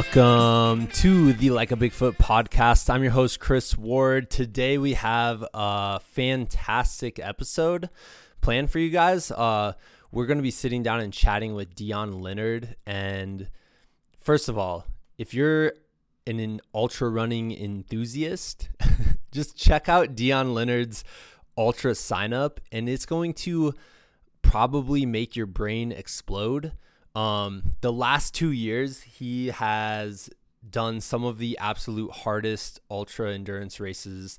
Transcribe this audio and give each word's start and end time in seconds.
Welcome 0.00 0.86
to 0.86 1.34
the 1.34 1.50
Like 1.50 1.72
a 1.72 1.76
Bigfoot 1.76 2.16
podcast. 2.16 2.88
I'm 2.88 3.02
your 3.02 3.12
host, 3.12 3.38
Chris 3.38 3.76
Ward. 3.76 4.30
Today 4.30 4.78
we 4.78 4.94
have 4.94 5.44
a 5.52 6.00
fantastic 6.00 7.18
episode 7.18 7.90
planned 8.40 8.70
for 8.70 8.78
you 8.78 8.88
guys. 8.88 9.30
Uh, 9.30 9.74
we're 10.10 10.24
going 10.24 10.38
to 10.38 10.42
be 10.42 10.50
sitting 10.50 10.82
down 10.82 11.00
and 11.00 11.12
chatting 11.12 11.54
with 11.54 11.74
Dion 11.74 12.22
Leonard. 12.22 12.76
And 12.86 13.50
first 14.22 14.48
of 14.48 14.56
all, 14.56 14.86
if 15.18 15.34
you're 15.34 15.74
an, 16.26 16.40
an 16.40 16.62
ultra 16.74 17.10
running 17.10 17.52
enthusiast, 17.52 18.70
just 19.32 19.54
check 19.54 19.86
out 19.86 20.14
Dion 20.14 20.54
Leonard's 20.54 21.04
ultra 21.58 21.94
sign 21.94 22.32
up, 22.32 22.58
and 22.72 22.88
it's 22.88 23.04
going 23.04 23.34
to 23.34 23.74
probably 24.40 25.04
make 25.04 25.36
your 25.36 25.46
brain 25.46 25.92
explode. 25.92 26.72
Um, 27.14 27.72
the 27.80 27.92
last 27.92 28.34
two 28.34 28.52
years, 28.52 29.02
he 29.02 29.48
has 29.48 30.30
done 30.68 31.00
some 31.00 31.24
of 31.24 31.38
the 31.38 31.58
absolute 31.58 32.10
hardest 32.10 32.80
ultra 32.90 33.32
endurance 33.32 33.80
races 33.80 34.38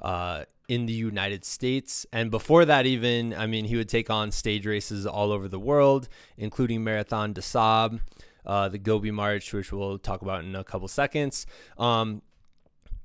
uh, 0.00 0.44
in 0.68 0.86
the 0.86 0.92
United 0.92 1.44
States. 1.44 2.06
And 2.12 2.30
before 2.30 2.64
that, 2.64 2.86
even, 2.86 3.34
I 3.34 3.46
mean, 3.46 3.66
he 3.66 3.76
would 3.76 3.88
take 3.88 4.10
on 4.10 4.30
stage 4.30 4.66
races 4.66 5.06
all 5.06 5.32
over 5.32 5.48
the 5.48 5.58
world, 5.58 6.08
including 6.36 6.84
Marathon 6.84 7.32
des 7.32 7.42
Sables, 7.42 8.00
uh, 8.44 8.68
the 8.68 8.78
Gobi 8.78 9.10
March, 9.10 9.52
which 9.52 9.72
we'll 9.72 9.98
talk 9.98 10.22
about 10.22 10.44
in 10.44 10.54
a 10.54 10.64
couple 10.64 10.88
seconds. 10.88 11.46
Um, 11.78 12.22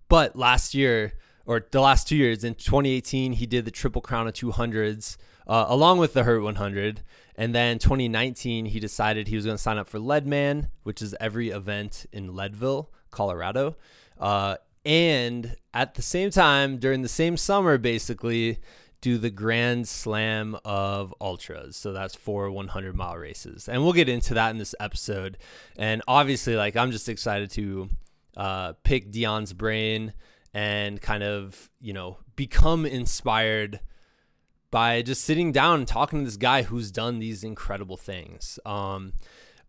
but 0.08 0.36
last 0.36 0.74
year, 0.74 1.14
or 1.46 1.66
the 1.72 1.82
last 1.82 2.08
two 2.08 2.16
years, 2.16 2.44
in 2.44 2.54
2018, 2.56 3.34
he 3.34 3.46
did 3.46 3.66
the 3.66 3.72
Triple 3.72 4.02
Crown 4.02 4.28
of 4.28 4.34
200s 4.34 5.18
uh, 5.48 5.66
along 5.68 5.98
with 5.98 6.14
the 6.14 6.24
Hurt 6.24 6.42
100. 6.42 7.02
And 7.42 7.56
then 7.56 7.80
2019, 7.80 8.66
he 8.66 8.80
decided 8.80 9.28
he 9.28 9.36
was 9.36 9.46
going 9.46 9.58
to 9.58 9.62
sign 9.62 9.80
up 9.80 9.90
for 9.90 9.98
Leadman, 9.98 10.70
which 10.84 11.02
is 11.02 11.16
every 11.20 11.50
event 11.50 12.06
in 12.12 12.36
Leadville, 12.36 12.92
Colorado. 13.10 13.78
Uh, 14.20 14.58
and 14.86 15.56
at 15.74 15.96
the 15.96 16.04
same 16.04 16.30
time, 16.30 16.78
during 16.78 17.02
the 17.02 17.10
same 17.10 17.38
summer, 17.38 17.80
basically, 17.80 18.60
do 19.02 19.18
the 19.18 19.32
Grand 19.32 19.88
Slam 19.88 20.56
of 20.64 21.16
Ultras. 21.20 21.76
So 21.76 21.92
that's 21.92 22.14
four 22.14 22.52
100 22.52 22.96
mile 22.96 23.18
races. 23.18 23.68
And 23.68 23.82
we'll 23.82 23.94
get 23.94 24.08
into 24.08 24.36
that 24.36 24.52
in 24.52 24.60
this 24.60 24.76
episode. 24.80 25.40
And 25.76 26.04
obviously, 26.08 26.56
like, 26.56 26.78
I'm 26.78 26.92
just 26.92 27.10
excited 27.10 27.50
to 27.54 27.90
uh, 28.38 28.74
pick 28.84 29.10
Dion's 29.10 29.54
brain 29.54 30.14
and 30.54 31.02
kind 31.02 31.24
of, 31.24 31.72
you 31.80 31.94
know, 31.94 32.20
become 32.36 32.86
inspired 32.86 33.80
by 34.72 35.02
just 35.02 35.24
sitting 35.24 35.52
down 35.52 35.80
and 35.80 35.88
talking 35.88 36.20
to 36.20 36.26
this 36.26 36.38
guy 36.38 36.64
who's 36.64 36.92
done 36.92 37.20
these 37.20 37.44
incredible 37.44 37.98
things. 37.98 38.58
Um, 38.66 39.14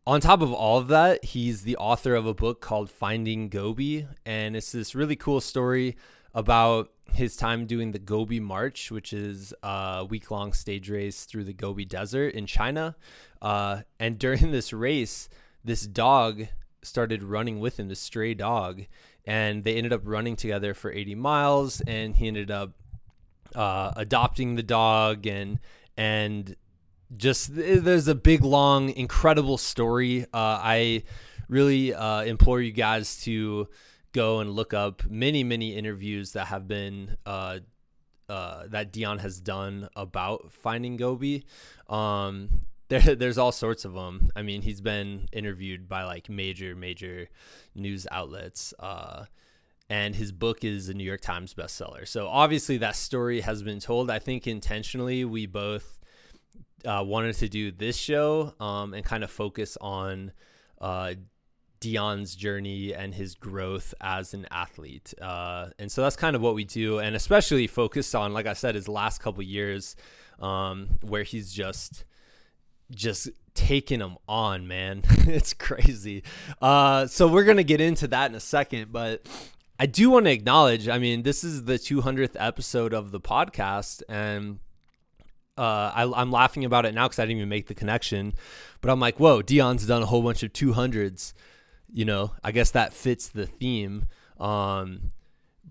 on 0.06 0.20
top 0.20 0.40
of 0.40 0.52
all 0.52 0.78
of 0.78 0.88
that, 0.88 1.24
he's 1.24 1.62
the 1.62 1.76
author 1.76 2.14
of 2.14 2.26
a 2.26 2.34
book 2.34 2.60
called 2.60 2.90
Finding 2.90 3.48
Gobi, 3.48 4.06
and 4.24 4.56
it's 4.56 4.72
this 4.72 4.94
really 4.94 5.16
cool 5.16 5.40
story 5.40 5.96
about 6.34 6.90
his 7.12 7.36
time 7.36 7.66
doing 7.66 7.92
the 7.92 7.98
Gobi 7.98 8.40
March, 8.40 8.90
which 8.90 9.12
is 9.12 9.52
a 9.62 10.06
week 10.08 10.30
long 10.30 10.52
stage 10.52 10.88
race 10.88 11.24
through 11.24 11.44
the 11.44 11.52
Gobi 11.52 11.84
Desert 11.84 12.34
in 12.34 12.46
China. 12.46 12.96
Uh, 13.40 13.82
and 14.00 14.18
during 14.18 14.50
this 14.50 14.72
race, 14.72 15.28
this 15.64 15.86
dog 15.86 16.46
started 16.82 17.22
running 17.22 17.60
with 17.60 17.78
him, 17.78 17.88
this 17.88 18.00
stray 18.00 18.34
dog, 18.34 18.82
and 19.24 19.62
they 19.62 19.76
ended 19.76 19.92
up 19.92 20.02
running 20.04 20.36
together 20.36 20.74
for 20.74 20.90
80 20.90 21.14
miles, 21.14 21.80
and 21.82 22.16
he 22.16 22.26
ended 22.26 22.50
up 22.50 22.72
uh, 23.54 23.92
adopting 23.96 24.54
the 24.54 24.62
dog 24.62 25.26
and 25.26 25.58
and 25.96 26.56
just 27.16 27.54
there's 27.54 28.08
a 28.08 28.14
big 28.14 28.42
long 28.42 28.90
incredible 28.90 29.58
story. 29.58 30.22
Uh, 30.32 30.58
I 30.62 31.04
really 31.48 31.94
uh, 31.94 32.22
implore 32.22 32.60
you 32.60 32.72
guys 32.72 33.20
to 33.22 33.68
go 34.12 34.40
and 34.40 34.50
look 34.50 34.74
up 34.74 35.04
many 35.08 35.44
many 35.44 35.74
interviews 35.74 36.32
that 36.32 36.46
have 36.46 36.66
been 36.66 37.16
uh, 37.26 37.58
uh, 38.28 38.64
that 38.68 38.92
Dion 38.92 39.18
has 39.18 39.40
done 39.40 39.88
about 39.94 40.52
finding 40.52 40.96
Gobi. 40.96 41.44
Um, 41.88 42.62
there, 42.88 43.14
there's 43.14 43.38
all 43.38 43.52
sorts 43.52 43.84
of 43.84 43.94
them. 43.94 44.30
I 44.36 44.42
mean, 44.42 44.62
he's 44.62 44.80
been 44.80 45.28
interviewed 45.32 45.88
by 45.88 46.04
like 46.04 46.28
major 46.28 46.74
major 46.74 47.28
news 47.74 48.06
outlets. 48.10 48.72
And 49.92 50.14
his 50.14 50.32
book 50.32 50.64
is 50.64 50.88
a 50.88 50.94
New 50.94 51.04
York 51.04 51.20
Times 51.20 51.52
bestseller. 51.52 52.08
So 52.08 52.26
obviously 52.26 52.78
that 52.78 52.96
story 52.96 53.42
has 53.42 53.62
been 53.62 53.78
told. 53.78 54.10
I 54.10 54.20
think 54.20 54.46
intentionally 54.46 55.22
we 55.26 55.44
both 55.44 55.98
uh, 56.86 57.04
wanted 57.06 57.34
to 57.36 57.48
do 57.48 57.70
this 57.70 57.98
show 57.98 58.54
um, 58.58 58.94
and 58.94 59.04
kind 59.04 59.22
of 59.22 59.30
focus 59.30 59.76
on 59.82 60.32
uh, 60.80 61.12
Dion's 61.80 62.34
journey 62.34 62.94
and 62.94 63.12
his 63.12 63.34
growth 63.34 63.92
as 64.00 64.32
an 64.32 64.46
athlete. 64.50 65.12
Uh, 65.20 65.68
and 65.78 65.92
so 65.92 66.00
that's 66.00 66.16
kind 66.16 66.34
of 66.34 66.40
what 66.40 66.54
we 66.54 66.64
do, 66.64 66.98
and 66.98 67.14
especially 67.14 67.66
focus 67.66 68.14
on, 68.14 68.32
like 68.32 68.46
I 68.46 68.54
said, 68.54 68.74
his 68.74 68.88
last 68.88 69.20
couple 69.20 69.42
years 69.42 69.94
um, 70.40 70.88
where 71.02 71.22
he's 71.22 71.52
just 71.52 72.06
just 72.90 73.28
taking 73.54 73.98
them 73.98 74.16
on, 74.26 74.66
man. 74.66 75.02
it's 75.26 75.52
crazy. 75.52 76.22
Uh, 76.62 77.06
so 77.08 77.28
we're 77.28 77.44
gonna 77.44 77.62
get 77.62 77.82
into 77.82 78.06
that 78.08 78.30
in 78.30 78.34
a 78.34 78.40
second, 78.40 78.90
but 78.90 79.26
I 79.82 79.86
do 79.86 80.10
want 80.10 80.26
to 80.26 80.30
acknowledge. 80.30 80.88
I 80.88 81.00
mean, 81.00 81.24
this 81.24 81.42
is 81.42 81.64
the 81.64 81.72
200th 81.72 82.36
episode 82.36 82.94
of 82.94 83.10
the 83.10 83.20
podcast, 83.20 84.00
and 84.08 84.60
uh, 85.58 85.90
I, 85.92 86.22
am 86.22 86.30
laughing 86.30 86.64
about 86.64 86.86
it 86.86 86.94
now 86.94 87.08
because 87.08 87.18
I 87.18 87.24
didn't 87.24 87.38
even 87.38 87.48
make 87.48 87.66
the 87.66 87.74
connection. 87.74 88.34
But 88.80 88.92
I'm 88.92 89.00
like, 89.00 89.18
whoa, 89.18 89.42
Dion's 89.42 89.84
done 89.84 90.00
a 90.00 90.06
whole 90.06 90.22
bunch 90.22 90.44
of 90.44 90.52
200s. 90.52 91.32
You 91.92 92.04
know, 92.04 92.30
I 92.44 92.52
guess 92.52 92.70
that 92.70 92.94
fits 92.94 93.26
the 93.26 93.44
theme. 93.44 94.06
Um, 94.38 95.10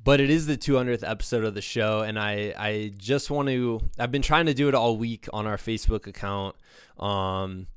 but 0.04 0.20
it 0.20 0.30
is 0.30 0.46
the 0.46 0.58
200th 0.58 1.10
episode 1.10 1.46
of 1.46 1.54
the 1.54 1.62
show, 1.62 2.02
and 2.02 2.20
I 2.20 2.54
I 2.58 2.92
just 2.98 3.32
want 3.32 3.48
to. 3.48 3.80
I've 3.98 4.12
been 4.12 4.22
trying 4.22 4.48
to 4.48 4.54
do 4.54 4.68
it 4.68 4.76
all 4.76 4.98
week 4.98 5.30
on 5.32 5.48
our 5.48 5.56
Facebook 5.56 6.06
account. 6.06 6.58
Um, 7.00 7.68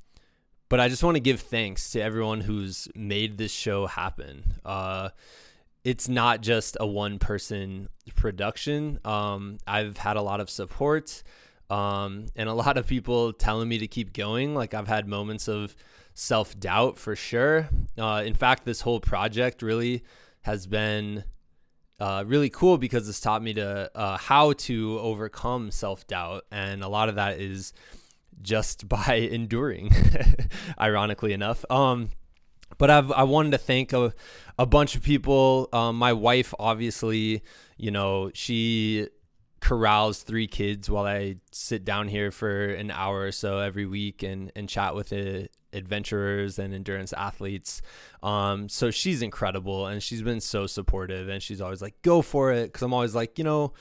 but 0.67 0.81
I 0.81 0.89
just 0.89 1.01
want 1.01 1.15
to 1.15 1.21
give 1.21 1.39
thanks 1.39 1.91
to 1.91 2.01
everyone 2.01 2.41
who's 2.41 2.89
made 2.93 3.37
this 3.37 3.53
show 3.53 3.85
happen. 3.85 4.55
Uh, 4.65 5.11
it's 5.85 6.09
not 6.09 6.41
just 6.41 6.75
a 6.79 6.87
one 6.87 7.19
person 7.19 7.87
production. 8.15 8.99
Um, 9.05 9.59
I've 9.65 9.97
had 9.97 10.17
a 10.17 10.21
lot 10.21 10.41
of 10.41 10.49
support 10.49 11.23
um, 11.69 12.25
and 12.35 12.49
a 12.49 12.53
lot 12.53 12.77
of 12.77 12.87
people 12.87 13.31
telling 13.33 13.69
me 13.69 13.77
to 13.77 13.87
keep 13.87 14.11
going. 14.11 14.55
Like 14.55 14.73
I've 14.73 14.87
had 14.87 15.07
moments 15.07 15.47
of 15.47 15.75
self 16.15 16.59
doubt 16.59 16.97
for 16.97 17.15
sure. 17.15 17.69
Uh, 17.97 18.23
in 18.25 18.33
fact, 18.33 18.65
this 18.65 18.81
whole 18.81 18.99
project 18.99 19.61
really 19.61 20.03
has 20.41 20.65
been 20.67 21.23
uh, 21.99 22.23
really 22.25 22.49
cool 22.49 22.77
because 22.77 23.07
it's 23.07 23.19
taught 23.19 23.43
me 23.43 23.53
to 23.53 23.89
uh, 23.95 24.17
how 24.17 24.53
to 24.53 24.99
overcome 24.99 25.69
self 25.69 26.07
doubt, 26.07 26.45
and 26.51 26.83
a 26.83 26.87
lot 26.87 27.09
of 27.09 27.15
that 27.15 27.39
is 27.39 27.73
just 28.41 28.87
by 28.89 29.15
enduring. 29.15 29.91
ironically 30.79 31.33
enough, 31.33 31.63
um, 31.69 32.09
but 32.77 32.89
I've 32.89 33.11
I 33.11 33.23
wanted 33.23 33.51
to 33.51 33.57
thank 33.57 33.93
a, 33.93 34.13
a 34.57 34.65
bunch 34.65 34.95
of 34.95 35.03
people. 35.03 35.69
Um, 35.73 35.97
my 35.97 36.13
wife, 36.13 36.53
obviously, 36.59 37.43
you 37.77 37.91
know, 37.91 38.31
she 38.33 39.07
corrals 39.61 40.21
three 40.21 40.47
kids 40.47 40.89
while 40.89 41.05
I 41.05 41.37
sit 41.51 41.85
down 41.85 42.07
here 42.07 42.29
for 42.29 42.67
an 42.67 42.91
hour 42.91 43.21
or 43.21 43.31
so 43.31 43.59
every 43.59 43.85
week 43.85 44.23
and 44.23 44.51
and 44.55 44.69
chat 44.69 44.95
with 44.95 45.13
adventurers 45.73 46.59
and 46.59 46.73
endurance 46.73 47.13
athletes. 47.13 47.81
Um, 48.23 48.69
so 48.69 48.91
she's 48.91 49.21
incredible 49.21 49.87
and 49.87 50.01
she's 50.01 50.21
been 50.21 50.41
so 50.41 50.67
supportive 50.67 51.29
and 51.29 51.41
she's 51.41 51.61
always 51.61 51.81
like, 51.81 52.01
"Go 52.01 52.21
for 52.21 52.51
it," 52.51 52.67
because 52.67 52.81
I'm 52.81 52.93
always 52.93 53.15
like, 53.15 53.37
you 53.37 53.43
know 53.43 53.73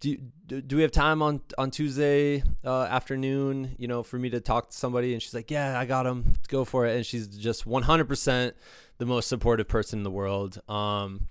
do, 0.00 0.16
do 0.62 0.76
we 0.76 0.82
have 0.82 0.90
time 0.90 1.22
on 1.22 1.42
on 1.58 1.70
Tuesday 1.70 2.42
uh, 2.64 2.82
afternoon, 2.84 3.76
you 3.78 3.86
know, 3.86 4.02
for 4.02 4.18
me 4.18 4.30
to 4.30 4.40
talk 4.40 4.70
to 4.70 4.76
somebody? 4.76 5.12
And 5.12 5.22
she's 5.22 5.34
like, 5.34 5.50
yeah, 5.50 5.78
I 5.78 5.84
got 5.84 6.06
him. 6.06 6.34
Go 6.48 6.64
for 6.64 6.86
it. 6.86 6.96
And 6.96 7.06
she's 7.06 7.28
just 7.28 7.66
100% 7.66 8.52
the 8.98 9.06
most 9.06 9.28
supportive 9.28 9.68
person 9.68 10.00
in 10.00 10.02
the 10.02 10.10
world. 10.10 10.60
Um, 10.68 11.28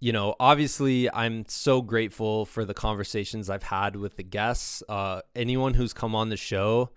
you 0.00 0.12
know, 0.12 0.36
obviously, 0.38 1.10
I'm 1.10 1.46
so 1.48 1.82
grateful 1.82 2.44
for 2.46 2.64
the 2.64 2.74
conversations 2.74 3.50
I've 3.50 3.64
had 3.64 3.96
with 3.96 4.16
the 4.16 4.22
guests. 4.22 4.82
Uh, 4.88 5.22
anyone 5.34 5.74
who's 5.74 5.92
come 5.92 6.14
on 6.14 6.28
the 6.28 6.36
show, 6.36 6.90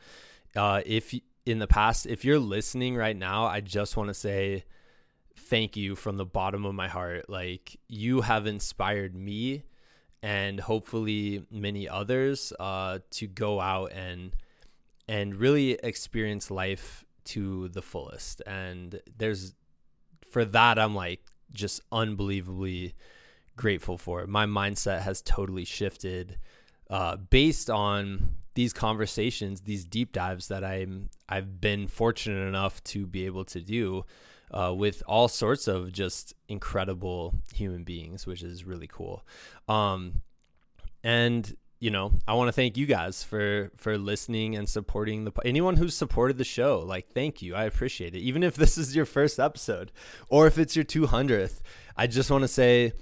uh, 0.56 0.82
if 0.86 1.16
in 1.46 1.60
the 1.60 1.68
past, 1.68 2.06
if 2.06 2.24
you're 2.24 2.38
listening 2.38 2.96
right 2.96 3.16
now, 3.16 3.46
I 3.46 3.62
just 3.62 3.98
want 3.98 4.10
to 4.10 4.14
say 4.14 4.66
thank 5.36 5.76
you 5.76 5.96
from 5.96 6.18
the 6.18 6.26
bottom 6.26 6.66
of 6.66 6.76
my 6.76 6.88
heart. 6.88 7.30
Like, 7.30 7.80
you 7.88 8.22
have 8.22 8.46
inspired 8.46 9.16
me 9.16 9.64
and 10.24 10.60
hopefully 10.60 11.46
many 11.52 11.90
others 11.90 12.54
uh, 12.60 13.00
to 13.12 13.28
go 13.28 13.60
out 13.60 13.92
and 13.92 14.36
and 15.08 15.36
really 15.36 15.72
experience 15.84 16.50
life 16.50 17.04
to 17.26 17.68
the 17.70 17.82
fullest. 17.82 18.42
And 18.46 19.02
there's 19.18 19.54
for 20.30 20.46
that 20.46 20.80
I'm 20.80 20.96
like 20.96 21.22
just 21.52 21.82
unbelievably 21.92 22.94
grateful 23.56 23.98
for 23.98 24.22
it. 24.22 24.30
My 24.30 24.46
mindset 24.46 25.02
has 25.02 25.22
totally 25.22 25.66
shifted 25.66 26.38
uh, 26.90 27.18
based 27.18 27.70
on 27.70 28.36
these 28.54 28.74
conversations, 28.74 29.62
these 29.62 29.86
deep 29.86 30.12
dives 30.12 30.48
that 30.50 30.64
I'm 30.64 31.10
I've 31.28 31.60
been 31.62 31.88
fortunate 31.88 32.48
enough 32.48 32.84
to 32.86 33.08
be 33.08 33.26
able 33.26 33.46
to 33.46 33.62
do 33.62 34.06
uh, 34.54 34.74
with 34.76 35.04
all 35.08 35.28
sorts 35.28 35.68
of 35.68 35.92
just 35.92 36.34
incredible 36.48 37.36
human 37.54 37.84
beings, 37.84 38.28
which 38.28 38.44
is 38.44 38.66
really 38.66 38.88
cool. 38.88 39.24
Um, 39.68 40.22
and 41.04 41.56
you 41.82 41.90
know, 41.90 42.12
I 42.28 42.36
want 42.36 42.48
to 42.48 42.52
thank 42.52 42.78
you 42.78 42.86
guys 42.86 43.24
for 43.24 43.72
for 43.76 43.98
listening 43.98 44.56
and 44.56 44.70
supporting 44.70 45.26
the 45.26 45.32
anyone 45.44 45.78
who's 45.78 45.96
supported 45.96 46.38
the 46.38 46.44
show. 46.44 46.80
Like, 46.80 47.10
thank 47.10 47.42
you, 47.42 47.56
I 47.56 47.64
appreciate 47.64 48.14
it. 48.14 48.20
Even 48.20 48.44
if 48.44 48.56
this 48.58 48.78
is 48.78 48.96
your 48.96 49.06
first 49.06 49.40
episode, 49.40 49.92
or 50.30 50.46
if 50.46 50.60
it's 50.60 50.76
your 50.76 50.86
200th, 50.86 51.62
I 51.98 52.06
just 52.06 52.30
want 52.30 52.44
to 52.44 52.48
say 52.48 52.94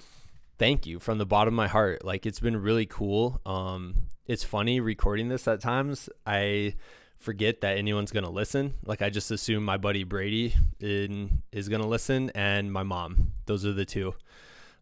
thank 0.58 0.86
you 0.86 1.00
from 1.00 1.18
the 1.18 1.26
bottom 1.26 1.54
of 1.54 1.58
my 1.58 1.68
heart. 1.68 2.06
Like, 2.06 2.26
it's 2.26 2.40
been 2.40 2.56
really 2.58 2.86
cool. 2.86 3.42
Um, 3.46 3.96
it's 4.26 4.44
funny 4.44 4.80
recording 4.80 5.28
this 5.28 5.48
at 5.48 5.60
times. 5.60 6.10
I 6.26 6.76
forget 7.20 7.62
that 7.62 7.78
anyone's 7.78 8.12
gonna 8.12 8.30
listen. 8.30 8.74
Like, 8.86 9.02
I 9.02 9.10
just 9.10 9.30
assume 9.32 9.64
my 9.64 9.78
buddy 9.78 10.04
Brady 10.04 10.56
in, 10.80 11.42
is 11.52 11.70
gonna 11.70 11.88
listen, 11.88 12.32
and 12.34 12.72
my 12.72 12.84
mom. 12.84 13.32
Those 13.46 13.66
are 13.66 13.74
the 13.74 13.86
two. 13.86 14.16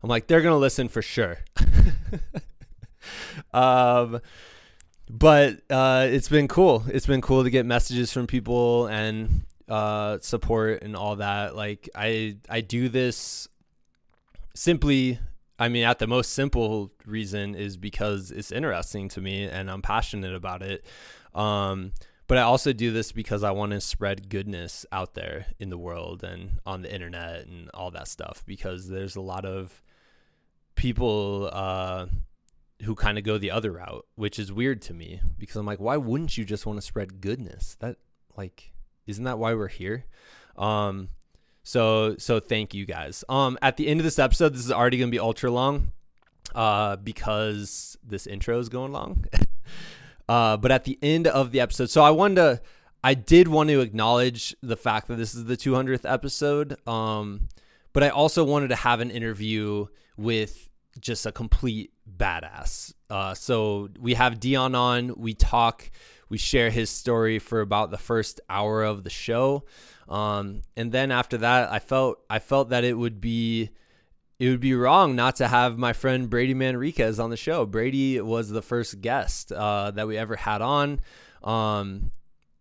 I'm 0.04 0.10
like, 0.10 0.28
they're 0.28 0.42
gonna 0.42 0.57
listen 0.57 0.88
for 0.88 1.01
sure. 1.01 1.39
um, 3.54 4.22
but 5.10 5.62
uh, 5.69 6.07
it's 6.10 6.30
been 6.30 6.48
cool. 6.48 6.84
It's 6.88 7.06
been 7.06 7.22
cool 7.22 7.44
to 7.44 7.50
get 7.50 7.66
messages 7.66 8.12
from 8.12 8.28
people 8.28 8.88
and 8.88 9.45
uh, 9.68 10.19
support 10.22 10.84
and 10.84 10.95
all 10.95 11.18
that. 11.18 11.56
Like 11.56 11.89
I 11.95 12.38
I 12.50 12.62
do 12.62 12.89
this 12.89 13.48
simply. 14.54 15.19
I 15.60 15.69
mean, 15.69 15.86
at 15.86 15.98
the 15.98 16.06
most 16.06 16.34
simple 16.34 16.92
reason 17.06 17.56
is 17.56 17.78
because 17.78 18.30
it's 18.30 18.51
interesting 18.51 19.10
to 19.10 19.22
me 19.22 19.45
and 19.45 19.72
I'm 19.72 19.81
passionate 19.81 20.36
about 20.36 20.62
it. 20.62 20.86
Um, 21.34 21.94
but 22.27 22.38
I 22.38 22.41
also 22.41 22.74
do 22.74 22.91
this 22.91 23.12
because 23.12 23.44
I 23.44 23.51
want 23.51 23.71
to 23.71 23.81
spread 23.81 24.29
goodness 24.29 24.85
out 24.91 25.13
there 25.13 25.47
in 25.59 25.69
the 25.69 25.77
world 25.77 26.24
and 26.24 26.59
on 26.65 26.81
the 26.81 26.94
internet 26.94 27.47
and 27.47 27.69
all 27.74 27.89
that 27.91 28.07
stuff. 28.07 28.44
Because 28.45 28.89
there's 28.89 29.15
a 29.15 29.21
lot 29.21 29.45
of 29.45 29.81
people 30.75 31.50
uh, 31.51 32.07
who 32.83 32.95
kind 32.95 33.18
of 33.18 33.24
go 33.24 33.38
the 33.38 33.51
other 33.51 33.71
route, 33.71 34.06
which 34.15 34.39
is 34.39 34.51
weird 34.51 34.81
to 34.83 34.94
me 34.94 35.21
because 35.38 35.56
I'm 35.56 35.65
like, 35.65 35.79
why 35.79 35.95
wouldn't 35.95 36.38
you 36.38 36.44
just 36.44 36.65
want 36.65 36.77
to 36.77 36.81
spread 36.81 37.21
goodness? 37.21 37.77
That 37.79 37.97
like, 38.35 38.74
isn't 39.06 39.24
that 39.24 39.39
why 39.39 39.53
we're 39.53 39.68
here? 39.69 40.06
Um, 40.57 41.09
so 41.63 42.15
so 42.18 42.39
thank 42.39 42.74
you 42.74 42.85
guys. 42.85 43.24
Um, 43.29 43.57
at 43.62 43.77
the 43.77 43.88
end 43.88 44.00
of 44.00 44.03
this 44.03 44.19
episode, 44.19 44.53
this 44.53 44.65
is 44.65 44.71
already 44.71 44.97
gonna 44.97 45.12
be 45.12 45.19
ultra 45.19 45.50
long, 45.50 45.91
uh, 46.56 46.97
because 46.97 47.97
this 48.03 48.27
intro 48.27 48.59
is 48.59 48.69
going 48.69 48.91
long. 48.91 49.25
uh, 50.27 50.57
but 50.57 50.71
at 50.71 50.83
the 50.83 50.97
end 51.01 51.27
of 51.27 51.51
the 51.51 51.59
episode, 51.59 51.89
so 51.89 52.01
I 52.01 52.12
wanted 52.12 52.35
to, 52.35 52.62
I 53.03 53.13
did 53.13 53.47
want 53.47 53.69
to 53.69 53.79
acknowledge 53.79 54.56
the 54.62 54.77
fact 54.77 55.07
that 55.07 55.15
this 55.15 55.33
is 55.33 55.45
the 55.45 55.57
200th 55.57 56.12
episode. 56.12 56.77
Um, 56.88 57.50
but 57.94 58.03
I 58.03 58.09
also 58.09 58.44
wanted 58.44 58.68
to 58.69 58.75
have 58.75 59.00
an 59.00 59.09
interview 59.09 59.88
with 60.18 60.69
just 61.00 61.25
a 61.25 61.31
complete 61.31 61.91
badass. 62.18 62.94
Uh, 63.09 63.33
so 63.33 63.89
we 64.00 64.15
have 64.15 64.39
Dion 64.39 64.75
on. 64.75 65.13
We 65.18 65.33
talk. 65.33 65.89
We 66.29 66.38
share 66.38 66.69
his 66.69 66.89
story 66.89 67.39
for 67.39 67.62
about 67.62 67.91
the 67.91 67.97
first 67.97 68.41
hour 68.50 68.83
of 68.83 69.03
the 69.03 69.09
show, 69.09 69.63
um, 70.09 70.62
and 70.75 70.91
then 70.91 71.09
after 71.09 71.38
that, 71.38 71.71
I 71.71 71.79
felt 71.79 72.19
I 72.29 72.39
felt 72.39 72.69
that 72.69 72.83
it 72.83 72.97
would 72.97 73.21
be 73.21 73.69
it 74.39 74.50
would 74.50 74.60
be 74.60 74.75
wrong 74.75 75.16
not 75.16 75.36
to 75.38 75.48
have 75.48 75.78
my 75.78 75.94
friend 75.94 76.30
Brady 76.30 76.54
Manriquez 76.54 77.19
on 77.19 77.30
the 77.30 77.38
show. 77.38 77.66
Brady 77.66 78.22
was 78.22 78.50
the 78.50 78.62
first 78.62 79.01
guest 79.01 79.51
uh, 79.51 79.92
that 79.92 80.07
we 80.07 80.18
ever 80.18 80.36
had 80.36 80.62
on. 80.62 81.00
Um, 81.44 82.12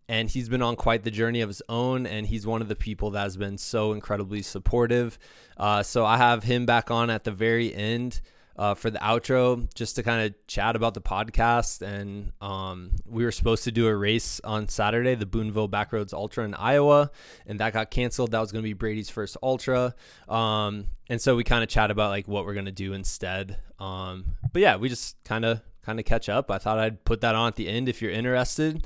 and 0.09 0.29
he's 0.29 0.49
been 0.49 0.61
on 0.61 0.75
quite 0.75 1.03
the 1.03 1.11
journey 1.11 1.41
of 1.41 1.49
his 1.49 1.61
own 1.67 2.05
and 2.05 2.27
he's 2.27 2.47
one 2.47 2.61
of 2.61 2.67
the 2.67 2.75
people 2.75 3.11
that 3.11 3.23
has 3.23 3.37
been 3.37 3.57
so 3.57 3.91
incredibly 3.91 4.41
supportive 4.41 5.17
uh, 5.57 5.83
so 5.83 6.05
i 6.05 6.17
have 6.17 6.43
him 6.43 6.65
back 6.65 6.89
on 6.89 7.09
at 7.09 7.23
the 7.23 7.31
very 7.31 7.73
end 7.73 8.21
uh, 8.57 8.73
for 8.73 8.89
the 8.89 8.99
outro 8.99 9.71
just 9.75 9.95
to 9.95 10.03
kind 10.03 10.25
of 10.25 10.47
chat 10.47 10.75
about 10.75 10.93
the 10.93 11.01
podcast. 11.01 11.81
And 11.81 12.31
um, 12.41 12.91
we 13.05 13.23
were 13.23 13.31
supposed 13.31 13.63
to 13.65 13.71
do 13.71 13.87
a 13.87 13.95
race 13.95 14.41
on 14.43 14.67
Saturday, 14.67 15.15
the 15.15 15.25
Boonville 15.25 15.69
Backroads 15.69 16.13
Ultra 16.13 16.45
in 16.45 16.53
Iowa, 16.55 17.11
and 17.45 17.59
that 17.59 17.73
got 17.73 17.91
canceled. 17.91 18.31
That 18.31 18.39
was 18.39 18.51
going 18.51 18.63
to 18.63 18.67
be 18.67 18.73
Brady's 18.73 19.09
first 19.09 19.37
Ultra. 19.43 19.93
Um, 20.27 20.87
and 21.09 21.21
so 21.21 21.35
we 21.35 21.43
kind 21.43 21.63
of 21.63 21.69
chat 21.69 21.91
about 21.91 22.09
like 22.09 22.27
what 22.27 22.45
we're 22.45 22.53
going 22.53 22.65
to 22.65 22.71
do 22.71 22.93
instead. 22.93 23.57
Um, 23.79 24.37
but 24.51 24.61
yeah, 24.61 24.77
we 24.77 24.89
just 24.89 25.23
kind 25.23 25.45
of 25.45 25.61
kind 25.83 25.99
of 25.99 26.05
catch 26.05 26.27
up. 26.27 26.51
I 26.51 26.57
thought 26.57 26.79
I'd 26.79 27.05
put 27.05 27.21
that 27.21 27.35
on 27.35 27.47
at 27.47 27.55
the 27.55 27.69
end 27.69 27.87
if 27.87 28.01
you're 28.01 28.11
interested. 28.11 28.85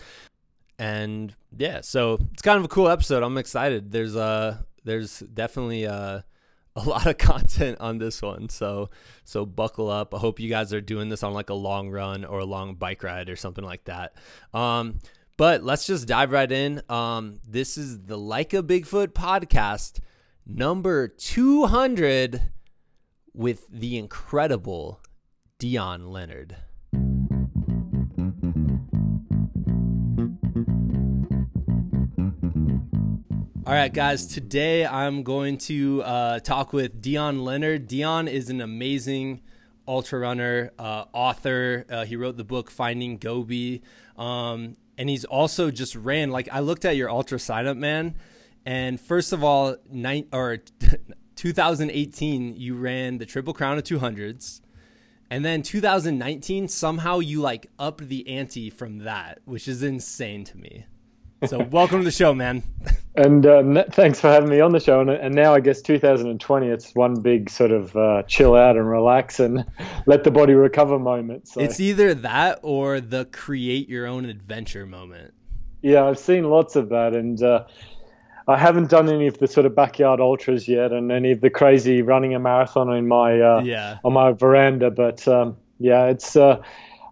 And 0.78 1.34
yeah, 1.58 1.82
so 1.82 2.20
it's 2.34 2.42
kind 2.42 2.58
of 2.60 2.66
a 2.66 2.68
cool 2.68 2.90
episode. 2.90 3.24
I'm 3.24 3.38
excited. 3.38 3.92
There's 3.92 4.16
uh 4.16 4.58
there's 4.84 5.20
definitely 5.20 5.86
uh 5.86 6.22
a 6.76 6.84
lot 6.84 7.06
of 7.06 7.18
content 7.18 7.78
on 7.80 7.98
this 7.98 8.22
one. 8.22 8.50
So 8.50 8.90
so 9.26 9.46
buckle 9.46 9.90
up. 9.90 10.14
I 10.16 10.20
hope 10.20 10.40
you 10.40 10.50
guys 10.50 10.74
are 10.74 10.82
doing 10.82 11.10
this 11.10 11.24
on 11.24 11.34
like 11.34 11.50
a 11.50 11.56
long 11.56 11.90
run 11.90 12.24
or 12.24 12.40
a 12.40 12.46
long 12.46 12.76
bike 12.76 13.04
ride 13.04 13.30
or 13.30 13.36
something 13.36 13.64
like 13.64 13.86
that. 13.86 14.14
Um, 14.54 15.00
but 15.38 15.64
let's 15.64 15.86
just 15.86 16.08
dive 16.08 16.32
right 16.32 16.52
in. 16.52 16.82
Um, 16.88 17.40
this 17.48 17.78
is 17.78 18.04
the 18.04 18.18
Like 18.18 18.54
a 18.54 18.62
Bigfoot 18.62 19.08
podcast 19.08 20.00
number 20.46 21.08
200 21.08 22.42
with 23.34 23.68
the 23.70 23.98
incredible 23.98 25.00
Dion 25.58 26.12
Leonard. 26.12 26.58
All 33.72 33.78
right, 33.78 33.94
guys. 33.94 34.26
Today 34.26 34.86
I'm 34.86 35.24
going 35.24 35.58
to 35.60 36.04
uh, 36.04 36.40
talk 36.40 36.74
with 36.74 37.02
Dion 37.02 37.46
Leonard. 37.46 37.88
Dion 37.88 38.28
is 38.28 38.50
an 38.50 38.60
amazing 38.60 39.40
ultra 39.88 40.20
runner, 40.20 40.74
uh, 40.78 41.06
author. 41.14 41.86
Uh, 41.90 42.04
he 42.04 42.18
wrote 42.18 42.36
the 42.36 42.44
book 42.44 42.70
Finding 42.70 43.18
Gobi, 43.18 43.82
um, 44.18 44.76
and 44.98 45.10
he's 45.10 45.24
also 45.24 45.72
just 45.72 45.96
ran. 45.96 46.32
Like 46.32 46.50
I 46.52 46.60
looked 46.60 46.84
at 46.84 46.98
your 46.98 47.10
ultra 47.10 47.40
sign 47.40 47.66
up, 47.66 47.78
man. 47.78 48.16
And 48.66 49.00
first 49.00 49.32
of 49.32 49.42
all, 49.42 49.78
nine 49.90 50.28
or 50.34 50.58
2018, 51.38 52.58
you 52.58 52.76
ran 52.76 53.20
the 53.20 53.26
Triple 53.26 53.54
Crown 53.54 53.78
of 53.78 53.86
200s. 53.86 54.60
And 55.30 55.46
then 55.46 55.64
2019, 55.64 56.68
somehow 56.68 57.20
you 57.20 57.40
like 57.40 57.68
upped 57.80 58.10
the 58.10 58.28
ante 58.28 58.70
from 58.70 58.98
that, 59.06 59.40
which 59.46 59.70
is 59.70 59.82
insane 59.82 60.44
to 60.44 60.58
me. 60.58 60.88
So 61.48 61.64
welcome 61.72 62.00
to 62.00 62.04
the 62.04 62.12
show, 62.12 62.34
man. 62.34 62.64
And 63.14 63.46
uh, 63.46 63.84
thanks 63.92 64.22
for 64.22 64.30
having 64.30 64.50
me 64.50 64.62
on 64.62 64.72
the 64.72 64.80
show. 64.80 65.02
And, 65.02 65.10
and, 65.10 65.36
now 65.36 65.54
I 65.54 65.60
guess 65.60 65.82
2020, 65.82 66.68
it's 66.68 66.96
one 66.96 67.20
big 67.20 67.50
sort 67.50 67.72
of 67.72 67.94
uh, 67.94 68.24
chill 68.24 68.56
out 68.56 68.78
and 68.78 68.90
relax 68.90 69.38
and 69.38 69.66
let 70.06 70.24
the 70.24 70.32
body 70.32 70.54
recover 70.54 70.98
moment. 70.98 71.50
So. 71.50 71.60
It's 71.60 71.82
either 71.82 72.14
that 72.14 72.60
or 72.64 73.02
the 73.02 73.26
create 73.26 73.90
your 73.90 74.08
own 74.08 74.24
adventure 74.24 74.86
moment. 74.86 75.34
Yeah, 75.82 76.06
I've 76.06 76.20
seen 76.20 76.46
lots 76.46 76.78
of 76.78 76.88
that, 76.88 77.14
and 77.14 77.44
uh, 77.44 77.66
I 78.48 78.58
haven't 78.58 78.90
done 78.90 79.10
any 79.10 79.28
of 79.28 79.40
the 79.40 79.48
sort 79.48 79.66
of 79.66 79.76
backyard 79.76 80.22
ultras 80.22 80.70
yet, 80.70 80.94
and 80.94 81.12
any 81.12 81.32
of 81.32 81.42
the 81.42 81.50
crazy 81.50 82.02
running 82.02 82.34
a 82.34 82.40
marathon 82.40 82.94
in 82.94 83.10
my 83.10 83.42
uh, 83.42 83.62
yeah. 83.62 83.98
on 84.06 84.14
my 84.14 84.32
veranda. 84.32 84.90
But 84.90 85.28
um, 85.28 85.58
yeah, 85.80 86.06
it's 86.06 86.38
uh, 86.38 86.62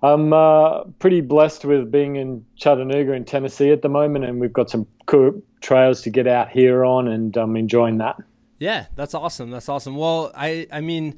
I'm 0.02 0.32
uh, 0.32 0.84
pretty 1.00 1.22
blessed 1.22 1.66
with 1.66 1.92
being 1.92 2.16
in 2.16 2.46
Chattanooga 2.56 3.14
in 3.14 3.26
Tennessee 3.26 3.72
at 3.72 3.82
the 3.82 3.90
moment, 3.90 4.26
and 4.26 4.40
we've 4.40 4.54
got 4.54 4.70
some 4.70 4.88
cool 5.08 5.42
trails 5.62 6.02
to 6.04 6.10
get 6.10 6.28
out 6.28 6.50
here 6.50 6.86
on, 6.86 7.08
and 7.08 7.36
I'm 7.36 7.58
enjoying 7.58 7.98
that. 7.98 8.16
Yeah, 8.60 8.86
that's 8.96 9.14
awesome. 9.14 9.52
That's 9.52 9.70
awesome. 9.70 9.96
Well, 9.96 10.32
I 10.36 10.68
I 10.72 10.82
mean, 10.82 11.18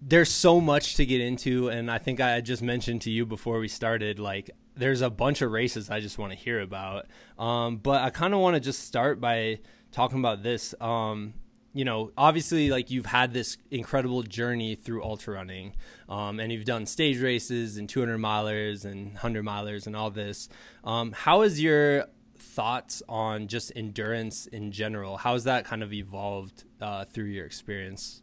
there's 0.00 0.30
so 0.30 0.60
much 0.60 0.94
to 0.96 1.06
get 1.06 1.20
into, 1.20 1.68
and 1.68 1.90
I 1.90 1.98
think 1.98 2.20
I 2.20 2.40
just 2.40 2.62
mentioned 2.62 3.02
to 3.02 3.10
you 3.10 3.26
before 3.26 3.58
we 3.58 3.68
started, 3.68 4.18
like 4.18 4.50
there's 4.76 5.02
a 5.02 5.10
bunch 5.10 5.42
of 5.42 5.50
races 5.50 5.90
I 5.90 6.00
just 6.00 6.18
want 6.18 6.32
to 6.32 6.38
hear 6.38 6.60
about. 6.60 7.06
Um, 7.38 7.76
but 7.76 8.02
I 8.02 8.10
kind 8.10 8.34
of 8.34 8.40
want 8.40 8.54
to 8.54 8.60
just 8.60 8.84
start 8.84 9.20
by 9.20 9.60
talking 9.92 10.18
about 10.18 10.42
this. 10.42 10.74
Um, 10.80 11.34
you 11.72 11.84
know, 11.84 12.10
obviously, 12.16 12.70
like 12.70 12.90
you've 12.90 13.06
had 13.06 13.32
this 13.32 13.56
incredible 13.70 14.22
journey 14.22 14.74
through 14.74 15.04
ultra 15.04 15.34
running, 15.34 15.74
um, 16.08 16.40
and 16.40 16.52
you've 16.52 16.64
done 16.64 16.86
stage 16.86 17.20
races 17.20 17.76
and 17.76 17.88
200 17.88 18.18
milers 18.18 18.84
and 18.84 19.12
100 19.12 19.44
milers 19.44 19.86
and 19.86 19.94
all 19.94 20.10
this. 20.10 20.48
Um, 20.84 21.12
how 21.12 21.42
is 21.42 21.60
your 21.60 22.06
thoughts 22.38 23.02
on 23.08 23.46
just 23.46 23.72
endurance 23.76 24.46
in 24.46 24.72
general? 24.72 25.16
How 25.16 25.34
has 25.34 25.44
that 25.44 25.64
kind 25.64 25.82
of 25.82 25.92
evolved 25.92 26.64
uh, 26.80 27.04
through 27.04 27.26
your 27.26 27.46
experience? 27.46 28.22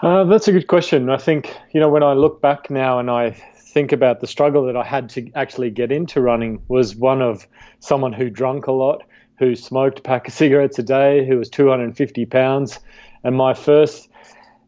Uh, 0.00 0.24
that's 0.24 0.48
a 0.48 0.52
good 0.52 0.66
question. 0.66 1.08
I 1.08 1.16
think, 1.16 1.56
you 1.72 1.80
know, 1.80 1.88
when 1.88 2.02
I 2.02 2.12
look 2.12 2.40
back 2.40 2.70
now 2.70 2.98
and 2.98 3.10
I 3.10 3.30
think 3.56 3.90
about 3.90 4.20
the 4.20 4.26
struggle 4.26 4.64
that 4.66 4.76
I 4.76 4.84
had 4.84 5.08
to 5.10 5.30
actually 5.34 5.70
get 5.70 5.90
into 5.90 6.20
running 6.20 6.62
was 6.68 6.94
one 6.94 7.20
of 7.22 7.46
someone 7.80 8.12
who 8.12 8.30
drunk 8.30 8.66
a 8.66 8.72
lot 8.72 9.02
who 9.38 9.54
smoked 9.54 10.00
a 10.00 10.02
pack 10.02 10.28
of 10.28 10.34
cigarettes 10.42 10.78
a 10.78 10.82
day, 10.82 11.26
who 11.26 11.38
was 11.38 11.48
250 11.50 12.26
pounds, 12.26 12.78
and 13.22 13.36
my 13.36 13.54
first 13.54 14.08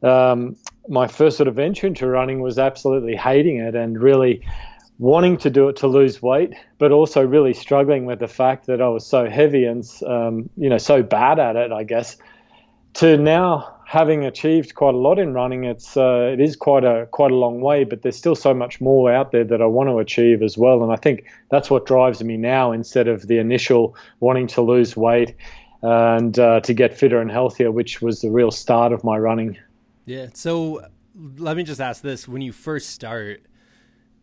um, 0.02 0.56
my 0.88 1.06
first 1.06 1.36
sort 1.36 1.48
of 1.48 1.54
venture 1.54 1.86
into 1.86 2.06
running 2.06 2.40
was 2.40 2.58
absolutely 2.58 3.16
hating 3.16 3.58
it 3.58 3.74
and 3.74 4.00
really 4.00 4.42
wanting 4.98 5.36
to 5.36 5.50
do 5.50 5.68
it 5.68 5.76
to 5.76 5.86
lose 5.86 6.22
weight, 6.22 6.54
but 6.78 6.92
also 6.92 7.26
really 7.26 7.52
struggling 7.52 8.06
with 8.06 8.18
the 8.18 8.28
fact 8.28 8.66
that 8.66 8.80
I 8.80 8.88
was 8.88 9.06
so 9.06 9.28
heavy 9.28 9.64
and 9.64 9.84
um, 10.06 10.48
you 10.56 10.68
know 10.68 10.78
so 10.78 11.02
bad 11.02 11.38
at 11.38 11.56
it, 11.56 11.72
I 11.72 11.84
guess. 11.84 12.16
To 12.94 13.16
now 13.16 13.75
having 13.86 14.24
achieved 14.24 14.74
quite 14.74 14.94
a 14.94 14.98
lot 14.98 15.16
in 15.16 15.32
running, 15.32 15.62
it's 15.62 15.96
uh, 15.96 16.28
it 16.32 16.40
is 16.40 16.56
quite 16.56 16.84
a 16.84 17.06
quite 17.12 17.30
a 17.30 17.36
long 17.36 17.60
way, 17.60 17.84
but 17.84 18.02
there's 18.02 18.16
still 18.16 18.34
so 18.34 18.52
much 18.52 18.80
more 18.80 19.12
out 19.12 19.30
there 19.30 19.44
that 19.44 19.62
I 19.62 19.66
want 19.66 19.88
to 19.88 19.98
achieve 19.98 20.42
as 20.42 20.58
well. 20.58 20.82
And 20.82 20.92
I 20.92 20.96
think 20.96 21.24
that's 21.50 21.70
what 21.70 21.86
drives 21.86 22.22
me 22.22 22.36
now 22.36 22.72
instead 22.72 23.06
of 23.06 23.28
the 23.28 23.38
initial 23.38 23.96
wanting 24.18 24.48
to 24.48 24.60
lose 24.60 24.96
weight 24.96 25.36
and 25.82 26.36
uh, 26.36 26.60
to 26.60 26.74
get 26.74 26.98
fitter 26.98 27.20
and 27.20 27.30
healthier, 27.30 27.70
which 27.70 28.02
was 28.02 28.20
the 28.20 28.30
real 28.30 28.50
start 28.50 28.92
of 28.92 29.04
my 29.04 29.16
running. 29.16 29.56
Yeah. 30.04 30.26
So 30.34 30.84
let 31.38 31.56
me 31.56 31.62
just 31.62 31.80
ask 31.80 32.02
this: 32.02 32.26
When 32.26 32.42
you 32.42 32.52
first 32.52 32.90
start, 32.90 33.42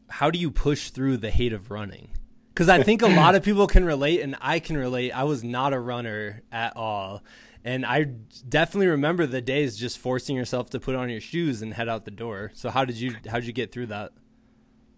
how 0.10 0.30
do 0.30 0.38
you 0.38 0.52
push 0.52 0.90
through 0.90 1.18
the 1.18 1.32
hate 1.32 1.54
of 1.54 1.72
running? 1.72 2.10
Because 2.50 2.68
I 2.68 2.84
think 2.84 3.02
a 3.02 3.08
lot 3.08 3.34
of 3.34 3.44
people 3.46 3.68
can 3.68 3.86
relate, 3.86 4.20
and 4.20 4.36
I 4.42 4.60
can 4.60 4.76
relate. 4.76 5.12
I 5.12 5.24
was 5.24 5.42
not 5.42 5.72
a 5.72 5.80
runner 5.80 6.42
at 6.52 6.76
all. 6.76 7.24
And 7.66 7.86
I 7.86 8.04
definitely 8.48 8.88
remember 8.88 9.26
the 9.26 9.42
days 9.42 9.78
just 9.78 9.98
forcing 9.98 10.36
yourself 10.36 10.70
to 10.72 10.80
put 10.80 10.96
on 10.96 11.10
your 11.10 11.22
shoes 11.22 11.62
and 11.62 11.74
head 11.74 11.88
out 11.88 12.04
the 12.04 12.12
door. 12.12 12.52
So 12.54 12.70
how 12.70 12.84
did 12.84 12.98
you 12.98 13.16
how 13.28 13.40
did 13.40 13.48
you 13.48 13.54
get 13.54 13.72
through 13.72 13.88
that? 13.88 14.12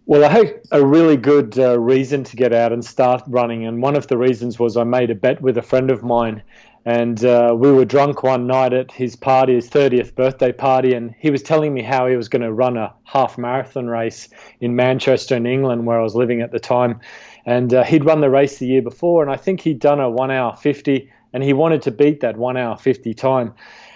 Well, 0.07 0.23
I 0.23 0.29
had 0.29 0.61
a 0.71 0.85
really 0.85 1.17
good 1.17 1.57
uh, 1.57 1.79
reason 1.79 2.23
to 2.25 2.35
get 2.35 2.53
out 2.53 2.71
and 2.71 2.85
start 2.85 3.23
running, 3.25 3.65
and 3.65 3.81
one 3.81 3.95
of 3.95 4.05
the 4.05 4.17
reasons 4.17 4.59
was 4.59 4.77
I 4.77 4.83
made 4.83 5.09
a 5.09 5.15
bet 5.15 5.41
with 5.41 5.57
a 5.57 5.63
friend 5.63 5.89
of 5.89 6.03
mine, 6.03 6.43
and 6.85 7.25
uh, 7.25 7.55
we 7.57 7.71
were 7.71 7.85
drunk 7.85 8.21
one 8.21 8.45
night 8.45 8.71
at 8.71 8.91
his 8.91 9.15
party, 9.15 9.55
his 9.55 9.67
30th 9.67 10.13
birthday 10.13 10.51
party, 10.51 10.93
and 10.93 11.15
he 11.17 11.31
was 11.31 11.41
telling 11.41 11.73
me 11.73 11.81
how 11.81 12.05
he 12.05 12.15
was 12.15 12.29
going 12.29 12.43
to 12.43 12.53
run 12.53 12.77
a 12.77 12.93
half 13.05 13.39
marathon 13.39 13.87
race 13.87 14.29
in 14.61 14.75
Manchester, 14.75 15.35
in 15.35 15.47
England, 15.47 15.87
where 15.87 15.99
I 15.99 16.03
was 16.03 16.13
living 16.13 16.41
at 16.41 16.51
the 16.51 16.59
time, 16.59 16.99
and 17.47 17.73
uh, 17.73 17.83
he'd 17.83 18.05
run 18.05 18.21
the 18.21 18.29
race 18.29 18.59
the 18.59 18.67
year 18.67 18.83
before, 18.83 19.23
and 19.23 19.31
I 19.31 19.37
think 19.37 19.61
he'd 19.61 19.79
done 19.79 19.99
a 19.99 20.07
one 20.07 20.29
hour 20.29 20.55
50, 20.55 21.11
and 21.35 21.43
he 21.43 21.51
wanted 21.51 21.81
to 21.81 21.91
beat 21.91 22.21
that 22.21 22.37
one 22.37 22.55
hour 22.55 22.77
50 22.77 23.13
time. 23.13 23.53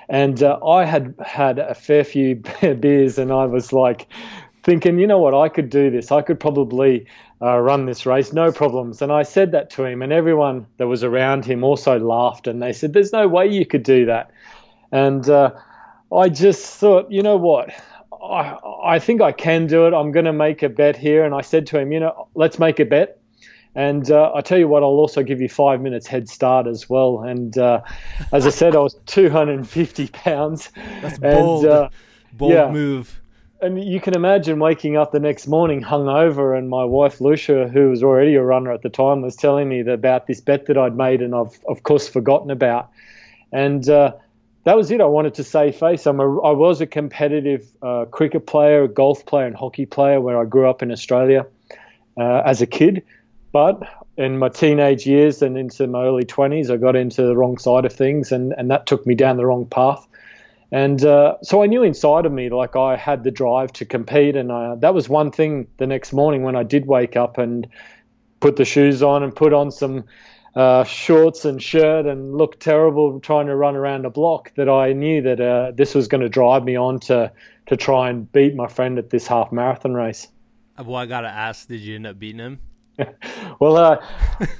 And 0.10 0.44
uh, 0.44 0.60
I 0.62 0.84
had 0.84 1.16
had 1.26 1.58
a 1.58 1.74
fair 1.74 2.04
few 2.04 2.36
beers, 2.80 3.18
and 3.18 3.32
I 3.32 3.46
was 3.46 3.72
like, 3.72 4.08
thinking, 4.64 5.00
you 5.00 5.08
know 5.08 5.20
what, 5.20 5.34
I 5.34 5.48
could 5.48 5.70
do 5.70 5.90
this. 5.90 6.12
I 6.12 6.22
could 6.22 6.38
probably 6.38 7.08
uh, 7.42 7.58
run 7.60 7.86
this 7.86 8.06
race, 8.06 8.34
no 8.34 8.52
problems. 8.52 9.02
And 9.02 9.10
I 9.10 9.24
said 9.24 9.54
that 9.54 9.70
to 9.72 9.86
him, 9.86 10.02
and 10.02 10.12
everyone 10.12 10.68
that 10.76 10.88
was 10.88 11.02
around 11.02 11.46
him 11.46 11.64
also 11.64 11.98
laughed, 11.98 12.46
and 12.46 12.62
they 12.62 12.74
said, 12.74 12.92
"There's 12.92 13.14
no 13.14 13.26
way 13.30 13.48
you 13.48 13.66
could 13.66 13.84
do 13.84 14.06
that." 14.08 14.32
And 14.92 15.30
uh, 15.30 15.52
I 16.14 16.28
just 16.28 16.66
thought, 16.78 17.10
you 17.10 17.24
know 17.24 17.38
what, 17.38 17.70
I, 18.22 18.58
I 18.84 19.00
think 19.00 19.22
I 19.22 19.32
can 19.32 19.68
do 19.68 19.88
it. 19.88 19.94
I'm 19.94 20.12
going 20.12 20.26
to 20.26 20.34
make 20.34 20.62
a 20.62 20.68
bet 20.68 20.98
here. 20.98 21.24
And 21.24 21.34
I 21.34 21.42
said 21.42 21.68
to 21.68 21.80
him, 21.80 21.94
you 21.94 22.02
know, 22.02 22.28
let's 22.36 22.60
make 22.60 22.82
a 22.82 22.86
bet. 22.86 23.22
And 23.76 24.10
uh, 24.10 24.32
I 24.34 24.42
tell 24.42 24.58
you 24.58 24.68
what, 24.68 24.84
I'll 24.84 24.90
also 24.90 25.24
give 25.24 25.42
you 25.42 25.48
five 25.48 25.80
minutes 25.80 26.08
head 26.08 26.28
start 26.28 26.68
as 26.68 26.90
well. 26.90 27.22
And 27.22 27.58
uh, 27.58 27.82
as 28.34 28.48
I 28.48 28.50
said, 28.50 28.76
I 28.76 28.80
was 28.80 28.96
250 29.06 30.08
pounds. 30.08 30.72
That's 31.02 31.20
bold, 31.20 31.66
and, 31.66 31.74
uh, 31.74 31.90
bold 32.34 32.52
yeah, 32.52 32.72
move 32.72 33.20
and 33.62 33.84
you 33.84 34.00
can 34.00 34.16
imagine 34.16 34.60
waking 34.60 34.96
up 34.96 35.12
the 35.12 35.20
next 35.20 35.48
morning 35.48 35.82
hungover, 35.82 36.58
and 36.58 36.70
my 36.70 36.86
wife 36.86 37.20
Lucja, 37.20 37.70
who 37.70 37.90
was 37.90 38.02
already 38.02 38.36
a 38.36 38.44
runner 38.44 38.72
at 38.72 38.84
the 38.84 38.90
time, 38.90 39.22
was 39.22 39.36
telling 39.36 39.68
me 39.68 39.82
about 39.82 40.28
this 40.28 40.40
bet 40.40 40.66
that 40.68 40.78
I'd 40.78 40.96
made, 40.96 41.22
and 41.22 41.36
I've 41.36 41.60
of 41.68 41.84
course 41.84 42.08
forgotten 42.08 42.52
about. 42.52 42.90
And 43.52 43.88
uh, 43.90 44.14
that 44.64 44.78
was 44.78 44.92
it. 44.92 45.02
I 45.02 45.06
wanted 45.06 45.34
to 45.36 45.44
save 45.44 45.76
face. 45.76 46.06
I'm 46.06 46.20
a, 46.20 46.42
I 46.42 46.52
was 46.52 46.80
a 46.80 46.88
competitive 46.88 47.68
uh, 47.82 48.06
cricket 48.06 48.48
player, 48.48 48.88
golf 48.88 49.26
player, 49.26 49.48
and 49.48 49.56
hockey 49.56 49.86
player 49.86 50.22
where 50.22 50.40
I 50.40 50.46
grew 50.46 50.70
up 50.70 50.82
in 50.82 50.92
Australia 50.92 51.46
uh, 52.18 52.42
as 52.46 52.62
a 52.62 52.68
kid. 52.68 53.04
But 53.52 53.82
in 54.18 54.38
my 54.38 54.50
teenage 54.50 55.08
years 55.08 55.42
and 55.42 55.58
into 55.58 55.88
my 55.88 56.04
early 56.04 56.26
20s, 56.26 56.70
I 56.70 56.78
got 56.78 56.96
into 56.96 57.24
the 57.24 57.36
wrong 57.36 57.58
side 57.58 57.86
of 57.86 57.94
things, 57.94 58.32
and, 58.32 58.54
and 58.58 58.70
that 58.70 58.86
took 58.86 59.08
me 59.08 59.16
down 59.16 59.38
the 59.38 59.46
wrong 59.46 59.66
path. 59.66 60.06
And 60.72 61.04
uh, 61.04 61.38
so 61.42 61.64
I 61.64 61.66
knew 61.66 61.82
inside 61.82 62.26
of 62.26 62.32
me, 62.32 62.50
like 62.50 62.76
I 62.76 62.96
had 62.96 63.24
the 63.24 63.32
drive 63.32 63.74
to 63.74 63.86
compete. 63.86 64.36
And 64.36 64.52
uh, 64.52 64.76
that 64.76 64.94
was 64.94 65.10
one 65.10 65.32
thing 65.32 65.68
the 65.78 65.88
next 65.88 66.14
morning 66.14 66.44
when 66.44 66.56
I 66.56 66.64
did 66.64 66.86
wake 66.86 67.16
up 67.16 67.38
and 67.38 67.68
put 68.40 68.56
the 68.56 68.66
shoes 68.66 69.02
on 69.02 69.24
and 69.24 69.36
put 69.36 69.52
on 69.52 69.72
some 69.72 70.04
uh, 70.56 70.84
shorts 70.84 71.46
and 71.46 71.62
shirt 71.62 72.06
and 72.06 72.36
look 72.36 72.60
terrible 72.60 73.20
trying 73.20 73.48
to 73.48 73.56
run 73.56 73.76
around 73.76 74.06
a 74.06 74.10
block 74.10 74.54
that 74.56 74.70
I 74.70 74.94
knew 74.94 75.22
that 75.24 75.42
uh, 75.42 75.72
this 75.74 75.96
was 75.96 76.08
going 76.08 76.22
to 76.22 76.30
drive 76.30 76.64
me 76.64 76.76
on 76.76 77.00
to, 77.02 77.32
to 77.68 77.78
try 77.78 78.10
and 78.10 78.32
beat 78.32 78.56
my 78.56 78.68
friend 78.68 79.00
at 79.00 79.10
this 79.10 79.26
half 79.26 79.52
marathon 79.52 79.94
race. 79.94 80.28
Well, 80.78 80.96
I 80.96 81.08
got 81.08 81.22
to 81.22 81.30
ask, 81.30 81.68
did 81.68 81.82
you 81.82 81.96
end 81.96 82.08
up 82.08 82.20
beating 82.20 82.40
him? 82.40 82.60
well, 83.60 83.78
uh, 83.78 84.06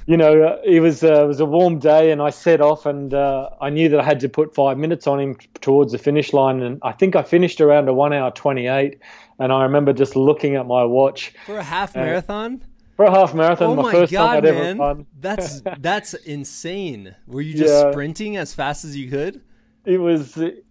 you 0.06 0.16
know, 0.16 0.42
uh, 0.42 0.60
it 0.64 0.80
was 0.80 1.02
uh, 1.02 1.24
it 1.24 1.26
was 1.26 1.40
a 1.40 1.46
warm 1.46 1.78
day, 1.78 2.10
and 2.10 2.22
I 2.22 2.30
set 2.30 2.60
off, 2.60 2.86
and 2.86 3.12
uh, 3.14 3.50
I 3.60 3.70
knew 3.70 3.88
that 3.88 4.00
I 4.00 4.04
had 4.04 4.20
to 4.20 4.28
put 4.28 4.54
five 4.54 4.78
minutes 4.78 5.06
on 5.06 5.20
him 5.20 5.36
towards 5.60 5.92
the 5.92 5.98
finish 5.98 6.32
line, 6.32 6.62
and 6.62 6.78
I 6.82 6.92
think 6.92 7.16
I 7.16 7.22
finished 7.22 7.60
around 7.60 7.88
a 7.88 7.94
one 7.94 8.12
hour 8.12 8.30
twenty 8.30 8.66
eight, 8.66 8.98
and 9.38 9.52
I 9.52 9.62
remember 9.62 9.92
just 9.92 10.16
looking 10.16 10.56
at 10.56 10.66
my 10.66 10.84
watch 10.84 11.32
for 11.46 11.58
a 11.58 11.64
half 11.64 11.94
marathon. 11.94 12.62
For 12.96 13.06
a 13.06 13.10
half 13.10 13.34
marathon, 13.34 13.70
oh 13.70 13.74
my, 13.76 13.82
my 13.84 13.92
first 13.92 14.12
God, 14.12 14.26
time 14.26 14.36
I'd 14.36 14.44
man. 14.44 14.54
ever 14.54 14.78
run. 14.78 15.06
That's 15.20 15.62
that's 15.78 16.14
insane. 16.14 17.14
Were 17.26 17.40
you 17.40 17.54
just 17.54 17.72
yeah. 17.72 17.90
sprinting 17.90 18.36
as 18.36 18.54
fast 18.54 18.84
as 18.84 18.96
you 18.96 19.08
could? 19.10 19.40
it 19.84 19.98
was 19.98 20.34
the 20.34 20.62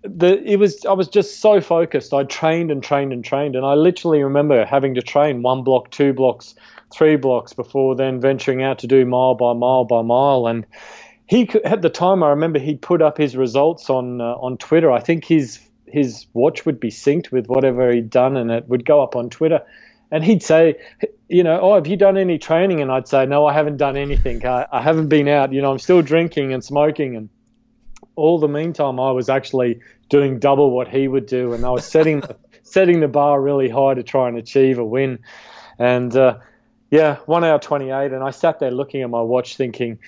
it 0.45 0.57
was 0.57 0.85
I 0.85 0.93
was 0.93 1.07
just 1.07 1.39
so 1.39 1.61
focused. 1.61 2.13
I 2.13 2.23
trained 2.23 2.71
and 2.71 2.83
trained 2.83 3.11
and 3.11 3.23
trained, 3.25 3.55
and 3.55 3.65
I 3.65 3.73
literally 3.73 4.21
remember 4.21 4.65
having 4.65 4.93
to 4.95 5.01
train 5.01 5.41
one 5.41 5.63
block, 5.63 5.89
two 5.91 6.13
blocks, 6.13 6.53
three 6.93 7.15
blocks 7.15 7.53
before 7.53 7.95
then 7.95 8.19
venturing 8.19 8.63
out 8.63 8.79
to 8.79 8.87
do 8.87 9.05
mile 9.05 9.35
by 9.35 9.53
mile 9.53 9.85
by 9.85 10.01
mile. 10.01 10.47
And 10.47 10.65
he 11.27 11.49
at 11.63 11.81
the 11.81 11.89
time 11.89 12.23
I 12.23 12.29
remember 12.29 12.59
he'd 12.59 12.81
put 12.81 13.01
up 13.01 13.17
his 13.17 13.35
results 13.35 13.89
on 13.89 14.21
uh, 14.21 14.35
on 14.35 14.57
Twitter. 14.57 14.91
I 14.91 14.99
think 14.99 15.25
his 15.25 15.59
his 15.85 16.25
watch 16.33 16.65
would 16.65 16.79
be 16.79 16.89
synced 16.89 17.31
with 17.31 17.47
whatever 17.47 17.91
he'd 17.91 18.09
done, 18.09 18.37
and 18.37 18.51
it 18.51 18.67
would 18.67 18.85
go 18.85 19.01
up 19.01 19.15
on 19.15 19.29
Twitter. 19.29 19.61
And 20.11 20.23
he'd 20.23 20.41
say, 20.41 20.75
you 21.27 21.43
know, 21.43 21.59
oh, 21.61 21.75
have 21.75 21.85
you 21.85 21.95
done 21.95 22.17
any 22.17 22.39
training? 22.39 22.81
And 22.81 22.91
I'd 22.91 23.07
say, 23.07 23.27
no, 23.27 23.45
I 23.45 23.53
haven't 23.53 23.77
done 23.77 23.95
anything. 23.95 24.43
I, 24.43 24.65
I 24.71 24.81
haven't 24.81 25.07
been 25.07 25.27
out. 25.27 25.53
You 25.53 25.61
know, 25.61 25.71
I'm 25.71 25.77
still 25.77 26.01
drinking 26.01 26.51
and 26.51 26.63
smoking 26.63 27.15
and 27.15 27.29
all 28.19 28.37
the 28.37 28.47
meantime, 28.47 28.99
I 28.99 29.11
was 29.11 29.29
actually 29.29 29.79
doing 30.09 30.39
double 30.39 30.71
what 30.71 30.89
he 30.89 31.07
would 31.07 31.25
do, 31.25 31.53
and 31.53 31.65
I 31.65 31.69
was 31.69 31.85
setting 31.85 32.21
setting 32.63 32.99
the 32.99 33.07
bar 33.07 33.41
really 33.41 33.69
high 33.69 33.95
to 33.95 34.03
try 34.03 34.27
and 34.27 34.37
achieve 34.37 34.77
a 34.77 34.85
win. 34.85 35.19
And 35.79 36.15
uh, 36.15 36.37
yeah, 36.91 37.17
one 37.25 37.43
hour 37.43 37.59
twenty 37.59 37.91
eight, 37.91 38.11
and 38.11 38.23
I 38.23 38.31
sat 38.31 38.59
there 38.59 38.71
looking 38.71 39.01
at 39.01 39.09
my 39.09 39.21
watch, 39.21 39.55
thinking, 39.55 39.99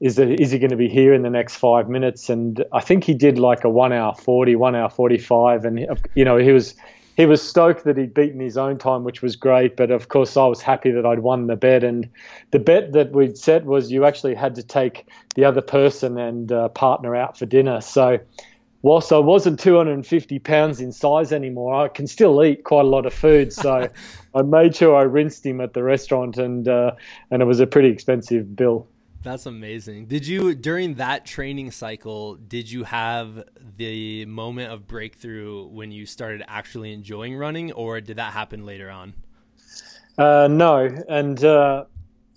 is 0.00 0.18
it, 0.18 0.40
is 0.40 0.50
he 0.50 0.58
going 0.58 0.70
to 0.70 0.76
be 0.76 0.88
here 0.88 1.14
in 1.14 1.22
the 1.22 1.30
next 1.30 1.56
five 1.56 1.88
minutes? 1.88 2.28
And 2.28 2.64
I 2.72 2.80
think 2.80 3.04
he 3.04 3.14
did 3.14 3.38
like 3.38 3.64
a 3.64 3.70
one 3.70 3.92
hour 3.92 4.14
forty, 4.14 4.56
one 4.56 4.74
hour 4.74 4.90
forty 4.90 5.18
five, 5.18 5.64
and 5.64 5.86
you 6.14 6.24
know 6.24 6.36
he 6.36 6.52
was 6.52 6.74
he 7.16 7.24
was 7.24 7.42
stoked 7.42 7.84
that 7.84 7.96
he'd 7.96 8.12
beaten 8.12 8.40
his 8.40 8.58
own 8.58 8.76
time, 8.76 9.02
which 9.02 9.22
was 9.22 9.36
great. 9.36 9.76
But 9.76 9.90
of 9.90 10.08
course, 10.08 10.36
I 10.36 10.46
was 10.46 10.60
happy 10.60 10.90
that 10.90 11.06
I'd 11.06 11.20
won 11.20 11.46
the 11.46 11.56
bet. 11.56 11.82
And 11.82 12.08
the 12.50 12.58
bet 12.58 12.92
that 12.92 13.12
we'd 13.12 13.38
set 13.38 13.64
was 13.64 13.90
you 13.90 14.04
actually 14.04 14.34
had 14.34 14.54
to 14.56 14.62
take 14.62 15.08
the 15.34 15.44
other 15.44 15.62
person 15.62 16.18
and 16.18 16.52
uh, 16.52 16.68
partner 16.68 17.16
out 17.16 17.38
for 17.38 17.46
dinner. 17.46 17.80
So, 17.80 18.18
whilst 18.86 19.12
I 19.12 19.18
wasn't 19.18 19.58
250 19.58 20.38
pounds 20.38 20.80
in 20.80 20.92
size 20.92 21.32
anymore, 21.32 21.74
I 21.74 21.88
can 21.88 22.06
still 22.06 22.42
eat 22.44 22.62
quite 22.62 22.84
a 22.84 22.88
lot 22.88 23.04
of 23.04 23.12
food. 23.12 23.52
So, 23.52 23.88
I 24.34 24.42
made 24.42 24.76
sure 24.76 24.94
I 24.94 25.02
rinsed 25.02 25.44
him 25.44 25.60
at 25.60 25.74
the 25.74 25.82
restaurant, 25.82 26.38
and 26.38 26.68
uh, 26.68 26.92
and 27.30 27.42
it 27.42 27.46
was 27.46 27.58
a 27.58 27.66
pretty 27.66 27.88
expensive 27.88 28.54
bill. 28.54 28.86
That's 29.24 29.46
amazing. 29.46 30.06
Did 30.06 30.24
you 30.24 30.54
during 30.54 30.94
that 30.94 31.26
training 31.26 31.72
cycle, 31.72 32.36
did 32.36 32.70
you 32.70 32.84
have 32.84 33.42
the 33.76 34.24
moment 34.26 34.72
of 34.72 34.86
breakthrough 34.86 35.66
when 35.66 35.90
you 35.90 36.06
started 36.06 36.44
actually 36.46 36.92
enjoying 36.92 37.36
running 37.36 37.72
or 37.72 38.00
did 38.00 38.18
that 38.18 38.32
happen 38.34 38.64
later 38.64 38.88
on? 38.88 39.14
Uh, 40.16 40.46
no, 40.48 40.88
and 41.08 41.42
uh, 41.42 41.86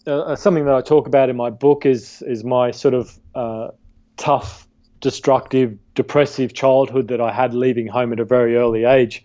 uh, 0.07 0.35
something 0.35 0.65
that 0.65 0.73
I 0.73 0.81
talk 0.81 1.05
about 1.05 1.29
in 1.29 1.35
my 1.35 1.51
book 1.51 1.85
is 1.85 2.23
is 2.23 2.43
my 2.43 2.71
sort 2.71 2.95
of 2.95 3.19
uh, 3.35 3.67
tough, 4.17 4.67
destructive, 4.99 5.77
depressive 5.99 6.53
childhood 6.53 7.09
that 7.09 7.19
I 7.19 7.29
had 7.33 7.53
leaving 7.53 7.85
home 7.85 8.13
at 8.13 8.21
a 8.21 8.23
very 8.23 8.55
early 8.55 8.85
age 8.85 9.21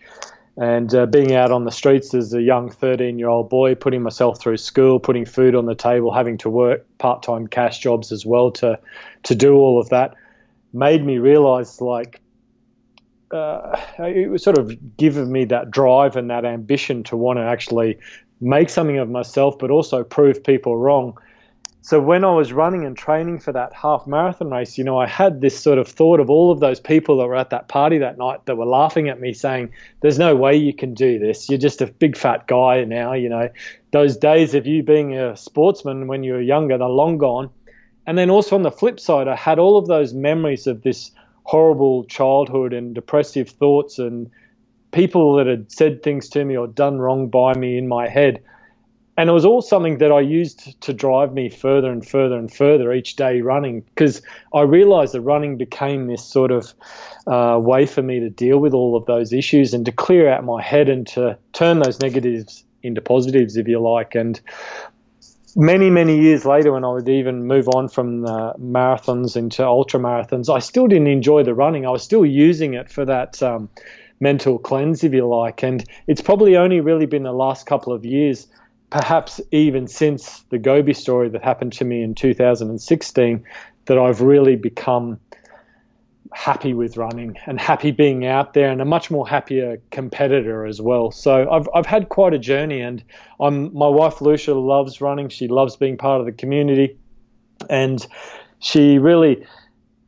and 0.57 0.93
uh, 0.93 1.07
being 1.07 1.33
out 1.33 1.53
on 1.53 1.65
the 1.65 1.71
streets 1.71 2.13
as 2.15 2.35
a 2.35 2.43
young 2.43 2.69
13 2.69 3.17
year 3.17 3.29
old 3.29 3.49
boy, 3.49 3.77
putting 3.77 4.03
myself 4.03 4.41
through 4.41 4.57
school, 4.57 4.99
putting 4.99 5.25
food 5.25 5.55
on 5.55 5.67
the 5.67 5.77
table, 5.77 6.13
having 6.13 6.37
to 6.39 6.51
work 6.51 6.85
part 6.99 7.23
time 7.23 7.47
cash 7.47 7.79
jobs 7.79 8.11
as 8.11 8.27
well 8.27 8.51
to 8.51 8.77
to 9.23 9.37
do 9.37 9.55
all 9.55 9.81
of 9.81 9.89
that, 9.91 10.17
made 10.73 11.07
me 11.07 11.19
realize 11.19 11.81
like 11.81 12.21
uh, 13.31 13.81
it 14.01 14.29
was 14.29 14.43
sort 14.43 14.59
of 14.59 14.97
given 14.97 15.31
me 15.31 15.45
that 15.45 15.71
drive 15.71 16.17
and 16.17 16.29
that 16.29 16.45
ambition 16.45 17.05
to 17.05 17.17
want 17.17 17.37
to 17.37 17.45
actually 17.45 17.97
make 18.41 18.69
something 18.69 18.99
of 18.99 19.09
myself, 19.09 19.57
but 19.61 19.71
also 19.71 20.03
prove 20.03 20.43
people 20.43 20.77
wrong. 20.77 21.17
So 21.85 22.01
when 22.01 22.25
I 22.25 22.33
was 22.33 22.51
running 22.51 22.87
and 22.87 22.97
training 22.97 23.41
for 23.41 23.53
that 23.53 23.75
half 23.75 24.07
marathon 24.07 24.51
race, 24.51 24.79
you 24.79 24.85
know, 24.85 24.99
I 24.99 25.07
had 25.07 25.43
this 25.43 25.61
sort 25.61 25.77
of 25.77 25.87
thought 25.87 26.19
of 26.19 26.31
all 26.31 26.51
of 26.51 26.59
those 26.59 26.81
people 26.81 27.19
that 27.19 27.27
were 27.27 27.37
at 27.37 27.51
that 27.51 27.69
party 27.69 27.99
that 27.99 28.17
night 28.17 28.47
that 28.47 28.57
were 28.57 28.65
laughing 28.65 29.11
at 29.11 29.21
me 29.21 29.35
saying, 29.35 29.69
"There's 30.01 30.19
no 30.19 30.35
way 30.35 30.57
you 30.57 30.73
can 30.73 30.95
do 30.95 31.19
this. 31.19 31.51
You're 31.51 31.59
just 31.59 31.83
a 31.83 31.87
big 31.87 32.17
fat 32.17 32.47
guy 32.47 32.85
now, 32.85 33.13
you 33.13 33.29
know. 33.29 33.51
those 33.91 34.17
days 34.17 34.55
of 34.55 34.67
you 34.67 34.83
being 34.83 35.15
a 35.15 35.37
sportsman 35.37 36.07
when 36.07 36.25
you 36.25 36.33
were 36.33 36.41
younger, 36.41 36.79
they're 36.79 36.89
long 36.89 37.19
gone. 37.19 37.51
And 38.07 38.17
then 38.17 38.31
also 38.31 38.57
on 38.57 38.63
the 38.63 38.71
flip 38.71 38.99
side, 38.99 39.29
I 39.29 39.37
had 39.37 39.59
all 39.59 39.77
of 39.77 39.87
those 39.87 40.15
memories 40.15 40.67
of 40.67 40.81
this 40.81 41.11
horrible 41.43 42.05
childhood 42.05 42.73
and 42.73 42.95
depressive 42.95 43.51
thoughts 43.51 43.99
and 43.99 44.31
people 44.91 45.37
that 45.37 45.47
had 45.47 45.71
said 45.71 46.03
things 46.03 46.31
to 46.31 46.47
me 46.47 46.57
or 46.57 46.67
done 46.67 46.99
wrong 46.99 47.29
by 47.29 47.53
me 47.53 47.77
in 47.77 47.89
my 47.89 48.09
head. 48.09 48.43
And 49.17 49.31
it 49.31 49.33
was 49.33 49.45
all 49.45 49.63
something 49.63 49.99
that 49.99 50.11
I 50.11 50.21
used 50.21 50.81
to 50.83 50.93
drive 50.93 51.33
me 51.33 51.49
further 51.49 51.91
and 51.91 52.07
further 52.07 52.37
and 52.37 52.53
further 52.53 52.93
each 52.93 53.15
day 53.15 53.43
running 53.43 53.83
because 53.83 54.23
I 54.53 54.63
realized 54.63 55.15
that 55.15 55.21
running 55.21 55.57
became 55.57 56.09
this 56.09 56.25
sort 56.25 56.51
of 56.51 56.75
uh, 57.27 57.59
way 57.61 57.87
for 57.87 58.03
me 58.03 58.19
to 58.21 58.29
deal 58.29 58.59
with 58.59 58.75
all 58.75 58.97
of 58.97 59.07
those 59.07 59.33
issues 59.33 59.73
and 59.73 59.87
to 59.87 59.93
clear 59.93 60.29
out 60.29 60.45
my 60.45 60.61
head 60.61 60.89
and 60.89 61.07
to 61.09 61.39
turn 61.53 61.79
those 61.79 62.01
negatives 62.01 62.65
into 62.83 63.01
positives, 63.01 63.57
if 63.57 63.69
you 63.69 63.81
like. 63.81 64.17
And 64.17 64.41
many, 65.57 65.91
many 65.91 66.21
years 66.21 66.45
later, 66.45 66.73
when 66.73 66.85
I 66.85 66.93
would 66.93 67.09
even 67.09 67.47
move 67.47 67.69
on 67.69 67.89
from 67.89 68.25
marathons 68.25 69.37
into 69.37 69.65
ultra 69.65 70.01
marathons, 70.01 70.55
I 70.55 70.59
still 70.59 70.87
didn't 70.87 71.07
enjoy 71.07 71.45
the 71.45 71.55
running. 71.55 71.87
I 71.87 71.91
was 71.91 72.03
still 72.03 72.27
using 72.27 72.75
it 72.75 72.91
for 72.91 73.05
that 73.05 73.43
um, 73.43 73.69
mental 74.21 74.59
cleanse, 74.59 75.05
if 75.05 75.13
you 75.13 75.27
like. 75.27 75.63
And 75.63 75.85
it's 76.07 76.21
probably 76.21 76.57
only 76.57 76.81
really 76.81 77.07
been 77.07 77.23
the 77.23 77.33
last 77.33 77.67
couple 77.67 77.93
of 77.93 78.05
years, 78.05 78.47
perhaps 78.95 79.41
even 79.51 79.89
since 79.89 80.45
the 80.51 80.59
Gobi 80.59 80.95
story 80.95 81.29
that 81.31 81.43
happened 81.43 81.73
to 81.73 81.85
me 81.85 82.05
in 82.05 82.15
2016, 82.15 83.45
that 83.87 83.99
I've 83.99 84.21
really 84.21 84.55
become 84.55 85.19
happy 86.33 86.75
with 86.75 86.97
running 86.97 87.37
and 87.47 87.59
happy 87.61 87.91
being 87.91 88.25
out 88.25 88.55
there 88.55 88.71
and 88.71 88.81
a 88.81 88.85
much 88.85 89.11
more 89.11 89.29
happier 89.29 89.83
competitor 89.91 90.65
as 90.65 90.81
well. 90.81 91.11
So 91.11 91.51
I've 91.51 91.69
I've 91.75 91.87
had 91.87 92.09
quite 92.09 92.35
a 92.35 92.39
journey 92.39 92.81
and 92.81 93.03
I'm 93.41 93.77
my 93.77 93.89
wife 93.89 94.21
Lucja 94.21 94.55
loves 94.55 95.01
running. 95.01 95.29
She 95.29 95.49
loves 95.49 95.75
being 95.75 95.97
part 95.97 96.21
of 96.21 96.27
the 96.27 96.33
community 96.33 96.97
and 97.69 98.07
she 98.61 98.99
really 98.99 99.45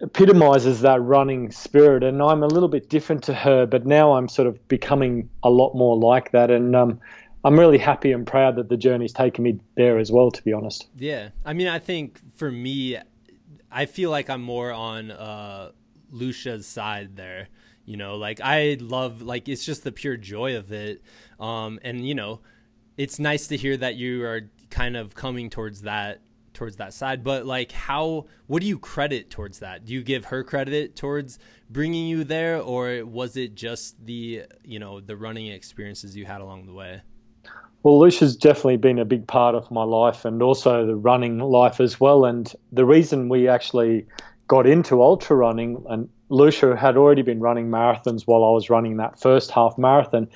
epitomizes 0.01 0.83
that 0.83 1.03
running 1.03 1.51
spirit 1.51 2.05
and 2.05 2.23
I'm 2.23 2.45
a 2.45 2.47
little 2.47 2.69
bit 2.69 2.89
different 2.89 3.25
to 3.25 3.35
her 3.35 3.67
but 3.67 3.85
now 3.85 4.13
I'm 4.13 4.29
sort 4.29 4.47
of 4.47 4.69
becoming 4.69 5.29
a 5.43 5.51
lot 5.51 5.75
more 5.75 5.97
like 5.97 6.31
that 6.33 6.51
and 6.51 6.77
um, 6.77 7.01
I'm 7.45 7.59
really 7.59 7.79
happy 7.79 8.13
and 8.13 8.27
proud 8.27 8.57
that 8.57 8.69
the 8.69 8.77
journey's 8.77 9.13
taken 9.13 9.45
me 9.45 9.61
there 9.77 9.99
as 9.99 10.11
well 10.11 10.31
to 10.31 10.43
be 10.43 10.53
honest. 10.53 10.89
Yeah. 10.97 11.31
I 11.45 11.53
mean 11.53 11.69
I 11.69 11.79
think 11.79 12.21
for 12.37 12.51
me 12.51 12.99
I 13.71 13.87
feel 13.87 14.11
like 14.11 14.29
I'm 14.31 14.43
more 14.43 14.73
on 14.73 15.11
uh 15.11 15.71
Lucja's 16.13 16.67
side 16.67 17.17
there. 17.17 17.49
You 17.85 17.97
know, 17.97 18.17
like 18.17 18.41
I 18.43 18.79
love 18.81 19.23
like 19.23 19.49
it's 19.49 19.65
just 19.65 19.85
the 19.85 19.93
pure 19.93 20.17
joy 20.17 20.57
of 20.57 20.73
it. 20.73 21.03
Um 21.39 21.79
and 21.83 22.07
you 22.07 22.15
know, 22.15 22.41
it's 22.97 23.19
nice 23.19 23.47
to 23.49 23.57
hear 23.57 23.77
that 23.77 23.95
you 23.97 24.25
are 24.25 24.51
kind 24.71 24.97
of 24.97 25.15
coming 25.15 25.51
towards 25.51 25.83
that 25.83 26.21
towards 26.53 26.77
that 26.77 26.95
side 26.95 27.23
but 27.23 27.45
like 27.45 27.71
how 27.71 28.25
what 28.47 28.63
do 28.63 28.67
you 28.67 28.79
credit 28.79 29.29
towards 29.29 29.59
that 29.59 29.85
do 29.85 29.93
you 29.93 30.03
give 30.03 30.25
her 30.27 30.43
credit 30.43 30.97
towards 30.97 31.39
bringing 31.69 32.07
you 32.07 32.25
there 32.25 32.59
or 32.59 33.05
was 33.05 33.37
it 33.37 33.55
just 33.55 34.07
the 34.07 34.43
you 34.65 34.79
know 34.79 34.99
the 34.99 35.15
running 35.15 35.49
experiences 35.49 36.17
you 36.17 36.25
had 36.25 36.41
along 36.41 36.65
the 36.65 36.73
way 36.73 37.03
well 37.87 38.01
lucja's 38.01 38.37
definitely 38.37 38.77
been 38.77 38.99
a 38.99 39.05
big 39.05 39.27
part 39.27 39.55
of 39.55 39.71
my 39.71 39.85
life 39.85 40.25
and 40.25 40.43
also 40.43 40.85
the 40.85 40.97
running 40.97 41.39
life 41.39 41.81
as 41.81 42.01
well 42.01 42.25
and 42.25 42.53
the 42.73 42.85
reason 42.85 43.29
we 43.29 43.49
actually 43.49 44.05
got 44.49 44.67
into 44.67 45.03
ultra 45.03 45.37
running, 45.37 45.85
and 45.89 46.09
Lucja 46.31 46.77
had 46.77 46.97
already 46.97 47.23
been 47.23 47.41
running 47.41 47.69
marathons 47.69 48.23
while 48.27 48.45
I 48.45 48.51
was 48.51 48.71
running 48.71 48.97
that 48.99 49.19
first 49.19 49.51
half 49.51 49.77
marathon. 49.77 50.29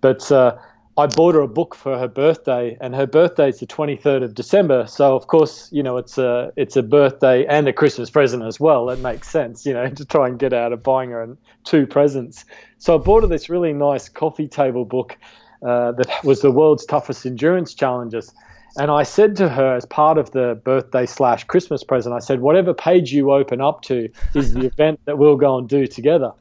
But 0.00 0.30
uh, 0.30 0.56
I 0.96 1.06
bought 1.06 1.34
her 1.34 1.40
a 1.40 1.48
book 1.48 1.74
for 1.74 1.98
her 1.98 2.08
birthday, 2.08 2.76
and 2.80 2.94
her 2.94 3.06
birthday 3.06 3.48
is 3.48 3.60
the 3.60 3.66
23rd 3.66 4.22
of 4.22 4.34
December. 4.34 4.86
So 4.86 5.16
of 5.16 5.26
course, 5.26 5.68
you 5.72 5.82
know, 5.82 5.96
it's 5.96 6.18
a 6.18 6.52
it's 6.56 6.76
a 6.76 6.82
birthday 6.82 7.46
and 7.46 7.66
a 7.68 7.72
Christmas 7.72 8.10
present 8.10 8.44
as 8.44 8.60
well. 8.60 8.90
It 8.90 8.98
makes 9.00 9.28
sense, 9.28 9.64
you 9.64 9.72
know, 9.72 9.88
to 10.00 10.04
try 10.04 10.28
and 10.28 10.38
get 10.38 10.52
out 10.52 10.72
of 10.72 10.82
buying 10.82 11.10
her 11.10 11.36
two 11.64 11.86
presents. 11.86 12.44
So 12.78 12.94
I 12.94 12.98
bought 12.98 13.22
her 13.22 13.28
this 13.28 13.48
really 13.48 13.72
nice 13.72 14.08
coffee 14.08 14.48
table 14.48 14.84
book 14.84 15.16
uh, 15.64 15.92
that 15.92 16.24
was 16.24 16.40
the 16.40 16.50
world's 16.50 16.84
toughest 16.84 17.24
endurance 17.24 17.74
challenges. 17.74 18.32
And 18.76 18.90
I 18.90 19.04
said 19.04 19.36
to 19.36 19.48
her, 19.48 19.76
as 19.76 19.86
part 19.86 20.18
of 20.18 20.32
the 20.32 20.60
birthday 20.64 21.06
slash 21.06 21.44
Christmas 21.44 21.84
present, 21.84 22.14
I 22.14 22.18
said, 22.18 22.40
whatever 22.40 22.74
page 22.74 23.12
you 23.12 23.32
open 23.32 23.60
up 23.60 23.82
to 23.82 24.08
is 24.34 24.52
the 24.52 24.66
event 24.72 25.00
that 25.04 25.16
we'll 25.16 25.36
go 25.36 25.56
and 25.58 25.68
do 25.68 25.86
together. 25.86 26.32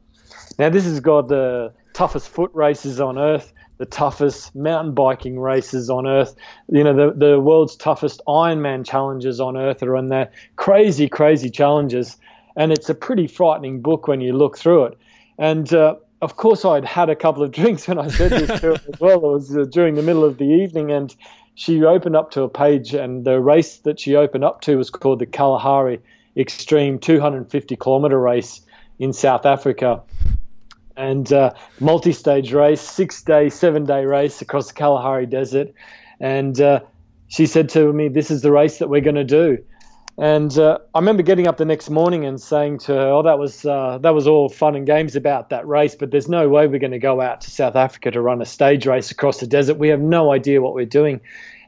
Now, 0.58 0.70
this 0.70 0.86
has 0.86 1.00
got 1.00 1.28
the 1.28 1.72
toughest 1.94 2.28
foot 2.28 2.52
races 2.54 3.00
on 3.00 3.20
earth, 3.20 3.54
the 3.78 3.86
toughest 3.86 4.56
mountain 4.56 4.94
biking 4.94 5.40
races 5.40 5.90
on 5.90 6.08
earth, 6.08 6.36
you 6.70 6.84
know, 6.84 6.96
the, 6.96 7.14
the 7.14 7.40
world's 7.40 7.76
toughest 7.76 8.22
Ironman 8.28 8.86
challenges 8.86 9.40
on 9.40 9.56
earth 9.56 9.84
are 9.84 9.96
in 9.96 10.10
there. 10.10 10.32
Crazy, 10.56 11.08
crazy 11.08 11.50
challenges. 11.50 12.18
And 12.56 12.72
it's 12.72 12.90
a 12.90 12.96
pretty 12.96 13.28
frightening 13.28 13.82
book 13.82 14.08
when 14.08 14.22
you 14.22 14.34
look 14.34 14.58
through 14.58 14.86
it. 14.86 14.98
And 15.38 15.74
uh, 15.74 15.96
of 16.24 16.38
course, 16.38 16.64
I'd 16.64 16.86
had 16.86 17.10
a 17.10 17.16
couple 17.16 17.44
of 17.44 17.52
drinks 17.60 17.88
when 17.88 18.00
I 18.00 18.08
said 18.08 18.32
this 18.32 18.62
to 18.62 18.68
her 18.68 18.74
as 18.74 19.00
well. 19.00 19.18
It 19.18 19.22
was 19.22 19.58
uh, 19.58 19.66
during 19.66 19.96
the 19.96 20.02
middle 20.02 20.24
of 20.24 20.38
the 20.38 20.46
evening, 20.46 20.92
and 20.92 21.14
she 21.56 21.84
opened 21.84 22.16
up 22.16 22.32
to 22.32 22.44
a 22.44 22.50
page, 22.50 22.94
and 22.94 23.26
the 23.26 23.40
race 23.42 23.78
that 23.80 24.00
she 24.00 24.16
opened 24.16 24.46
up 24.46 24.62
to 24.62 24.78
was 24.78 24.90
called 24.90 25.20
the 25.20 25.26
Kalahari 25.26 26.00
Extreme 26.36 27.00
250 27.00 27.76
kilometer 27.76 28.20
race 28.20 28.62
in 29.00 29.12
South 29.14 29.46
Africa. 29.46 30.02
And 30.96 31.32
uh, 31.34 31.54
multi 31.80 32.14
stage 32.14 32.54
race, 32.54 32.82
six 32.82 33.22
day, 33.22 33.50
seven 33.50 33.86
day 33.86 34.06
race 34.06 34.42
across 34.42 34.70
the 34.70 34.74
Kalahari 34.76 35.26
Desert. 35.26 35.74
And 36.20 36.60
uh, 36.62 36.80
she 37.28 37.46
said 37.48 37.70
to 37.70 37.92
me, 37.92 38.08
This 38.08 38.32
is 38.32 38.42
the 38.42 38.52
race 38.52 38.78
that 38.78 38.90
we're 38.90 39.02
going 39.02 39.16
to 39.16 39.24
do. 39.24 39.58
And 40.18 40.56
uh, 40.60 40.78
I 40.94 41.00
remember 41.00 41.24
getting 41.24 41.48
up 41.48 41.58
the 41.58 41.66
next 41.66 41.90
morning 41.90 42.24
and 42.26 42.40
saying 42.40 42.80
to 42.80 42.94
her, 42.94 43.08
"Oh, 43.08 43.24
that 43.24 43.40
was 43.40 43.66
uh, 43.66 43.98
that 44.02 44.14
was 44.14 44.28
all 44.28 44.48
fun 44.48 44.76
and 44.76 44.86
games 44.86 45.16
about 45.16 45.50
that 45.50 45.68
race, 45.68 45.96
but 45.96 46.12
there's 46.12 46.30
no 46.30 46.48
way 46.48 46.68
we're 46.68 46.80
going 46.80 46.92
to 46.92 47.00
go 47.00 47.20
out 47.20 47.42
to 47.42 47.52
South 47.52 47.76
Africa 47.76 48.12
to 48.12 48.22
run 48.22 48.42
a 48.42 48.46
stage 48.46 48.86
race 48.86 49.10
across 49.10 49.40
the 49.40 49.48
desert. 49.48 49.76
We 49.76 49.88
have 49.88 50.02
no 50.02 50.32
idea 50.32 50.62
what 50.62 50.76
we're 50.76 50.86
doing." 50.86 51.20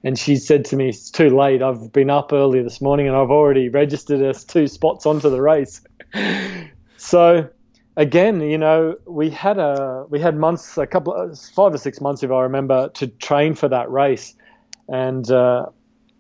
And 0.04 0.20
she 0.20 0.36
said 0.36 0.64
to 0.66 0.76
me, 0.76 0.90
"It's 0.90 1.10
too 1.10 1.36
late. 1.36 1.64
I've 1.64 1.92
been 1.92 2.12
up 2.12 2.32
early 2.34 2.62
this 2.62 2.82
morning 2.82 3.08
and 3.08 3.16
I've 3.16 3.32
already 3.32 3.70
registered 3.70 4.22
us 4.22 4.44
two 4.44 4.68
spots 4.68 5.08
onto 5.08 5.32
the 5.32 5.42
race." 5.42 5.82
so 6.98 7.50
again, 7.98 8.42
you 8.42 8.60
know, 8.60 8.96
we 9.08 9.32
had 9.32 9.58
a 9.58 10.06
we 10.10 10.20
had 10.20 10.38
months, 10.38 10.78
a 10.78 10.86
couple, 10.86 11.14
of, 11.14 11.40
five 11.40 11.74
or 11.74 11.78
six 11.80 12.00
months, 12.00 12.22
if 12.22 12.30
I 12.30 12.42
remember, 12.42 12.90
to 12.90 13.08
train 13.08 13.56
for 13.56 13.68
that 13.70 13.90
race, 13.90 14.36
and 14.88 15.30
uh, 15.32 15.66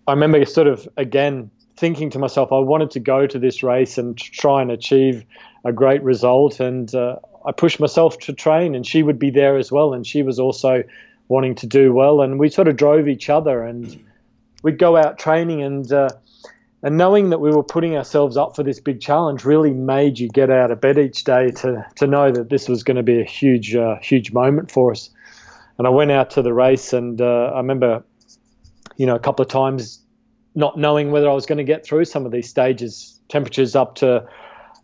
I 0.08 0.12
remember 0.12 0.44
sort 0.46 0.68
of 0.68 0.88
again 0.98 1.52
thinking 1.78 2.10
to 2.12 2.20
myself, 2.20 2.52
I 2.52 2.60
wanted 2.60 2.92
to 2.92 3.00
go 3.00 3.28
to 3.28 3.40
this 3.40 3.64
race 3.64 3.98
and 3.98 4.18
try 4.18 4.62
and 4.62 4.72
achieve 4.72 5.26
a 5.64 5.72
great 5.72 6.02
result. 6.04 6.60
And 6.60 6.94
uh, 6.94 7.18
I 7.46 7.52
pushed 7.52 7.80
myself 7.80 8.18
to 8.20 8.34
train, 8.34 8.76
and 8.76 8.86
she 8.86 9.04
would 9.04 9.20
be 9.20 9.30
there 9.30 9.58
as 9.58 9.72
well. 9.72 9.94
And 9.94 10.06
she 10.06 10.24
was 10.24 10.40
also 10.40 10.84
wanting 11.28 11.56
to 11.56 11.68
do 11.68 11.94
well. 11.94 12.22
And 12.22 12.40
we 12.40 12.50
sort 12.50 12.68
of 12.68 12.76
drove 12.78 13.08
each 13.08 13.30
other, 13.30 13.64
and 13.64 14.04
we'd 14.64 14.80
go 14.80 14.96
out 14.96 15.20
training. 15.20 15.62
And 15.64 15.92
uh, 15.92 16.10
and 16.82 16.98
knowing 16.98 17.32
that 17.32 17.40
we 17.40 17.52
were 17.52 17.64
putting 17.64 17.98
ourselves 17.98 18.38
up 18.38 18.56
for 18.56 18.64
this 18.64 18.80
big 18.80 19.02
challenge 19.02 19.44
really 19.44 19.74
made 19.74 20.20
you 20.20 20.30
get 20.30 20.52
out 20.52 20.70
of 20.72 20.80
bed 20.80 20.98
each 20.98 21.24
day 21.24 21.52
to 21.52 21.86
to 21.96 22.08
know 22.08 22.32
that 22.32 22.50
this 22.50 22.70
was 22.70 22.84
going 22.84 22.98
to 22.98 23.04
be 23.04 23.20
a 23.20 23.26
huge 23.26 23.76
uh, 23.76 23.98
huge 24.02 24.32
moment 24.32 24.72
for 24.72 24.92
us. 24.92 25.10
And 25.78 25.86
I 25.86 25.90
went 25.90 26.12
out 26.12 26.30
to 26.32 26.42
the 26.42 26.54
race, 26.54 26.94
and 26.94 27.20
uh, 27.20 27.52
I 27.54 27.58
remember, 27.58 28.04
you 28.96 29.06
know, 29.06 29.16
a 29.16 29.20
couple 29.20 29.44
of 29.44 29.52
times 29.52 30.05
not 30.56 30.78
knowing 30.78 31.12
whether 31.12 31.30
I 31.30 31.34
was 31.34 31.46
going 31.46 31.58
to 31.58 31.64
get 31.64 31.86
through 31.86 32.06
some 32.06 32.26
of 32.26 32.32
these 32.32 32.50
stages, 32.50 33.20
temperatures 33.30 33.76
up 33.76 33.96
to 33.96 34.28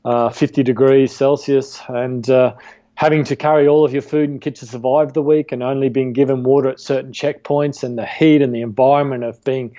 uh, 0.03 0.29
50 0.29 0.63
degrees 0.63 1.15
Celsius, 1.15 1.81
and 1.88 2.29
uh, 2.29 2.53
having 2.95 3.23
to 3.23 3.36
carry 3.36 3.67
all 3.67 3.86
of 3.86 3.93
your 3.93 4.01
food 4.01 4.29
and 4.29 4.41
kit 4.41 4.55
to 4.55 4.65
survive 4.65 5.13
the 5.13 5.21
week, 5.21 5.51
and 5.51 5.63
only 5.63 5.89
being 5.89 6.13
given 6.13 6.43
water 6.43 6.69
at 6.69 6.79
certain 6.79 7.12
checkpoints, 7.12 7.84
and 7.84 7.97
the 7.97 8.05
heat 8.05 8.41
and 8.41 8.53
the 8.53 8.62
environment 8.62 9.23
of 9.23 9.43
being 9.43 9.75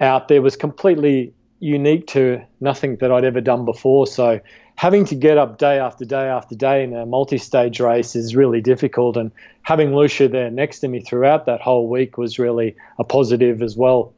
out 0.00 0.28
there 0.28 0.42
was 0.42 0.56
completely 0.56 1.32
unique 1.60 2.06
to 2.06 2.42
nothing 2.60 2.96
that 2.96 3.12
I'd 3.12 3.24
ever 3.24 3.40
done 3.40 3.64
before. 3.64 4.06
So 4.06 4.40
having 4.76 5.04
to 5.06 5.14
get 5.14 5.36
up 5.36 5.58
day 5.58 5.78
after 5.78 6.06
day 6.06 6.26
after 6.26 6.54
day 6.54 6.82
in 6.82 6.94
a 6.94 7.04
multi-stage 7.04 7.80
race 7.80 8.16
is 8.16 8.34
really 8.34 8.60
difficult, 8.60 9.16
and 9.16 9.30
having 9.62 9.90
Lucja 9.90 10.30
there 10.30 10.50
next 10.50 10.80
to 10.80 10.88
me 10.88 11.00
throughout 11.00 11.46
that 11.46 11.60
whole 11.60 11.88
week 11.88 12.18
was 12.18 12.38
really 12.38 12.76
a 12.98 13.04
positive 13.04 13.62
as 13.62 13.76
well. 13.76 14.12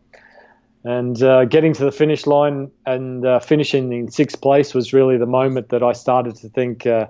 And 0.84 1.22
uh, 1.22 1.44
getting 1.44 1.72
to 1.74 1.84
the 1.84 1.92
finish 1.92 2.26
line 2.26 2.70
and 2.86 3.24
uh, 3.24 3.38
finishing 3.38 3.92
in 3.92 4.10
sixth 4.10 4.40
place 4.40 4.74
was 4.74 4.92
really 4.92 5.16
the 5.16 5.26
moment 5.26 5.68
that 5.68 5.82
I 5.82 5.92
started 5.92 6.34
to 6.36 6.48
think, 6.48 6.86
uh, 6.86 7.06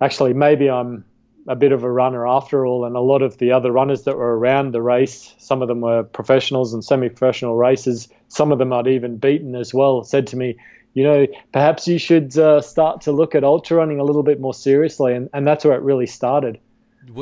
actually, 0.00 0.34
maybe 0.34 0.68
I'm 0.68 1.04
a 1.46 1.56
bit 1.56 1.72
of 1.72 1.82
a 1.82 1.90
runner 1.90 2.28
after 2.28 2.66
all. 2.66 2.84
And 2.84 2.94
a 2.96 3.00
lot 3.00 3.22
of 3.22 3.38
the 3.38 3.52
other 3.52 3.72
runners 3.72 4.02
that 4.02 4.16
were 4.16 4.38
around 4.38 4.72
the 4.72 4.82
race, 4.82 5.34
some 5.38 5.62
of 5.62 5.68
them 5.68 5.80
were 5.80 6.02
professionals 6.02 6.74
and 6.74 6.84
semi 6.84 7.08
professional 7.08 7.56
racers, 7.56 8.08
some 8.28 8.52
of 8.52 8.58
them 8.58 8.72
I'd 8.72 8.86
even 8.86 9.16
beaten 9.16 9.54
as 9.54 9.72
well, 9.72 10.04
said 10.04 10.26
to 10.28 10.36
me, 10.36 10.58
you 10.92 11.04
know, 11.04 11.26
perhaps 11.52 11.88
you 11.88 11.98
should 11.98 12.36
uh, 12.38 12.60
start 12.60 13.02
to 13.02 13.12
look 13.12 13.34
at 13.34 13.44
ultra 13.44 13.78
running 13.78 14.00
a 14.00 14.04
little 14.04 14.22
bit 14.22 14.40
more 14.40 14.54
seriously. 14.54 15.14
And, 15.14 15.30
and 15.32 15.46
that's 15.46 15.64
where 15.64 15.74
it 15.74 15.82
really 15.82 16.06
started. 16.06 16.58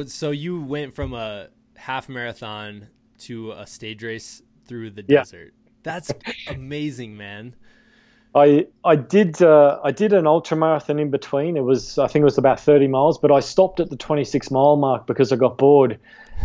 So 0.06 0.32
you 0.32 0.60
went 0.60 0.94
from 0.94 1.14
a 1.14 1.48
half 1.76 2.08
marathon 2.08 2.88
to 3.18 3.52
a 3.52 3.66
stage 3.66 4.02
race 4.02 4.42
through 4.66 4.90
the 4.90 5.04
yeah. 5.06 5.20
desert. 5.20 5.54
That's 5.86 6.10
amazing, 6.48 7.16
man. 7.16 7.54
I 8.34 8.66
I 8.84 8.96
did 8.96 9.40
uh, 9.40 9.78
I 9.84 9.92
did 9.92 10.12
an 10.12 10.26
ultra 10.26 10.56
marathon 10.56 10.98
in 10.98 11.10
between. 11.10 11.56
It 11.56 11.60
was 11.60 11.96
I 11.96 12.08
think 12.08 12.22
it 12.22 12.24
was 12.24 12.36
about 12.36 12.58
30 12.58 12.88
miles, 12.88 13.18
but 13.18 13.30
I 13.30 13.38
stopped 13.38 13.78
at 13.78 13.88
the 13.88 13.96
26 13.96 14.50
mile 14.50 14.74
mark 14.74 15.06
because 15.06 15.30
I 15.30 15.36
got 15.36 15.58
bored, 15.58 16.00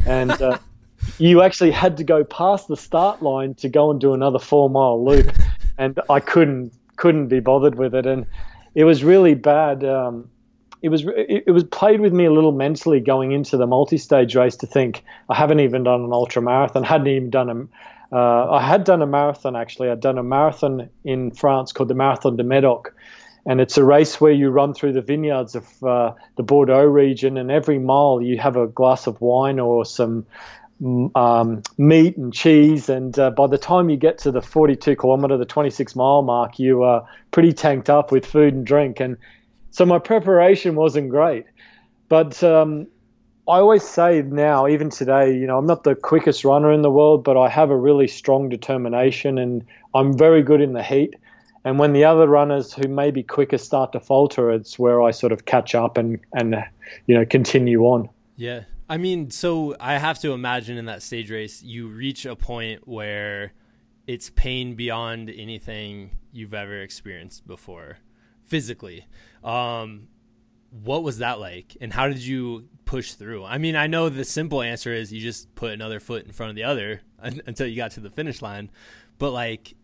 and 0.06 0.32
uh, 0.32 0.60
you 1.18 1.42
actually 1.42 1.72
had 1.72 1.98
to 1.98 2.04
go 2.04 2.24
past 2.24 2.68
the 2.68 2.78
start 2.78 3.24
line 3.24 3.56
to 3.56 3.68
go 3.68 3.90
and 3.90 4.00
do 4.00 4.14
another 4.14 4.38
four 4.38 4.70
mile 4.70 5.04
loop, 5.04 5.32
and 5.80 6.00
I 6.08 6.20
couldn't 6.20 6.72
couldn't 6.98 7.28
be 7.28 7.40
bothered 7.40 7.76
with 7.76 7.96
it, 7.96 8.06
and 8.06 8.28
it 8.76 8.84
was 8.84 9.04
really 9.04 9.34
bad. 9.34 9.84
Um, 9.84 10.30
it 10.84 10.90
was 10.90 11.04
it, 11.18 11.46
it 11.48 11.52
was 11.52 11.64
played 11.64 12.00
with 12.00 12.14
me 12.14 12.26
a 12.26 12.32
little 12.32 12.52
mentally 12.52 13.00
going 13.00 13.32
into 13.32 13.58
the 13.58 13.66
multi-stage 13.66 14.36
race 14.36 14.56
to 14.58 14.68
think 14.68 15.04
I 15.30 15.36
haven't 15.36 15.62
even 15.62 15.82
done 15.82 16.02
an 16.02 16.14
ultra 16.14 16.44
marathon, 16.44 16.84
hadn't 16.84 17.08
even 17.08 17.32
done 17.32 17.50
a 17.50 17.68
uh, 18.12 18.52
I 18.52 18.62
had 18.62 18.84
done 18.84 19.02
a 19.02 19.08
marathon 19.08 19.56
actually. 19.56 19.90
I'd 19.90 20.02
done 20.02 20.18
a 20.18 20.24
marathon 20.24 20.90
in 21.04 21.32
France 21.32 21.72
called 21.72 21.90
the 21.90 21.96
Marathon 21.96 22.36
du 22.36 22.44
Medoc, 22.44 22.94
and 23.46 23.62
it's 23.62 23.78
a 23.78 23.84
race 23.84 24.20
where 24.20 24.32
you 24.32 24.50
run 24.50 24.74
through 24.74 24.94
the 24.94 25.02
vineyards 25.02 25.56
of 25.56 25.84
uh, 25.84 26.14
the 26.36 26.44
Bordeaux 26.44 26.84
region, 26.84 27.38
and 27.38 27.50
every 27.50 27.80
mile 27.80 28.22
you 28.22 28.38
have 28.38 28.58
a 28.58 28.68
glass 28.68 29.08
of 29.08 29.20
wine 29.22 29.60
or 29.60 29.86
some 29.86 30.26
mm, 30.82 31.16
um, 31.16 31.64
meat 31.78 32.18
and 32.18 32.34
cheese. 32.34 32.90
And 32.90 33.18
uh, 33.18 33.32
by 33.32 33.48
the 33.48 33.58
time 33.58 33.90
you 33.90 33.98
get 33.98 34.18
to 34.20 34.32
the 34.32 34.42
42 34.42 34.96
kilometer, 34.98 35.38
the 35.38 35.46
26 35.46 35.96
mile 35.96 36.22
mark, 36.22 36.60
you 36.60 36.84
are 36.84 37.08
pretty 37.32 37.54
tanked 37.54 37.90
up 37.90 38.12
with 38.12 38.26
food 38.26 38.54
and 38.54 38.66
drink. 38.66 39.00
And 39.00 39.18
so 39.72 39.86
my 39.86 40.00
preparation 40.00 40.76
wasn't 40.76 41.10
great, 41.10 41.46
but 42.10 42.44
um, 42.44 42.88
I 43.48 43.58
always 43.60 43.84
say 43.84 44.22
now, 44.22 44.68
even 44.68 44.90
today, 44.90 45.36
you 45.36 45.48
know, 45.48 45.58
I'm 45.58 45.66
not 45.66 45.84
the 45.84 45.96
quickest 45.96 46.46
runner 46.46 46.72
in 46.72 46.84
the 46.84 46.92
world, 46.92 47.24
but 47.24 47.38
I 47.38 47.50
have 47.50 47.70
a 47.72 47.76
really 47.76 48.08
strong 48.08 48.50
determination 48.50 49.38
and 49.38 49.66
I'm 49.96 50.18
very 50.18 50.44
good 50.44 50.62
in 50.62 50.74
the 50.74 50.84
heat. 50.84 51.16
And 51.64 51.80
when 51.80 51.94
the 51.94 52.06
other 52.06 52.28
runners 52.28 52.74
who 52.74 52.88
may 52.88 53.12
be 53.12 53.24
quicker 53.24 53.58
start 53.58 53.92
to 53.94 54.00
falter, 54.00 54.52
it's 54.52 54.78
where 54.80 55.02
I 55.02 55.12
sort 55.12 55.32
of 55.32 55.46
catch 55.46 55.76
up 55.76 55.98
and, 55.98 56.20
and 56.34 56.56
you 57.08 57.16
know, 57.16 57.26
continue 57.26 57.82
on. 57.82 58.10
Yeah. 58.36 58.64
I 58.90 58.98
mean, 58.98 59.32
so 59.32 59.76
I 59.80 59.98
have 59.98 60.20
to 60.20 60.34
imagine 60.34 60.78
in 60.78 60.86
that 60.86 61.02
stage 61.02 61.32
race, 61.32 61.64
you 61.64 61.88
reach 61.88 62.26
a 62.26 62.36
point 62.36 62.88
where 62.88 63.54
it's 64.06 64.30
pain 64.30 64.76
beyond 64.76 65.30
anything 65.30 66.18
you've 66.32 66.54
ever 66.54 66.82
experienced 66.82 67.48
before 67.48 67.98
physically. 68.44 69.08
Um, 69.44 70.08
what 70.72 71.04
was 71.04 71.18
that 71.20 71.40
like 71.40 71.78
and 71.82 71.92
how 71.94 72.08
did 72.08 72.20
you 72.20 72.68
push 72.86 73.14
through. 73.14 73.46
I 73.46 73.58
mean 73.58 73.76
i 73.76 73.88
know 73.88 74.10
the 74.10 74.26
simple 74.26 74.62
answer 74.62 74.94
is 74.94 75.12
you 75.14 75.22
just 75.22 75.54
put 75.56 75.72
another 75.72 76.00
foot 76.00 76.26
in 76.26 76.32
front 76.32 76.50
of 76.50 76.56
the 76.56 76.64
other 76.64 77.02
until 77.20 77.68
you 77.68 77.76
got 77.76 77.92
to 77.92 78.00
the 78.00 78.10
finish 78.10 78.42
line. 78.42 78.70
But 79.18 79.32
like 79.32 79.76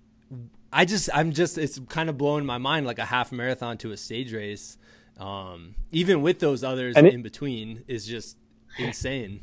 i 0.72 0.86
just 0.86 1.10
i'm 1.14 1.32
just 1.32 1.58
it's 1.58 1.80
kind 1.88 2.10
of 2.10 2.18
blowing 2.18 2.46
my 2.46 2.58
mind 2.58 2.86
like 2.86 3.00
a 3.00 3.06
half 3.06 3.32
marathon 3.32 3.78
to 3.78 3.92
a 3.92 3.98
stage 3.98 4.34
race 4.34 4.78
um, 5.20 5.74
even 5.92 6.22
with 6.22 6.40
those 6.40 6.64
others 6.64 6.96
it, 6.96 7.06
in 7.06 7.24
between 7.24 7.84
is 7.88 8.06
just 8.06 8.38
insane 8.78 9.40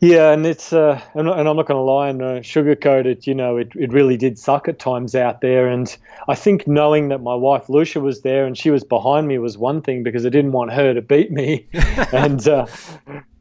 yeah, 0.00 0.30
and 0.32 0.44
it's 0.44 0.74
uh, 0.74 1.00
and, 1.14 1.28
I'm 1.28 1.44
not 1.44 1.66
going 1.66 1.78
to 1.78 1.80
lie 1.80 2.08
and 2.10 2.22
uh, 2.22 2.40
sugarcoat 2.40 3.06
it. 3.06 3.26
You 3.26 3.34
know, 3.34 3.56
it, 3.56 3.72
it 3.74 3.92
really 3.92 4.18
did 4.18 4.38
suck 4.38 4.68
at 4.68 4.78
times 4.78 5.14
out 5.14 5.40
there, 5.40 5.68
and 5.68 5.94
I 6.28 6.34
think 6.34 6.66
knowing 6.66 7.08
that 7.08 7.22
my 7.22 7.34
wife 7.34 7.68
Lucja 7.68 8.02
was 8.02 8.20
there 8.20 8.44
and 8.44 8.58
she 8.58 8.70
was 8.70 8.84
behind 8.84 9.26
me 9.26 9.38
was 9.38 9.56
one 9.56 9.80
thing 9.80 10.02
because 10.02 10.26
I 10.26 10.28
didn't 10.28 10.52
want 10.52 10.72
her 10.72 10.92
to 10.92 11.00
beat 11.00 11.32
me, 11.32 11.66
and 12.12 12.46
uh, 12.46 12.66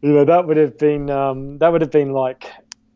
you 0.01 0.13
know 0.13 0.23
that 0.23 0.47
would 0.47 0.55
have 0.55 0.77
been 0.77 1.09
um, 1.09 1.57
that 1.57 1.73
would 1.73 1.81
have 1.81 1.91
been 1.91 2.13
like 2.13 2.45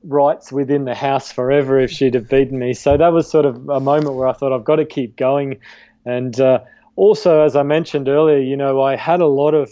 rights 0.03 0.53
within 0.53 0.85
the 0.85 0.95
house 0.95 1.29
forever 1.29 1.77
if 1.77 1.91
she'd 1.91 2.13
have 2.13 2.29
beaten 2.29 2.57
me. 2.57 2.73
So 2.73 2.95
that 2.95 3.11
was 3.11 3.29
sort 3.29 3.45
of 3.45 3.67
a 3.67 3.81
moment 3.81 4.15
where 4.15 4.29
I 4.29 4.33
thought 4.33 4.53
I've 4.53 4.63
got 4.63 4.77
to 4.77 4.85
keep 4.85 5.17
going, 5.17 5.59
and 6.05 6.39
uh, 6.39 6.61
also 6.95 7.41
as 7.41 7.57
I 7.57 7.63
mentioned 7.63 8.07
earlier, 8.07 8.39
you 8.39 8.55
know, 8.55 8.81
I 8.81 8.95
had 8.95 9.19
a 9.19 9.27
lot 9.27 9.53
of 9.53 9.69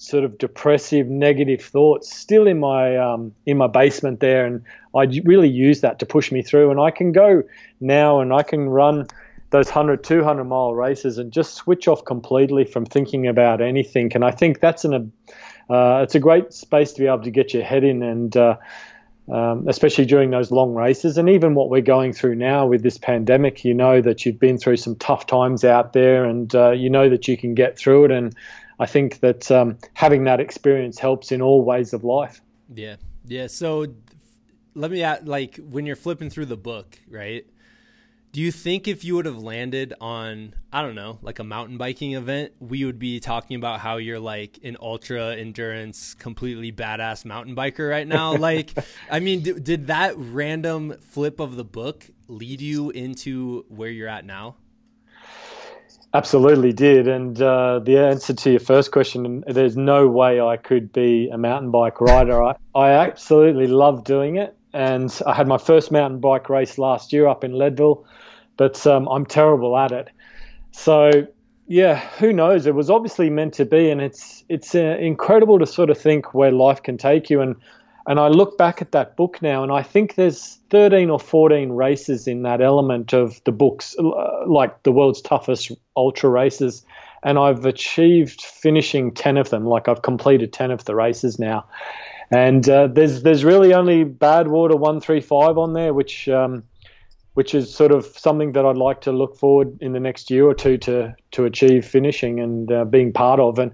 sort 0.00 0.24
of 0.24 0.38
depressive, 0.38 1.08
negative 1.08 1.60
thoughts 1.60 2.10
still 2.10 2.46
in 2.46 2.58
my 2.58 2.96
um, 2.96 3.34
in 3.44 3.58
my 3.58 3.66
basement 3.66 4.20
there, 4.20 4.46
and 4.46 4.64
I 4.96 5.04
really 5.24 5.48
use 5.48 5.82
that 5.82 5.98
to 5.98 6.06
push 6.06 6.32
me 6.32 6.40
through. 6.42 6.70
And 6.70 6.80
I 6.80 6.90
can 6.90 7.12
go 7.12 7.42
now 7.80 8.20
and 8.20 8.32
I 8.32 8.42
can 8.42 8.70
run 8.70 9.06
those 9.50 9.66
100, 9.66 10.02
200 10.02 10.44
mile 10.44 10.74
races 10.74 11.18
and 11.18 11.30
just 11.30 11.54
switch 11.54 11.86
off 11.86 12.04
completely 12.04 12.64
from 12.64 12.86
thinking 12.86 13.26
about 13.26 13.60
anything. 13.60 14.10
And 14.14 14.24
I 14.24 14.30
think 14.30 14.60
that's 14.60 14.86
an 14.86 15.12
uh, 15.68 16.00
it's 16.02 16.14
a 16.14 16.20
great 16.20 16.54
space 16.54 16.92
to 16.94 17.00
be 17.00 17.06
able 17.06 17.22
to 17.22 17.30
get 17.30 17.52
your 17.52 17.62
head 17.62 17.84
in 17.84 18.02
and. 18.02 18.36
Uh, 18.36 18.56
um, 19.30 19.68
especially 19.68 20.06
during 20.06 20.30
those 20.30 20.50
long 20.50 20.74
races, 20.74 21.16
and 21.16 21.28
even 21.28 21.54
what 21.54 21.70
we're 21.70 21.82
going 21.82 22.12
through 22.12 22.34
now 22.34 22.66
with 22.66 22.82
this 22.82 22.98
pandemic, 22.98 23.64
you 23.64 23.72
know 23.74 24.00
that 24.00 24.26
you've 24.26 24.40
been 24.40 24.58
through 24.58 24.78
some 24.78 24.96
tough 24.96 25.26
times 25.26 25.62
out 25.62 25.92
there, 25.92 26.24
and 26.24 26.52
uh, 26.52 26.72
you 26.72 26.90
know 26.90 27.08
that 27.08 27.28
you 27.28 27.36
can 27.36 27.54
get 27.54 27.78
through 27.78 28.06
it. 28.06 28.10
And 28.10 28.34
I 28.80 28.86
think 28.86 29.20
that 29.20 29.50
um, 29.50 29.76
having 29.92 30.24
that 30.24 30.40
experience 30.40 30.98
helps 30.98 31.30
in 31.30 31.42
all 31.42 31.62
ways 31.62 31.92
of 31.92 32.02
life. 32.02 32.40
Yeah, 32.74 32.96
yeah. 33.26 33.46
So 33.46 33.86
let 34.74 34.90
me 34.90 35.02
ask, 35.02 35.22
like 35.26 35.56
when 35.56 35.84
you're 35.84 35.96
flipping 35.96 36.30
through 36.30 36.46
the 36.46 36.56
book, 36.56 36.98
right? 37.06 37.44
Do 38.32 38.40
you 38.40 38.50
think 38.50 38.88
if 38.88 39.04
you 39.04 39.16
would 39.16 39.26
have 39.26 39.42
landed 39.42 39.92
on, 40.00 40.54
I 40.72 40.80
don't 40.82 40.94
know, 40.94 41.18
like 41.20 41.40
a 41.40 41.44
mountain 41.44 41.76
biking 41.76 42.12
event, 42.12 42.52
we 42.58 42.84
would 42.84 42.98
be 42.98 43.20
talking 43.20 43.56
about 43.56 43.80
how 43.80 43.96
you're 43.96 44.20
like 44.20 44.60
an 44.62 44.78
ultra 44.80 45.34
endurance, 45.34 46.14
completely 46.14 46.72
badass 46.72 47.24
mountain 47.26 47.54
biker 47.54 47.90
right 47.90 48.06
now? 48.06 48.34
like, 48.36 48.72
I 49.10 49.20
mean, 49.20 49.40
d- 49.40 49.58
did 49.60 49.88
that 49.88 50.14
random 50.16 50.94
flip 51.00 51.38
of 51.38 51.56
the 51.56 51.64
book 51.64 52.06
lead 52.28 52.62
you 52.62 52.90
into 52.90 53.66
where 53.68 53.90
you're 53.90 54.08
at 54.08 54.24
now? 54.24 54.56
Absolutely 56.12 56.72
did. 56.72 57.06
And 57.06 57.40
uh, 57.40 57.78
the 57.78 57.98
answer 57.98 58.34
to 58.34 58.50
your 58.50 58.60
first 58.60 58.90
question, 58.90 59.44
there's 59.46 59.76
no 59.76 60.08
way 60.08 60.40
I 60.40 60.56
could 60.56 60.92
be 60.92 61.28
a 61.28 61.38
mountain 61.38 61.70
bike 61.70 62.00
rider. 62.00 62.42
I, 62.42 62.56
I 62.74 62.90
absolutely 62.90 63.68
love 63.68 64.02
doing 64.02 64.36
it. 64.36 64.56
And 64.72 65.16
I 65.26 65.34
had 65.34 65.46
my 65.46 65.58
first 65.58 65.92
mountain 65.92 66.18
bike 66.18 66.48
race 66.48 66.78
last 66.78 67.12
year 67.12 67.28
up 67.28 67.44
in 67.44 67.56
Leadville, 67.56 68.04
but 68.56 68.84
um, 68.86 69.08
I'm 69.08 69.24
terrible 69.24 69.76
at 69.76 69.92
it. 69.92 70.08
So, 70.72 71.28
yeah, 71.68 71.98
who 72.18 72.32
knows? 72.32 72.66
It 72.66 72.74
was 72.74 72.90
obviously 72.90 73.30
meant 73.30 73.54
to 73.54 73.64
be. 73.64 73.90
And 73.90 74.00
it's, 74.00 74.44
it's 74.48 74.74
uh, 74.74 74.96
incredible 75.00 75.60
to 75.60 75.66
sort 75.66 75.90
of 75.90 75.98
think 75.98 76.34
where 76.34 76.50
life 76.50 76.82
can 76.82 76.98
take 76.98 77.30
you. 77.30 77.40
And 77.40 77.54
and 78.10 78.18
I 78.18 78.26
look 78.26 78.58
back 78.58 78.82
at 78.82 78.90
that 78.90 79.14
book 79.14 79.40
now, 79.40 79.62
and 79.62 79.70
I 79.70 79.84
think 79.84 80.16
there's 80.16 80.58
13 80.70 81.10
or 81.10 81.20
14 81.20 81.70
races 81.70 82.26
in 82.26 82.42
that 82.42 82.60
element 82.60 83.12
of 83.12 83.40
the 83.44 83.52
books, 83.52 83.94
uh, 84.00 84.48
like 84.48 84.82
the 84.82 84.90
world's 84.90 85.20
toughest 85.20 85.70
ultra 85.96 86.28
races. 86.28 86.84
And 87.22 87.38
I've 87.38 87.64
achieved 87.64 88.40
finishing 88.42 89.14
10 89.14 89.36
of 89.36 89.50
them, 89.50 89.64
like 89.64 89.86
I've 89.86 90.02
completed 90.02 90.52
10 90.52 90.72
of 90.72 90.86
the 90.86 90.96
races 90.96 91.38
now. 91.38 91.66
And 92.32 92.68
uh, 92.68 92.88
there's 92.88 93.22
there's 93.22 93.44
really 93.44 93.72
only 93.72 94.04
Badwater 94.04 94.76
135 94.76 95.56
on 95.56 95.74
there, 95.74 95.94
which 95.94 96.28
um, 96.28 96.64
which 97.34 97.54
is 97.54 97.72
sort 97.72 97.92
of 97.92 98.06
something 98.06 98.52
that 98.52 98.66
I'd 98.66 98.76
like 98.76 99.02
to 99.02 99.12
look 99.12 99.36
forward 99.36 99.78
in 99.80 99.92
the 99.92 100.00
next 100.00 100.32
year 100.32 100.46
or 100.46 100.54
two 100.54 100.78
to 100.78 101.14
to 101.30 101.44
achieve 101.44 101.86
finishing 101.86 102.40
and 102.40 102.72
uh, 102.72 102.84
being 102.86 103.12
part 103.12 103.38
of. 103.38 103.60
And 103.60 103.70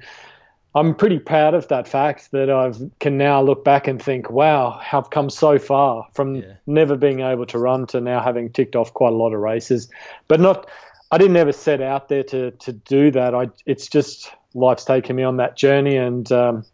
I'm 0.77 0.95
pretty 0.95 1.19
proud 1.19 1.55
of 1.55 1.69
that 1.69 1.89
fact 1.89 2.33
that 2.33 2.51
I 2.51 2.71
can 3.01 3.17
now 3.17 3.41
look 3.41 3.65
back 3.65 3.89
and 3.89 4.01
think, 4.01 4.31
wow, 4.31 4.79
I've 4.93 5.09
come 5.09 5.31
so 5.31 5.59
far 5.59 6.07
from 6.12 6.35
yeah. 6.37 6.53
never 6.67 6.97
being 6.97 7.21
able 7.21 7.47
to 7.47 7.59
run 7.59 7.87
to 7.89 8.01
now 8.03 8.23
having 8.23 8.53
ticked 8.53 8.77
off 8.77 8.93
quite 8.93 9.15
a 9.15 9.17
lot 9.17 9.33
of 9.33 9.41
races. 9.41 9.89
But 10.29 10.39
not, 10.39 10.69
I 11.11 11.17
didn't 11.17 11.39
ever 11.39 11.53
set 11.53 11.81
out 11.81 12.11
there 12.11 12.23
to 12.25 12.51
to 12.51 12.73
do 12.75 13.11
that. 13.12 13.35
I, 13.35 13.49
it's 13.65 13.87
just 13.87 14.31
life's 14.53 14.85
taken 14.85 15.17
me 15.17 15.23
on 15.23 15.39
that 15.39 15.57
journey, 15.57 15.97
and 15.97 16.31
um, 16.31 16.67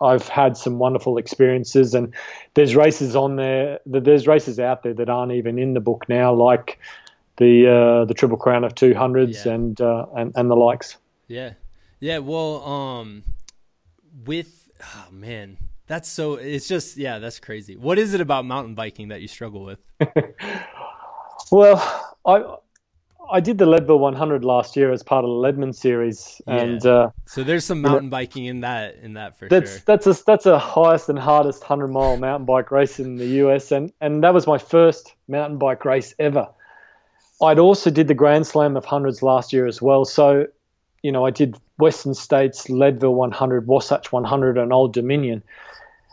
I've 0.00 0.26
had 0.26 0.56
some 0.56 0.80
wonderful 0.80 1.16
experiences. 1.16 1.94
And 1.94 2.12
there's 2.54 2.74
races 2.74 3.14
on 3.14 3.36
there, 3.36 3.78
there's 3.86 4.26
races 4.26 4.58
out 4.58 4.82
there 4.82 4.94
that 4.94 5.08
aren't 5.08 5.30
even 5.30 5.60
in 5.60 5.74
the 5.74 5.80
book 5.80 6.06
now, 6.08 6.34
like 6.34 6.80
the 7.36 7.68
uh, 7.68 8.04
the 8.04 8.14
Triple 8.14 8.36
Crown 8.36 8.64
of 8.64 8.74
200s 8.74 9.44
yeah. 9.44 9.52
and, 9.52 9.80
uh, 9.80 10.06
and 10.16 10.32
and 10.34 10.50
the 10.50 10.56
likes. 10.56 10.96
Yeah, 11.28 11.52
yeah. 12.00 12.18
Well, 12.18 12.64
um, 12.64 13.22
with 14.24 14.68
oh 14.82 15.06
man, 15.10 15.56
that's 15.86 16.08
so 16.08 16.34
it's 16.34 16.68
just 16.68 16.96
yeah, 16.96 17.18
that's 17.18 17.40
crazy. 17.40 17.76
What 17.76 17.98
is 17.98 18.14
it 18.14 18.20
about 18.20 18.44
mountain 18.44 18.74
biking 18.74 19.08
that 19.08 19.20
you 19.20 19.28
struggle 19.28 19.64
with? 19.64 19.78
well, 21.50 22.16
I 22.24 22.56
I 23.30 23.40
did 23.40 23.58
the 23.58 23.66
Leadville 23.66 23.98
100 23.98 24.44
last 24.44 24.76
year 24.76 24.92
as 24.92 25.02
part 25.02 25.24
of 25.24 25.30
the 25.30 25.36
Leadman 25.36 25.72
series, 25.72 26.40
and 26.46 26.84
yeah. 26.84 26.90
uh, 26.90 27.10
so 27.26 27.42
there's 27.42 27.64
some 27.64 27.80
mountain 27.80 28.10
biking 28.10 28.44
in 28.44 28.60
that 28.60 28.96
in 29.02 29.14
that 29.14 29.38
for 29.38 29.48
that's, 29.48 29.72
sure. 29.72 29.82
That's 29.86 30.06
a 30.06 30.24
that's 30.24 30.46
a 30.46 30.58
highest 30.58 31.08
and 31.08 31.18
hardest 31.18 31.62
100 31.62 31.88
mile 31.88 32.16
mountain 32.16 32.46
bike 32.46 32.70
race 32.70 33.00
in 33.00 33.16
the 33.16 33.26
US, 33.26 33.72
and 33.72 33.92
and 34.00 34.22
that 34.22 34.34
was 34.34 34.46
my 34.46 34.58
first 34.58 35.14
mountain 35.28 35.58
bike 35.58 35.84
race 35.84 36.14
ever. 36.18 36.48
I'd 37.42 37.58
also 37.58 37.90
did 37.90 38.08
the 38.08 38.14
Grand 38.14 38.46
Slam 38.46 38.76
of 38.76 38.84
hundreds 38.84 39.22
last 39.22 39.52
year 39.52 39.66
as 39.66 39.82
well, 39.82 40.04
so 40.04 40.46
you 41.02 41.12
know, 41.12 41.26
I 41.26 41.30
did 41.30 41.56
Western 41.78 42.14
States, 42.14 42.68
Leadville 42.68 43.14
100, 43.14 43.66
Wasatch 43.66 44.12
100, 44.12 44.58
and 44.58 44.72
Old 44.72 44.92
Dominion. 44.92 45.42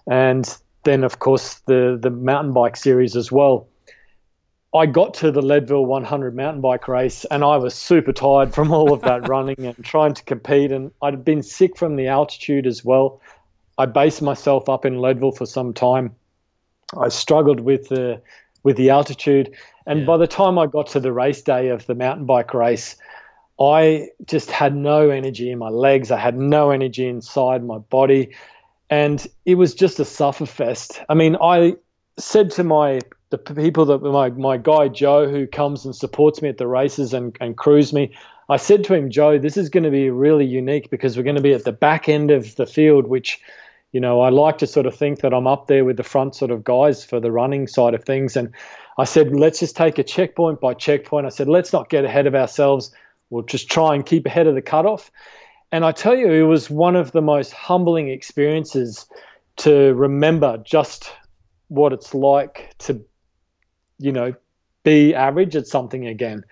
And 0.10 0.58
then 0.84 1.04
of 1.04 1.19
course 1.19 1.56
the 1.67 1.97
the 2.02 2.10
mountain 2.10 2.54
bike 2.54 2.76
series 2.76 3.15
as 3.15 3.32
well. 3.32 3.67
I 4.74 4.86
got 4.86 5.15
to 5.15 5.32
the 5.32 5.41
Leadville 5.41 5.86
100 5.86 6.34
mountain 6.34 6.62
bike 6.62 6.88
race 6.88 7.26
and 7.26 7.43
I 7.43 7.58
was 7.58 7.76
super 7.76 8.13
tired 8.13 8.54
from 8.54 8.71
all 8.71 8.93
of 8.93 9.02
that 9.02 9.28
running 9.28 9.65
and 9.65 9.84
trying 9.84 10.13
to 10.13 10.24
compete. 10.24 10.71
And 10.71 10.91
I'd 11.02 11.26
been 11.26 11.43
sick 11.43 11.78
from 11.78 11.97
the 11.97 12.08
altitude 12.08 12.65
as 12.65 12.84
well. 12.84 13.21
I 13.78 13.86
based 13.86 14.21
myself 14.21 14.69
up 14.69 14.86
in 14.86 15.00
Leadville 15.00 15.34
for 15.34 15.45
some 15.45 15.74
time. 15.74 16.15
I 16.97 17.10
struggled 17.10 17.60
with 17.60 17.89
the 17.89 18.21
with 18.63 18.78
the 18.78 18.91
altitude, 18.91 19.56
and 19.88 20.02
yeah. 20.02 20.06
by 20.06 20.17
the 20.17 20.28
time 20.28 20.60
I 20.60 20.67
got 20.67 20.88
to 20.88 21.00
the 21.00 21.12
race 21.12 21.41
day 21.41 21.69
of 21.69 21.88
the 21.88 21.95
mountain 21.95 22.26
bike 22.26 22.54
race, 22.54 22.95
I 23.62 24.10
just 24.26 24.50
had 24.50 24.76
no 24.76 25.12
energy 25.12 25.52
in 25.52 25.60
my 25.60 25.69
legs. 25.69 26.10
I 26.10 26.17
had 26.17 26.36
no 26.36 26.71
energy 26.71 27.08
inside 27.08 27.63
my 27.63 27.78
body, 27.78 28.36
and 28.89 29.26
it 29.45 29.56
was 29.56 29.76
just 29.76 30.00
a 30.00 30.04
sufferfest. 30.04 31.04
I 31.08 31.13
mean, 31.13 31.38
I 31.39 31.76
said 32.17 32.50
to 32.52 32.63
my 32.63 33.02
the 33.30 33.38
people 33.38 33.86
that 33.86 34.02
my 34.02 34.30
my 34.32 34.58
guy 34.58 34.88
Joe 34.88 35.30
who 35.30 35.45
comes 35.45 35.86
and 35.86 35.95
supports 35.95 36.41
me 36.41 36.50
at 36.50 36.58
the 36.58 36.67
races 36.67 37.13
and 37.13 37.38
and 37.39 37.56
crews 37.56 37.93
me. 37.93 38.13
I 38.50 38.58
said 38.58 38.84
to 38.86 38.93
him, 38.93 39.10
Joe, 39.10 39.38
this 39.38 39.56
is 39.56 39.69
going 39.69 39.86
to 39.86 39.91
be 39.91 40.10
really 40.10 40.45
unique 40.45 40.89
because 40.89 41.15
we're 41.15 41.24
going 41.24 41.38
to 41.38 41.41
be 41.41 41.54
at 41.54 41.63
the 41.63 41.71
back 41.71 42.10
end 42.10 42.32
of 42.32 42.56
the 42.58 42.65
field, 42.65 43.08
which, 43.08 43.39
you 43.93 44.02
know, 44.02 44.19
I 44.19 44.28
like 44.28 44.58
to 44.58 44.67
sort 44.67 44.86
of 44.88 44.93
think 44.93 45.21
that 45.21 45.34
I'm 45.34 45.47
up 45.47 45.67
there 45.67 45.86
with 45.86 45.95
the 45.95 46.04
front 46.04 46.36
sort 46.36 46.52
of 46.52 46.62
guys 46.65 47.06
for 47.06 47.21
the 47.21 47.32
running 47.32 47.65
side 47.67 47.93
of 47.93 48.04
things. 48.04 48.36
And 48.36 48.52
I 48.97 49.06
said, 49.06 49.32
let's 49.32 49.62
just 49.62 49.78
take 49.78 50.00
a 50.00 50.04
checkpoint 50.04 50.60
by 50.60 50.74
checkpoint. 50.74 51.28
I 51.28 51.30
said, 51.30 51.47
let's 51.47 51.71
not 51.71 51.89
get 51.89 52.04
ahead 52.04 52.28
of 52.28 52.36
ourselves. 52.36 52.91
We'll 53.32 53.44
just 53.44 53.72
try 53.72 53.96
and 53.96 54.06
keep 54.06 54.28
ahead 54.28 54.46
of 54.46 54.54
the 54.54 54.62
cutoff. 54.62 55.10
And 55.72 55.84
I 55.84 55.94
tell 55.94 56.15
you, 56.15 56.32
it 56.32 56.44
was 56.44 56.70
one 56.70 56.96
of 56.96 57.13
the 57.13 57.22
most 57.22 57.54
humbling 57.54 58.10
experiences 58.10 59.08
to 59.58 59.94
remember 59.94 60.58
just 60.63 61.12
what 61.70 61.94
it's 61.94 62.13
like 62.13 62.76
to, 62.80 63.04
you 63.98 64.12
know, 64.12 64.36
be 64.84 65.15
average 65.15 65.56
at 65.56 65.67
something 65.67 66.06
again. 66.06 66.44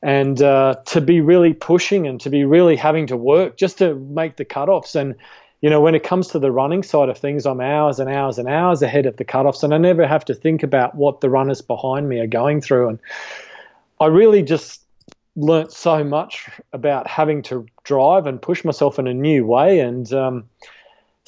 And 0.00 0.40
uh, 0.40 0.76
to 0.86 1.00
be 1.00 1.20
really 1.20 1.54
pushing 1.54 2.06
and 2.06 2.20
to 2.20 2.30
be 2.30 2.44
really 2.44 2.76
having 2.76 3.08
to 3.08 3.16
work 3.16 3.56
just 3.56 3.78
to 3.78 3.96
make 3.96 4.36
the 4.36 4.44
cutoffs. 4.44 4.94
And, 4.94 5.16
you 5.60 5.68
know, 5.68 5.80
when 5.80 5.96
it 5.96 6.04
comes 6.04 6.28
to 6.28 6.38
the 6.38 6.52
running 6.52 6.84
side 6.84 7.08
of 7.08 7.18
things, 7.18 7.46
I'm 7.46 7.60
hours 7.60 7.98
and 7.98 8.08
hours 8.08 8.38
and 8.38 8.48
hours 8.48 8.80
ahead 8.80 9.06
of 9.06 9.16
the 9.16 9.24
cutoffs, 9.24 9.64
and 9.64 9.74
I 9.74 9.78
never 9.78 10.06
have 10.06 10.24
to 10.26 10.34
think 10.34 10.62
about 10.62 10.94
what 10.94 11.20
the 11.20 11.28
runners 11.28 11.62
behind 11.62 12.08
me 12.08 12.20
are 12.20 12.28
going 12.28 12.60
through. 12.60 12.90
And 12.90 13.00
I 13.98 14.06
really 14.06 14.44
just 14.44 14.82
learnt 15.38 15.72
so 15.72 16.02
much 16.02 16.48
about 16.72 17.06
having 17.06 17.42
to 17.42 17.66
drive 17.84 18.26
and 18.26 18.42
push 18.42 18.64
myself 18.64 18.98
in 18.98 19.06
a 19.06 19.14
new 19.14 19.46
way. 19.46 19.80
And, 19.80 20.12
um, 20.12 20.44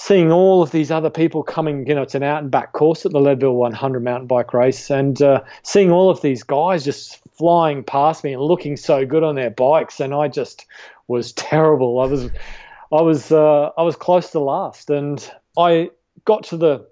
seeing 0.00 0.32
all 0.32 0.62
of 0.62 0.70
these 0.70 0.90
other 0.90 1.10
people 1.10 1.42
coming, 1.42 1.86
you 1.86 1.94
know, 1.94 2.00
it's 2.00 2.14
an 2.14 2.22
out 2.22 2.42
and 2.42 2.50
back 2.50 2.72
course 2.72 3.04
at 3.04 3.12
the 3.12 3.20
Leadville 3.20 3.52
100 3.52 4.02
mountain 4.02 4.26
bike 4.26 4.54
race, 4.54 4.90
and 4.90 5.20
uh, 5.20 5.42
seeing 5.62 5.90
all 5.90 6.08
of 6.08 6.22
these 6.22 6.42
guys 6.42 6.86
just 6.86 7.18
flying 7.36 7.84
past 7.84 8.24
me 8.24 8.32
and 8.32 8.40
looking 8.40 8.78
so 8.78 9.04
good 9.04 9.22
on 9.22 9.34
their 9.34 9.50
bikes, 9.50 10.00
and 10.00 10.14
I 10.14 10.28
just 10.28 10.64
was 11.06 11.32
terrible. 11.34 12.00
I 12.00 12.06
was, 12.06 12.30
I 12.90 13.02
was, 13.02 13.30
uh, 13.30 13.72
I 13.76 13.82
was 13.82 13.94
close 13.94 14.30
to 14.30 14.40
last, 14.40 14.88
and 14.88 15.30
I 15.58 15.90
got 16.24 16.44
to 16.44 16.56
the 16.56 16.86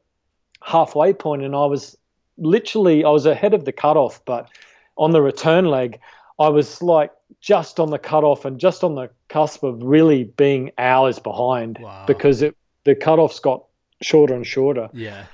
halfway 0.62 1.14
point, 1.14 1.42
and 1.42 1.54
I 1.54 1.64
was 1.64 1.96
literally, 2.36 3.04
I 3.04 3.10
was 3.10 3.24
ahead 3.24 3.54
of 3.54 3.64
the 3.64 3.72
cutoff, 3.72 4.22
but 4.26 4.50
on 4.98 5.12
the 5.12 5.22
return 5.22 5.64
leg, 5.64 5.98
I 6.38 6.48
was 6.48 6.80
like 6.82 7.12
just 7.40 7.80
on 7.80 7.90
the 7.90 7.98
cutoff 7.98 8.44
and 8.44 8.58
just 8.58 8.84
on 8.84 8.94
the 8.94 9.10
cusp 9.28 9.62
of 9.62 9.82
really 9.82 10.24
being 10.24 10.72
hours 10.78 11.18
behind 11.18 11.78
wow. 11.80 12.04
because 12.06 12.42
it 12.42 12.56
the 12.84 12.94
cutoffs 12.94 13.42
got 13.42 13.64
shorter 14.00 14.34
and 14.34 14.46
shorter. 14.46 14.88
Yeah. 14.92 15.24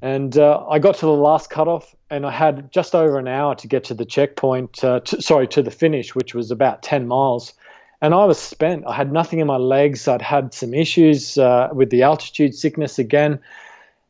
And 0.00 0.38
uh, 0.38 0.64
I 0.68 0.78
got 0.78 0.94
to 0.96 1.06
the 1.06 1.12
last 1.12 1.50
cutoff, 1.50 1.94
and 2.08 2.24
I 2.24 2.30
had 2.30 2.70
just 2.70 2.94
over 2.94 3.18
an 3.18 3.26
hour 3.26 3.56
to 3.56 3.66
get 3.66 3.84
to 3.84 3.94
the 3.94 4.04
checkpoint. 4.04 4.82
Uh, 4.84 5.00
to, 5.00 5.20
sorry, 5.20 5.48
to 5.48 5.62
the 5.62 5.72
finish, 5.72 6.14
which 6.14 6.34
was 6.34 6.50
about 6.52 6.82
ten 6.82 7.08
miles. 7.08 7.52
And 8.00 8.14
I 8.14 8.24
was 8.24 8.38
spent. 8.38 8.84
I 8.86 8.94
had 8.94 9.12
nothing 9.12 9.40
in 9.40 9.48
my 9.48 9.56
legs. 9.56 10.06
I'd 10.06 10.22
had 10.22 10.54
some 10.54 10.72
issues 10.72 11.36
uh, 11.36 11.70
with 11.72 11.90
the 11.90 12.02
altitude 12.02 12.54
sickness 12.54 13.00
again. 13.00 13.40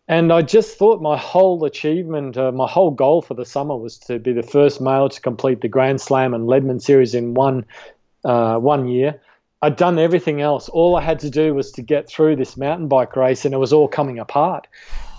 And 0.08 0.32
I 0.32 0.40
just 0.40 0.78
thought 0.78 1.02
my 1.02 1.18
whole 1.18 1.62
achievement, 1.64 2.38
uh, 2.38 2.50
my 2.50 2.66
whole 2.66 2.90
goal 2.90 3.20
for 3.20 3.34
the 3.34 3.44
summer 3.44 3.76
was 3.76 3.98
to 3.98 4.18
be 4.18 4.32
the 4.32 4.42
first 4.42 4.80
male 4.80 5.10
to 5.10 5.20
complete 5.20 5.60
the 5.60 5.68
Grand 5.68 6.00
Slam 6.00 6.32
and 6.32 6.46
Leadman 6.46 6.80
Series 6.80 7.14
in 7.14 7.34
one 7.34 7.66
uh, 8.24 8.58
one 8.58 8.88
year. 8.88 9.20
I'd 9.60 9.76
done 9.76 9.98
everything 9.98 10.40
else. 10.40 10.68
All 10.68 10.96
I 10.96 11.02
had 11.02 11.18
to 11.20 11.30
do 11.30 11.52
was 11.52 11.72
to 11.72 11.82
get 11.82 12.08
through 12.08 12.36
this 12.36 12.56
mountain 12.56 12.88
bike 12.88 13.16
race, 13.16 13.44
and 13.44 13.52
it 13.52 13.58
was 13.58 13.72
all 13.72 13.88
coming 13.88 14.18
apart. 14.18 14.66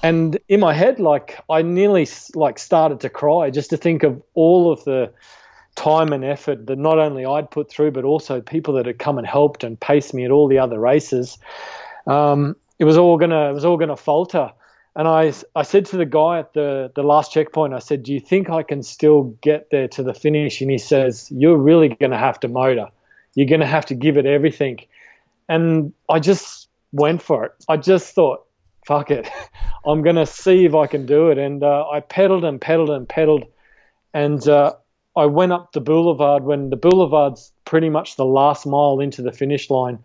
And 0.02 0.40
in 0.48 0.60
my 0.60 0.74
head, 0.74 1.00
like 1.00 1.38
I 1.50 1.62
nearly 1.62 2.08
like 2.34 2.58
started 2.58 3.00
to 3.02 3.10
cry 3.10 3.52
just 3.52 3.70
to 3.70 3.78
think 3.78 4.04
of 4.04 4.22
all 4.34 4.72
of 4.72 4.84
the 4.86 5.12
time 5.76 6.14
and 6.14 6.24
effort 6.26 6.66
that 6.68 6.78
not 6.78 6.98
only 7.00 7.26
I'd 7.26 7.52
put 7.52 7.70
through, 7.70 7.92
but 7.92 8.06
also 8.06 8.42
people 8.42 8.74
that 8.76 8.86
had 8.86 8.98
come 8.98 9.18
and 9.18 9.28
helped 9.28 9.64
and 9.64 9.80
paced 9.80 10.14
me 10.14 10.26
at 10.26 10.32
all 10.32 10.48
the 10.48 10.58
other 10.58 10.80
races. 10.80 11.38
Um, 12.08 12.56
it 12.80 12.86
was 12.86 12.98
all 12.98 13.18
gonna, 13.18 13.50
it 13.50 13.54
was 13.54 13.66
all 13.66 13.78
gonna 13.78 13.98
falter. 13.98 14.52
And 15.00 15.08
I, 15.08 15.34
I 15.56 15.64
said 15.64 15.86
to 15.88 15.98
the 15.98 16.06
guy 16.06 16.40
at 16.40 16.54
the, 16.54 16.92
the 16.94 17.04
last 17.04 17.32
checkpoint, 17.32 17.74
I 17.74 17.80
said, 17.80 18.04
"Do 18.04 18.14
you 18.14 18.20
think 18.20 18.50
I 18.50 18.64
can 18.64 18.84
still 18.84 19.36
get 19.42 19.70
there 19.72 19.88
to 19.88 20.04
the 20.04 20.14
finish?" 20.14 20.62
And 20.62 20.70
he 20.70 20.78
says, 20.78 21.28
"You're 21.32 21.58
really 21.58 21.90
gonna 21.90 22.20
have 22.20 22.40
to 22.42 22.48
motor." 22.48 22.90
You're 23.36 23.48
going 23.48 23.62
to 23.62 23.68
have 23.68 23.86
to 23.88 23.96
give 23.96 24.18
it 24.18 24.26
everything. 24.26 24.80
And 25.48 25.94
I 26.10 26.20
just 26.20 26.68
went 26.92 27.22
for 27.22 27.46
it. 27.46 27.52
I 27.68 27.78
just 27.78 28.14
thought, 28.14 28.46
fuck 28.86 29.12
it. 29.12 29.30
I'm 29.86 30.02
going 30.02 30.16
to 30.16 30.26
see 30.26 30.66
if 30.66 30.76
I 30.76 30.88
can 30.88 31.06
do 31.06 31.30
it. 31.30 31.38
And 31.38 31.64
uh, 31.64 31.88
I 31.90 32.02
pedaled 32.02 32.44
and 32.44 32.60
pedaled 32.60 32.90
and 32.90 33.08
pedaled. 33.08 33.46
And 34.14 34.46
uh, 34.48 34.74
I 35.16 35.28
went 35.28 35.54
up 35.54 35.72
the 35.72 35.82
boulevard 35.82 36.44
when 36.44 36.70
the 36.70 36.76
boulevard's 36.76 37.52
pretty 37.66 37.90
much 37.90 38.16
the 38.16 38.26
last 38.26 38.66
mile 38.66 39.00
into 39.00 39.22
the 39.22 39.32
finish 39.32 39.70
line. 39.70 40.00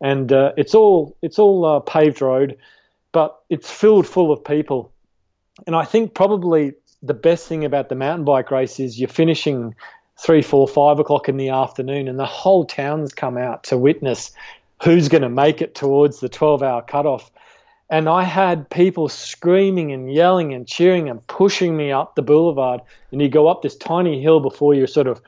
And 0.00 0.32
uh, 0.32 0.52
it's 0.56 0.74
all 0.74 1.16
it's 1.22 1.40
all 1.40 1.64
uh, 1.64 1.80
paved 1.80 2.22
road, 2.22 2.56
but 3.12 3.38
it's 3.48 3.70
filled 3.70 4.06
full 4.06 4.32
of 4.32 4.44
people. 4.44 4.92
And 5.66 5.74
I 5.74 5.84
think 5.84 6.14
probably 6.14 6.74
the 7.02 7.14
best 7.14 7.46
thing 7.46 7.64
about 7.64 7.88
the 7.88 7.94
mountain 7.94 8.24
bike 8.24 8.50
race 8.50 8.80
is 8.80 8.98
you're 8.98 9.08
finishing 9.08 9.74
three, 10.18 10.42
four, 10.42 10.66
five 10.66 10.98
o'clock 10.98 11.28
in 11.28 11.36
the 11.36 11.50
afternoon, 11.50 12.08
and 12.08 12.18
the 12.18 12.26
whole 12.26 12.64
town's 12.64 13.14
come 13.14 13.38
out 13.38 13.64
to 13.64 13.78
witness 13.78 14.32
who's 14.82 15.08
going 15.08 15.22
to 15.22 15.28
make 15.28 15.62
it 15.62 15.74
towards 15.74 16.20
the 16.20 16.28
12 16.28 16.62
hour 16.62 16.82
cutoff. 16.82 17.30
And 17.90 18.08
I 18.08 18.22
had 18.22 18.68
people 18.68 19.08
screaming 19.08 19.92
and 19.92 20.12
yelling 20.12 20.52
and 20.52 20.66
cheering 20.66 21.08
and 21.08 21.26
pushing 21.26 21.76
me 21.76 21.90
up 21.90 22.14
the 22.14 22.22
boulevard. 22.22 22.80
And 23.10 23.20
you 23.20 23.28
go 23.28 23.48
up 23.48 23.62
this 23.62 23.76
tiny 23.76 24.20
hill 24.20 24.40
before 24.40 24.74
you 24.74 24.86
sort 24.86 25.06
of 25.06 25.22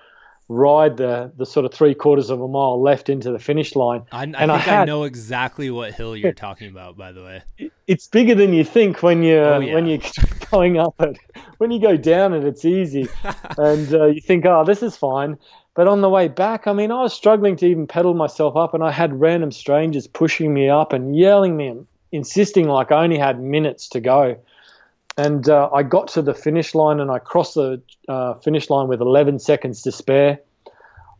ride 0.51 0.97
the 0.97 1.31
the 1.37 1.47
sort 1.47 1.65
of 1.65 1.73
three 1.73 1.95
quarters 1.95 2.29
of 2.29 2.41
a 2.41 2.49
mile 2.49 2.83
left 2.83 3.09
into 3.09 3.31
the 3.31 3.39
finish 3.39 3.77
line. 3.77 4.03
I, 4.11 4.19
I 4.19 4.23
and 4.25 4.35
think 4.35 4.51
I, 4.51 4.59
had, 4.59 4.81
I, 4.81 4.85
know 4.85 5.05
exactly 5.05 5.71
what 5.71 5.95
hill 5.95 6.17
you're 6.17 6.33
talking 6.33 6.69
about. 6.69 6.97
By 6.97 7.13
the 7.13 7.23
way, 7.23 7.71
it's 7.87 8.09
bigger 8.09 8.35
than 8.35 8.53
you 8.53 8.65
think 8.65 9.03
when 9.03 9.23
you're 9.23 9.55
oh, 9.55 9.61
yeah. 9.61 9.75
when 9.75 9.87
you're 9.87 10.01
going 10.51 10.77
up 10.79 11.01
it. 11.01 11.19
When 11.59 11.71
you 11.71 11.81
go 11.81 11.97
down 11.97 12.35
it, 12.35 12.45
it's 12.45 12.65
easy, 12.65 13.09
and 13.59 13.95
uh, 13.95 14.07
you 14.07 14.21
think, 14.21 14.45
oh, 14.45 14.65
this 14.65 14.83
is 14.83 14.97
fine. 14.97 15.39
But 15.75 15.87
on 15.87 16.01
the 16.01 16.11
way 16.11 16.27
back, 16.27 16.67
I 16.67 16.73
mean, 16.73 16.91
I 16.91 17.03
was 17.03 17.15
struggling 17.15 17.55
to 17.57 17.67
even 17.67 17.87
pedal 17.87 18.13
myself 18.13 18.57
up, 18.57 18.75
and 18.75 18.83
I 18.83 18.91
had 18.91 19.19
random 19.21 19.53
strangers 19.53 20.09
pushing 20.09 20.53
me 20.53 20.69
up 20.69 20.93
and 20.93 21.17
yelling 21.17 21.57
me 21.57 21.69
and 21.69 21.87
insisting 22.11 22.67
like 22.67 22.91
I 22.91 23.05
only 23.05 23.19
had 23.19 23.41
minutes 23.41 23.89
to 23.91 24.01
go. 24.01 24.37
And 25.21 25.51
uh, 25.51 25.69
I 25.71 25.83
got 25.83 26.09
to 26.09 26.23
the 26.23 26.33
finish 26.33 26.75
line 26.75 26.99
and 26.99 27.11
I 27.11 27.19
crossed 27.19 27.55
the 27.55 27.83
uh, 28.09 28.35
finish 28.35 28.71
line 28.71 28.89
with 28.89 29.03
11 29.03 29.39
seconds 29.39 29.83
to 29.83 29.93
spare. 29.93 30.41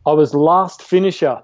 I 0.07 0.13
was 0.13 0.33
last 0.33 0.81
finisher 0.81 1.43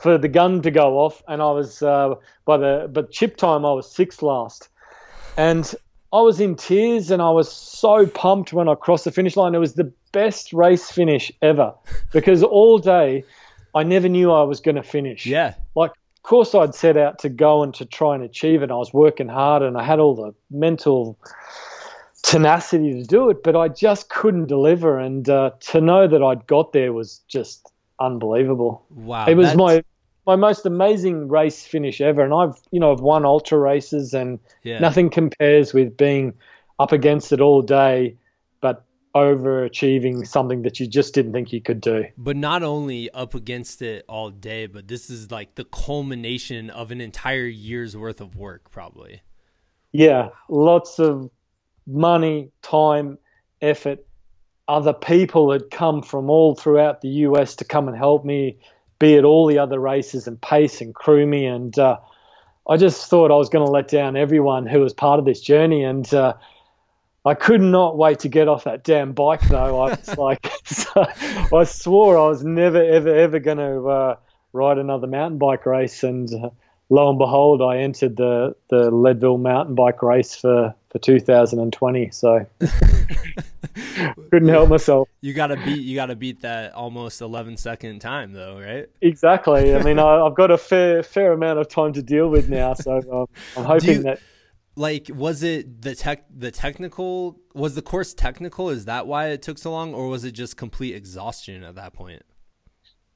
for 0.00 0.16
the 0.16 0.28
gun 0.28 0.62
to 0.62 0.70
go 0.70 0.98
off, 0.98 1.22
and 1.28 1.42
I 1.42 1.50
was 1.50 1.82
uh, 1.82 2.14
by 2.46 2.56
the 2.56 2.88
but 2.90 3.10
chip 3.10 3.36
time 3.36 3.66
I 3.66 3.72
was 3.72 3.94
sixth 3.94 4.22
last, 4.22 4.70
and 5.36 5.74
I 6.14 6.20
was 6.22 6.40
in 6.40 6.56
tears 6.56 7.10
and 7.10 7.20
I 7.20 7.30
was 7.30 7.52
so 7.52 8.06
pumped 8.06 8.54
when 8.54 8.66
I 8.66 8.74
crossed 8.74 9.04
the 9.04 9.12
finish 9.12 9.36
line. 9.36 9.54
It 9.54 9.58
was 9.58 9.74
the 9.74 9.92
best 10.12 10.54
race 10.54 10.90
finish 10.90 11.30
ever 11.42 11.74
because 12.12 12.42
all 12.42 12.78
day 12.78 13.24
I 13.74 13.82
never 13.82 14.08
knew 14.08 14.32
I 14.32 14.44
was 14.44 14.60
going 14.60 14.76
to 14.76 14.82
finish. 14.82 15.26
Yeah, 15.26 15.54
like 15.74 15.90
course 16.24 16.54
I'd 16.54 16.74
set 16.74 16.96
out 16.96 17.20
to 17.20 17.28
go 17.28 17.62
and 17.62 17.72
to 17.74 17.84
try 17.84 18.14
and 18.14 18.24
achieve 18.24 18.62
it. 18.62 18.70
I 18.70 18.74
was 18.74 18.92
working 18.92 19.28
hard 19.28 19.62
and 19.62 19.78
I 19.78 19.84
had 19.84 20.00
all 20.00 20.14
the 20.14 20.34
mental 20.50 21.18
tenacity 22.22 22.94
to 22.94 23.04
do 23.04 23.30
it, 23.30 23.44
but 23.44 23.54
I 23.54 23.68
just 23.68 24.08
couldn't 24.08 24.46
deliver. 24.46 24.98
And 24.98 25.28
uh, 25.28 25.52
to 25.60 25.80
know 25.80 26.08
that 26.08 26.22
I'd 26.22 26.46
got 26.46 26.72
there 26.72 26.92
was 26.92 27.20
just 27.28 27.70
unbelievable. 28.00 28.84
Wow, 28.90 29.26
it 29.26 29.36
was 29.36 29.48
that's... 29.48 29.58
my 29.58 29.84
my 30.26 30.36
most 30.36 30.64
amazing 30.64 31.28
race 31.28 31.66
finish 31.66 32.00
ever. 32.00 32.22
And 32.22 32.34
I've 32.34 32.60
you 32.70 32.80
know 32.80 32.92
I've 32.92 33.00
won 33.00 33.24
ultra 33.24 33.58
races, 33.58 34.14
and 34.14 34.40
yeah. 34.62 34.78
nothing 34.80 35.10
compares 35.10 35.72
with 35.72 35.96
being 35.96 36.34
up 36.78 36.90
against 36.92 37.32
it 37.32 37.40
all 37.40 37.62
day 37.62 38.16
overachieving 39.14 40.26
something 40.26 40.62
that 40.62 40.80
you 40.80 40.86
just 40.86 41.14
didn't 41.14 41.32
think 41.32 41.52
you 41.52 41.60
could 41.60 41.80
do. 41.80 42.04
But 42.18 42.36
not 42.36 42.62
only 42.62 43.10
up 43.10 43.34
against 43.34 43.80
it 43.80 44.04
all 44.08 44.30
day, 44.30 44.66
but 44.66 44.88
this 44.88 45.08
is 45.08 45.30
like 45.30 45.54
the 45.54 45.64
culmination 45.64 46.68
of 46.70 46.90
an 46.90 47.00
entire 47.00 47.46
year's 47.46 47.96
worth 47.96 48.20
of 48.20 48.36
work, 48.36 48.70
probably. 48.70 49.22
Yeah, 49.92 50.30
lots 50.48 50.98
of 50.98 51.30
money, 51.86 52.50
time, 52.62 53.18
effort. 53.62 54.04
Other 54.66 54.92
people 54.92 55.52
had 55.52 55.70
come 55.70 56.02
from 56.02 56.28
all 56.28 56.56
throughout 56.56 57.00
the 57.00 57.08
US 57.08 57.54
to 57.56 57.64
come 57.64 57.86
and 57.86 57.96
help 57.96 58.24
me, 58.24 58.58
be 58.98 59.16
at 59.16 59.24
all 59.24 59.46
the 59.46 59.58
other 59.58 59.78
races 59.78 60.26
and 60.26 60.40
pace 60.40 60.80
and 60.80 60.94
crew 60.94 61.26
me. 61.26 61.46
And 61.46 61.78
uh, 61.78 61.98
I 62.68 62.76
just 62.76 63.08
thought 63.08 63.30
I 63.30 63.36
was 63.36 63.48
going 63.48 63.64
to 63.64 63.70
let 63.70 63.88
down 63.88 64.16
everyone 64.16 64.66
who 64.66 64.80
was 64.80 64.92
part 64.92 65.20
of 65.20 65.24
this 65.24 65.40
journey. 65.40 65.84
And 65.84 66.12
uh, 66.12 66.34
I 67.24 67.34
could 67.34 67.62
not 67.62 67.96
wait 67.96 68.20
to 68.20 68.28
get 68.28 68.48
off 68.48 68.64
that 68.64 68.84
damn 68.84 69.12
bike, 69.12 69.40
though. 69.48 69.80
I 69.80 69.90
was 69.90 70.18
like, 70.18 70.46
I 71.52 71.64
swore 71.64 72.18
I 72.18 72.28
was 72.28 72.44
never, 72.44 72.82
ever, 72.82 73.14
ever 73.14 73.38
going 73.38 73.58
to 73.58 73.88
uh, 73.88 74.16
ride 74.52 74.78
another 74.78 75.06
mountain 75.06 75.38
bike 75.38 75.64
race. 75.64 76.02
And 76.02 76.32
uh, 76.32 76.50
lo 76.90 77.08
and 77.08 77.18
behold, 77.18 77.62
I 77.62 77.78
entered 77.78 78.16
the 78.16 78.56
the 78.68 78.90
Leadville 78.90 79.38
mountain 79.38 79.74
bike 79.74 80.02
race 80.02 80.34
for 80.34 80.74
for 80.90 80.98
2020. 80.98 82.10
So 82.10 82.46
couldn't 84.30 84.48
help 84.48 84.68
myself. 84.68 85.08
You 85.20 85.32
got 85.32 85.48
to 85.48 85.56
beat 85.56 85.82
you 85.82 85.94
got 85.94 86.06
to 86.06 86.16
beat 86.16 86.42
that 86.42 86.74
almost 86.74 87.20
11 87.20 87.56
second 87.56 88.00
time 88.00 88.32
though, 88.32 88.60
right? 88.60 88.88
Exactly. 89.00 89.74
I 89.74 89.82
mean, 89.82 89.98
I, 89.98 90.24
have 90.24 90.34
got 90.34 90.50
a 90.50 90.58
fair 90.58 91.02
fair 91.02 91.32
amount 91.32 91.58
of 91.58 91.68
time 91.68 91.92
to 91.94 92.02
deal 92.02 92.28
with 92.28 92.48
now, 92.48 92.74
so 92.74 92.98
um, 93.10 93.26
I'm 93.56 93.64
hoping 93.64 93.88
you, 93.88 94.02
that. 94.04 94.20
Like, 94.76 95.08
was 95.08 95.42
it 95.42 95.82
the 95.82 95.94
tech 95.94 96.24
the 96.34 96.50
technical? 96.50 97.38
Was 97.54 97.74
the 97.74 97.82
course 97.82 98.12
technical? 98.12 98.70
Is 98.70 98.86
that 98.86 99.06
why 99.06 99.28
it 99.28 99.42
took 99.42 99.58
so 99.58 99.70
long, 99.70 99.94
or 99.94 100.08
was 100.08 100.24
it 100.24 100.32
just 100.32 100.56
complete 100.56 100.94
exhaustion 100.94 101.62
at 101.62 101.76
that 101.76 101.92
point? 101.92 102.22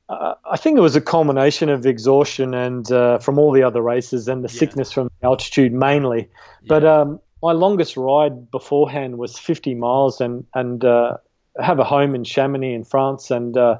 Uh, 0.08 0.34
I 0.50 0.56
think 0.56 0.78
it 0.78 0.80
was 0.80 0.96
a 0.96 1.00
culmination 1.00 1.68
of 1.68 1.84
exhaustion 1.84 2.54
and 2.54 2.90
uh, 2.90 3.18
from 3.18 3.38
all 3.38 3.52
the 3.52 3.62
other 3.62 3.82
races 3.82 4.26
and 4.26 4.42
the 4.42 4.48
yeah. 4.50 4.58
sickness 4.58 4.90
from 4.90 5.10
altitude 5.22 5.72
mainly. 5.72 6.20
Yeah. 6.62 6.68
But 6.68 6.84
um, 6.84 7.20
my 7.42 7.52
longest 7.52 7.96
ride 7.96 8.50
beforehand 8.50 9.18
was 9.18 9.38
50 9.38 9.74
miles 9.74 10.20
and 10.20 10.46
and 10.54 10.84
uh, 10.84 11.18
have 11.60 11.78
a 11.78 11.84
home 11.84 12.14
in 12.14 12.24
Chamonix 12.24 12.74
in 12.74 12.84
France 12.84 13.30
and 13.30 13.56
uh, 13.56 13.78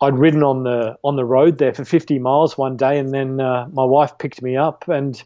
I'd 0.00 0.18
ridden 0.18 0.42
on 0.42 0.64
the 0.64 0.98
on 1.04 1.14
the 1.14 1.24
road 1.24 1.58
there 1.58 1.72
for 1.72 1.84
50 1.84 2.18
miles 2.18 2.58
one 2.58 2.76
day 2.76 2.98
and 2.98 3.14
then 3.14 3.40
uh, 3.40 3.68
my 3.72 3.84
wife 3.84 4.18
picked 4.18 4.42
me 4.42 4.56
up 4.56 4.88
and 4.88 5.22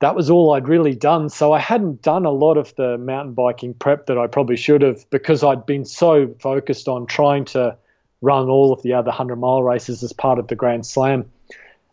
that 0.00 0.14
was 0.14 0.30
all 0.30 0.54
I'd 0.54 0.66
really 0.66 0.94
done. 0.94 1.28
So 1.28 1.52
I 1.52 1.58
hadn't 1.58 2.02
done 2.02 2.24
a 2.24 2.30
lot 2.30 2.56
of 2.56 2.74
the 2.76 2.98
mountain 2.98 3.34
biking 3.34 3.74
prep 3.74 4.06
that 4.06 4.18
I 4.18 4.26
probably 4.26 4.56
should 4.56 4.82
have 4.82 5.08
because 5.10 5.44
I'd 5.44 5.66
been 5.66 5.84
so 5.84 6.34
focused 6.40 6.88
on 6.88 7.06
trying 7.06 7.44
to 7.46 7.76
run 8.22 8.48
all 8.48 8.72
of 8.72 8.82
the 8.82 8.94
other 8.94 9.08
100 9.08 9.36
mile 9.36 9.62
races 9.62 10.02
as 10.02 10.12
part 10.12 10.38
of 10.38 10.48
the 10.48 10.56
Grand 10.56 10.86
Slam. 10.86 11.30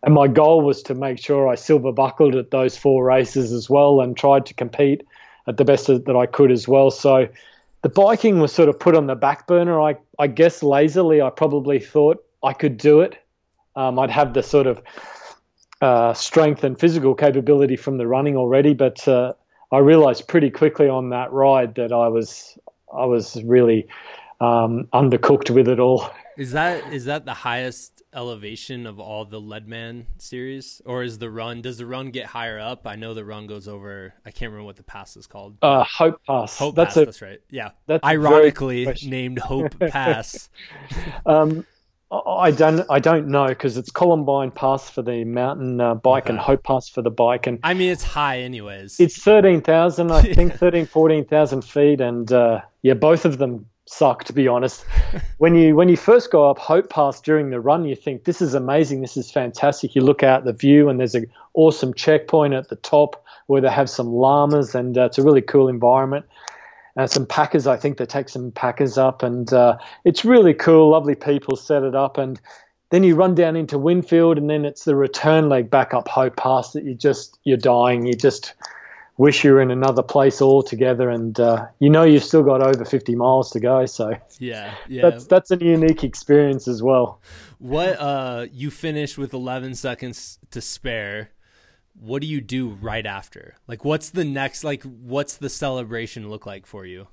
And 0.02 0.14
my 0.14 0.26
goal 0.26 0.62
was 0.62 0.82
to 0.84 0.94
make 0.94 1.18
sure 1.18 1.48
I 1.48 1.54
silver 1.54 1.92
buckled 1.92 2.34
at 2.34 2.50
those 2.50 2.76
four 2.76 3.04
races 3.04 3.52
as 3.52 3.68
well 3.68 4.00
and 4.00 4.16
tried 4.16 4.46
to 4.46 4.54
compete 4.54 5.06
at 5.46 5.56
the 5.56 5.64
best 5.64 5.86
that 5.88 6.16
I 6.16 6.26
could 6.26 6.50
as 6.50 6.66
well. 6.66 6.90
So 6.90 7.28
the 7.82 7.88
biking 7.88 8.38
was 8.38 8.52
sort 8.52 8.68
of 8.68 8.78
put 8.78 8.96
on 8.96 9.06
the 9.06 9.16
back 9.16 9.46
burner. 9.46 9.80
I, 9.80 9.96
I 10.18 10.28
guess 10.28 10.62
lazily, 10.62 11.20
I 11.20 11.30
probably 11.30 11.78
thought 11.78 12.24
I 12.42 12.52
could 12.52 12.78
do 12.78 13.00
it. 13.00 13.18
Um, 13.76 13.98
I'd 13.98 14.10
have 14.10 14.34
the 14.34 14.42
sort 14.42 14.66
of 14.66 14.82
uh, 15.80 16.12
strength 16.14 16.64
and 16.64 16.78
physical 16.78 17.14
capability 17.14 17.76
from 17.76 17.98
the 17.98 18.06
running 18.06 18.36
already, 18.36 18.74
but 18.74 19.06
uh, 19.06 19.32
I 19.72 19.78
realized 19.78 20.28
pretty 20.28 20.50
quickly 20.50 20.88
on 20.88 21.10
that 21.10 21.32
ride 21.32 21.74
that 21.76 21.92
I 21.92 22.08
was 22.08 22.58
I 22.92 23.04
was 23.04 23.42
really 23.44 23.86
um, 24.40 24.88
undercooked 24.92 25.50
with 25.50 25.68
it 25.68 25.78
all. 25.80 26.10
Is 26.38 26.52
that 26.52 26.92
is 26.92 27.06
that 27.06 27.24
the 27.24 27.34
highest 27.34 28.00
elevation 28.14 28.86
of 28.86 29.00
all 29.00 29.24
the 29.24 29.40
Leadman 29.40 30.06
series, 30.18 30.80
or 30.84 31.02
is 31.02 31.18
the 31.18 31.28
run? 31.28 31.62
Does 31.62 31.78
the 31.78 31.86
run 31.86 32.12
get 32.12 32.26
higher 32.26 32.60
up? 32.60 32.86
I 32.86 32.94
know 32.94 33.12
the 33.12 33.24
run 33.24 33.48
goes 33.48 33.66
over. 33.66 34.14
I 34.24 34.30
can't 34.30 34.52
remember 34.52 34.64
what 34.64 34.76
the 34.76 34.84
pass 34.84 35.16
is 35.16 35.26
called. 35.26 35.56
Uh, 35.62 35.82
Hope 35.82 36.20
Pass. 36.28 36.56
Hope 36.56 36.76
that's 36.76 36.94
Pass. 36.94 37.02
A, 37.02 37.04
that's 37.06 37.22
right. 37.22 37.40
Yeah. 37.50 37.70
That's 37.88 38.04
ironically 38.04 38.86
named 39.04 39.40
Hope 39.40 39.76
Pass. 39.80 40.48
um, 41.26 41.66
I 42.10 42.50
don't 42.50 42.86
I 42.88 43.00
don't 43.00 43.28
know 43.28 43.48
because 43.48 43.76
it's 43.76 43.90
Columbine 43.90 44.50
Pass 44.50 44.88
for 44.88 45.02
the 45.02 45.24
mountain 45.24 45.80
uh, 45.80 45.94
bike 45.94 46.24
okay. 46.24 46.32
and 46.32 46.38
Hope 46.38 46.62
Pass 46.64 46.88
for 46.88 47.02
the 47.02 47.10
bike 47.10 47.46
and 47.46 47.58
I 47.62 47.74
mean 47.74 47.90
it's 47.90 48.02
high 48.02 48.38
anyways. 48.38 48.98
It's 48.98 49.22
13,000 49.22 50.10
I 50.10 50.22
think 50.22 50.54
13 50.58 50.86
14,000 50.86 51.62
feet 51.62 52.00
and 52.00 52.32
uh, 52.32 52.62
yeah 52.82 52.94
both 52.94 53.26
of 53.26 53.36
them 53.36 53.66
suck 53.84 54.24
to 54.24 54.32
be 54.32 54.48
honest. 54.48 54.86
when 55.38 55.54
you 55.54 55.76
when 55.76 55.90
you 55.90 55.98
first 55.98 56.30
go 56.30 56.48
up 56.48 56.58
Hope 56.58 56.88
Pass 56.88 57.20
during 57.20 57.50
the 57.50 57.60
run, 57.60 57.84
you 57.84 57.94
think 57.94 58.24
this 58.24 58.40
is 58.40 58.54
amazing, 58.54 59.02
this 59.02 59.18
is 59.18 59.30
fantastic. 59.30 59.94
You 59.94 60.00
look 60.00 60.22
out 60.22 60.44
the 60.44 60.54
view 60.54 60.88
and 60.88 60.98
there's 60.98 61.14
an 61.14 61.26
awesome 61.52 61.92
checkpoint 61.92 62.54
at 62.54 62.70
the 62.70 62.76
top 62.76 63.22
where 63.48 63.60
they 63.60 63.70
have 63.70 63.90
some 63.90 64.14
llamas 64.14 64.74
and 64.74 64.96
uh, 64.96 65.04
it's 65.04 65.18
a 65.18 65.22
really 65.22 65.42
cool 65.42 65.68
environment. 65.68 66.24
And 66.98 67.04
uh, 67.04 67.06
some 67.06 67.26
packers, 67.26 67.68
I 67.68 67.76
think 67.76 67.96
they 67.98 68.06
take 68.06 68.28
some 68.28 68.50
packers 68.50 68.98
up 68.98 69.22
and 69.22 69.52
uh, 69.52 69.78
it's 70.04 70.24
really 70.24 70.52
cool. 70.52 70.90
Lovely 70.90 71.14
people 71.14 71.54
set 71.54 71.84
it 71.84 71.94
up 71.94 72.18
and 72.18 72.40
then 72.90 73.04
you 73.04 73.14
run 73.14 73.36
down 73.36 73.54
into 73.54 73.78
Winfield 73.78 74.36
and 74.36 74.50
then 74.50 74.64
it's 74.64 74.82
the 74.82 74.96
return 74.96 75.48
leg 75.48 75.70
back 75.70 75.94
up 75.94 76.08
Hope 76.08 76.34
Pass 76.34 76.72
that 76.72 76.82
you 76.82 76.94
just 76.94 77.38
you're 77.44 77.56
dying. 77.56 78.04
You 78.04 78.14
just 78.14 78.52
wish 79.16 79.44
you 79.44 79.52
were 79.52 79.60
in 79.60 79.70
another 79.70 80.02
place 80.02 80.42
altogether. 80.42 81.08
And 81.08 81.38
uh, 81.38 81.66
you 81.78 81.88
know 81.88 82.02
you've 82.02 82.24
still 82.24 82.42
got 82.42 82.62
over 82.62 82.84
50 82.84 83.14
miles 83.14 83.52
to 83.52 83.60
go. 83.60 83.86
So 83.86 84.16
yeah, 84.40 84.74
yeah, 84.88 85.02
that's 85.08 85.26
that's 85.26 85.52
a 85.52 85.56
unique 85.56 86.02
experience 86.02 86.66
as 86.66 86.82
well. 86.82 87.20
What 87.60 88.00
uh, 88.00 88.46
you 88.50 88.72
finished 88.72 89.16
with 89.16 89.32
11 89.32 89.76
seconds 89.76 90.40
to 90.50 90.60
spare. 90.60 91.30
What 92.00 92.22
do 92.22 92.28
you 92.28 92.40
do 92.40 92.78
right 92.80 93.04
after? 93.04 93.56
Like, 93.66 93.84
what's 93.84 94.10
the 94.10 94.24
next? 94.24 94.64
Like, 94.64 94.82
what's 94.84 95.36
the 95.36 95.48
celebration 95.48 96.30
look 96.30 96.46
like 96.46 96.66
for 96.66 96.86
you? 96.86 97.08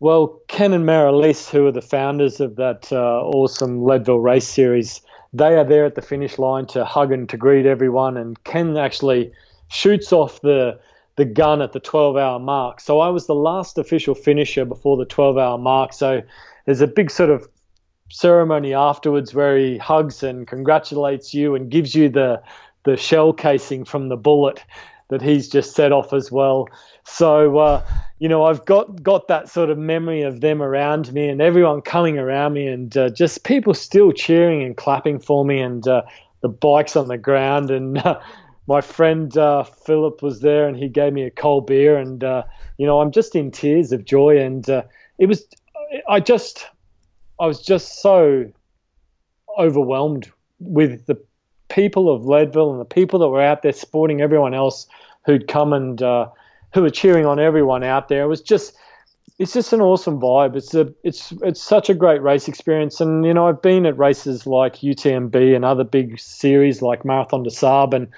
Well, 0.00 0.40
Ken 0.48 0.72
and 0.72 0.86
Merilee, 0.86 1.50
who 1.50 1.66
are 1.66 1.72
the 1.72 1.82
founders 1.82 2.40
of 2.40 2.56
that 2.56 2.92
uh, 2.92 3.22
awesome 3.22 3.82
Leadville 3.82 4.20
race 4.20 4.48
series, 4.48 5.02
they 5.32 5.56
are 5.56 5.64
there 5.64 5.84
at 5.84 5.94
the 5.94 6.02
finish 6.02 6.38
line 6.38 6.66
to 6.68 6.84
hug 6.84 7.12
and 7.12 7.28
to 7.28 7.36
greet 7.36 7.66
everyone. 7.66 8.16
And 8.16 8.42
Ken 8.44 8.76
actually 8.76 9.32
shoots 9.68 10.12
off 10.12 10.40
the 10.40 10.78
the 11.16 11.24
gun 11.26 11.60
at 11.60 11.72
the 11.72 11.80
12 11.80 12.16
hour 12.16 12.38
mark. 12.38 12.80
So 12.80 13.00
I 13.00 13.08
was 13.08 13.26
the 13.26 13.34
last 13.34 13.76
official 13.76 14.14
finisher 14.14 14.64
before 14.64 14.96
the 14.96 15.04
12 15.04 15.36
hour 15.36 15.58
mark. 15.58 15.92
So 15.92 16.22
there's 16.64 16.80
a 16.80 16.86
big 16.86 17.10
sort 17.10 17.28
of 17.28 17.46
ceremony 18.08 18.72
afterwards 18.72 19.34
where 19.34 19.58
he 19.58 19.76
hugs 19.76 20.22
and 20.22 20.46
congratulates 20.46 21.34
you 21.34 21.54
and 21.54 21.70
gives 21.70 21.94
you 21.94 22.08
the 22.08 22.42
the 22.84 22.96
shell 22.96 23.32
casing 23.32 23.84
from 23.84 24.08
the 24.08 24.16
bullet 24.16 24.64
that 25.08 25.20
he's 25.20 25.48
just 25.48 25.74
set 25.74 25.92
off 25.92 26.12
as 26.12 26.32
well. 26.32 26.68
So 27.04 27.58
uh, 27.58 27.86
you 28.18 28.28
know 28.28 28.44
I've 28.44 28.64
got 28.64 29.02
got 29.02 29.28
that 29.28 29.48
sort 29.48 29.70
of 29.70 29.78
memory 29.78 30.22
of 30.22 30.40
them 30.40 30.62
around 30.62 31.12
me 31.12 31.28
and 31.28 31.42
everyone 31.42 31.82
coming 31.82 32.18
around 32.18 32.54
me 32.54 32.66
and 32.66 32.96
uh, 32.96 33.10
just 33.10 33.44
people 33.44 33.74
still 33.74 34.12
cheering 34.12 34.62
and 34.62 34.76
clapping 34.76 35.18
for 35.18 35.44
me 35.44 35.60
and 35.60 35.86
uh, 35.86 36.02
the 36.40 36.48
bikes 36.48 36.96
on 36.96 37.08
the 37.08 37.18
ground 37.18 37.70
and 37.70 37.98
uh, 38.06 38.18
my 38.66 38.80
friend 38.80 39.36
uh, 39.36 39.64
Philip 39.64 40.22
was 40.22 40.40
there 40.40 40.68
and 40.68 40.76
he 40.76 40.88
gave 40.88 41.12
me 41.12 41.22
a 41.22 41.30
cold 41.30 41.66
beer 41.66 41.98
and 41.98 42.22
uh, 42.22 42.44
you 42.78 42.86
know 42.86 43.00
I'm 43.00 43.10
just 43.10 43.34
in 43.34 43.50
tears 43.50 43.92
of 43.92 44.04
joy 44.04 44.38
and 44.38 44.66
it 45.18 45.26
was 45.26 45.46
I 46.08 46.20
just 46.20 46.66
I 47.40 47.46
was 47.46 47.60
just 47.60 48.00
so 48.00 48.52
overwhelmed 49.58 50.30
with 50.60 51.06
the 51.06 51.20
people 51.70 52.12
of 52.12 52.26
Leadville 52.26 52.72
and 52.72 52.80
the 52.80 52.84
people 52.84 53.18
that 53.20 53.28
were 53.28 53.40
out 53.40 53.62
there 53.62 53.72
supporting 53.72 54.20
everyone 54.20 54.54
else 54.54 54.86
who'd 55.24 55.48
come 55.48 55.72
and 55.72 56.02
uh, 56.02 56.28
who 56.74 56.82
were 56.82 56.90
cheering 56.90 57.26
on 57.26 57.38
everyone 57.38 57.82
out 57.82 58.08
there. 58.08 58.24
It 58.24 58.28
was 58.28 58.42
just 58.42 58.74
it's 59.38 59.54
just 59.54 59.72
an 59.72 59.80
awesome 59.80 60.20
vibe. 60.20 60.54
It's 60.54 60.74
a 60.74 60.92
it's 61.02 61.32
it's 61.42 61.62
such 61.62 61.88
a 61.88 61.94
great 61.94 62.22
race 62.22 62.46
experience, 62.46 63.00
and 63.00 63.24
you 63.24 63.32
know 63.32 63.48
I've 63.48 63.62
been 63.62 63.86
at 63.86 63.96
races 63.96 64.46
like 64.46 64.76
UTMB 64.76 65.56
and 65.56 65.64
other 65.64 65.84
big 65.84 66.20
series 66.20 66.82
like 66.82 67.06
Marathon 67.06 67.42
des 67.42 67.50
Sables, 67.50 67.94
and 67.94 68.08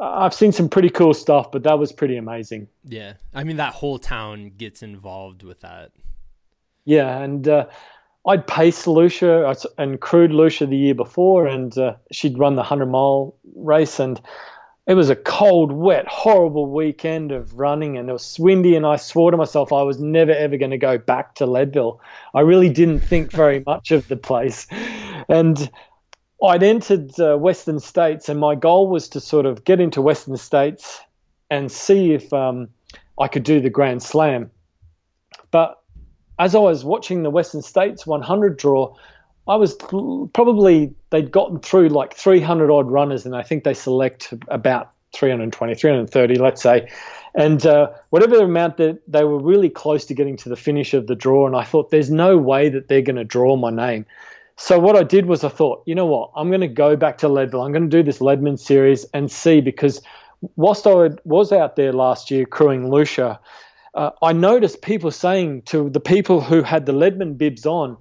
I've 0.00 0.32
seen 0.32 0.52
some 0.52 0.68
pretty 0.68 0.88
cool 0.88 1.12
stuff, 1.12 1.52
but 1.52 1.62
that 1.64 1.78
was 1.78 1.92
pretty 1.92 2.16
amazing. 2.16 2.68
Yeah, 2.84 3.14
I 3.34 3.44
mean 3.44 3.56
that 3.58 3.74
whole 3.74 3.98
town 3.98 4.52
gets 4.56 4.82
involved 4.82 5.42
with 5.42 5.60
that. 5.60 5.92
Yeah, 6.86 7.18
and 7.18 7.46
uh, 7.46 7.66
I'd 8.26 8.46
paced 8.46 8.86
Lucja 8.86 9.64
and 9.78 10.00
crewed 10.00 10.32
Lucja 10.32 10.68
the 10.68 10.76
year 10.76 10.94
before, 10.94 11.46
and 11.46 11.76
uh, 11.78 11.94
she'd 12.10 12.38
run 12.38 12.56
the 12.56 12.62
hundred 12.62 12.86
mile 12.86 13.36
race, 13.54 14.00
and 14.00 14.20
it 14.86 14.94
was 14.94 15.10
a 15.10 15.16
cold, 15.16 15.70
wet, 15.70 16.06
horrible 16.08 16.70
weekend 16.70 17.30
of 17.30 17.58
running, 17.58 17.96
and 17.96 18.08
it 18.08 18.12
was 18.12 18.38
windy, 18.38 18.74
and 18.74 18.84
I 18.84 18.96
swore 18.96 19.30
to 19.30 19.36
myself 19.36 19.72
I 19.72 19.82
was 19.82 20.00
never 20.00 20.32
ever 20.32 20.56
going 20.56 20.72
to 20.72 20.78
go 20.78 20.98
back 20.98 21.36
to 21.36 21.46
Leadville. 21.46 22.00
I 22.34 22.40
really 22.40 22.68
didn't 22.68 23.00
think 23.00 23.30
very 23.44 23.62
much 23.64 23.92
of 23.92 24.08
the 24.08 24.16
place, 24.16 24.66
and 25.28 25.70
I'd 26.42 26.64
entered 26.64 27.18
uh, 27.20 27.36
Western 27.36 27.78
States, 27.78 28.28
and 28.28 28.40
my 28.40 28.56
goal 28.56 28.88
was 28.88 29.08
to 29.10 29.20
sort 29.20 29.46
of 29.46 29.64
get 29.64 29.80
into 29.80 30.02
Western 30.02 30.36
States 30.36 31.00
and 31.48 31.70
see 31.70 32.12
if 32.12 32.32
um, 32.32 32.68
I 33.20 33.28
could 33.28 33.44
do 33.44 33.60
the 33.60 33.70
Grand 33.70 34.02
Slam. 34.02 34.50
But 35.52 35.80
as 36.38 36.54
I 36.54 36.58
was 36.58 36.84
watching 36.84 37.22
the 37.22 37.30
Western 37.30 37.62
States 37.62 38.06
100 38.06 38.56
draw, 38.56 38.94
I 39.48 39.56
was 39.56 39.74
probably 39.74 40.94
they'd 41.10 41.30
gotten 41.30 41.60
through 41.60 41.88
like 41.90 42.14
300 42.14 42.70
odd 42.70 42.90
runners, 42.90 43.24
and 43.24 43.36
I 43.36 43.42
think 43.42 43.64
they 43.64 43.74
select 43.74 44.34
about 44.48 44.92
320, 45.14 45.74
330, 45.74 46.34
let's 46.36 46.62
say. 46.62 46.88
And 47.34 47.64
uh, 47.66 47.90
whatever 48.10 48.42
amount 48.42 48.78
that 48.78 49.00
they 49.06 49.24
were 49.24 49.38
really 49.38 49.70
close 49.70 50.04
to 50.06 50.14
getting 50.14 50.36
to 50.38 50.48
the 50.48 50.56
finish 50.56 50.94
of 50.94 51.06
the 51.06 51.14
draw, 51.14 51.46
and 51.46 51.54
I 51.54 51.64
thought, 51.64 51.90
there's 51.90 52.10
no 52.10 52.38
way 52.38 52.68
that 52.68 52.88
they're 52.88 53.02
going 53.02 53.16
to 53.16 53.24
draw 53.24 53.56
my 53.56 53.70
name. 53.70 54.06
So 54.56 54.78
what 54.78 54.96
I 54.96 55.02
did 55.02 55.26
was 55.26 55.44
I 55.44 55.50
thought, 55.50 55.82
you 55.86 55.94
know 55.94 56.06
what, 56.06 56.30
I'm 56.34 56.48
going 56.48 56.62
to 56.62 56.68
go 56.68 56.96
back 56.96 57.18
to 57.18 57.28
Leadville. 57.28 57.62
I'm 57.62 57.72
going 57.72 57.88
to 57.88 57.94
do 57.94 58.02
this 58.02 58.22
Leadman 58.22 58.56
series 58.56 59.04
and 59.12 59.30
see 59.30 59.60
because 59.60 60.00
whilst 60.56 60.86
I 60.86 61.10
was 61.24 61.52
out 61.52 61.76
there 61.76 61.92
last 61.92 62.30
year 62.30 62.46
crewing 62.46 62.84
Lucja, 62.84 63.38
uh, 63.96 64.10
I 64.22 64.32
noticed 64.34 64.82
people 64.82 65.10
saying 65.10 65.62
to 65.62 65.88
the 65.88 66.00
people 66.00 66.42
who 66.42 66.62
had 66.62 66.84
the 66.84 66.92
Leadman 66.92 67.34
bibs 67.34 67.64
on, 67.64 67.96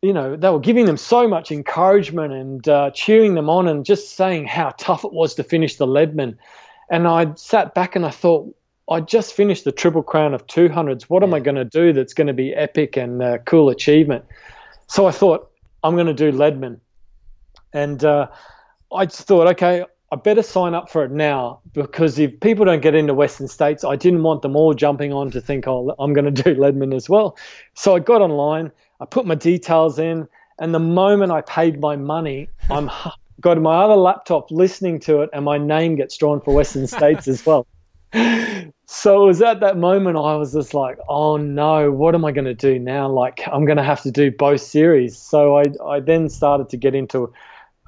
you 0.00 0.12
know, 0.12 0.36
they 0.36 0.48
were 0.48 0.58
giving 0.58 0.86
them 0.86 0.96
so 0.96 1.28
much 1.28 1.52
encouragement 1.52 2.32
and 2.32 2.66
uh, 2.66 2.90
cheering 2.92 3.34
them 3.34 3.50
on 3.50 3.68
and 3.68 3.84
just 3.84 4.16
saying 4.16 4.46
how 4.46 4.70
tough 4.78 5.04
it 5.04 5.12
was 5.12 5.34
to 5.34 5.44
finish 5.44 5.76
the 5.76 5.86
Leadman. 5.86 6.38
And 6.90 7.06
I 7.06 7.34
sat 7.34 7.74
back 7.74 7.94
and 7.94 8.06
I 8.06 8.10
thought, 8.10 8.56
I 8.90 9.00
just 9.00 9.34
finished 9.34 9.64
the 9.64 9.70
Triple 9.70 10.02
Crown 10.02 10.34
of 10.34 10.46
200s. 10.46 11.02
What 11.04 11.22
am 11.22 11.34
I 11.34 11.40
going 11.40 11.54
to 11.56 11.64
do 11.64 11.92
that's 11.92 12.14
going 12.14 12.26
to 12.26 12.32
be 12.32 12.54
epic 12.54 12.96
and 12.96 13.22
uh, 13.22 13.38
cool 13.38 13.68
achievement? 13.68 14.24
So 14.88 15.06
I 15.06 15.12
thought, 15.12 15.50
I'm 15.84 15.94
going 15.94 16.06
to 16.06 16.14
do 16.14 16.32
Leadman. 16.32 16.80
And 17.72 18.02
uh, 18.02 18.28
I 18.92 19.06
just 19.06 19.22
thought, 19.22 19.46
okay, 19.52 19.84
I 20.12 20.16
better 20.16 20.42
sign 20.42 20.74
up 20.74 20.90
for 20.90 21.04
it 21.04 21.10
now 21.10 21.60
because 21.72 22.18
if 22.18 22.38
people 22.40 22.66
don't 22.66 22.82
get 22.82 22.94
into 22.94 23.14
Western 23.14 23.48
States, 23.48 23.82
I 23.82 23.96
didn't 23.96 24.22
want 24.22 24.42
them 24.42 24.54
all 24.54 24.74
jumping 24.74 25.10
on 25.10 25.30
to 25.30 25.40
think, 25.40 25.66
oh, 25.66 25.94
I'm 25.98 26.12
going 26.12 26.32
to 26.32 26.42
do 26.42 26.54
Leadman 26.62 26.92
as 26.92 27.08
well. 27.08 27.38
So 27.72 27.96
I 27.96 27.98
got 27.98 28.20
online, 28.20 28.70
I 29.00 29.06
put 29.06 29.24
my 29.24 29.34
details 29.34 29.98
in, 29.98 30.28
and 30.58 30.74
the 30.74 30.78
moment 30.78 31.32
I 31.32 31.40
paid 31.40 31.80
my 31.80 31.96
money, 31.96 32.50
I'm 32.70 32.90
got 33.40 33.58
my 33.58 33.82
other 33.82 33.96
laptop 33.96 34.50
listening 34.50 35.00
to 35.00 35.22
it, 35.22 35.30
and 35.32 35.46
my 35.46 35.56
name 35.56 35.96
gets 35.96 36.18
drawn 36.18 36.42
for 36.42 36.54
Western 36.54 36.86
States 36.86 37.26
as 37.26 37.44
well. 37.46 37.66
So 38.94 39.22
it 39.22 39.26
was 39.26 39.40
at 39.40 39.60
that 39.60 39.78
moment 39.78 40.18
I 40.18 40.36
was 40.36 40.52
just 40.52 40.74
like, 40.74 40.98
oh 41.08 41.38
no, 41.38 41.90
what 41.90 42.14
am 42.14 42.26
I 42.26 42.32
going 42.32 42.44
to 42.44 42.54
do 42.54 42.78
now? 42.78 43.08
Like 43.08 43.40
I'm 43.50 43.64
going 43.64 43.78
to 43.78 43.82
have 43.82 44.02
to 44.02 44.10
do 44.10 44.30
both 44.30 44.60
series. 44.60 45.16
So 45.16 45.56
I 45.56 45.64
I 45.82 46.00
then 46.00 46.28
started 46.28 46.68
to 46.68 46.76
get 46.76 46.94
into 46.94 47.32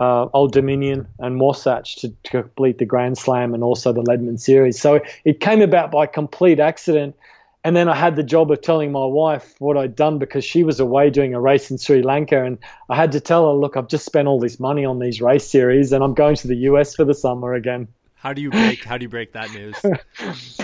uh, 0.00 0.26
Old 0.32 0.52
Dominion 0.52 1.06
and 1.18 1.40
Wasatch 1.40 1.96
to, 1.96 2.08
to, 2.24 2.30
complete 2.30 2.78
the 2.78 2.84
Grand 2.84 3.16
Slam 3.16 3.54
and 3.54 3.62
also 3.62 3.92
the 3.92 4.02
Leadman 4.02 4.38
series. 4.38 4.80
So 4.80 5.00
it 5.24 5.40
came 5.40 5.62
about 5.62 5.92
by 5.92 6.06
complete 6.06 6.58
accident. 6.58 7.14
And 7.62 7.74
then 7.74 7.88
I 7.88 7.94
had 7.94 8.16
the 8.16 8.22
job 8.22 8.50
of 8.50 8.60
telling 8.60 8.92
my 8.92 9.06
wife 9.06 9.54
what 9.58 9.78
I'd 9.78 9.96
done 9.96 10.18
because 10.18 10.44
she 10.44 10.64
was 10.64 10.80
away 10.80 11.08
doing 11.08 11.32
a 11.32 11.40
race 11.40 11.70
in 11.70 11.78
Sri 11.78 12.02
Lanka. 12.02 12.44
And 12.44 12.58
I 12.90 12.96
had 12.96 13.12
to 13.12 13.20
tell 13.20 13.46
her, 13.46 13.54
look, 13.54 13.76
I've 13.76 13.88
just 13.88 14.04
spent 14.04 14.28
all 14.28 14.38
this 14.38 14.60
money 14.60 14.84
on 14.84 14.98
these 14.98 15.22
race 15.22 15.46
series 15.46 15.92
and 15.92 16.04
I'm 16.04 16.12
going 16.12 16.36
to 16.36 16.48
the 16.48 16.56
US 16.56 16.94
for 16.94 17.04
the 17.04 17.14
summer 17.14 17.54
again. 17.54 17.88
How 18.16 18.32
do 18.32 18.42
you 18.42 18.50
break 18.50 18.84
how 18.84 18.98
do 18.98 19.04
you 19.04 19.08
break 19.08 19.32
that 19.32 19.50
news? 19.52 19.76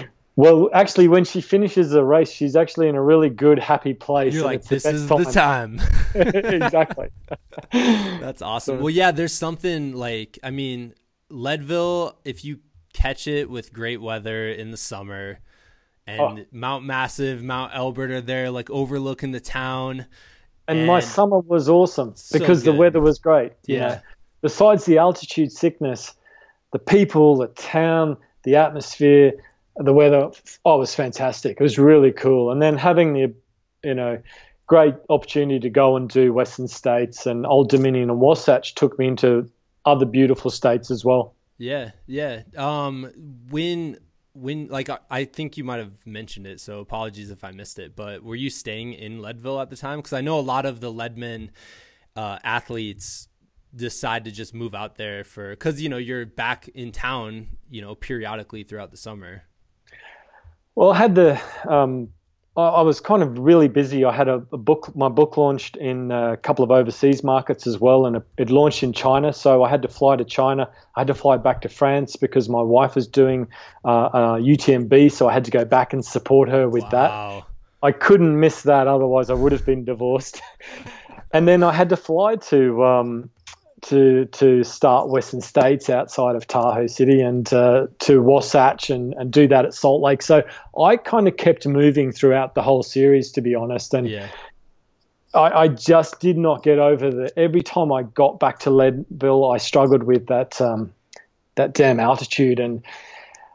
Well, 0.37 0.70
actually, 0.72 1.09
when 1.09 1.24
she 1.24 1.41
finishes 1.41 1.91
the 1.91 2.05
race, 2.05 2.31
she's 2.31 2.57
actually 2.57 2.89
in 2.89 2.95
a 2.95 3.03
really 3.03 3.28
good, 3.28 3.59
happy 3.59 3.95
place. 3.95 4.33
You're 4.33 4.45
like, 4.45 4.64
this 4.64 4.85
the 4.85 4.91
is 4.91 5.07
time. 5.07 5.24
the 5.24 5.33
time. 5.33 5.81
exactly. 6.14 7.09
That's 7.72 8.41
awesome. 8.41 8.78
So, 8.78 8.83
well, 8.83 8.91
yeah, 8.91 9.11
there's 9.11 9.35
something 9.35 9.93
like, 9.93 10.39
I 10.43 10.51
mean, 10.51 10.95
Leadville, 11.28 12.18
if 12.24 12.45
you 12.45 12.61
catch 12.93 13.26
it 13.26 13.51
with 13.51 13.72
great 13.72 14.01
weather 14.01 14.49
in 14.49 14.70
the 14.70 14.76
summer, 14.76 15.41
and 16.07 16.20
oh. 16.20 16.45
Mount 16.53 16.85
Massive, 16.85 17.43
Mount 17.43 17.72
Elbert 17.74 18.11
are 18.11 18.20
there, 18.20 18.51
like 18.51 18.70
overlooking 18.70 19.33
the 19.33 19.41
town. 19.41 20.07
And, 20.66 20.78
and 20.78 20.87
my 20.87 21.01
summer 21.01 21.39
was 21.39 21.68
awesome 21.68 22.14
because 22.33 22.64
so 22.64 22.72
the 22.72 22.76
weather 22.76 23.01
was 23.01 23.18
great. 23.18 23.53
Yeah. 23.66 23.78
Know? 23.78 24.01
Besides 24.43 24.85
the 24.87 24.99
altitude 24.99 25.53
sickness, 25.53 26.14
the 26.72 26.78
people, 26.78 27.37
the 27.37 27.49
town, 27.49 28.16
the 28.45 28.57
atmosphere, 28.57 29.33
the 29.87 29.93
weather 29.93 30.31
oh, 30.64 30.78
was 30.78 30.95
fantastic. 30.95 31.57
It 31.59 31.62
was 31.62 31.78
really 31.78 32.12
cool. 32.12 32.51
And 32.51 32.61
then 32.61 32.76
having 32.76 33.12
the, 33.14 33.35
you 33.83 33.95
know, 33.95 34.22
great 34.66 34.95
opportunity 35.09 35.59
to 35.61 35.70
go 35.70 35.97
and 35.97 36.09
do 36.09 36.33
Western 36.33 36.68
States 36.68 37.26
and 37.26 37.47
Old 37.47 37.70
Dominion 37.70 38.11
and 38.11 38.20
Wasatch 38.20 38.74
took 38.74 38.99
me 38.99 39.09
into 39.09 39.51
other 39.85 40.07
beautiful 40.07 40.51
states 40.51 40.91
as 40.91 41.05
well. 41.05 41.35
Yeah, 41.59 41.91
yeah. 42.07 42.43
Um, 42.57 43.11
when 43.51 43.99
when 44.33 44.68
like 44.68 44.89
I, 44.89 44.99
I 45.11 45.24
think 45.24 45.57
you 45.57 45.64
might 45.64 45.78
have 45.78 46.07
mentioned 46.07 46.47
it, 46.47 46.61
so 46.61 46.81
apologies 46.81 47.31
if 47.31 47.45
I 47.45 47.51
missed 47.51 47.78
it. 47.78 47.97
But 47.97 48.22
were 48.22 48.37
you 48.37 48.49
staying 48.49 48.95
in 48.95 49.20
Leadville 49.20 49.61
at 49.61 49.70
the 49.70 49.76
time? 49.76 49.99
Because 49.99 50.12
I 50.12 50.20
know 50.20 50.39
a 50.39 50.41
lot 50.41 50.66
of 50.66 50.81
the 50.81 50.91
Leadman 50.91 51.51
uh, 52.16 52.39
athletes 52.45 53.28
decide 53.74 54.24
to 54.24 54.31
just 54.31 54.55
move 54.55 54.74
out 54.74 54.97
there 54.97 55.22
for 55.22 55.51
because 55.51 55.81
you 55.81 55.89
know 55.89 55.97
you're 55.97 56.26
back 56.26 56.68
in 56.68 56.93
town, 56.93 57.49
you 57.68 57.83
know, 57.83 57.95
periodically 57.95 58.62
throughout 58.62 58.91
the 58.91 58.97
summer. 58.97 59.43
Well, 60.81 60.93
I 60.93 60.97
had 60.97 61.14
the. 61.14 61.39
Um, 61.68 62.09
I, 62.57 62.62
I, 62.62 62.81
was 62.81 63.01
kind 63.01 63.22
of 63.22 63.39
really 63.39 63.68
busy. 63.68 64.03
I 64.03 64.16
had 64.16 64.28
a, 64.28 64.43
a, 64.51 64.57
book. 64.57 64.97
My 64.97 65.11
book 65.11 65.37
launched 65.37 65.76
in 65.76 66.11
a 66.11 66.39
couple 66.39 66.64
of 66.64 66.70
overseas 66.70 67.22
markets 67.22 67.66
as 67.66 67.78
well, 67.78 68.07
and 68.07 68.22
it, 68.39 68.49
launched 68.49 68.83
in 68.83 68.95
China. 68.95 69.31
So 69.35 69.62
I 69.62 69.68
had 69.68 69.83
to 69.83 69.89
fly 69.89 70.16
to 70.16 70.24
China. 70.24 70.70
I 70.97 71.01
had 71.01 71.09
to 71.09 71.14
fly 71.14 71.37
back 71.37 71.61
to 71.61 71.68
France 71.68 72.16
because 72.16 72.49
my 72.49 72.62
wife 72.62 72.95
was 72.95 73.07
doing 73.07 73.47
uh, 73.85 73.89
uh, 73.89 74.39
UTMB, 74.39 75.12
so 75.12 75.28
I 75.28 75.35
had 75.35 75.45
to 75.45 75.51
go 75.51 75.66
back 75.66 75.93
and 75.93 76.03
support 76.03 76.49
her 76.49 76.66
with 76.66 76.85
wow. 76.85 77.45
that. 77.83 77.87
I 77.87 77.93
couldn't 77.93 78.41
miss 78.41 78.62
that, 78.62 78.87
otherwise 78.87 79.28
I 79.28 79.35
would 79.35 79.53
have 79.53 79.66
been 79.66 79.85
divorced. 79.85 80.41
and 81.35 81.47
then 81.47 81.62
I 81.62 81.74
had 81.74 81.91
to 81.91 81.97
fly 81.99 82.37
to 82.37 82.83
um, 82.87 83.28
to 83.83 84.26
to 84.26 84.64
start 84.64 85.09
Western 85.09 85.41
States 85.41 85.91
outside 85.91 86.37
of 86.37 86.47
Tahoe 86.47 86.87
City 86.87 87.20
and 87.20 87.53
uh, 87.53 87.87
to 88.01 88.22
Wasatch 88.22 88.91
and, 88.91 89.14
and 89.14 89.33
do 89.33 89.47
that 89.49 89.64
at 89.64 89.74
Salt 89.74 90.03
Lake. 90.03 90.22
So 90.22 90.43
I 90.78 90.97
kind 90.97 91.28
of 91.28 91.37
kept 91.37 91.66
moving 91.66 92.12
throughout 92.12 92.55
the 92.55 92.62
whole 92.62 92.83
series, 92.83 93.31
to 93.33 93.41
be 93.41 93.55
honest. 93.55 93.95
And 93.95 94.09
yeah. 94.09 94.28
I, 95.35 95.62
I, 95.62 95.68
just 95.68 96.18
did 96.18 96.37
not 96.37 96.62
get 96.62 96.78
over 96.78 97.11
the. 97.11 97.39
Every 97.39 97.62
time 97.62 97.93
I 97.93 98.03
got 98.03 98.41
back 98.41 98.59
to 98.61 98.70
Leadville, 98.70 99.51
I 99.51 99.59
struggled 99.59 100.03
with 100.03 100.26
that 100.26 100.61
um, 100.61 100.93
that 101.55 101.74
damn 101.74 102.01
altitude 102.01 102.59
and 102.59 102.83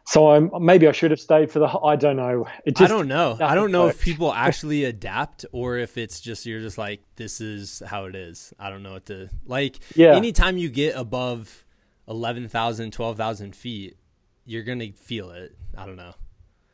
so 0.07 0.29
I'm, 0.29 0.51
maybe 0.59 0.87
I 0.87 0.91
should 0.91 1.09
have 1.11 1.19
stayed 1.19 1.51
for 1.51 1.59
the. 1.59 1.67
I 1.67 1.95
don't 1.95 2.15
know. 2.15 2.45
Just, 2.67 2.81
I 2.81 2.87
don't 2.87 3.07
know. 3.07 3.37
I 3.41 3.55
don't 3.55 3.71
know 3.71 3.87
if 3.87 3.99
people 3.99 4.31
actually 4.35 4.83
adapt 4.83 5.45
or 5.51 5.77
if 5.77 5.97
it's 5.97 6.21
just 6.21 6.45
you're 6.45 6.61
just 6.61 6.77
like 6.77 7.01
this 7.15 7.41
is 7.41 7.81
how 7.85 8.05
it 8.05 8.15
is. 8.15 8.53
I 8.59 8.69
don't 8.69 8.83
know 8.83 8.93
what 8.93 9.07
to 9.07 9.29
like. 9.47 9.79
Yeah. 9.95 10.15
Anytime 10.15 10.57
you 10.57 10.69
get 10.69 10.95
above 10.95 11.65
11,000, 12.07 12.91
12,000 12.91 13.55
feet, 13.55 13.97
you're 14.45 14.61
gonna 14.61 14.91
feel 14.91 15.31
it. 15.31 15.55
I 15.75 15.87
don't 15.87 15.95
know. 15.95 16.13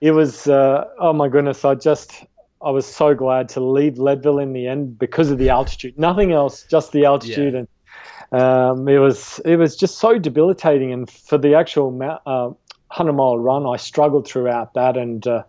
It 0.01 0.11
was. 0.11 0.47
Uh, 0.47 0.85
oh 0.99 1.13
my 1.13 1.29
goodness! 1.29 1.63
I 1.63 1.75
just. 1.75 2.25
I 2.61 2.69
was 2.69 2.85
so 2.85 3.15
glad 3.15 3.49
to 3.49 3.59
leave 3.59 3.97
Leadville 3.97 4.37
in 4.37 4.53
the 4.53 4.67
end 4.67 4.99
because 4.99 5.31
of 5.31 5.37
the 5.37 5.49
altitude. 5.57 5.97
Nothing 5.97 6.33
else, 6.33 6.65
just 6.69 6.91
the 6.91 7.05
altitude, 7.05 7.53
yeah. 7.53 7.59
and 8.31 8.41
um, 8.41 8.87
it 8.89 8.97
was 8.97 9.39
it 9.45 9.55
was 9.55 9.77
just 9.77 9.99
so 9.99 10.19
debilitating. 10.19 10.91
And 10.91 11.09
for 11.09 11.37
the 11.37 11.55
actual 11.55 11.97
uh, 12.25 12.51
100 12.91 13.13
mile 13.13 13.37
run, 13.37 13.65
I 13.65 13.77
struggled 13.77 14.27
throughout 14.27 14.73
that, 14.73 14.97
and 14.97 15.25
uh, 15.25 15.43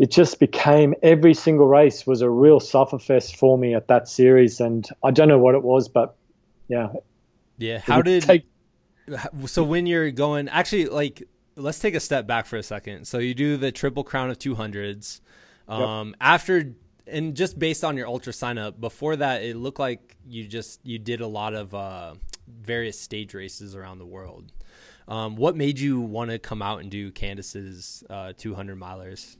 it 0.00 0.10
just 0.10 0.40
became 0.40 0.94
every 1.02 1.34
single 1.34 1.68
race 1.68 2.06
was 2.06 2.22
a 2.22 2.30
real 2.30 2.58
sufferfest 2.58 3.36
for 3.36 3.58
me 3.58 3.74
at 3.74 3.86
that 3.88 4.08
series. 4.08 4.58
And 4.58 4.88
I 5.04 5.10
don't 5.10 5.28
know 5.28 5.38
what 5.38 5.54
it 5.54 5.62
was, 5.62 5.88
but 5.88 6.16
yeah. 6.68 6.88
Yeah. 7.58 7.80
How 7.80 8.00
did 8.00 8.22
take... 8.22 8.46
so 9.46 9.62
when 9.62 9.86
you're 9.86 10.10
going 10.10 10.48
actually 10.48 10.86
like 10.86 11.22
let's 11.56 11.80
take 11.80 11.94
a 11.94 12.00
step 12.00 12.26
back 12.26 12.46
for 12.46 12.56
a 12.56 12.62
second. 12.62 13.06
So 13.06 13.18
you 13.18 13.34
do 13.34 13.58
the 13.58 13.70
triple 13.70 14.02
crown 14.02 14.30
of 14.30 14.38
200s. 14.38 15.20
Um, 15.68 16.08
yep. 16.08 16.16
after 16.20 16.74
and 17.06 17.36
just 17.36 17.58
based 17.58 17.84
on 17.84 17.96
your 17.96 18.06
ultra 18.06 18.32
sign 18.32 18.56
up 18.56 18.80
before 18.80 19.16
that 19.16 19.42
it 19.42 19.56
looked 19.56 19.78
like 19.78 20.16
you 20.26 20.46
just 20.46 20.80
you 20.82 20.98
did 20.98 21.20
a 21.20 21.26
lot 21.26 21.54
of 21.54 21.74
uh, 21.74 22.14
various 22.48 22.98
stage 22.98 23.34
races 23.34 23.76
around 23.76 23.98
the 23.98 24.06
world 24.06 24.50
um, 25.10 25.34
what 25.34 25.56
made 25.56 25.78
you 25.78 26.00
want 26.00 26.30
to 26.30 26.38
come 26.38 26.62
out 26.62 26.80
and 26.80 26.90
do 26.90 27.10
Candice's 27.10 28.04
uh, 28.08 28.32
200 28.38 28.78
milers? 28.78 29.36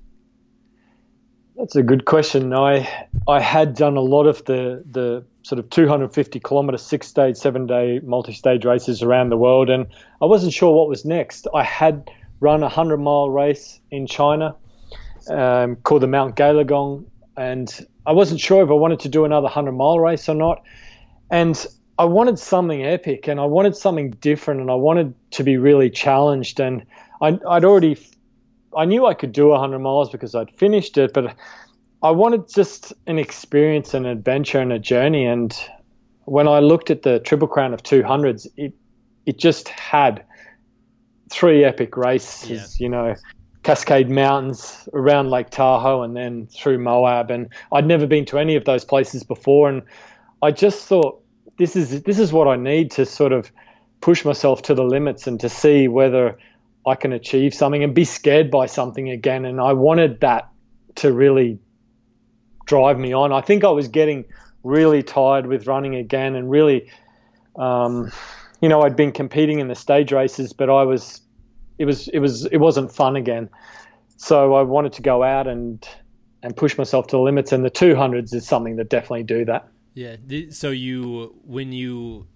That's 1.56 1.76
a 1.76 1.82
good 1.82 2.06
question. 2.06 2.52
I 2.52 3.06
I 3.28 3.40
had 3.40 3.74
done 3.74 3.96
a 3.96 4.00
lot 4.00 4.26
of 4.26 4.44
the 4.46 4.82
the 4.90 5.24
sort 5.42 5.58
of 5.58 5.70
250 5.70 6.40
kilometer, 6.40 6.78
six 6.78 7.06
stage, 7.06 7.36
seven 7.36 7.66
day 7.66 8.00
multi 8.02 8.32
stage 8.32 8.64
races 8.64 9.02
around 9.02 9.28
the 9.28 9.36
world, 9.36 9.70
and 9.70 9.86
I 10.20 10.24
wasn't 10.24 10.52
sure 10.52 10.74
what 10.74 10.88
was 10.88 11.04
next. 11.04 11.46
I 11.54 11.62
had 11.62 12.10
run 12.40 12.60
a 12.60 12.66
100 12.66 12.96
mile 12.98 13.30
race 13.30 13.78
in 13.90 14.06
China 14.06 14.56
um, 15.28 15.76
called 15.76 16.02
the 16.02 16.08
Mount 16.08 16.34
Gaoligong, 16.34 17.04
and 17.36 17.86
I 18.06 18.12
wasn't 18.12 18.40
sure 18.40 18.62
if 18.64 18.70
I 18.70 18.74
wanted 18.74 19.00
to 19.00 19.08
do 19.08 19.24
another 19.24 19.44
100 19.44 19.72
mile 19.72 20.00
race 20.00 20.28
or 20.28 20.34
not. 20.34 20.62
And 21.30 21.64
I 22.00 22.04
wanted 22.04 22.38
something 22.38 22.82
epic 22.82 23.28
and 23.28 23.38
I 23.38 23.44
wanted 23.44 23.76
something 23.76 24.12
different 24.22 24.62
and 24.62 24.70
I 24.70 24.74
wanted 24.74 25.12
to 25.32 25.44
be 25.44 25.58
really 25.58 25.90
challenged. 25.90 26.58
And 26.58 26.86
I, 27.20 27.32
would 27.32 27.64
already, 27.66 27.98
I 28.74 28.86
knew 28.86 29.04
I 29.04 29.12
could 29.12 29.32
do 29.32 29.48
100 29.48 29.78
miles 29.80 30.08
because 30.08 30.34
I'd 30.34 30.50
finished 30.52 30.96
it, 30.96 31.12
but 31.12 31.36
I 32.02 32.10
wanted 32.10 32.48
just 32.48 32.94
an 33.06 33.18
experience, 33.18 33.92
an 33.92 34.06
adventure, 34.06 34.60
and 34.60 34.72
a 34.72 34.78
journey. 34.78 35.26
And 35.26 35.54
when 36.24 36.48
I 36.48 36.60
looked 36.60 36.90
at 36.90 37.02
the 37.02 37.18
Triple 37.18 37.48
Crown 37.48 37.74
of 37.74 37.82
200s, 37.82 38.46
it, 38.56 38.72
it 39.26 39.36
just 39.36 39.68
had 39.68 40.24
three 41.28 41.64
epic 41.64 41.98
races, 41.98 42.80
yeah. 42.80 42.82
you 42.82 42.88
know, 42.88 43.14
Cascade 43.62 44.08
Mountains 44.08 44.88
around 44.94 45.28
Lake 45.28 45.50
Tahoe 45.50 46.02
and 46.02 46.16
then 46.16 46.46
through 46.46 46.78
Moab. 46.78 47.30
And 47.30 47.50
I'd 47.72 47.86
never 47.86 48.06
been 48.06 48.24
to 48.24 48.38
any 48.38 48.56
of 48.56 48.64
those 48.64 48.86
places 48.86 49.22
before. 49.22 49.68
And 49.68 49.82
I 50.40 50.50
just 50.50 50.86
thought, 50.86 51.22
this 51.60 51.76
is 51.76 52.02
this 52.04 52.18
is 52.18 52.32
what 52.32 52.48
I 52.48 52.56
need 52.56 52.90
to 52.92 53.04
sort 53.04 53.32
of 53.32 53.52
push 54.00 54.24
myself 54.24 54.62
to 54.62 54.74
the 54.74 54.82
limits 54.82 55.26
and 55.26 55.38
to 55.40 55.48
see 55.50 55.88
whether 55.88 56.38
I 56.86 56.94
can 56.94 57.12
achieve 57.12 57.52
something 57.52 57.84
and 57.84 57.94
be 57.94 58.04
scared 58.04 58.50
by 58.50 58.64
something 58.64 59.10
again. 59.10 59.44
And 59.44 59.60
I 59.60 59.74
wanted 59.74 60.20
that 60.20 60.48
to 60.96 61.12
really 61.12 61.58
drive 62.64 62.98
me 62.98 63.12
on. 63.12 63.30
I 63.30 63.42
think 63.42 63.62
I 63.62 63.68
was 63.68 63.88
getting 63.88 64.24
really 64.64 65.02
tired 65.02 65.46
with 65.48 65.66
running 65.66 65.94
again 65.94 66.34
and 66.34 66.50
really, 66.50 66.90
um, 67.56 68.10
you 68.62 68.70
know, 68.70 68.80
I'd 68.80 68.96
been 68.96 69.12
competing 69.12 69.60
in 69.60 69.68
the 69.68 69.74
stage 69.74 70.12
races, 70.12 70.54
but 70.54 70.70
I 70.70 70.84
was, 70.84 71.20
it 71.76 71.84
was, 71.84 72.08
it 72.08 72.20
was, 72.20 72.46
it 72.46 72.56
wasn't 72.56 72.90
fun 72.90 73.16
again. 73.16 73.50
So 74.16 74.54
I 74.54 74.62
wanted 74.62 74.94
to 74.94 75.02
go 75.02 75.22
out 75.22 75.46
and 75.46 75.86
and 76.42 76.56
push 76.56 76.78
myself 76.78 77.06
to 77.08 77.16
the 77.16 77.20
limits. 77.20 77.52
And 77.52 77.66
the 77.66 77.70
200s 77.70 78.32
is 78.32 78.46
something 78.46 78.76
that 78.76 78.88
definitely 78.88 79.24
do 79.24 79.44
that. 79.44 79.68
Yeah. 79.94 80.16
So 80.50 80.70
you, 80.70 81.34
when 81.44 81.72
you 81.72 82.26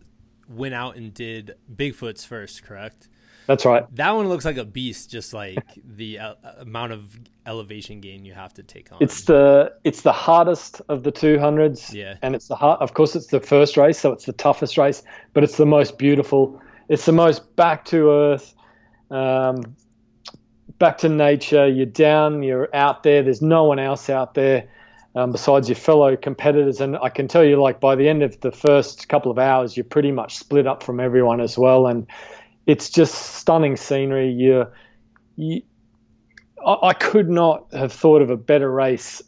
went 0.49 0.75
out 0.75 0.97
and 0.97 1.13
did 1.13 1.55
Bigfoot's 1.75 2.25
first, 2.25 2.65
correct? 2.65 3.09
That's 3.47 3.67
right. 3.67 3.85
That 3.95 4.13
one 4.13 4.29
looks 4.29 4.45
like 4.45 4.57
a 4.57 4.65
beast, 4.65 5.11
just 5.11 5.35
like 5.35 5.59
the 5.85 6.19
uh, 6.19 6.35
amount 6.59 6.93
of 6.93 7.19
elevation 7.47 8.01
gain 8.01 8.25
you 8.25 8.33
have 8.33 8.55
to 8.55 8.63
take 8.63 8.91
on. 8.91 8.99
It's 9.01 9.23
the 9.23 9.73
it's 9.85 10.03
the 10.03 10.13
hardest 10.13 10.81
of 10.89 11.03
the 11.03 11.13
200s. 11.13 11.93
Yeah. 11.93 12.17
And 12.23 12.35
it's 12.35 12.49
the 12.49 12.57
hard. 12.57 12.81
Of 12.81 12.95
course, 12.95 13.15
it's 13.15 13.27
the 13.27 13.41
first 13.41 13.77
race, 13.77 13.99
so 13.99 14.13
it's 14.13 14.25
the 14.25 14.33
toughest 14.33 14.79
race, 14.79 15.03
but 15.35 15.45
it's 15.45 15.57
the 15.57 15.67
most 15.67 15.99
beautiful. 15.99 16.61
It's 16.89 17.05
the 17.07 17.13
most 17.13 17.55
back 17.57 17.85
to 17.87 18.11
earth, 18.11 18.55
um, 19.11 19.77
back 20.79 20.99
to 20.99 21.09
nature. 21.09 21.69
You're 21.69 21.87
down. 21.87 22.43
You're 22.43 22.75
out 22.75 23.03
there. 23.03 23.23
There's 23.23 23.43
no 23.43 23.65
one 23.65 23.79
else 23.79 24.09
out 24.09 24.35
there. 24.35 24.69
Um, 25.17 25.31
besides 25.31 25.69
your 25.69 25.77
fellow 25.77 26.17
competitors. 26.17 26.81
And 26.81 26.97
I 26.97 27.09
can 27.09 27.29
tell 27.29 27.45
you, 27.45 27.61
like 27.61 27.79
by 27.79 27.95
the 27.95 28.09
end 28.09 28.25
of 28.25 28.41
the 28.41 28.51
first 28.51 29.09
couple 29.09 29.31
of 29.31 29.39
hours, 29.39 29.77
you're 29.77 29.85
pretty 29.85 30.11
much 30.11 30.37
split 30.37 30.67
up 30.67 30.83
from 30.83 30.99
everyone 30.99 31.41
as 31.41 31.57
well. 31.57 31.87
And 31.87 32.09
it's 32.67 32.91
just 32.91 33.15
stunning 33.37 33.77
scenery. 33.77 34.33
You, 34.33 34.67
you, 35.37 35.63
I, 36.67 36.89
I 36.89 36.93
could 36.95 37.31
not 37.31 37.73
have 37.73 37.93
thought 37.93 38.23
of 38.23 38.31
a 38.31 38.37
better 38.37 38.69
race 38.71 39.23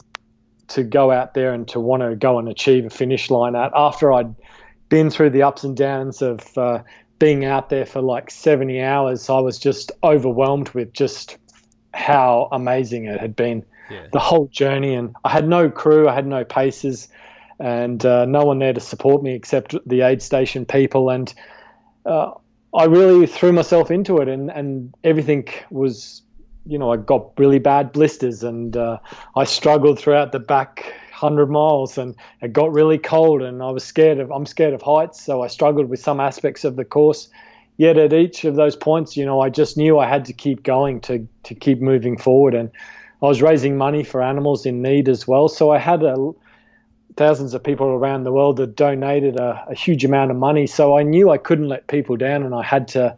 to 0.69 0.83
go 0.83 1.13
out 1.13 1.35
there 1.35 1.53
and 1.53 1.69
to 1.69 1.81
want 1.81 2.03
to 2.03 2.17
go 2.17 2.39
and 2.39 2.49
achieve 2.49 2.87
a 2.87 2.91
finish 2.91 3.31
line 3.31 3.55
at 3.55 3.71
after 3.75 4.13
I'd 4.13 4.35
been 4.89 5.11
through 5.11 5.31
the 5.31 5.43
ups 5.43 5.65
and 5.65 5.77
downs 5.77 6.23
of 6.23 6.59
uh, 6.59 6.83
being 7.19 7.45
out 7.45 7.69
there 7.69 7.87
for 7.87 8.01
like 8.01 8.31
70 8.31 8.81
hours. 8.81 9.31
I 9.31 9.39
was 9.39 9.59
just 9.59 9.93
overwhelmed 10.03 10.71
with 10.71 10.93
just 10.93 11.39
how 11.95 12.49
amazing 12.53 13.07
it 13.07 13.21
had 13.21 13.37
been. 13.37 13.65
The 14.13 14.19
whole 14.19 14.47
journey, 14.49 14.95
and 14.95 15.15
I 15.25 15.31
had 15.31 15.49
no 15.49 15.71
crew, 15.71 16.09
I 16.09 16.15
had 16.15 16.27
no 16.27 16.45
paces, 16.45 17.09
and 17.59 18.05
uh, 18.05 18.25
no 18.25 18.45
one 18.45 18.59
there 18.59 18.73
to 18.73 18.81
support 18.81 19.23
me 19.23 19.35
except 19.35 19.75
the 19.87 20.03
aid 20.03 20.23
station 20.23 20.65
people. 20.67 21.11
And 21.11 21.33
uh, 22.05 22.33
I 22.75 22.85
really 22.85 23.27
threw 23.27 23.53
myself 23.53 23.91
into 23.91 24.19
it, 24.19 24.29
and 24.29 24.51
and 24.51 24.95
everything 25.05 25.49
was, 25.71 26.23
you 26.67 26.79
know, 26.79 26.93
I 26.93 26.97
got 26.97 27.39
really 27.39 27.59
bad 27.59 27.93
blisters, 27.93 28.43
and 28.43 28.77
uh, 28.77 28.99
I 29.35 29.45
struggled 29.45 29.99
throughout 29.99 30.33
the 30.33 30.41
back 30.41 30.93
hundred 31.13 31.47
miles, 31.47 31.97
and 31.97 32.15
it 32.43 32.53
got 32.53 32.73
really 32.73 32.99
cold, 32.99 33.43
and 33.43 33.63
I 33.63 33.71
was 33.71 33.85
scared 33.85 34.19
of. 34.19 34.31
I'm 34.31 34.47
scared 34.47 34.75
of 34.75 34.83
heights, 34.83 35.25
so 35.25 35.43
I 35.43 35.47
struggled 35.47 35.89
with 35.89 36.01
some 36.01 36.21
aspects 36.21 36.65
of 36.65 36.77
the 36.77 36.85
course. 36.85 37.29
Yet 37.79 37.99
at 37.99 38.13
each 38.13 38.45
of 38.45 38.57
those 38.57 38.75
points, 38.75 39.17
you 39.17 39.27
know, 39.27 39.41
I 39.41 39.51
just 39.51 39.77
knew 39.77 39.99
I 39.99 40.07
had 40.07 40.25
to 40.27 40.33
keep 40.33 40.63
going 40.63 41.01
to 41.03 41.27
to 41.45 41.55
keep 41.55 41.81
moving 41.81 42.19
forward, 42.19 42.55
and 42.55 42.71
I 43.23 43.27
was 43.27 43.43
raising 43.43 43.77
money 43.77 44.05
for 44.05 44.23
animals 44.23 44.67
in 44.67 44.83
need 44.83 45.09
as 45.09 45.27
well. 45.27 45.49
So 45.49 45.71
I 45.71 45.79
had 45.79 46.03
a 46.03 46.33
thousands 47.17 47.55
of 47.55 47.65
people 47.65 47.87
around 47.87 48.25
the 48.25 48.33
world 48.33 48.59
that 48.59 48.77
donated 48.77 49.37
a, 49.37 49.65
a, 49.71 49.75
huge 49.75 50.05
amount 50.05 50.31
of 50.31 50.37
money. 50.37 50.67
So 50.67 50.99
I 50.99 51.03
knew 51.03 51.31
I 51.31 51.39
couldn't 51.39 51.69
let 51.69 51.87
people 51.87 52.17
down, 52.17 52.43
and 52.43 52.55
I 52.55 52.63
had 52.63 52.89
to 52.89 53.17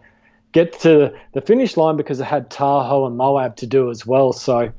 get 0.53 0.78
to 0.80 1.12
the 1.32 1.40
finish 1.40 1.76
line 1.76 1.96
because 1.96 2.20
I 2.20 2.24
had 2.24 2.51
Tahoe 2.51 3.07
and 3.07 3.16
Moab 3.16 3.57
to 3.57 3.66
do 3.66 3.90
as 3.90 4.07
well. 4.07 4.32
So 4.32 4.72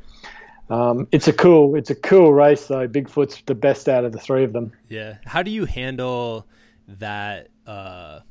um, 0.70 1.08
it's 1.12 1.28
a 1.28 1.34
cool, 1.34 1.76
it's 1.76 1.90
a 1.90 1.96
cool 1.96 2.34
race 2.34 2.68
though. 2.68 2.88
Bigfoot's 2.88 3.42
the 3.46 3.56
best 3.56 3.90
out 3.90 4.06
of 4.06 4.14
the 4.14 4.20
three 4.20 4.44
of 4.44 4.54
them. 4.54 4.72
Yeah. 4.88 5.18
How 5.26 5.44
do 5.44 5.52
you 5.52 5.66
handle 5.66 6.48
that 6.88 7.50
uh, 7.68 8.22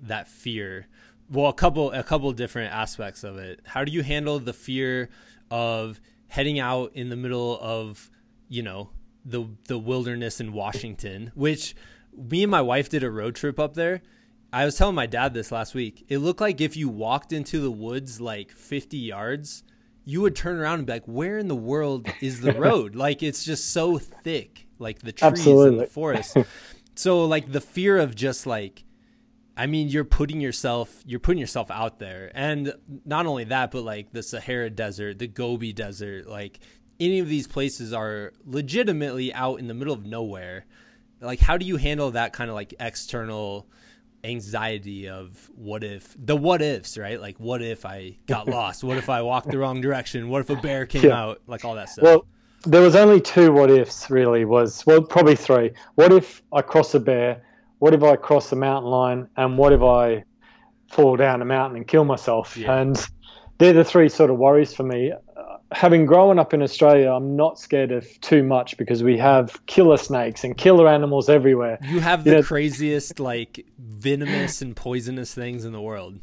that 0.00 0.28
fear? 0.28 0.88
Well, 1.30 1.48
a 1.48 1.54
couple 1.54 1.92
a 1.92 2.02
couple 2.02 2.32
different 2.32 2.72
aspects 2.72 3.24
of 3.24 3.38
it. 3.38 3.60
How 3.64 3.84
do 3.84 3.92
you 3.92 4.02
handle 4.02 4.38
the 4.38 4.52
fear 4.52 5.08
of 5.50 6.00
heading 6.28 6.58
out 6.58 6.92
in 6.94 7.08
the 7.08 7.16
middle 7.16 7.58
of 7.60 8.10
you 8.48 8.62
know 8.62 8.90
the 9.24 9.44
the 9.68 9.78
wilderness 9.78 10.40
in 10.40 10.52
Washington, 10.52 11.32
which 11.34 11.74
me 12.16 12.42
and 12.42 12.50
my 12.50 12.62
wife 12.62 12.88
did 12.88 13.02
a 13.02 13.10
road 13.10 13.34
trip 13.34 13.58
up 13.58 13.74
there. 13.74 14.02
I 14.52 14.64
was 14.64 14.76
telling 14.76 14.94
my 14.94 15.06
dad 15.06 15.34
this 15.34 15.52
last 15.52 15.74
week. 15.74 16.04
It 16.08 16.18
looked 16.18 16.40
like 16.40 16.60
if 16.60 16.76
you 16.76 16.88
walked 16.88 17.32
into 17.32 17.60
the 17.60 17.70
woods 17.70 18.20
like 18.20 18.52
50 18.52 18.96
yards, 18.96 19.64
you 20.04 20.20
would 20.22 20.36
turn 20.36 20.58
around 20.58 20.78
and 20.78 20.86
be 20.86 20.94
like, 20.94 21.06
"Where 21.06 21.38
in 21.38 21.48
the 21.48 21.56
world 21.56 22.08
is 22.20 22.40
the 22.40 22.52
road?" 22.66 22.94
like 22.94 23.22
it's 23.22 23.44
just 23.44 23.72
so 23.72 23.98
thick, 23.98 24.66
like 24.78 25.00
the 25.00 25.12
trees 25.12 25.32
Absolutely. 25.32 25.68
and 25.70 25.80
the 25.80 25.86
forest. 25.86 26.36
so 26.94 27.24
like 27.26 27.50
the 27.52 27.60
fear 27.60 27.98
of 27.98 28.14
just 28.14 28.46
like 28.46 28.84
I 29.56 29.66
mean, 29.66 29.88
you're 29.88 30.04
putting 30.04 30.40
yourself 30.40 31.02
you're 31.06 31.20
putting 31.20 31.40
yourself 31.40 31.70
out 31.70 31.98
there. 31.98 32.30
And 32.34 32.74
not 33.04 33.26
only 33.26 33.44
that, 33.44 33.70
but 33.70 33.84
like 33.84 34.12
the 34.12 34.22
Sahara 34.22 34.68
Desert, 34.68 35.18
the 35.18 35.26
Gobi 35.26 35.72
Desert, 35.72 36.28
like 36.28 36.60
any 37.00 37.20
of 37.20 37.28
these 37.28 37.46
places 37.46 37.92
are 37.92 38.32
legitimately 38.44 39.32
out 39.32 39.58
in 39.58 39.66
the 39.66 39.74
middle 39.74 39.94
of 39.94 40.04
nowhere. 40.04 40.66
Like 41.20 41.40
how 41.40 41.56
do 41.56 41.64
you 41.64 41.78
handle 41.78 42.10
that 42.10 42.34
kind 42.34 42.50
of 42.50 42.54
like 42.54 42.74
external 42.78 43.66
anxiety 44.24 45.08
of 45.08 45.50
what 45.54 45.84
if 45.84 46.14
the 46.18 46.36
what 46.36 46.60
ifs 46.60 46.98
right? 46.98 47.20
Like 47.20 47.38
what 47.40 47.62
if 47.62 47.86
i 47.86 48.18
got 48.26 48.48
lost? 48.58 48.84
What 48.84 48.98
if 48.98 49.08
i 49.08 49.22
walked 49.22 49.50
the 49.50 49.58
wrong 49.58 49.80
direction? 49.80 50.28
What 50.28 50.40
if 50.40 50.50
a 50.50 50.56
bear 50.56 50.84
came 50.84 51.04
yeah. 51.04 51.22
out? 51.22 51.40
Like 51.46 51.64
all 51.64 51.76
that 51.76 51.88
stuff. 51.88 52.04
Well 52.04 52.26
there 52.64 52.82
was 52.82 52.96
only 52.96 53.20
two 53.20 53.52
what 53.52 53.70
ifs 53.70 54.10
really 54.10 54.44
was 54.44 54.84
well 54.84 55.00
probably 55.00 55.36
three. 55.36 55.72
What 55.94 56.12
if 56.12 56.42
i 56.52 56.60
cross 56.60 56.94
a 56.94 57.00
bear 57.00 57.42
what 57.78 57.94
if 57.94 58.02
i 58.02 58.16
cross 58.16 58.50
the 58.50 58.56
mountain 58.56 58.90
line 58.90 59.28
and 59.36 59.58
what 59.58 59.72
if 59.72 59.82
i 59.82 60.22
fall 60.88 61.16
down 61.16 61.42
a 61.42 61.44
mountain 61.44 61.76
and 61.76 61.88
kill 61.88 62.04
myself 62.04 62.56
yeah. 62.56 62.78
and 62.78 63.08
they're 63.58 63.72
the 63.72 63.84
three 63.84 64.08
sort 64.08 64.30
of 64.30 64.38
worries 64.38 64.74
for 64.74 64.82
me 64.82 65.12
having 65.72 66.06
grown 66.06 66.38
up 66.38 66.54
in 66.54 66.62
Australia, 66.62 67.10
I'm 67.10 67.36
not 67.36 67.58
scared 67.58 67.90
of 67.92 68.08
too 68.20 68.42
much 68.42 68.76
because 68.76 69.02
we 69.02 69.18
have 69.18 69.64
killer 69.66 69.96
snakes 69.96 70.44
and 70.44 70.56
killer 70.56 70.88
animals 70.88 71.28
everywhere. 71.28 71.78
You 71.82 72.00
have 72.00 72.24
the 72.24 72.30
you 72.30 72.36
know, 72.36 72.42
craziest, 72.42 73.20
like 73.20 73.64
venomous 73.78 74.62
and 74.62 74.76
poisonous 74.76 75.34
things 75.34 75.64
in 75.64 75.72
the 75.72 75.80
world. 75.80 76.18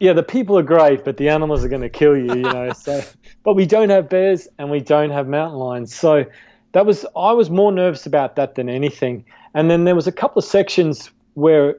Yeah, 0.00 0.14
the 0.14 0.22
people 0.22 0.58
are 0.58 0.62
great, 0.62 1.04
but 1.04 1.18
the 1.18 1.28
animals 1.28 1.64
are 1.64 1.68
going 1.68 1.82
to 1.82 1.90
kill 1.90 2.16
you. 2.16 2.34
You 2.34 2.42
know, 2.42 2.72
so 2.72 3.02
but 3.42 3.54
we 3.54 3.66
don't 3.66 3.90
have 3.90 4.08
bears 4.08 4.48
and 4.58 4.70
we 4.70 4.80
don't 4.80 5.10
have 5.10 5.28
mountain 5.28 5.58
lions, 5.58 5.94
so 5.94 6.24
that 6.72 6.86
was 6.86 7.04
I 7.16 7.32
was 7.32 7.50
more 7.50 7.72
nervous 7.72 8.06
about 8.06 8.36
that 8.36 8.54
than 8.54 8.68
anything. 8.68 9.24
And 9.54 9.70
then 9.70 9.84
there 9.84 9.94
was 9.94 10.06
a 10.06 10.12
couple 10.12 10.40
of 10.40 10.44
sections 10.44 11.10
where 11.34 11.76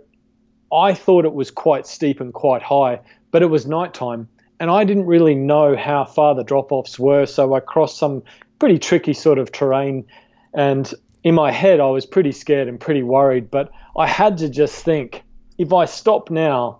I 0.73 0.93
thought 0.93 1.25
it 1.25 1.33
was 1.33 1.51
quite 1.51 1.85
steep 1.85 2.19
and 2.19 2.33
quite 2.33 2.61
high, 2.61 3.01
but 3.31 3.41
it 3.41 3.47
was 3.47 3.65
nighttime 3.65 4.27
and 4.59 4.69
I 4.69 4.83
didn't 4.83 5.05
really 5.05 5.35
know 5.35 5.75
how 5.75 6.05
far 6.05 6.35
the 6.35 6.43
drop 6.43 6.71
offs 6.71 6.97
were, 6.97 7.25
so 7.25 7.53
I 7.53 7.59
crossed 7.59 7.97
some 7.97 8.23
pretty 8.59 8.79
tricky 8.79 9.13
sort 9.13 9.37
of 9.37 9.51
terrain. 9.51 10.05
And 10.53 10.93
in 11.23 11.35
my 11.35 11.51
head, 11.51 11.79
I 11.79 11.87
was 11.87 12.05
pretty 12.05 12.31
scared 12.31 12.67
and 12.67 12.79
pretty 12.79 13.03
worried, 13.03 13.51
but 13.51 13.71
I 13.97 14.07
had 14.07 14.37
to 14.39 14.49
just 14.49 14.83
think 14.83 15.23
if 15.57 15.73
I 15.73 15.85
stop 15.85 16.29
now, 16.29 16.79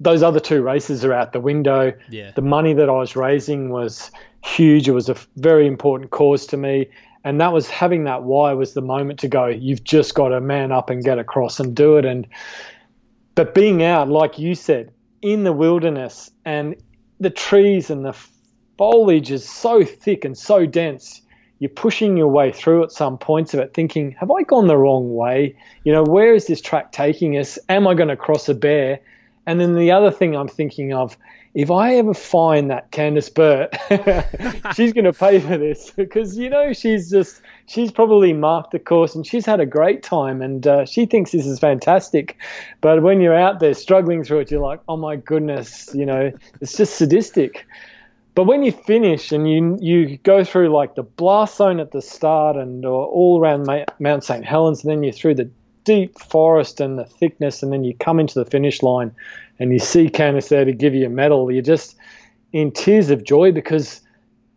those 0.00 0.22
other 0.22 0.40
two 0.40 0.62
races 0.62 1.04
are 1.04 1.12
out 1.12 1.32
the 1.32 1.40
window. 1.40 1.92
Yeah. 2.10 2.32
The 2.32 2.42
money 2.42 2.72
that 2.74 2.88
I 2.88 2.92
was 2.92 3.14
raising 3.14 3.70
was 3.70 4.10
huge. 4.44 4.88
It 4.88 4.92
was 4.92 5.08
a 5.08 5.16
very 5.36 5.66
important 5.66 6.10
cause 6.10 6.46
to 6.46 6.56
me. 6.56 6.88
And 7.24 7.40
that 7.40 7.52
was 7.52 7.68
having 7.68 8.04
that 8.04 8.22
why 8.22 8.52
was 8.52 8.74
the 8.74 8.82
moment 8.82 9.20
to 9.20 9.28
go, 9.28 9.46
you've 9.46 9.82
just 9.82 10.14
got 10.14 10.28
to 10.28 10.40
man 10.40 10.72
up 10.72 10.90
and 10.90 11.02
get 11.02 11.18
across 11.18 11.58
and 11.58 11.74
do 11.74 11.96
it. 11.96 12.04
And, 12.04 12.26
but 13.34 13.54
being 13.54 13.82
out, 13.82 14.08
like 14.08 14.38
you 14.38 14.54
said, 14.54 14.92
in 15.22 15.42
the 15.42 15.52
wilderness 15.52 16.30
and 16.44 16.76
the 17.18 17.30
trees 17.30 17.88
and 17.88 18.04
the 18.04 18.14
foliage 18.76 19.30
is 19.30 19.48
so 19.48 19.84
thick 19.84 20.24
and 20.24 20.36
so 20.36 20.66
dense 20.66 21.22
you're 21.60 21.70
pushing 21.70 22.16
your 22.16 22.28
way 22.28 22.52
through 22.52 22.82
at 22.82 22.92
some 22.92 23.16
points 23.16 23.54
of 23.54 23.60
it 23.60 23.72
thinking 23.72 24.10
have 24.18 24.30
i 24.30 24.42
gone 24.42 24.66
the 24.66 24.76
wrong 24.76 25.14
way? 25.14 25.56
You 25.84 25.92
know 25.92 26.02
where 26.02 26.34
is 26.34 26.46
this 26.46 26.60
track 26.60 26.92
taking 26.92 27.38
us? 27.38 27.58
Am 27.68 27.86
i 27.86 27.94
going 27.94 28.08
to 28.08 28.16
cross 28.16 28.48
a 28.48 28.54
bear? 28.54 29.00
And 29.46 29.60
then 29.60 29.74
the 29.74 29.92
other 29.92 30.10
thing 30.10 30.36
I'm 30.36 30.48
thinking 30.48 30.92
of, 30.92 31.16
if 31.54 31.70
I 31.70 31.94
ever 31.94 32.14
find 32.14 32.68
that 32.70 32.90
Candice 32.90 33.32
Burt, 33.32 33.72
she's 34.74 34.92
going 34.92 35.04
to 35.04 35.12
pay 35.12 35.38
for 35.38 35.56
this 35.56 35.90
because 35.90 36.36
you 36.36 36.50
know 36.50 36.72
she's 36.72 37.10
just 37.10 37.40
she's 37.66 37.92
probably 37.92 38.32
marked 38.32 38.72
the 38.72 38.80
course 38.80 39.14
and 39.14 39.24
she's 39.24 39.46
had 39.46 39.60
a 39.60 39.66
great 39.66 40.02
time 40.02 40.42
and 40.42 40.66
uh, 40.66 40.84
she 40.84 41.06
thinks 41.06 41.30
this 41.30 41.46
is 41.46 41.60
fantastic. 41.60 42.36
But 42.80 43.02
when 43.02 43.20
you're 43.20 43.36
out 43.36 43.60
there 43.60 43.72
struggling 43.74 44.24
through 44.24 44.40
it, 44.40 44.50
you're 44.50 44.60
like, 44.60 44.80
oh 44.88 44.96
my 44.96 45.14
goodness, 45.14 45.90
you 45.94 46.04
know, 46.04 46.32
it's 46.60 46.76
just 46.76 46.96
sadistic. 46.96 47.64
But 48.34 48.44
when 48.44 48.64
you 48.64 48.72
finish 48.72 49.30
and 49.30 49.48
you 49.48 49.78
you 49.80 50.18
go 50.18 50.42
through 50.42 50.70
like 50.70 50.96
the 50.96 51.04
blast 51.04 51.58
zone 51.58 51.78
at 51.78 51.92
the 51.92 52.02
start 52.02 52.56
and 52.56 52.84
uh, 52.84 52.88
all 52.88 53.40
around 53.40 53.68
Mount 54.00 54.24
St 54.24 54.44
Helens, 54.44 54.82
and 54.82 54.90
then 54.90 55.04
you're 55.04 55.12
through 55.12 55.36
the 55.36 55.48
deep 55.84 56.18
forest 56.18 56.80
and 56.80 56.98
the 56.98 57.04
thickness, 57.04 57.62
and 57.62 57.72
then 57.72 57.84
you 57.84 57.94
come 57.94 58.18
into 58.18 58.34
the 58.34 58.44
finish 58.44 58.82
line 58.82 59.12
and 59.58 59.72
you 59.72 59.78
see 59.78 60.08
Candice 60.08 60.48
there 60.48 60.64
to 60.64 60.72
give 60.72 60.94
you 60.94 61.06
a 61.06 61.10
medal, 61.10 61.50
you're 61.50 61.62
just 61.62 61.96
in 62.52 62.70
tears 62.70 63.10
of 63.10 63.24
joy 63.24 63.52
because 63.52 64.00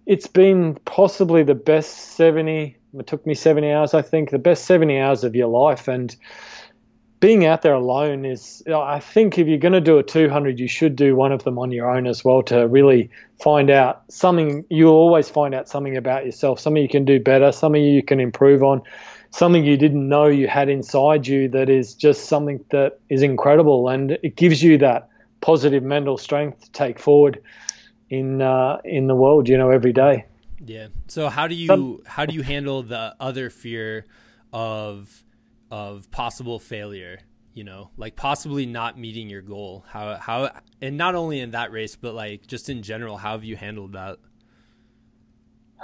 it's 0.06 0.28
been 0.28 0.78
possibly 0.86 1.44
the 1.44 1.56
best 1.56 2.16
70, 2.16 2.78
it 2.98 3.08
took 3.08 3.26
me 3.26 3.34
70 3.34 3.72
hours, 3.72 3.94
I 3.94 4.02
think, 4.02 4.30
the 4.30 4.40
best 4.40 4.66
70 4.66 4.98
hours 5.00 5.24
of 5.24 5.36
your 5.36 5.48
life. 5.48 5.88
And 5.88 6.16
being 7.20 7.46
out 7.46 7.64
there 7.64 7.74
alone 7.74 8.26
is, 8.26 8.64
I 8.68 9.00
think 9.00 9.38
if 9.38 9.48
you're 9.48 9.58
going 9.58 9.74
to 9.74 9.82
do 9.82 9.98
a 9.98 10.04
200, 10.04 10.60
you 10.60 10.68
should 10.68 10.96
do 10.96 11.16
one 11.16 11.32
of 11.32 11.44
them 11.44 11.58
on 11.58 11.72
your 11.72 11.90
own 11.90 12.08
as 12.08 12.24
well 12.24 12.44
to 12.44 12.68
really 12.68 13.10
find 13.42 13.70
out 13.70 14.04
something. 14.10 14.66
You'll 14.70 14.94
always 14.94 15.30
find 15.30 15.54
out 15.56 15.68
something 15.68 15.98
about 15.98 16.26
yourself, 16.26 16.60
something 16.60 16.82
you 16.82 16.90
can 16.90 17.06
do 17.06 17.20
better, 17.20 17.52
something 17.52 17.84
you 17.84 18.04
can 18.04 18.20
improve 18.20 18.64
on 18.64 18.84
something 19.38 19.64
you 19.64 19.78
didn't 19.78 20.10
know 20.10 20.26
you 20.26 20.48
had 20.48 20.68
inside 20.68 21.28
you 21.28 21.48
that 21.50 21.70
is 21.70 21.94
just 21.94 22.26
something 22.26 22.64
that 22.72 23.00
is 23.10 23.22
incredible 23.22 23.88
and 23.88 24.18
it 24.24 24.36
gives 24.36 24.64
you 24.64 24.78
that 24.80 25.10
positive 25.42 25.84
mental 25.84 26.18
strength 26.18 26.62
to 26.62 26.72
take 26.72 27.00
forward 27.00 27.42
in 28.10 28.42
uh, 28.42 28.78
in 28.84 29.08
the 29.08 29.16
world 29.16 29.48
you 29.48 29.58
know 29.58 29.70
every 29.70 29.94
day. 29.94 30.26
Yeah. 30.66 30.88
So 31.08 31.30
how 31.30 31.48
do 31.48 31.56
you 31.56 32.04
how 32.06 32.26
do 32.26 32.34
you 32.34 32.42
handle 32.42 32.82
the 32.84 33.16
other 33.20 33.50
fear 33.50 34.06
of 34.52 35.24
of 35.70 36.10
possible 36.10 36.60
failure 36.60 37.20
you 37.54 37.64
know 37.64 37.92
like 37.98 38.16
possibly 38.16 38.66
not 38.66 38.98
meeting 38.98 39.30
your 39.30 39.42
goal? 39.42 39.86
How 39.88 40.16
how 40.16 40.52
and 40.82 40.98
not 40.98 41.16
only 41.16 41.40
in 41.40 41.52
that 41.52 41.72
race 41.72 41.96
but 41.96 42.16
like 42.16 42.48
just 42.48 42.70
in 42.70 42.82
general 42.82 43.18
how 43.18 43.34
have 43.34 43.44
you 43.44 43.56
handled 43.56 43.94
that 43.94 44.18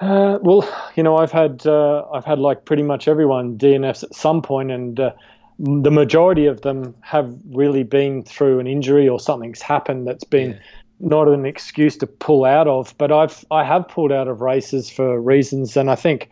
uh, 0.02 0.40
well, 0.42 0.68
you 0.96 1.04
know, 1.04 1.18
I've 1.18 1.32
had 1.32 1.66
uh, 1.66 2.06
I've 2.12 2.26
had 2.26 2.40
like 2.40 2.66
pretty 2.66 2.84
much 2.84 3.08
everyone 3.08 3.58
DNFs 3.58 4.04
at 4.04 4.16
some 4.16 4.42
point, 4.42 4.72
and 4.72 5.00
uh, 5.00 5.12
the 5.60 5.92
majority 5.92 6.48
of 6.48 6.62
them 6.62 6.96
have 7.02 7.36
really 7.50 7.84
been 7.84 8.24
through 8.24 8.60
an 8.60 8.68
injury 8.68 9.08
or 9.08 9.20
something's 9.20 9.62
happened 9.62 10.08
that's 10.08 10.24
been 10.24 10.52
yeah. 10.52 10.60
not 11.00 11.28
an 11.28 11.46
excuse 11.46 11.98
to 11.98 12.08
pull 12.08 12.44
out 12.44 12.68
of. 12.68 12.96
But 12.98 13.12
I've 13.12 13.46
I 13.52 13.64
have 13.64 13.88
pulled 13.88 14.12
out 14.12 14.28
of 14.28 14.42
races 14.42 14.90
for 14.90 15.20
reasons, 15.20 15.78
and 15.78 15.92
I 15.92 15.96
think 15.96 16.30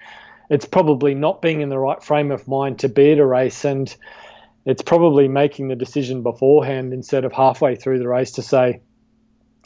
it's 0.49 0.65
probably 0.65 1.13
not 1.13 1.41
being 1.41 1.61
in 1.61 1.69
the 1.69 1.79
right 1.79 2.03
frame 2.03 2.31
of 2.31 2.47
mind 2.47 2.79
to 2.79 2.89
be 2.89 3.11
at 3.11 3.19
a 3.19 3.25
race, 3.25 3.63
and 3.63 3.95
it's 4.65 4.81
probably 4.81 5.27
making 5.27 5.67
the 5.67 5.75
decision 5.75 6.23
beforehand 6.23 6.93
instead 6.93 7.25
of 7.25 7.31
halfway 7.31 7.75
through 7.75 7.99
the 7.99 8.07
race 8.07 8.31
to 8.31 8.41
say 8.41 8.81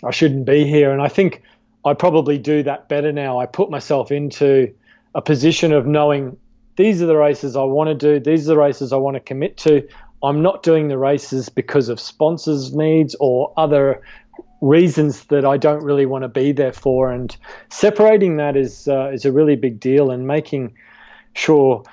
I 0.03 0.11
shouldn't 0.11 0.45
be 0.45 0.65
here. 0.65 0.91
And 0.91 1.01
I 1.01 1.07
think 1.07 1.41
I 1.86 1.93
probably 1.93 2.38
do 2.38 2.63
that 2.63 2.89
better 2.89 3.11
now. 3.11 3.39
I 3.39 3.45
put 3.45 3.69
myself 3.69 4.11
into 4.11 4.73
a 5.13 5.21
position 5.21 5.71
of 5.71 5.86
knowing 5.86 6.38
these 6.75 7.01
are 7.01 7.05
the 7.05 7.15
races 7.15 7.55
I 7.55 7.63
want 7.63 7.88
to 7.88 7.95
do, 7.95 8.19
these 8.19 8.49
are 8.49 8.53
the 8.53 8.57
races 8.57 8.91
I 8.91 8.97
want 8.97 9.15
to 9.15 9.21
commit 9.21 9.57
to. 9.57 9.88
I'm 10.23 10.41
not 10.41 10.63
doing 10.63 10.88
the 10.88 10.97
races 10.97 11.49
because 11.49 11.88
of 11.88 11.99
sponsors' 11.99 12.75
needs 12.75 13.15
or 13.19 13.53
other 13.55 14.01
reasons 14.61 15.25
that 15.25 15.45
I 15.45 15.57
don't 15.57 15.83
really 15.83 16.05
want 16.05 16.23
to 16.23 16.27
be 16.27 16.51
there 16.51 16.73
for. 16.73 17.11
And 17.11 17.36
separating 17.69 18.38
that 18.38 18.57
is 18.57 18.88
uh, 18.88 19.11
is 19.13 19.25
a 19.25 19.31
really 19.31 19.55
big 19.55 19.79
deal, 19.79 20.09
and 20.09 20.27
making 20.27 20.73
sure 21.33 21.83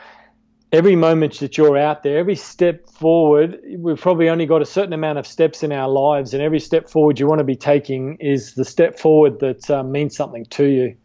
every 0.73 0.97
moment 0.97 1.39
that 1.41 1.59
you're 1.59 1.77
out 1.77 2.03
there, 2.03 2.19
every 2.19 2.35
step 2.35 2.89
forward, 2.89 3.61
we've 3.77 4.01
probably 4.01 4.29
only 4.29 4.47
got 4.47 4.63
a 4.63 4.67
certain 4.67 4.95
amount 4.95 5.19
of 5.19 5.27
steps 5.27 5.63
in 5.63 5.71
our 5.71 5.89
lives, 5.89 6.33
and 6.33 6.43
every 6.43 6.61
step 6.61 6.89
forward 6.89 7.21
you 7.21 7.27
want 7.27 7.39
to 7.39 7.45
be 7.45 7.57
taking 7.57 8.17
is 8.17 8.55
the 8.55 8.65
step 8.65 8.99
forward 8.99 9.39
that 9.41 9.71
uh, 9.71 9.83
means 9.83 10.17
something 10.17 10.47
to 10.47 10.65
you. 10.65 10.97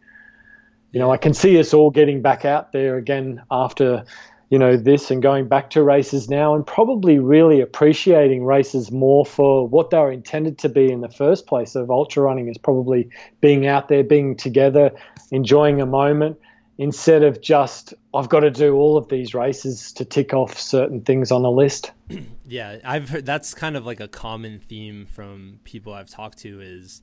You 0.92 1.00
know, 1.00 1.12
I 1.12 1.18
can 1.18 1.34
see 1.34 1.58
us 1.58 1.74
all 1.74 1.90
getting 1.90 2.22
back 2.22 2.46
out 2.46 2.72
there 2.72 2.96
again 2.96 3.42
after, 3.50 4.04
you 4.48 4.58
know, 4.58 4.74
this 4.74 5.10
and 5.10 5.20
going 5.20 5.46
back 5.46 5.68
to 5.70 5.82
races 5.82 6.30
now 6.30 6.54
and 6.54 6.66
probably 6.66 7.18
really 7.18 7.60
appreciating 7.60 8.46
races 8.46 8.90
more 8.90 9.26
for 9.26 9.68
what 9.68 9.90
they 9.90 9.98
were 9.98 10.10
intended 10.10 10.56
to 10.60 10.70
be 10.70 10.90
in 10.90 11.02
the 11.02 11.10
first 11.10 11.46
place 11.46 11.74
of 11.74 11.90
ultra 11.90 12.22
running 12.22 12.48
is 12.48 12.56
probably 12.56 13.10
being 13.42 13.66
out 13.66 13.88
there, 13.88 14.02
being 14.02 14.34
together, 14.34 14.90
enjoying 15.30 15.82
a 15.82 15.86
moment 15.86 16.38
instead 16.78 17.24
of 17.24 17.40
just 17.40 17.92
I've 18.14 18.28
got 18.28 18.40
to 18.40 18.50
do 18.50 18.76
all 18.76 18.96
of 18.96 19.08
these 19.08 19.34
races 19.34 19.92
to 19.94 20.04
tick 20.04 20.32
off 20.32 20.58
certain 20.58 21.02
things 21.02 21.30
on 21.30 21.44
a 21.44 21.50
list. 21.50 21.90
yeah, 22.46 22.78
I've 22.84 23.10
heard 23.10 23.26
that's 23.26 23.52
kind 23.52 23.76
of 23.76 23.84
like 23.84 24.00
a 24.00 24.08
common 24.08 24.60
theme 24.60 25.06
from 25.06 25.60
people 25.64 25.92
I've 25.92 26.08
talked 26.08 26.38
to 26.38 26.60
is 26.60 27.02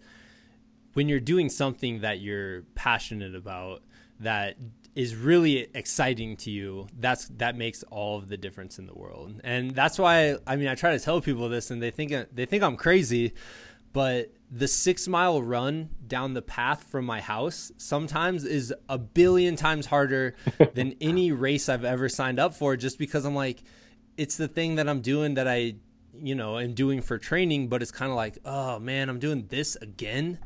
when 0.94 1.10
you're 1.10 1.20
doing 1.20 1.50
something 1.50 2.02
that 2.02 2.22
you're 2.22 2.62
passionate 2.74 3.36
about 3.36 3.84
that 4.22 4.56
is 4.96 5.14
really 5.14 5.68
exciting 5.74 6.38
to 6.38 6.50
you 6.50 6.88
that's 7.00 7.28
that 7.38 7.58
makes 7.58 7.84
all 7.92 8.18
of 8.18 8.30
the 8.30 8.38
difference 8.38 8.80
in 8.80 8.88
the 8.88 8.94
world 8.94 9.42
and 9.44 9.72
that's 9.72 10.00
why 10.00 10.38
i 10.48 10.56
mean 10.56 10.70
i 10.70 10.76
try 10.76 10.92
to 10.92 11.00
tell 11.04 11.20
people 11.20 11.50
this 11.50 11.70
and 11.70 11.82
they 11.82 11.92
think 11.92 12.14
they 12.34 12.46
think 12.46 12.64
i'm 12.64 12.78
crazy 12.78 13.34
but 13.96 14.34
the 14.52 14.68
six 14.68 15.08
mile 15.08 15.42
run 15.42 15.90
down 16.06 16.34
the 16.34 16.42
path 16.42 16.84
from 16.84 17.06
my 17.06 17.22
house 17.22 17.72
sometimes 17.78 18.44
is 18.44 18.74
a 18.90 18.98
billion 18.98 19.56
times 19.56 19.86
harder 19.86 20.36
than 20.74 20.96
any 21.00 21.32
race 21.32 21.70
I've 21.70 21.86
ever 21.86 22.10
signed 22.10 22.38
up 22.38 22.54
for 22.54 22.76
just 22.76 23.00
because 23.00 23.24
I'm 23.24 23.36
like, 23.36 23.64
it's 24.18 24.36
the 24.36 24.50
thing 24.50 24.76
that 24.76 24.90
I'm 24.90 25.00
doing 25.00 25.36
that 25.36 25.48
I, 25.48 25.76
you 26.14 26.36
know, 26.36 26.60
am 26.60 26.74
doing 26.74 27.02
for 27.02 27.18
training, 27.18 27.70
but 27.70 27.82
it's 27.82 27.92
kind 27.92 28.12
of 28.12 28.18
like, 28.18 28.38
oh 28.44 28.80
man, 28.80 29.08
I'm 29.08 29.20
doing 29.20 29.46
this 29.48 29.78
again. 29.78 30.40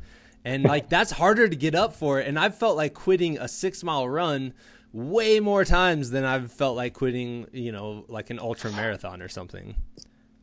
And 0.44 0.62
like, 0.62 0.88
that's 0.88 1.10
harder 1.10 1.48
to 1.48 1.56
get 1.56 1.74
up 1.74 1.92
for. 1.92 2.20
And 2.20 2.38
I've 2.38 2.56
felt 2.56 2.76
like 2.76 2.94
quitting 2.94 3.36
a 3.36 3.48
six 3.48 3.82
mile 3.82 4.08
run 4.08 4.54
way 4.92 5.40
more 5.40 5.64
times 5.64 6.10
than 6.10 6.24
I've 6.24 6.52
felt 6.52 6.76
like 6.76 6.94
quitting, 6.94 7.48
you 7.52 7.72
know, 7.72 8.04
like 8.06 8.30
an 8.30 8.38
ultra 8.38 8.70
marathon 8.70 9.20
or 9.20 9.28
something. 9.28 9.74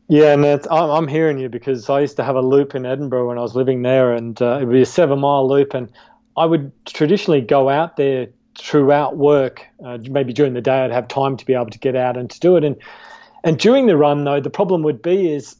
Yeah, 0.08 0.32
and 0.32 0.44
I'm, 0.44 0.90
I'm 0.90 1.08
hearing 1.08 1.38
you 1.38 1.48
because 1.48 1.88
I 1.90 2.00
used 2.00 2.16
to 2.16 2.24
have 2.24 2.36
a 2.36 2.40
loop 2.40 2.74
in 2.74 2.86
Edinburgh 2.86 3.28
when 3.28 3.38
I 3.38 3.42
was 3.42 3.54
living 3.54 3.82
there, 3.82 4.12
and 4.12 4.40
uh, 4.40 4.58
it 4.60 4.64
would 4.64 4.72
be 4.72 4.82
a 4.82 4.86
seven 4.86 5.20
mile 5.20 5.46
loop, 5.46 5.74
and 5.74 5.92
I 6.36 6.46
would 6.46 6.72
traditionally 6.86 7.42
go 7.42 7.68
out 7.68 7.96
there 7.96 8.28
throughout 8.58 9.16
work. 9.16 9.66
Uh, 9.84 9.98
maybe 10.10 10.32
during 10.32 10.54
the 10.54 10.60
day, 10.62 10.84
I'd 10.84 10.92
have 10.92 11.08
time 11.08 11.36
to 11.36 11.44
be 11.44 11.54
able 11.54 11.70
to 11.70 11.78
get 11.78 11.94
out 11.94 12.16
and 12.16 12.30
to 12.30 12.40
do 12.40 12.56
it. 12.56 12.64
And 12.64 12.76
and 13.44 13.58
during 13.58 13.86
the 13.86 13.96
run, 13.96 14.24
though, 14.24 14.40
the 14.40 14.50
problem 14.50 14.82
would 14.82 15.02
be 15.02 15.30
is 15.32 15.56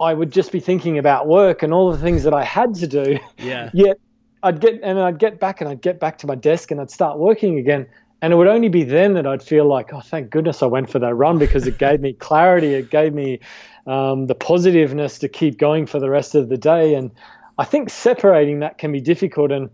I 0.00 0.14
would 0.14 0.32
just 0.32 0.50
be 0.50 0.60
thinking 0.60 0.98
about 0.98 1.26
work 1.26 1.62
and 1.62 1.72
all 1.74 1.92
the 1.92 1.98
things 1.98 2.24
that 2.24 2.32
I 2.32 2.42
had 2.42 2.74
to 2.76 2.86
do. 2.86 3.18
Yeah. 3.38 3.70
Yet 3.74 3.98
I'd 4.42 4.60
get 4.60 4.80
and 4.82 4.98
I'd 4.98 5.18
get 5.18 5.38
back 5.38 5.60
and 5.60 5.68
I'd 5.68 5.82
get 5.82 6.00
back 6.00 6.18
to 6.18 6.26
my 6.26 6.34
desk 6.34 6.70
and 6.70 6.80
I'd 6.80 6.90
start 6.90 7.18
working 7.18 7.58
again. 7.58 7.86
And 8.22 8.32
it 8.32 8.36
would 8.36 8.48
only 8.48 8.68
be 8.68 8.82
then 8.82 9.14
that 9.14 9.26
I'd 9.26 9.42
feel 9.42 9.66
like, 9.66 9.92
oh, 9.94 10.00
thank 10.00 10.30
goodness 10.30 10.62
I 10.62 10.66
went 10.66 10.90
for 10.90 10.98
that 10.98 11.14
run 11.14 11.38
because 11.38 11.66
it 11.66 11.78
gave 11.78 12.00
me 12.00 12.12
clarity. 12.12 12.74
It 12.74 12.90
gave 12.90 13.14
me 13.14 13.40
um, 13.86 14.26
the 14.26 14.34
positiveness 14.34 15.18
to 15.18 15.28
keep 15.28 15.58
going 15.58 15.86
for 15.86 15.98
the 15.98 16.10
rest 16.10 16.34
of 16.34 16.48
the 16.48 16.56
day. 16.56 16.94
And 16.94 17.10
I 17.58 17.64
think 17.64 17.90
separating 17.90 18.60
that 18.60 18.78
can 18.78 18.92
be 18.92 19.00
difficult. 19.00 19.52
And 19.52 19.70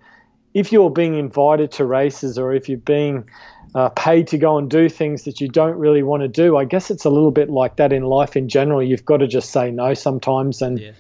if 0.55 0.73
you're 0.73 0.91
being 0.91 1.17
invited 1.17 1.71
to 1.73 1.85
races 1.85 2.39
or 2.39 2.55
if 2.55 2.69
you're 2.69 2.79
being 2.79 3.29
uh, 3.75 3.91
paid 3.91 4.27
to 4.29 4.39
go 4.39 4.57
and 4.57 4.71
do 4.71 4.89
things 4.89 5.25
that 5.25 5.41
you 5.41 5.49
don't 5.49 5.77
really 5.77 6.03
want 6.03 6.23
to 6.23 6.29
do, 6.29 6.57
I 6.57 6.65
guess 6.65 6.91
it's 6.91 7.05
a 7.05 7.11
little 7.11 7.31
bit 7.31 7.51
like 7.51 7.77
that 7.77 7.93
in 7.93 8.05
life 8.05 8.37
in 8.37 8.49
general. 8.49 8.83
You've 8.83 9.05
got 9.05 9.19
to 9.19 9.27
just 9.27 9.51
say 9.51 9.71
no 9.71 9.93
sometimes 9.95 10.63
and 10.63 10.81
yeah. 10.81 10.93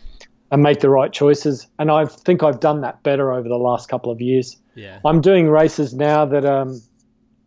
and 0.51 0.63
make 0.63 0.81
the 0.81 0.91
right 0.91 1.13
choices. 1.13 1.67
And 1.79 1.91
I 1.91 2.05
think 2.05 2.43
I've 2.43 2.61
done 2.61 2.83
that 2.83 3.03
better 3.03 3.33
over 3.33 3.49
the 3.49 3.57
last 3.57 3.89
couple 3.89 4.13
of 4.13 4.21
years. 4.21 4.57
Yeah. 4.75 5.01
I'm 5.05 5.23
doing 5.23 5.49
races 5.49 5.95
now 5.95 6.27
that 6.27 6.45
um, 6.45 6.83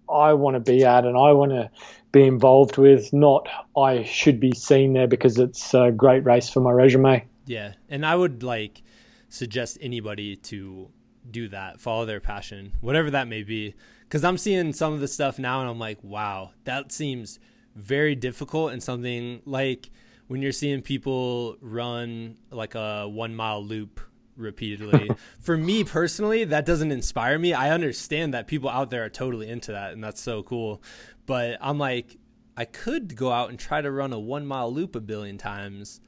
I 0.09 0.33
want 0.33 0.55
to 0.55 0.59
be 0.59 0.83
at 0.83 1.05
and 1.05 1.15
I 1.15 1.31
want 1.33 1.51
to 1.51 1.69
be 2.11 2.23
involved 2.23 2.77
with, 2.77 3.11
not 3.13 3.47
I 3.77 4.03
should 4.03 4.39
be 4.39 4.53
seen 4.53 4.93
there 4.93 5.07
because 5.07 5.37
it's 5.37 5.73
a 5.73 5.91
great 5.91 6.25
race 6.25 6.49
for 6.49 6.59
my 6.59 6.71
resume. 6.71 7.25
Yeah. 7.45 7.73
And 7.89 8.05
I 8.05 8.15
would 8.15 8.43
like 8.43 8.83
suggest 9.29 9.77
anybody 9.81 10.35
to 10.35 10.89
do 11.29 11.49
that, 11.49 11.79
follow 11.79 12.05
their 12.05 12.19
passion, 12.19 12.73
whatever 12.81 13.11
that 13.11 13.27
may 13.27 13.43
be. 13.43 13.75
Because 14.03 14.23
I'm 14.23 14.37
seeing 14.37 14.73
some 14.73 14.93
of 14.93 14.99
the 14.99 15.07
stuff 15.07 15.37
now 15.37 15.61
and 15.61 15.69
I'm 15.69 15.79
like, 15.79 16.03
wow, 16.03 16.51
that 16.63 16.91
seems 16.91 17.39
very 17.75 18.15
difficult 18.15 18.71
and 18.71 18.81
something 18.81 19.41
like 19.45 19.91
when 20.27 20.41
you're 20.41 20.51
seeing 20.51 20.81
people 20.81 21.57
run 21.61 22.37
like 22.51 22.75
a 22.75 23.07
one 23.07 23.35
mile 23.35 23.63
loop 23.63 24.01
repeatedly. 24.39 25.11
For 25.39 25.57
me 25.57 25.83
personally, 25.83 26.45
that 26.45 26.65
doesn't 26.65 26.91
inspire 26.91 27.37
me. 27.37 27.53
I 27.53 27.71
understand 27.71 28.33
that 28.33 28.47
people 28.47 28.69
out 28.69 28.89
there 28.89 29.05
are 29.05 29.09
totally 29.09 29.49
into 29.49 29.71
that, 29.73 29.93
and 29.93 30.03
that's 30.03 30.21
so 30.21 30.43
cool. 30.43 30.81
But 31.25 31.57
I'm 31.61 31.77
like, 31.77 32.17
I 32.57 32.65
could 32.65 33.15
go 33.15 33.31
out 33.31 33.49
and 33.49 33.59
try 33.59 33.81
to 33.81 33.91
run 33.91 34.13
a 34.13 34.19
one 34.19 34.45
mile 34.45 34.71
loop 34.73 34.95
a 34.95 34.99
billion 34.99 35.37
times, 35.37 36.01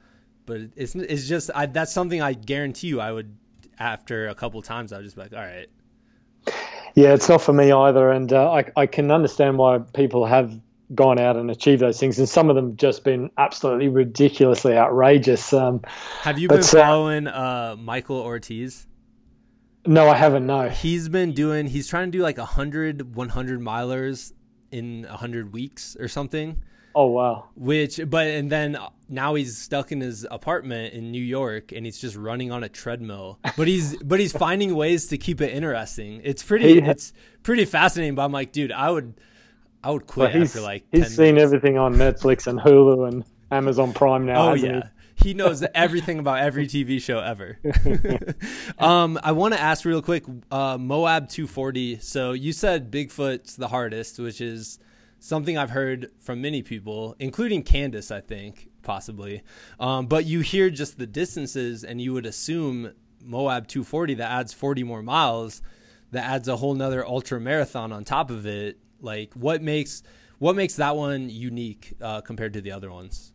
but 0.46 0.60
it's 0.76 0.94
it's 0.94 1.28
just 1.28 1.50
I, 1.54 1.66
that's 1.66 1.92
something 1.92 2.20
I 2.20 2.32
guarantee 2.34 2.88
you 2.88 3.00
I 3.00 3.12
would 3.12 3.36
after 3.78 4.28
a 4.28 4.34
couple 4.34 4.60
times 4.62 4.92
I 4.92 4.96
would 4.96 5.04
just 5.04 5.16
be 5.16 5.22
like, 5.22 5.32
all 5.32 5.38
right. 5.38 5.68
Yeah, 6.94 7.14
it's 7.14 7.28
not 7.28 7.40
for 7.40 7.54
me 7.54 7.72
either, 7.72 8.10
and 8.10 8.32
uh, 8.32 8.50
I 8.50 8.64
I 8.76 8.86
can 8.86 9.10
understand 9.10 9.56
why 9.56 9.78
people 9.78 10.26
have 10.26 10.60
gone 10.94 11.18
out 11.18 11.36
and 11.36 11.50
achieved 11.50 11.80
those 11.80 11.98
things, 11.98 12.18
and 12.18 12.28
some 12.28 12.50
of 12.50 12.56
them 12.56 12.76
just 12.76 13.04
been 13.04 13.30
absolutely 13.38 13.88
ridiculously 13.88 14.76
outrageous. 14.76 15.52
Um, 15.52 15.80
have 16.22 16.38
you 16.38 16.48
been 16.48 16.60
uh, 16.60 16.62
following 16.62 17.26
uh, 17.26 17.76
Michael 17.78 18.18
Ortiz? 18.18 18.86
No, 19.86 20.08
I 20.08 20.16
haven't. 20.16 20.46
No, 20.46 20.68
he's 20.68 21.08
been 21.08 21.32
doing. 21.32 21.66
He's 21.66 21.88
trying 21.88 22.10
to 22.10 22.18
do 22.18 22.22
like 22.22 22.38
100, 22.38 23.16
100 23.16 23.60
milers 23.60 24.32
in 24.70 25.04
a 25.06 25.12
100 25.12 25.52
weeks 25.52 25.96
or 25.98 26.08
something. 26.08 26.62
Oh 26.94 27.06
wow! 27.06 27.48
Which, 27.54 28.00
but 28.06 28.26
and 28.26 28.52
then 28.52 28.76
now 29.08 29.34
he's 29.34 29.56
stuck 29.56 29.92
in 29.92 30.00
his 30.00 30.26
apartment 30.30 30.92
in 30.92 31.10
New 31.10 31.22
York 31.22 31.72
and 31.72 31.86
he's 31.86 31.98
just 31.98 32.16
running 32.16 32.52
on 32.52 32.64
a 32.64 32.68
treadmill. 32.68 33.38
But 33.56 33.66
he's 33.66 33.96
but 34.02 34.20
he's 34.20 34.32
finding 34.32 34.74
ways 34.74 35.06
to 35.06 35.18
keep 35.18 35.40
it 35.40 35.54
interesting. 35.54 36.20
It's 36.22 36.42
pretty 36.42 36.78
it's 36.78 37.12
pretty 37.42 37.64
fascinating. 37.64 38.14
But 38.14 38.24
I'm 38.24 38.32
like, 38.32 38.52
dude, 38.52 38.72
I 38.72 38.90
would 38.90 39.14
I 39.84 39.90
would 39.90 40.06
quit 40.06 40.34
after 40.34 40.60
like. 40.60 40.84
He's 40.92 41.14
seen 41.14 41.34
minutes. 41.34 41.44
everything 41.44 41.78
on 41.78 41.94
Netflix 41.94 42.46
and 42.46 42.58
Hulu 42.58 43.08
and 43.08 43.24
Amazon 43.50 43.92
Prime 43.92 44.26
now. 44.26 44.50
Oh 44.50 44.54
yeah. 44.54 44.82
He? 45.14 45.28
he 45.30 45.34
knows 45.34 45.64
everything 45.74 46.18
about 46.18 46.40
every 46.40 46.66
TV 46.66 47.00
show 47.00 47.20
ever. 47.20 47.58
um, 48.78 49.18
I 49.22 49.32
want 49.32 49.54
to 49.54 49.60
ask 49.60 49.84
real 49.84 50.02
quick, 50.02 50.24
uh, 50.50 50.78
Moab 50.78 51.28
240. 51.28 51.98
So 52.00 52.32
you 52.32 52.52
said 52.52 52.90
Bigfoot's 52.90 53.56
the 53.56 53.68
hardest, 53.68 54.18
which 54.18 54.40
is 54.40 54.78
something 55.18 55.56
I've 55.56 55.70
heard 55.70 56.10
from 56.20 56.40
many 56.40 56.62
people, 56.62 57.14
including 57.18 57.62
Candice, 57.62 58.10
I 58.10 58.20
think, 58.20 58.68
possibly. 58.82 59.42
Um, 59.78 60.06
but 60.06 60.26
you 60.26 60.40
hear 60.40 60.70
just 60.70 60.98
the 60.98 61.06
distances, 61.06 61.84
and 61.84 62.00
you 62.00 62.12
would 62.12 62.26
assume 62.26 62.92
Moab 63.24 63.68
240 63.68 64.14
that 64.14 64.30
adds 64.30 64.52
40 64.52 64.82
more 64.82 65.02
miles, 65.02 65.62
that 66.10 66.24
adds 66.24 66.48
a 66.48 66.56
whole 66.56 66.74
nother 66.74 67.06
ultra 67.06 67.40
marathon 67.40 67.92
on 67.92 68.04
top 68.04 68.30
of 68.30 68.46
it. 68.46 68.78
Like, 69.02 69.34
what 69.34 69.62
makes 69.62 70.02
what 70.38 70.56
makes 70.56 70.74
that 70.76 70.96
one 70.96 71.28
unique 71.28 71.94
uh, 72.00 72.20
compared 72.20 72.52
to 72.54 72.60
the 72.60 72.72
other 72.72 72.90
ones? 72.90 73.32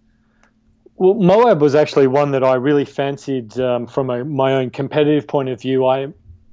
Well, 0.95 1.13
Moab 1.13 1.61
was 1.61 1.75
actually 1.75 2.07
one 2.07 2.31
that 2.31 2.43
I 2.43 2.55
really 2.55 2.85
fancied 2.85 3.59
um, 3.59 3.85
from 3.85 4.09
a, 4.09 4.25
my 4.25 4.53
own 4.53 4.71
competitive 4.71 5.27
point 5.27 5.49
of 5.49 5.61
view. 5.61 5.85
I 5.85 6.07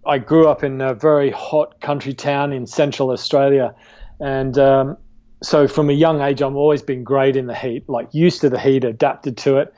I 0.06 0.18
grew 0.18 0.48
up 0.48 0.62
in 0.62 0.80
a 0.80 0.94
very 0.94 1.30
hot 1.30 1.80
country 1.80 2.12
town 2.12 2.52
in 2.52 2.66
central 2.66 3.10
Australia, 3.10 3.74
and 4.20 4.58
um, 4.58 4.96
so 5.42 5.68
from 5.68 5.90
a 5.90 5.92
young 5.92 6.20
age, 6.20 6.42
I've 6.42 6.56
always 6.56 6.82
been 6.82 7.04
great 7.04 7.36
in 7.36 7.46
the 7.46 7.54
heat, 7.54 7.88
like 7.88 8.12
used 8.12 8.40
to 8.42 8.50
the 8.50 8.58
heat, 8.58 8.84
adapted 8.84 9.36
to 9.38 9.58
it. 9.58 9.74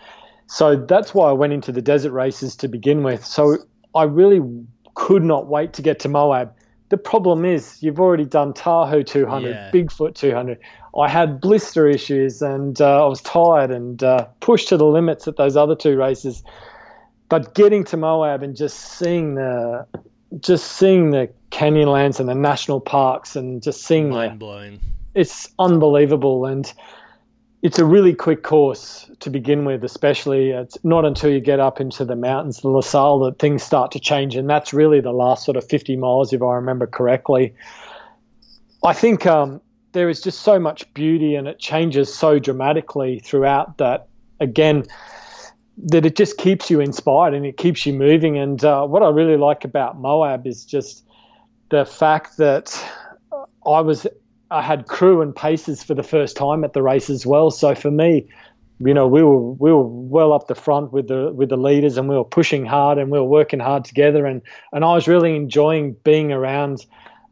So 0.47 0.77
that's 0.77 1.13
why 1.13 1.29
I 1.29 1.33
went 1.33 1.53
into 1.53 1.73
the 1.73 1.83
desert 1.83 2.13
races 2.13 2.55
to 2.57 2.69
begin 2.69 3.03
with. 3.03 3.25
So 3.25 3.59
I 3.95 4.05
really 4.05 4.41
could 4.95 5.25
not 5.25 5.49
wait 5.49 5.73
to 5.75 5.83
get 5.83 5.99
to 6.01 6.09
Moab. 6.09 6.53
The 6.89 6.97
problem 6.97 7.45
is, 7.45 7.83
you've 7.83 7.99
already 7.99 8.25
done 8.25 8.53
Tahoe 8.53 9.03
200, 9.03 9.51
yeah. 9.51 9.71
Bigfoot 9.73 10.15
200. 10.15 10.59
I 10.99 11.09
had 11.09 11.41
blister 11.41 11.89
issues 11.89 12.41
and 12.43 12.81
uh, 12.81 13.05
I 13.05 13.09
was 13.09 13.21
tired 13.21 13.71
and 13.71 14.03
uh, 14.03 14.27
pushed 14.41 14.69
to 14.69 14.77
the 14.77 14.87
limits 14.87 15.27
at 15.27 15.37
those 15.37 15.57
other 15.57 15.75
two 15.75 15.97
races. 15.97 16.43
But 17.29 17.55
getting 17.55 17.85
to 17.85 17.97
Moab 17.97 18.43
and 18.43 18.57
just 18.57 18.79
seeing 18.99 19.35
the 19.35 19.87
just 20.41 20.73
seeing 20.73 21.11
the 21.11 21.31
canyonlands 21.51 22.21
and 22.21 22.29
the 22.29 22.35
national 22.35 22.81
parks 22.81 23.37
and 23.37 23.63
just 23.63 23.83
seeing 23.83 24.11
mind 24.11 24.39
blowing 24.39 24.81
it's 25.17 25.49
unbelievable 25.59 26.45
and 26.45 26.73
it's 27.63 27.79
a 27.79 27.85
really 27.85 28.15
quick 28.15 28.43
course 28.43 29.11
to 29.21 29.31
begin 29.31 29.65
with, 29.65 29.83
especially 29.83 30.51
it's 30.51 30.77
not 30.85 31.05
until 31.05 31.31
you 31.31 31.41
get 31.41 31.59
up 31.59 31.81
into 31.81 32.05
the 32.05 32.17
mountains, 32.17 32.61
the 32.61 32.69
La 32.69 32.81
Sal, 32.81 33.19
that 33.21 33.39
things 33.39 33.63
start 33.63 33.91
to 33.93 34.01
change. 34.01 34.37
And 34.37 34.49
that's 34.49 34.73
really 34.73 35.01
the 35.01 35.13
last 35.13 35.45
sort 35.45 35.57
of 35.57 35.67
50 35.69 35.97
miles, 35.97 36.33
if 36.33 36.43
I 36.43 36.55
remember 36.55 36.87
correctly. 36.87 37.55
I 38.85 38.93
think 38.93 39.27
um, 39.27 39.61
there 39.93 40.09
is 40.09 40.21
just 40.21 40.41
so 40.41 40.59
much 40.59 40.93
beauty 40.95 41.35
and 41.35 41.49
it 41.49 41.59
changes 41.59 42.15
so 42.15 42.39
dramatically 42.39 43.21
throughout 43.21 43.79
that, 43.79 44.09
again, 44.39 44.85
that 45.79 46.07
it 46.07 46.15
just 46.15 46.39
keeps 46.39 46.71
you 46.71 46.81
inspired 46.81 47.35
and 47.35 47.45
it 47.47 47.57
keeps 47.57 47.87
you 47.87 47.95
moving. 47.95 48.37
And 48.39 48.63
uh, 48.65 48.87
what 48.87 49.03
I 49.03 49.09
really 49.09 49.37
like 49.37 49.65
about 49.65 49.99
Moab 49.99 50.47
is 50.47 50.65
just 50.65 51.05
the 51.71 51.85
fact 51.85 52.37
that 52.37 52.79
I 53.67 53.81
was 53.81 54.07
I 54.51 54.63
had 54.63 54.87
crew 54.87 55.23
and 55.23 55.35
paces 55.35 55.83
for 55.83 55.95
the 55.95 56.03
first 56.03 56.37
time 56.37 56.65
at 56.65 56.73
the 56.73 56.83
race 56.83 57.11
as 57.11 57.27
well. 57.27 57.51
So 57.51 57.75
for 57.75 57.91
me, 57.91 58.29
you 58.79 58.93
know, 58.93 59.07
we 59.07 59.23
were 59.23 59.39
we 59.39 59.73
were 59.73 59.83
well 59.83 60.33
up 60.33 60.49
the 60.49 60.55
front 60.55 60.93
with 60.93 61.09
the 61.09 61.33
with 61.33 61.49
the 61.49 61.57
leaders, 61.57 61.97
and 61.97 62.09
we 62.09 62.15
were 62.15 62.25
pushing 62.25 62.67
hard 62.67 62.99
and 62.99 63.11
we 63.11 63.19
were 63.19 63.25
working 63.25 63.59
hard 63.59 63.85
together. 63.85 64.27
And 64.27 64.43
and 64.73 64.85
I 64.85 64.95
was 64.95 65.09
really 65.09 65.35
enjoying 65.35 65.97
being 66.05 66.31
around, 66.31 66.85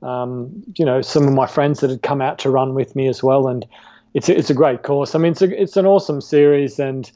um, 0.03 0.51
you 0.77 0.85
know, 0.85 1.03
some 1.03 1.29
of 1.29 1.35
my 1.35 1.47
friends 1.47 1.81
that 1.81 1.91
had 1.91 2.03
come 2.03 2.23
out 2.23 2.39
to 2.41 2.51
run 2.51 2.75
with 2.75 2.97
me 2.97 3.09
as 3.09 3.23
well. 3.23 3.47
And 3.47 3.67
it's 4.15 4.29
it's 4.29 4.51
a 4.51 4.55
great 4.55 4.83
course. 4.83 5.15
I 5.15 5.19
mean, 5.19 5.33
it's 5.33 5.43
a, 5.43 5.63
it's 5.63 5.77
an 5.77 5.87
awesome 5.87 6.21
series. 6.21 6.79
And 6.79 7.11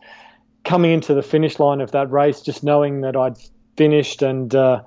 coming 0.65 0.93
into 0.93 1.15
the 1.15 1.23
finish 1.23 1.59
line 1.59 1.81
of 1.81 1.93
that 1.93 2.11
race, 2.11 2.43
just 2.43 2.63
knowing 2.63 3.01
that 3.01 3.17
I'd 3.17 3.39
finished 3.79 4.21
and 4.21 4.55
uh, 4.55 4.83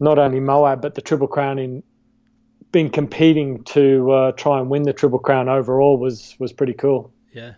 not 0.00 0.18
only 0.18 0.40
Moab 0.40 0.82
but 0.82 0.94
the 0.94 1.00
Triple 1.00 1.28
Crown 1.28 1.58
in 1.58 1.82
been 2.72 2.90
competing 2.90 3.62
to 3.64 4.10
uh, 4.10 4.32
try 4.32 4.58
and 4.60 4.68
win 4.68 4.82
the 4.82 4.92
Triple 4.92 5.18
Crown 5.18 5.48
overall 5.48 5.98
was 5.98 6.36
was 6.38 6.52
pretty 6.52 6.74
cool. 6.74 7.12
Yeah, 7.32 7.54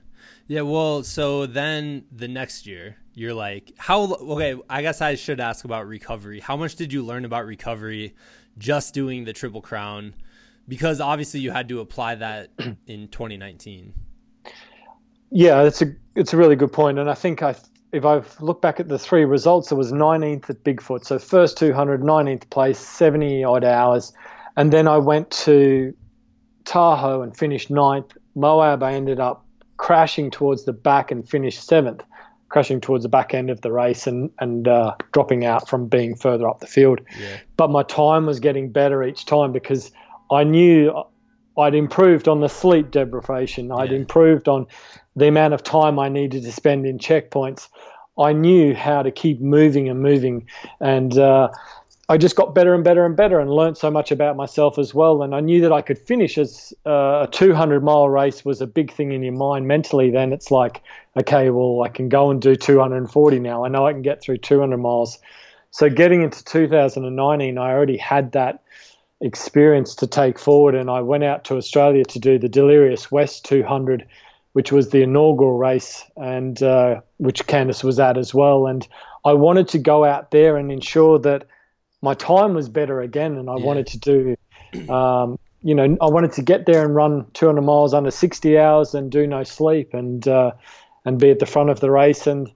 yeah. 0.46 0.62
Well, 0.62 1.02
so 1.02 1.46
then 1.46 2.04
the 2.12 2.28
next 2.28 2.66
year, 2.66 2.96
you're 3.14 3.34
like, 3.34 3.72
how? 3.78 4.14
Okay, 4.14 4.56
I 4.68 4.82
guess 4.82 5.00
I 5.00 5.14
should 5.14 5.40
ask 5.40 5.64
about 5.64 5.86
recovery. 5.86 6.40
How 6.40 6.56
much 6.56 6.76
did 6.76 6.92
you 6.92 7.04
learn 7.04 7.24
about 7.24 7.46
recovery 7.46 8.14
just 8.58 8.94
doing 8.94 9.24
the 9.24 9.32
Triple 9.32 9.62
Crown? 9.62 10.14
Because 10.66 11.00
obviously 11.00 11.40
you 11.40 11.50
had 11.50 11.68
to 11.70 11.80
apply 11.80 12.16
that 12.16 12.50
in 12.86 13.08
2019. 13.08 13.94
Yeah, 15.30 15.62
it's 15.62 15.82
a 15.82 15.94
it's 16.14 16.32
a 16.32 16.36
really 16.36 16.56
good 16.56 16.72
point, 16.72 16.98
and 16.98 17.10
I 17.10 17.14
think 17.14 17.42
I 17.42 17.54
if 17.92 18.04
I 18.04 18.22
look 18.40 18.60
back 18.60 18.80
at 18.80 18.88
the 18.88 18.98
three 18.98 19.24
results, 19.24 19.72
it 19.72 19.74
was 19.74 19.92
19th 19.92 20.50
at 20.50 20.62
Bigfoot, 20.62 21.04
so 21.04 21.18
first 21.18 21.56
200, 21.56 22.02
19th 22.02 22.50
place, 22.50 22.78
70 22.78 23.44
odd 23.44 23.64
hours 23.64 24.12
and 24.58 24.72
then 24.72 24.88
I 24.88 24.98
went 24.98 25.30
to 25.46 25.94
Tahoe 26.64 27.22
and 27.22 27.34
finished 27.34 27.70
ninth. 27.70 28.16
Moab, 28.34 28.82
I 28.82 28.92
ended 28.92 29.20
up 29.20 29.46
crashing 29.76 30.32
towards 30.32 30.64
the 30.64 30.72
back 30.72 31.12
and 31.12 31.26
finished 31.26 31.64
seventh, 31.64 32.02
crashing 32.48 32.80
towards 32.80 33.04
the 33.04 33.08
back 33.08 33.34
end 33.34 33.50
of 33.50 33.60
the 33.60 33.70
race 33.70 34.08
and 34.08 34.30
and 34.40 34.66
uh, 34.66 34.96
dropping 35.12 35.44
out 35.44 35.68
from 35.68 35.86
being 35.86 36.16
further 36.16 36.48
up 36.48 36.58
the 36.58 36.66
field. 36.66 37.00
Yeah. 37.20 37.36
But 37.56 37.70
my 37.70 37.84
time 37.84 38.26
was 38.26 38.40
getting 38.40 38.72
better 38.72 39.04
each 39.04 39.26
time 39.26 39.52
because 39.52 39.92
I 40.32 40.42
knew 40.42 41.04
I'd 41.56 41.76
improved 41.76 42.26
on 42.26 42.40
the 42.40 42.48
sleep 42.48 42.90
deprivation. 42.90 43.70
I'd 43.70 43.92
yeah. 43.92 43.98
improved 43.98 44.48
on 44.48 44.66
the 45.14 45.28
amount 45.28 45.54
of 45.54 45.62
time 45.62 46.00
I 46.00 46.08
needed 46.08 46.42
to 46.42 46.50
spend 46.50 46.84
in 46.84 46.98
checkpoints. 46.98 47.68
I 48.18 48.32
knew 48.32 48.74
how 48.74 49.04
to 49.04 49.12
keep 49.12 49.40
moving 49.40 49.88
and 49.88 50.00
moving, 50.00 50.48
and 50.80 51.16
uh, 51.16 51.50
I 52.10 52.16
just 52.16 52.36
got 52.36 52.54
better 52.54 52.74
and 52.74 52.82
better 52.82 53.04
and 53.04 53.14
better 53.14 53.38
and 53.38 53.50
learned 53.50 53.76
so 53.76 53.90
much 53.90 54.10
about 54.10 54.34
myself 54.34 54.78
as 54.78 54.94
well. 54.94 55.22
And 55.22 55.34
I 55.34 55.40
knew 55.40 55.60
that 55.60 55.72
I 55.72 55.82
could 55.82 55.98
finish 55.98 56.38
as 56.38 56.72
uh, 56.86 57.26
a 57.26 57.28
200 57.30 57.84
mile 57.84 58.08
race 58.08 58.46
was 58.46 58.62
a 58.62 58.66
big 58.66 58.90
thing 58.90 59.12
in 59.12 59.22
your 59.22 59.34
mind 59.34 59.68
mentally. 59.68 60.10
Then 60.10 60.32
it's 60.32 60.50
like, 60.50 60.82
okay, 61.18 61.50
well, 61.50 61.82
I 61.82 61.90
can 61.90 62.08
go 62.08 62.30
and 62.30 62.40
do 62.40 62.56
240 62.56 63.40
now. 63.40 63.62
I 63.62 63.68
know 63.68 63.86
I 63.86 63.92
can 63.92 64.00
get 64.00 64.22
through 64.22 64.38
200 64.38 64.78
miles. 64.78 65.18
So 65.70 65.90
getting 65.90 66.22
into 66.22 66.42
2019, 66.44 67.58
I 67.58 67.70
already 67.72 67.98
had 67.98 68.32
that 68.32 68.62
experience 69.20 69.94
to 69.96 70.06
take 70.06 70.38
forward. 70.38 70.74
And 70.74 70.88
I 70.88 71.02
went 71.02 71.24
out 71.24 71.44
to 71.44 71.56
Australia 71.56 72.04
to 72.04 72.18
do 72.18 72.38
the 72.38 72.48
Delirious 72.48 73.12
West 73.12 73.44
200, 73.44 74.06
which 74.54 74.72
was 74.72 74.88
the 74.88 75.02
inaugural 75.02 75.58
race, 75.58 76.04
and 76.16 76.62
uh, 76.62 77.02
which 77.18 77.46
Candice 77.46 77.84
was 77.84 78.00
at 78.00 78.16
as 78.16 78.32
well. 78.32 78.66
And 78.66 78.88
I 79.26 79.34
wanted 79.34 79.68
to 79.68 79.78
go 79.78 80.06
out 80.06 80.30
there 80.30 80.56
and 80.56 80.72
ensure 80.72 81.18
that 81.18 81.46
my 82.02 82.14
time 82.14 82.54
was 82.54 82.68
better 82.68 83.00
again, 83.00 83.36
and 83.36 83.50
I 83.50 83.56
yeah. 83.56 83.64
wanted 83.64 83.86
to 83.88 83.98
do, 83.98 84.36
um, 84.92 85.38
you 85.62 85.74
know, 85.74 85.96
I 86.00 86.06
wanted 86.06 86.32
to 86.32 86.42
get 86.42 86.66
there 86.66 86.84
and 86.84 86.94
run 86.94 87.26
200 87.34 87.62
miles 87.62 87.94
under 87.94 88.10
60 88.10 88.58
hours 88.58 88.94
and 88.94 89.10
do 89.10 89.26
no 89.26 89.42
sleep 89.44 89.94
and 89.94 90.26
uh, 90.28 90.52
and 91.04 91.18
be 91.18 91.30
at 91.30 91.38
the 91.38 91.46
front 91.46 91.70
of 91.70 91.80
the 91.80 91.90
race 91.90 92.26
and 92.26 92.50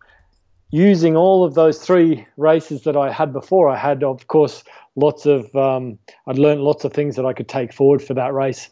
using 0.70 1.16
all 1.16 1.44
of 1.44 1.54
those 1.54 1.78
three 1.78 2.26
races 2.36 2.82
that 2.82 2.96
I 2.96 3.12
had 3.12 3.32
before. 3.32 3.68
I 3.68 3.76
had, 3.76 4.02
of 4.02 4.26
course, 4.26 4.64
lots 4.96 5.26
of 5.26 5.54
um, 5.54 5.98
I'd 6.26 6.38
learned 6.38 6.62
lots 6.62 6.84
of 6.84 6.92
things 6.92 7.16
that 7.16 7.26
I 7.26 7.32
could 7.32 7.48
take 7.48 7.72
forward 7.72 8.02
for 8.02 8.14
that 8.14 8.32
race. 8.34 8.68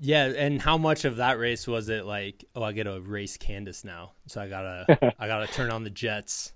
Yeah, 0.00 0.26
and 0.26 0.60
how 0.60 0.76
much 0.76 1.04
of 1.04 1.16
that 1.16 1.38
race 1.38 1.66
was 1.66 1.88
it 1.88 2.04
like? 2.04 2.44
Oh, 2.54 2.62
I 2.62 2.72
get 2.72 2.84
to 2.84 3.00
race 3.00 3.38
Candice 3.38 3.84
now, 3.84 4.12
so 4.26 4.40
I 4.40 4.48
gotta 4.48 5.14
I 5.18 5.26
gotta 5.26 5.46
turn 5.46 5.70
on 5.70 5.84
the 5.84 5.90
jets. 5.90 6.52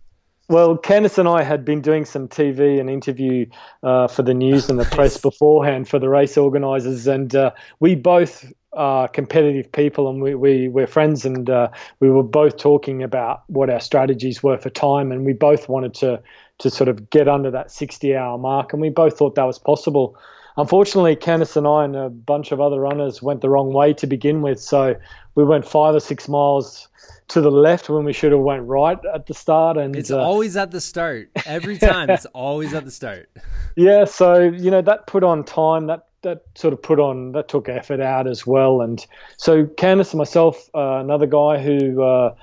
Well, 0.48 0.78
Candice 0.78 1.18
and 1.18 1.28
I 1.28 1.42
had 1.42 1.62
been 1.62 1.82
doing 1.82 2.06
some 2.06 2.26
TV 2.26 2.80
and 2.80 2.88
interview 2.88 3.44
uh, 3.82 4.08
for 4.08 4.22
the 4.22 4.32
news 4.32 4.70
and 4.70 4.80
the 4.80 4.84
press 4.96 5.18
beforehand 5.18 5.88
for 5.88 5.98
the 5.98 6.08
race 6.08 6.38
organisers, 6.38 7.06
and 7.06 7.34
uh, 7.34 7.50
we 7.80 7.94
both 7.94 8.50
are 8.72 9.08
competitive 9.08 9.70
people, 9.70 10.08
and 10.08 10.22
we, 10.22 10.34
we 10.34 10.68
we're 10.68 10.86
friends, 10.86 11.26
and 11.26 11.50
uh, 11.50 11.68
we 12.00 12.08
were 12.08 12.22
both 12.22 12.56
talking 12.56 13.02
about 13.02 13.42
what 13.48 13.68
our 13.68 13.80
strategies 13.80 14.42
were 14.42 14.56
for 14.56 14.70
time, 14.70 15.12
and 15.12 15.26
we 15.26 15.34
both 15.34 15.68
wanted 15.68 15.92
to 15.94 16.22
to 16.60 16.70
sort 16.70 16.88
of 16.88 17.10
get 17.10 17.28
under 17.28 17.50
that 17.50 17.70
60 17.70 18.16
hour 18.16 18.38
mark, 18.38 18.72
and 18.72 18.80
we 18.80 18.88
both 18.88 19.18
thought 19.18 19.34
that 19.34 19.44
was 19.44 19.58
possible. 19.58 20.16
Unfortunately, 20.56 21.14
Candice 21.14 21.56
and 21.56 21.68
I 21.68 21.84
and 21.84 21.94
a 21.94 22.10
bunch 22.10 22.50
of 22.50 22.60
other 22.60 22.80
runners 22.80 23.22
went 23.22 23.42
the 23.42 23.48
wrong 23.50 23.72
way 23.72 23.92
to 23.92 24.06
begin 24.06 24.42
with, 24.42 24.60
so 24.60 24.96
we 25.38 25.44
went 25.44 25.64
five 25.64 25.94
or 25.94 26.00
six 26.00 26.28
miles 26.28 26.88
to 27.28 27.40
the 27.40 27.50
left 27.50 27.88
when 27.88 28.04
we 28.04 28.12
should 28.12 28.32
have 28.32 28.40
went 28.40 28.66
right 28.66 28.98
at 29.14 29.26
the 29.26 29.34
start 29.34 29.76
and 29.76 29.94
it's 29.94 30.10
uh, 30.10 30.18
always 30.18 30.56
at 30.56 30.72
the 30.72 30.80
start 30.80 31.30
every 31.46 31.78
time 31.78 32.10
it's 32.10 32.26
always 32.34 32.74
at 32.74 32.84
the 32.84 32.90
start 32.90 33.30
yeah 33.76 34.04
so 34.04 34.40
you 34.40 34.68
know 34.68 34.82
that 34.82 35.06
put 35.06 35.22
on 35.22 35.44
time 35.44 35.86
that 35.86 36.06
that 36.22 36.42
sort 36.56 36.72
of 36.72 36.82
put 36.82 36.98
on 36.98 37.30
that 37.30 37.46
took 37.46 37.68
effort 37.68 38.00
out 38.00 38.26
as 38.26 38.44
well 38.48 38.80
and 38.80 39.06
so 39.36 39.64
Candice 39.64 40.10
and 40.10 40.18
myself 40.18 40.68
uh, 40.74 40.98
another 40.98 41.26
guy 41.26 41.62
who 41.62 42.02
uh, 42.02 42.34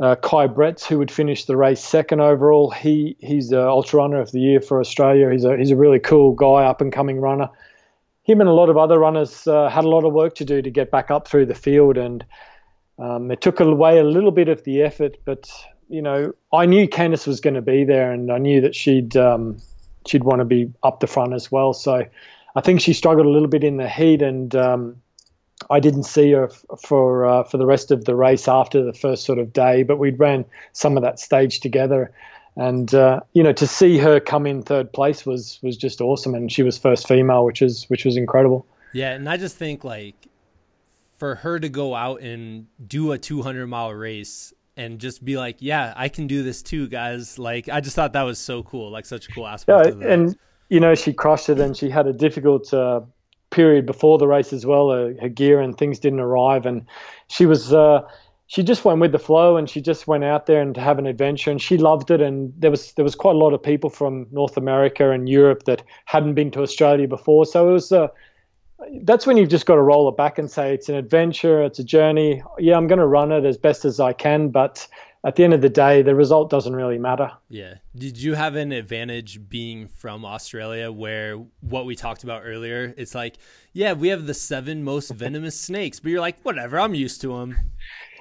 uh, 0.00 0.16
Kai 0.16 0.48
Bretz, 0.48 0.84
who 0.84 0.98
would 0.98 1.10
finish 1.10 1.46
the 1.46 1.56
race 1.56 1.82
second 1.82 2.20
overall. 2.20 2.70
He 2.70 3.16
he's 3.18 3.48
the 3.48 3.66
ultra 3.66 3.98
runner 4.00 4.20
of 4.20 4.30
the 4.30 4.40
year 4.40 4.60
for 4.60 4.78
Australia. 4.78 5.30
He's 5.30 5.44
a 5.44 5.56
he's 5.56 5.70
a 5.70 5.76
really 5.76 6.00
cool 6.00 6.32
guy, 6.34 6.66
up 6.66 6.82
and 6.82 6.92
coming 6.92 7.18
runner. 7.18 7.48
Him 8.26 8.40
and 8.40 8.48
a 8.48 8.52
lot 8.52 8.68
of 8.68 8.76
other 8.76 8.98
runners 8.98 9.46
uh, 9.46 9.68
had 9.68 9.84
a 9.84 9.88
lot 9.88 10.04
of 10.04 10.12
work 10.12 10.34
to 10.36 10.44
do 10.44 10.60
to 10.60 10.70
get 10.70 10.90
back 10.90 11.10
up 11.12 11.28
through 11.28 11.46
the 11.46 11.54
field, 11.54 11.96
and 11.96 12.24
um, 12.98 13.30
it 13.30 13.40
took 13.40 13.60
away 13.60 13.98
a 13.98 14.04
little 14.04 14.32
bit 14.32 14.48
of 14.48 14.64
the 14.64 14.82
effort, 14.82 15.16
but 15.24 15.48
you 15.88 16.02
know, 16.02 16.32
I 16.52 16.66
knew 16.66 16.88
Candice 16.88 17.26
was 17.26 17.40
going 17.40 17.54
to 17.54 17.62
be 17.62 17.84
there, 17.84 18.12
and 18.12 18.32
I 18.32 18.38
knew 18.38 18.60
that 18.60 18.74
she'd 18.74 19.16
um, 19.16 19.58
she'd 20.08 20.24
want 20.24 20.40
to 20.40 20.44
be 20.44 20.72
up 20.82 21.00
the 21.00 21.06
front 21.06 21.34
as 21.34 21.52
well. 21.52 21.72
So 21.72 22.04
I 22.56 22.60
think 22.60 22.80
she 22.80 22.92
struggled 22.92 23.26
a 23.26 23.30
little 23.30 23.48
bit 23.48 23.62
in 23.62 23.76
the 23.76 23.88
heat, 23.88 24.22
and 24.22 24.54
um, 24.56 24.96
I 25.70 25.78
didn't 25.78 26.04
see 26.04 26.32
her 26.32 26.44
f- 26.44 26.64
for 26.82 27.26
uh, 27.26 27.44
for 27.44 27.58
the 27.58 27.66
rest 27.66 27.90
of 27.90 28.04
the 28.04 28.16
race 28.16 28.48
after 28.48 28.82
the 28.82 28.92
first 28.92 29.24
sort 29.24 29.38
of 29.38 29.52
day. 29.52 29.84
But 29.84 29.98
we'd 29.98 30.18
ran 30.18 30.44
some 30.72 30.96
of 30.96 31.02
that 31.04 31.20
stage 31.20 31.60
together, 31.60 32.12
and 32.56 32.94
uh, 32.94 33.20
you 33.32 33.42
know, 33.42 33.52
to 33.52 33.66
see 33.66 33.98
her 33.98 34.18
come 34.18 34.46
in 34.46 34.62
third 34.62 34.92
place 34.92 35.26
was 35.26 35.58
was 35.62 35.76
just 35.76 36.00
awesome, 36.00 36.34
and 36.34 36.50
she 36.50 36.62
was 36.62 36.78
first 36.78 37.06
female, 37.06 37.44
which 37.44 37.62
is 37.62 37.84
which 37.84 38.04
was 38.04 38.16
incredible. 38.16 38.66
Yeah, 38.92 39.12
and 39.12 39.28
I 39.28 39.36
just 39.36 39.56
think 39.56 39.84
like 39.84 40.14
for 41.18 41.36
her 41.36 41.58
to 41.58 41.68
go 41.68 41.94
out 41.94 42.20
and 42.20 42.66
do 42.86 43.12
a 43.12 43.18
200 43.18 43.66
mile 43.66 43.92
race 43.92 44.52
and 44.76 44.98
just 44.98 45.24
be 45.24 45.38
like, 45.38 45.56
yeah, 45.60 45.94
I 45.96 46.08
can 46.08 46.26
do 46.26 46.42
this 46.42 46.62
too, 46.62 46.88
guys. 46.88 47.38
Like, 47.38 47.68
I 47.68 47.80
just 47.80 47.96
thought 47.96 48.12
that 48.12 48.22
was 48.22 48.38
so 48.38 48.62
cool, 48.62 48.90
like 48.90 49.06
such 49.06 49.28
a 49.28 49.32
cool 49.32 49.46
aspect. 49.46 49.96
Yeah, 50.00 50.08
and 50.08 50.36
you 50.68 50.80
know, 50.80 50.94
she 50.94 51.12
crushed 51.12 51.48
it, 51.48 51.60
and 51.60 51.76
she 51.76 51.90
had 51.90 52.06
a 52.06 52.12
difficult 52.12 52.72
uh, 52.72 53.02
period 53.50 53.86
before 53.86 54.18
the 54.18 54.26
race 54.26 54.52
as 54.52 54.66
well. 54.66 54.90
Uh, 54.90 55.12
her 55.20 55.28
gear 55.28 55.60
and 55.60 55.76
things 55.76 55.98
didn't 55.98 56.20
arrive, 56.20 56.66
and 56.66 56.86
she 57.28 57.46
was. 57.46 57.72
Uh, 57.72 58.02
she 58.48 58.62
just 58.62 58.84
went 58.84 59.00
with 59.00 59.12
the 59.12 59.18
flow, 59.18 59.56
and 59.56 59.68
she 59.68 59.80
just 59.80 60.06
went 60.06 60.24
out 60.24 60.46
there 60.46 60.60
and 60.60 60.74
to 60.74 60.80
have 60.80 60.98
an 60.98 61.06
adventure, 61.06 61.50
and 61.50 61.60
she 61.60 61.76
loved 61.76 62.10
it. 62.10 62.20
And 62.20 62.52
there 62.58 62.70
was 62.70 62.92
there 62.92 63.04
was 63.04 63.14
quite 63.14 63.34
a 63.34 63.38
lot 63.38 63.52
of 63.52 63.62
people 63.62 63.90
from 63.90 64.26
North 64.30 64.56
America 64.56 65.10
and 65.10 65.28
Europe 65.28 65.64
that 65.64 65.82
hadn't 66.04 66.34
been 66.34 66.50
to 66.52 66.62
Australia 66.62 67.08
before, 67.08 67.46
so 67.46 67.68
it 67.68 67.72
was 67.72 67.92
a 67.92 68.10
that's 69.02 69.26
when 69.26 69.36
you've 69.36 69.48
just 69.48 69.66
got 69.66 69.76
to 69.76 69.82
roll 69.82 70.08
it 70.08 70.16
back 70.16 70.38
and 70.38 70.50
say 70.50 70.74
it's 70.74 70.88
an 70.88 70.96
adventure, 70.96 71.62
it's 71.62 71.78
a 71.78 71.84
journey. 71.84 72.42
Yeah, 72.58 72.76
I'm 72.76 72.86
going 72.86 72.98
to 72.98 73.06
run 73.06 73.32
it 73.32 73.44
as 73.44 73.56
best 73.56 73.84
as 73.84 74.00
I 74.00 74.12
can, 74.12 74.50
but 74.50 74.86
at 75.24 75.34
the 75.34 75.44
end 75.44 75.54
of 75.54 75.60
the 75.60 75.68
day, 75.68 76.02
the 76.02 76.14
result 76.14 76.50
doesn't 76.50 76.76
really 76.76 76.98
matter. 76.98 77.30
Yeah. 77.48 77.74
Did 77.96 78.16
you 78.16 78.34
have 78.34 78.54
an 78.54 78.70
advantage 78.70 79.48
being 79.48 79.88
from 79.88 80.24
Australia 80.24 80.92
where 80.92 81.36
what 81.60 81.86
we 81.86 81.96
talked 81.96 82.22
about 82.22 82.42
earlier? 82.44 82.94
It's 82.96 83.14
like, 83.14 83.38
yeah, 83.72 83.94
we 83.94 84.08
have 84.08 84.26
the 84.26 84.34
seven 84.34 84.84
most 84.84 85.10
venomous 85.10 85.58
snakes, 85.58 85.98
but 85.98 86.10
you're 86.10 86.20
like, 86.20 86.40
whatever, 86.42 86.78
I'm 86.78 86.94
used 86.94 87.20
to 87.22 87.38
them. 87.38 87.56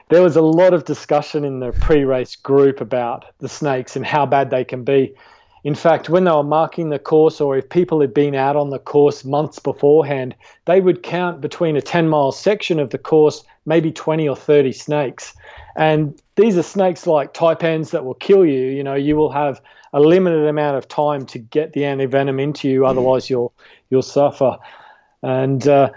There 0.09 0.21
was 0.21 0.35
a 0.35 0.41
lot 0.41 0.73
of 0.73 0.85
discussion 0.85 1.43
in 1.43 1.59
the 1.59 1.71
pre 1.71 2.03
race 2.03 2.35
group 2.35 2.79
about 2.79 3.25
the 3.39 3.49
snakes 3.49 3.95
and 3.95 4.05
how 4.05 4.25
bad 4.25 4.49
they 4.49 4.63
can 4.63 4.83
be. 4.83 5.15
In 5.63 5.73
fact, 5.73 6.09
when 6.09 6.25
they 6.25 6.31
were 6.31 6.43
marking 6.43 6.89
the 6.89 6.99
course, 6.99 7.41
or 7.41 7.57
if 7.57 7.67
people 7.69 7.99
had 7.99 8.13
been 8.13 8.35
out 8.35 8.55
on 8.55 8.69
the 8.69 8.77
course 8.77 9.25
months 9.25 9.57
beforehand, 9.57 10.35
they 10.65 10.79
would 10.79 11.01
count 11.01 11.41
between 11.41 11.75
a 11.75 11.81
10 11.81 12.07
mile 12.07 12.31
section 12.31 12.79
of 12.79 12.91
the 12.91 12.99
course, 12.99 13.43
maybe 13.65 13.91
20 13.91 14.29
or 14.29 14.35
30 14.35 14.71
snakes. 14.73 15.33
And 15.75 16.21
these 16.35 16.55
are 16.55 16.63
snakes 16.63 17.07
like 17.07 17.33
taipans 17.33 17.89
that 17.89 18.05
will 18.05 18.13
kill 18.13 18.45
you. 18.45 18.69
You 18.69 18.83
know, 18.83 18.93
you 18.93 19.15
will 19.15 19.31
have 19.31 19.59
a 19.91 19.99
limited 19.99 20.45
amount 20.45 20.77
of 20.77 20.87
time 20.87 21.25
to 21.27 21.39
get 21.39 21.73
the 21.73 21.81
antivenom 21.81 22.39
into 22.39 22.69
you, 22.69 22.85
otherwise 22.85 23.27
you'll 23.27 23.51
you'll 23.89 24.03
suffer. 24.03 24.57
And 25.23 25.67
uh, 25.67 25.89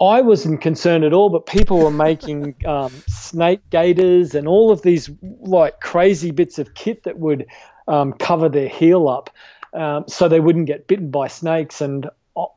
I 0.00 0.20
wasn't 0.20 0.60
concerned 0.60 1.04
at 1.04 1.12
all, 1.12 1.28
but 1.28 1.46
people 1.46 1.78
were 1.78 1.90
making 1.90 2.54
um, 2.66 2.92
snake 3.08 3.60
gaiters 3.70 4.34
and 4.34 4.46
all 4.46 4.70
of 4.70 4.82
these 4.82 5.10
like 5.40 5.80
crazy 5.80 6.30
bits 6.30 6.58
of 6.58 6.74
kit 6.74 7.02
that 7.04 7.18
would 7.18 7.46
um, 7.88 8.12
cover 8.14 8.48
their 8.48 8.68
heel 8.68 9.08
up 9.08 9.30
um, 9.74 10.04
so 10.06 10.28
they 10.28 10.40
wouldn't 10.40 10.66
get 10.66 10.86
bitten 10.86 11.10
by 11.10 11.28
snakes. 11.28 11.80
And 11.80 12.08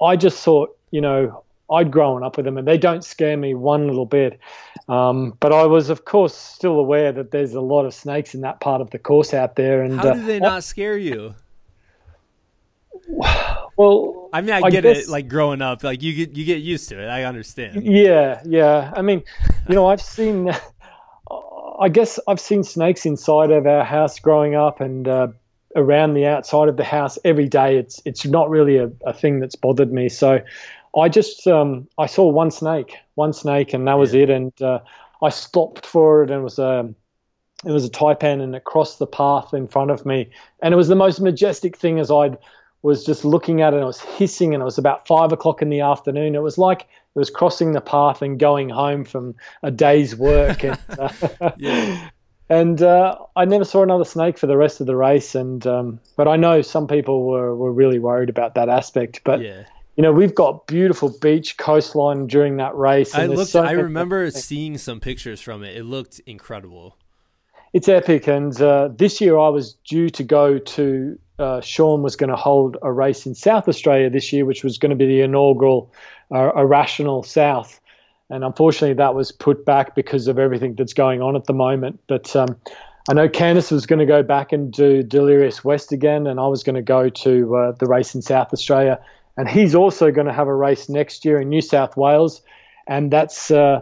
I 0.02 0.16
just 0.16 0.44
thought, 0.44 0.78
you 0.92 1.02
know, 1.02 1.44
I'd 1.72 1.89
grown 1.89 2.24
up 2.24 2.36
with 2.36 2.46
them 2.46 2.58
and 2.58 2.68
they 2.68 2.78
don't 2.78 3.04
scare 3.04 3.38
me 3.38 3.54
one 3.54 3.88
little 3.88 4.06
bit. 4.06 4.39
Um, 4.89 5.38
but 5.39 5.54
I 5.54 5.66
was, 5.66 5.89
of 5.89 6.06
course, 6.06 6.36
still 6.36 6.78
aware 6.78 7.12
that 7.14 7.32
there's 7.32 7.54
a 7.54 7.62
lot 7.62 7.86
of 7.86 7.94
snakes 7.94 8.34
in 8.36 8.42
that 8.42 8.60
part 8.60 8.82
of 8.82 8.89
the 8.89 9.00
course 9.00 9.34
out 9.34 9.56
there. 9.56 9.82
And 9.82 10.00
how 10.00 10.14
do 10.14 10.26
they 10.26 10.38
uh, 10.38 10.50
not 10.50 10.64
scare 10.64 10.98
you? 10.98 11.34
Well, 13.78 14.30
I 14.32 14.41
mean, 14.41 14.52
I, 14.52 14.60
I 14.60 14.70
get 14.70 14.84
guess, 14.84 15.06
it. 15.06 15.10
Like 15.10 15.28
growing 15.28 15.62
up, 15.62 15.82
like 15.84 16.04
you 16.04 16.14
get 16.14 16.38
you 16.38 16.45
get 16.45 16.62
used 16.62 16.89
to 16.89 17.02
it. 17.02 17.08
I 17.08 17.24
understand. 17.24 17.84
Yeah, 17.84 18.41
yeah. 18.45 18.91
I 18.95 19.02
mean, 19.02 19.24
you 19.68 19.74
know, 19.74 19.88
I've 19.88 20.02
seen. 20.02 20.52
I 21.80 21.89
guess 21.89 22.20
I've 22.28 22.39
seen 22.39 22.64
snakes 22.64 23.08
inside 23.08 23.49
of 23.49 23.66
our 23.66 23.84
house 23.84 24.20
growing 24.20 24.54
up 24.54 24.82
and 24.82 25.08
uh, 25.08 25.30
around 25.76 26.14
the 26.14 26.28
outside 26.28 26.70
of 26.70 26.78
the 26.78 26.84
house 26.84 27.18
every 27.26 27.47
day. 27.47 27.78
It's 27.78 28.02
it's 28.06 28.26
not 28.26 28.52
really 28.52 28.78
a, 28.78 28.91
a 29.06 29.14
thing 29.14 29.39
that's 29.39 29.56
bothered 29.56 29.91
me. 29.91 30.10
So 30.10 30.41
I 30.97 31.10
just 31.10 31.47
um, 31.47 31.88
I 31.97 32.06
saw 32.06 32.28
one 32.28 32.52
snake, 32.52 32.97
one 33.16 33.34
snake, 33.34 33.74
and 33.74 33.88
that 33.88 33.97
was 33.97 34.14
yeah. 34.14 34.24
it. 34.24 34.30
And 34.30 34.62
uh, 34.62 34.80
I 35.24 35.30
stopped 35.30 35.86
for 35.86 36.24
it, 36.24 36.30
and 36.30 36.41
it 36.41 36.43
was 36.43 36.60
a 36.60 36.80
um, 36.80 36.95
it 37.66 37.72
was 37.72 37.86
a 37.86 37.89
taipan, 37.89 38.41
and 38.41 38.56
it 38.56 38.64
crossed 38.64 38.99
the 38.99 39.08
path 39.08 39.54
in 39.54 39.68
front 39.68 39.91
of 39.91 40.06
me, 40.06 40.30
and 40.62 40.74
it 40.74 40.78
was 40.78 40.88
the 40.88 40.95
most 40.95 41.20
majestic 41.20 41.78
thing 41.78 41.99
as 41.99 42.12
I'd 42.12 42.38
was 42.84 43.05
just 43.05 43.23
looking 43.23 43.61
at 43.61 43.73
it 43.73 43.77
and 43.77 43.84
it 43.84 43.88
was 43.88 44.01
hissing 44.01 44.53
and 44.53 44.61
it 44.61 44.65
was 44.65 44.77
about 44.77 45.07
five 45.07 45.32
o'clock 45.32 45.61
in 45.61 45.69
the 45.69 45.82
afternoon. 45.82 46.36
It 46.36 46.41
was 46.41 46.57
like 46.57 46.82
it 46.82 47.19
was 47.19 47.29
crossing 47.29 47.73
the 47.73 47.82
path 47.82 48.21
and 48.21 48.39
going 48.39 48.69
home 48.69 49.05
from 49.05 49.36
a 49.61 49.69
day's 49.69 50.15
work. 50.15 50.63
and, 50.63 50.79
uh, 50.99 51.51
yeah. 51.57 52.09
and 52.49 52.82
uh, 52.82 53.17
I 53.36 53.45
never 53.45 53.65
saw 53.65 53.84
another 53.84 54.05
snake 54.05 54.38
for 54.38 54.47
the 54.47 54.57
rest 54.57 54.82
of 54.82 54.88
the 54.88 54.95
race. 54.95 55.36
And 55.36 55.65
um, 55.67 55.99
but 56.15 56.27
I 56.27 56.38
know 56.38 56.61
some 56.61 56.88
people 56.88 57.25
were, 57.25 57.55
were 57.55 57.71
really 57.71 57.99
worried 57.99 58.29
about 58.29 58.55
that 58.55 58.69
aspect. 58.69 59.21
But 59.23 59.41
yeah. 59.41 59.65
you 59.95 60.01
know, 60.01 60.11
we've 60.11 60.34
got 60.36 60.65
beautiful 60.65 61.13
beach 61.21 61.57
coastline 61.57 62.27
during 62.27 62.57
that 62.57 62.75
race. 62.75 63.13
I 63.13 63.27
looked. 63.27 63.51
So 63.51 63.63
I 63.63 63.71
remember 63.71 64.32
seeing 64.32 64.77
some 64.79 64.99
pictures 64.99 65.39
from 65.39 65.63
it. 65.63 65.77
It 65.77 65.84
looked 65.84 66.19
incredible. 66.25 66.97
It's 67.73 67.88
epic, 67.88 68.27
and 68.27 68.59
uh, 68.61 68.89
this 68.93 69.21
year 69.21 69.38
I 69.38 69.47
was 69.47 69.75
due 69.88 70.09
to 70.09 70.23
go 70.23 70.57
to 70.59 71.17
uh, 71.39 71.61
Sean 71.61 72.01
was 72.01 72.15
going 72.15 72.29
to 72.29 72.36
hold 72.36 72.77
a 72.82 72.91
race 72.91 73.25
in 73.25 73.36
South 73.36 73.67
Australia 73.67 74.09
this 74.09 74.32
year, 74.32 74.45
which 74.45 74.63
was 74.63 74.77
going 74.77 74.89
to 74.91 74.95
be 74.95 75.05
the 75.05 75.21
inaugural 75.21 75.91
uh, 76.32 76.51
Irrational 76.55 77.23
South. 77.23 77.79
And 78.29 78.43
unfortunately, 78.43 78.95
that 78.95 79.13
was 79.13 79.32
put 79.32 79.65
back 79.65 79.95
because 79.95 80.27
of 80.27 80.39
everything 80.39 80.75
that's 80.75 80.93
going 80.93 81.21
on 81.21 81.36
at 81.36 81.45
the 81.45 81.53
moment. 81.53 81.99
But 82.07 82.34
um, 82.36 82.55
I 83.09 83.13
know 83.13 83.27
Candice 83.27 83.71
was 83.71 83.86
going 83.86 83.99
to 83.99 84.05
go 84.05 84.23
back 84.23 84.53
and 84.53 84.71
do 84.71 85.03
Delirious 85.03 85.63
West 85.65 85.91
again, 85.91 86.27
and 86.27 86.39
I 86.39 86.47
was 86.47 86.63
going 86.63 86.75
to 86.75 86.82
go 86.82 87.09
to 87.09 87.55
uh, 87.55 87.71
the 87.73 87.88
race 87.88 88.15
in 88.15 88.21
South 88.21 88.53
Australia. 88.53 88.99
And 89.38 89.49
he's 89.49 89.75
also 89.75 90.11
going 90.11 90.27
to 90.27 90.34
have 90.34 90.47
a 90.47 90.53
race 90.53 90.88
next 90.88 91.25
year 91.25 91.41
in 91.41 91.49
New 91.49 91.61
South 91.61 91.97
Wales, 91.97 92.41
and 92.88 93.11
that's 93.11 93.49
uh, 93.51 93.82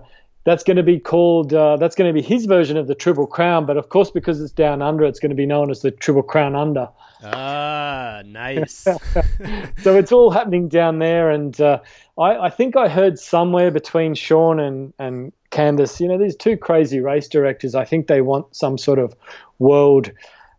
that's 0.49 0.63
going 0.63 0.77
to 0.77 0.83
be 0.83 0.99
called 0.99 1.53
uh, 1.53 1.77
that's 1.77 1.95
going 1.95 2.13
to 2.13 2.13
be 2.13 2.25
his 2.25 2.45
version 2.45 2.75
of 2.75 2.87
the 2.87 2.95
Triple 2.95 3.27
Crown. 3.27 3.65
But 3.65 3.77
of 3.77 3.89
course, 3.89 4.09
because 4.09 4.41
it's 4.41 4.51
down 4.51 4.81
under, 4.81 5.05
it's 5.05 5.19
going 5.19 5.29
to 5.29 5.35
be 5.35 5.45
known 5.45 5.69
as 5.69 5.81
the 5.81 5.91
Triple 5.91 6.23
Crown 6.23 6.55
Under. 6.55 6.89
Ah, 7.23 8.23
nice. 8.25 8.73
so 9.83 9.95
it's 9.97 10.11
all 10.11 10.31
happening 10.31 10.67
down 10.67 10.99
there, 10.99 11.29
and 11.29 11.59
uh, 11.61 11.79
I, 12.17 12.37
I, 12.37 12.49
think 12.49 12.75
I 12.75 12.87
heard 12.87 13.19
somewhere 13.19 13.69
between 13.69 14.15
Sean 14.15 14.59
and 14.59 14.93
and 14.97 15.31
Candice, 15.51 15.99
you 15.99 16.07
know, 16.07 16.17
these 16.17 16.35
two 16.35 16.57
crazy 16.57 16.99
race 16.99 17.27
directors. 17.27 17.75
I 17.75 17.85
think 17.85 18.07
they 18.07 18.21
want 18.21 18.55
some 18.55 18.77
sort 18.77 18.97
of 18.97 19.15
world 19.59 20.11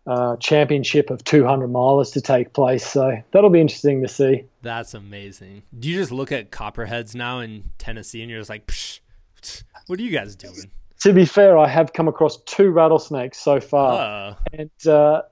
uh, 0.06 0.36
championship 0.36 1.10
of 1.10 1.22
200 1.24 1.68
milers 1.68 2.12
to 2.12 2.20
take 2.20 2.52
place. 2.52 2.86
So 2.86 3.22
that'll 3.32 3.50
be 3.50 3.60
interesting 3.60 4.02
to 4.02 4.08
see. 4.08 4.44
That's 4.62 4.94
amazing. 4.94 5.62
Do 5.78 5.88
you 5.88 5.96
just 5.96 6.12
look 6.12 6.32
at 6.32 6.50
copperheads 6.50 7.14
now 7.14 7.40
in 7.40 7.70
Tennessee 7.78 8.22
and 8.22 8.30
you're 8.30 8.40
just 8.40 8.50
like, 8.50 8.66
psh, 8.66 9.00
psh, 9.40 9.62
what 9.86 9.98
are 9.98 10.02
you 10.02 10.10
guys 10.10 10.36
doing? 10.36 10.70
To 11.00 11.12
be 11.12 11.24
fair, 11.24 11.56
I 11.56 11.66
have 11.66 11.92
come 11.92 12.08
across 12.08 12.36
two 12.42 12.70
rattlesnakes 12.70 13.38
so 13.38 13.60
far, 13.60 13.92
uh. 14.32 14.34
and 14.52 14.86
uh, 14.86 15.22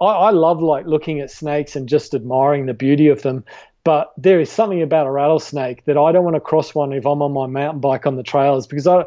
I, 0.00 0.06
I 0.06 0.30
love 0.30 0.60
like 0.60 0.86
looking 0.86 1.20
at 1.20 1.30
snakes 1.30 1.76
and 1.76 1.88
just 1.88 2.14
admiring 2.14 2.66
the 2.66 2.74
beauty 2.74 3.08
of 3.08 3.22
them. 3.22 3.44
But 3.84 4.12
there 4.16 4.40
is 4.40 4.50
something 4.50 4.80
about 4.80 5.06
a 5.06 5.10
rattlesnake 5.10 5.84
that 5.84 5.98
I 5.98 6.10
don't 6.10 6.24
want 6.24 6.36
to 6.36 6.40
cross 6.40 6.74
one 6.74 6.92
if 6.92 7.06
I'm 7.06 7.20
on 7.20 7.32
my 7.32 7.46
mountain 7.46 7.80
bike 7.80 8.06
on 8.06 8.16
the 8.16 8.22
trails 8.22 8.66
because 8.66 8.86
I 8.86 9.04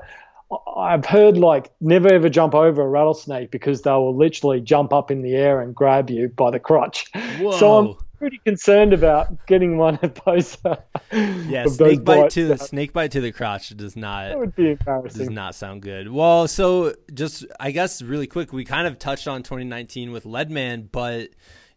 I've 0.78 1.06
heard 1.06 1.38
like 1.38 1.72
never 1.82 2.08
ever 2.08 2.30
jump 2.30 2.56
over 2.56 2.82
a 2.82 2.88
rattlesnake 2.88 3.52
because 3.52 3.82
they 3.82 3.92
will 3.92 4.16
literally 4.16 4.62
jump 4.62 4.94
up 4.94 5.12
in 5.12 5.22
the 5.22 5.36
air 5.36 5.62
and 5.62 5.76
grab 5.76 6.10
you 6.10 6.30
by 6.30 6.52
the 6.52 6.60
crotch. 6.60 7.12
Whoa. 7.40 7.52
So 7.58 7.78
I'm 7.78 7.96
pretty 8.18 8.40
concerned 8.40 8.94
about 8.94 9.46
getting 9.48 9.78
one 9.78 10.00
of 10.02 10.20
those. 10.26 10.58
Uh, 10.64 10.76
yeah, 11.12 11.66
snake 11.66 12.04
bite 12.04 12.32
to 12.32 12.48
the 12.48 12.58
snake 12.58 12.94
bite 12.94 13.12
to 13.12 13.22
the 13.22 13.32
crotch 13.32 13.70
does 13.70 13.96
not. 13.96 14.30
That 14.30 14.40
would 14.40 14.56
be 14.56 14.72
embarrassing. 14.72 15.20
Does 15.20 15.30
not 15.30 15.56
sound 15.56 15.82
good. 15.82 16.12
Well, 16.12 16.48
so 16.48 16.94
just 17.14 17.46
I 17.60 17.72
guess 17.72 18.02
really 18.02 18.28
quick, 18.28 18.52
we 18.52 18.66
kind 18.66 18.88
of 18.88 19.00
touched 19.00 19.28
on 19.28 19.44
2019 19.44 20.12
with 20.12 20.26
Leadman, 20.26 20.90
but 20.92 21.30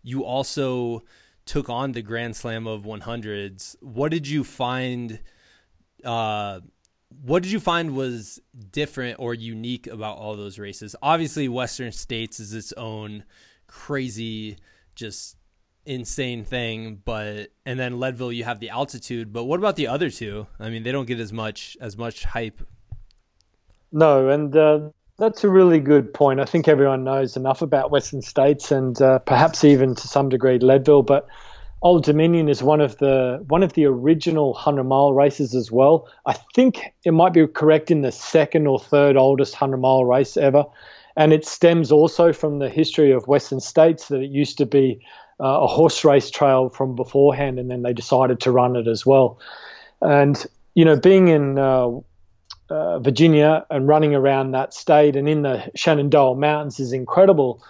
you 0.02 0.24
also 0.24 1.02
took 1.46 1.68
on 1.68 1.92
the 1.92 2.02
Grand 2.02 2.36
Slam 2.36 2.66
of 2.66 2.82
100s. 2.82 3.76
What 3.80 4.10
did 4.10 4.28
you 4.28 4.44
find? 4.44 5.20
Uh, 6.04 6.60
what 7.22 7.42
did 7.42 7.50
you 7.50 7.60
find 7.60 7.96
was 7.96 8.40
different 8.70 9.16
or 9.18 9.34
unique 9.34 9.86
about 9.86 10.16
all 10.16 10.36
those 10.36 10.58
races? 10.58 10.94
Obviously, 11.02 11.48
Western 11.48 11.92
States 11.92 12.38
is 12.40 12.54
its 12.54 12.72
own 12.74 13.24
crazy, 13.66 14.58
just 14.94 15.36
insane 15.86 16.44
thing, 16.44 17.00
but 17.04 17.48
and 17.66 17.78
then 17.78 17.98
Leadville 17.98 18.32
you 18.32 18.44
have 18.44 18.60
the 18.60 18.70
altitude, 18.70 19.32
but 19.32 19.44
what 19.44 19.58
about 19.58 19.76
the 19.76 19.86
other 19.86 20.10
two? 20.10 20.46
I 20.58 20.70
mean, 20.70 20.82
they 20.82 20.92
don't 20.92 21.06
get 21.06 21.20
as 21.20 21.32
much 21.32 21.76
as 21.80 21.96
much 21.96 22.24
hype. 22.24 22.60
No, 23.92 24.28
and 24.28 24.56
uh, 24.56 24.90
that's 25.18 25.44
a 25.44 25.48
really 25.48 25.80
good 25.80 26.14
point. 26.14 26.40
I 26.40 26.44
think 26.44 26.68
everyone 26.68 27.04
knows 27.04 27.36
enough 27.36 27.62
about 27.62 27.90
Western 27.90 28.22
States 28.22 28.70
and 28.70 29.00
uh, 29.02 29.18
perhaps 29.20 29.64
even 29.64 29.94
to 29.94 30.08
some 30.08 30.28
degree 30.28 30.58
Leadville, 30.58 31.02
but 31.02 31.28
Old 31.82 32.04
Dominion 32.04 32.48
is 32.48 32.62
one 32.62 32.80
of 32.80 32.98
the 32.98 33.42
one 33.48 33.62
of 33.62 33.72
the 33.72 33.86
original 33.86 34.52
hundred 34.52 34.84
mile 34.84 35.12
races 35.12 35.54
as 35.54 35.72
well. 35.72 36.08
I 36.26 36.34
think 36.54 36.92
it 37.04 37.12
might 37.12 37.32
be 37.32 37.46
correct 37.46 37.90
in 37.90 38.02
the 38.02 38.12
second 38.12 38.66
or 38.66 38.78
third 38.78 39.16
oldest 39.16 39.54
hundred 39.54 39.78
mile 39.78 40.04
race 40.04 40.36
ever, 40.36 40.64
and 41.16 41.32
it 41.32 41.46
stems 41.46 41.90
also 41.90 42.32
from 42.32 42.58
the 42.58 42.68
history 42.68 43.12
of 43.12 43.28
Western 43.28 43.60
States 43.60 44.08
that 44.08 44.20
it 44.20 44.30
used 44.30 44.58
to 44.58 44.66
be 44.66 45.00
uh, 45.40 45.60
a 45.62 45.66
horse 45.66 46.04
race 46.04 46.30
trail 46.30 46.68
from 46.68 46.94
beforehand, 46.94 47.58
and 47.58 47.70
then 47.70 47.82
they 47.82 47.92
decided 47.92 48.40
to 48.40 48.50
run 48.50 48.76
it 48.76 48.86
as 48.86 49.04
well. 49.06 49.38
And 50.00 50.44
you 50.74 50.84
know, 50.84 50.96
being 50.96 51.28
in 51.28 51.58
uh, 51.58 51.90
uh, 52.68 52.98
Virginia 53.00 53.66
and 53.70 53.88
running 53.88 54.14
around 54.14 54.52
that 54.52 54.72
state 54.74 55.16
and 55.16 55.28
in 55.28 55.42
the 55.42 55.70
Shenandoah 55.74 56.36
Mountains 56.36 56.78
is 56.78 56.92
incredible. 56.92 57.62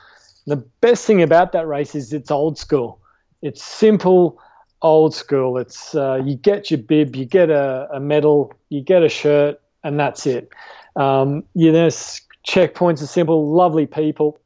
The 0.47 0.57
best 0.57 1.07
thing 1.07 1.23
about 1.23 1.53
that 1.53 1.66
race 1.66 1.95
is 1.95 2.12
it's 2.12 2.31
old 2.31 2.59
school 2.59 3.01
it's 3.43 3.62
simple, 3.62 4.39
old 4.83 5.14
school. 5.14 5.59
It's 5.59 5.95
uh, 5.95 6.21
you 6.25 6.37
get 6.37 6.71
your 6.71 6.79
bib, 6.79 7.16
you 7.16 7.25
get 7.25 7.51
a, 7.51 7.89
a, 7.93 8.01
medal, 8.01 8.53
you 8.68 8.81
get 8.83 9.03
a 9.03 9.09
shirt, 9.09 9.61
and 9.83 9.99
that's 9.99 10.27
it. 10.27 10.51
Um, 10.97 11.45
you 11.55 11.73
know, 11.73 11.89
checkpoints 11.89 13.03
are 13.03 13.07
simple, 13.07 13.51
lovely 13.51 13.87
people, 13.87 14.41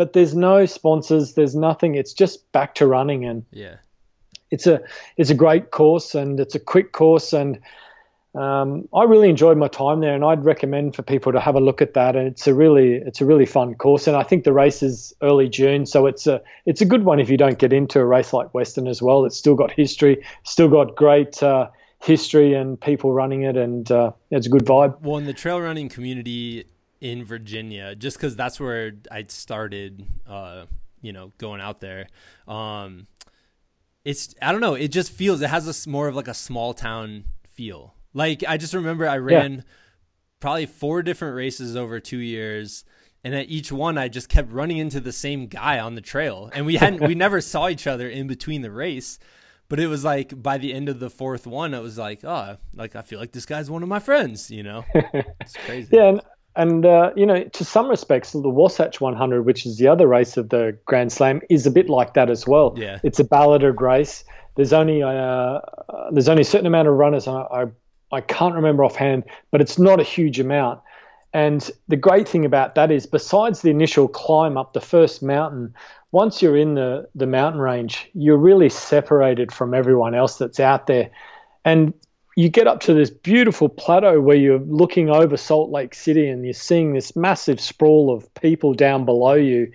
but 0.00 0.14
there's 0.14 0.34
no 0.34 0.64
sponsors. 0.64 1.34
There's 1.34 1.54
nothing. 1.54 1.94
It's 1.94 2.14
just 2.14 2.50
back 2.52 2.74
to 2.76 2.86
running, 2.86 3.26
and 3.26 3.44
yeah, 3.50 3.74
it's 4.50 4.66
a 4.66 4.80
it's 5.18 5.28
a 5.28 5.34
great 5.34 5.72
course, 5.72 6.14
and 6.14 6.40
it's 6.40 6.54
a 6.54 6.58
quick 6.58 6.92
course, 6.92 7.34
and 7.34 7.60
um, 8.34 8.88
I 8.94 9.04
really 9.04 9.28
enjoyed 9.28 9.58
my 9.58 9.68
time 9.68 10.00
there, 10.00 10.14
and 10.14 10.24
I'd 10.24 10.42
recommend 10.42 10.96
for 10.96 11.02
people 11.02 11.32
to 11.32 11.38
have 11.38 11.54
a 11.54 11.60
look 11.60 11.82
at 11.82 11.92
that. 11.92 12.16
And 12.16 12.26
it's 12.28 12.46
a 12.46 12.54
really 12.54 12.94
it's 12.94 13.20
a 13.20 13.26
really 13.26 13.44
fun 13.44 13.74
course, 13.74 14.06
and 14.06 14.16
I 14.16 14.22
think 14.22 14.44
the 14.44 14.54
race 14.54 14.82
is 14.82 15.12
early 15.20 15.50
June, 15.50 15.84
so 15.84 16.06
it's 16.06 16.26
a 16.26 16.40
it's 16.64 16.80
a 16.80 16.86
good 16.86 17.04
one 17.04 17.20
if 17.20 17.28
you 17.28 17.36
don't 17.36 17.58
get 17.58 17.70
into 17.70 18.00
a 18.00 18.06
race 18.06 18.32
like 18.32 18.54
Western 18.54 18.88
as 18.88 19.02
well. 19.02 19.26
It's 19.26 19.36
still 19.36 19.54
got 19.54 19.70
history, 19.70 20.24
still 20.44 20.68
got 20.68 20.96
great 20.96 21.42
uh, 21.42 21.68
history 22.02 22.54
and 22.54 22.80
people 22.80 23.12
running 23.12 23.42
it, 23.42 23.58
and 23.58 23.92
uh, 23.92 24.12
it's 24.30 24.46
a 24.46 24.50
good 24.50 24.64
vibe. 24.64 24.98
Well, 25.02 25.18
in 25.18 25.26
the 25.26 25.34
trail 25.34 25.60
running 25.60 25.90
community 25.90 26.64
in 27.00 27.24
Virginia, 27.24 27.94
just 27.94 28.16
because 28.16 28.36
that's 28.36 28.60
where 28.60 28.92
I 29.10 29.24
started, 29.28 30.06
uh, 30.26 30.66
you 31.00 31.12
know, 31.12 31.32
going 31.38 31.60
out 31.60 31.80
there. 31.80 32.08
Um, 32.46 33.06
it's 34.04 34.34
I 34.40 34.52
don't 34.52 34.60
know. 34.60 34.74
It 34.74 34.88
just 34.88 35.12
feels 35.12 35.40
it 35.40 35.50
has 35.50 35.86
a 35.86 35.88
more 35.88 36.08
of 36.08 36.14
like 36.14 36.28
a 36.28 36.34
small 36.34 36.74
town 36.74 37.24
feel 37.52 37.94
like 38.14 38.44
I 38.46 38.56
just 38.56 38.74
remember 38.74 39.08
I 39.08 39.18
ran 39.18 39.52
yeah. 39.52 39.60
probably 40.40 40.66
four 40.66 41.02
different 41.02 41.36
races 41.36 41.76
over 41.76 42.00
two 42.00 42.18
years, 42.18 42.84
and 43.22 43.34
at 43.34 43.48
each 43.48 43.70
one 43.70 43.98
I 43.98 44.08
just 44.08 44.28
kept 44.28 44.52
running 44.52 44.78
into 44.78 45.00
the 45.00 45.12
same 45.12 45.46
guy 45.46 45.78
on 45.78 45.94
the 45.94 46.00
trail, 46.00 46.50
and 46.52 46.66
we 46.66 46.76
hadn't 46.76 47.06
we 47.06 47.14
never 47.26 47.40
saw 47.40 47.68
each 47.68 47.86
other 47.86 48.08
in 48.08 48.26
between 48.26 48.62
the 48.62 48.70
race. 48.70 49.18
But 49.68 49.78
it 49.78 49.86
was 49.86 50.04
like 50.04 50.42
by 50.42 50.58
the 50.58 50.74
end 50.74 50.88
of 50.88 50.98
the 50.98 51.10
fourth 51.10 51.46
one, 51.46 51.74
it 51.74 51.80
was 51.80 51.96
like, 51.96 52.24
oh, 52.24 52.56
like 52.74 52.96
I 52.96 53.02
feel 53.02 53.20
like 53.20 53.30
this 53.30 53.46
guy's 53.46 53.70
one 53.70 53.84
of 53.84 53.88
my 53.88 54.00
friends, 54.00 54.50
you 54.50 54.64
know? 54.64 54.84
It's 55.40 55.56
crazy. 55.64 55.90
yeah, 55.92 56.08
and, 56.08 56.20
and 56.60 56.84
uh, 56.84 57.10
you 57.16 57.24
know, 57.24 57.44
to 57.44 57.64
some 57.64 57.88
respects, 57.88 58.32
the 58.32 58.48
Wasatch 58.48 59.00
100, 59.00 59.42
which 59.42 59.64
is 59.64 59.78
the 59.78 59.88
other 59.88 60.06
race 60.06 60.36
of 60.36 60.50
the 60.50 60.76
Grand 60.84 61.10
Slam, 61.10 61.40
is 61.48 61.66
a 61.66 61.70
bit 61.70 61.88
like 61.88 62.14
that 62.14 62.28
as 62.28 62.46
well. 62.46 62.74
Yeah, 62.76 62.98
it's 63.02 63.18
a 63.18 63.24
balloted 63.24 63.80
race. 63.80 64.24
There's 64.56 64.72
only 64.72 65.02
uh, 65.02 65.60
there's 66.12 66.28
only 66.28 66.42
a 66.42 66.44
certain 66.44 66.66
amount 66.66 66.88
of 66.88 66.94
runners. 66.94 67.26
I, 67.26 67.40
I 67.40 67.66
I 68.12 68.20
can't 68.20 68.54
remember 68.54 68.84
offhand, 68.84 69.24
but 69.50 69.60
it's 69.60 69.78
not 69.78 70.00
a 70.00 70.02
huge 70.02 70.38
amount. 70.38 70.80
And 71.32 71.70
the 71.88 71.96
great 71.96 72.28
thing 72.28 72.44
about 72.44 72.74
that 72.74 72.90
is, 72.90 73.06
besides 73.06 73.62
the 73.62 73.70
initial 73.70 74.08
climb 74.08 74.58
up 74.58 74.72
the 74.72 74.80
first 74.80 75.22
mountain, 75.22 75.74
once 76.12 76.42
you're 76.42 76.56
in 76.56 76.74
the, 76.74 77.08
the 77.14 77.26
mountain 77.26 77.60
range, 77.60 78.10
you're 78.14 78.36
really 78.36 78.68
separated 78.68 79.52
from 79.52 79.72
everyone 79.72 80.14
else 80.14 80.38
that's 80.38 80.58
out 80.58 80.88
there. 80.88 81.10
And 81.64 81.94
you 82.36 82.48
get 82.48 82.66
up 82.66 82.80
to 82.80 82.94
this 82.94 83.10
beautiful 83.10 83.68
plateau 83.68 84.20
where 84.20 84.36
you're 84.36 84.60
looking 84.60 85.10
over 85.10 85.36
Salt 85.36 85.70
Lake 85.70 85.94
City 85.94 86.28
and 86.28 86.44
you're 86.44 86.52
seeing 86.52 86.92
this 86.92 87.16
massive 87.16 87.60
sprawl 87.60 88.14
of 88.14 88.32
people 88.34 88.74
down 88.74 89.04
below 89.04 89.34
you 89.34 89.72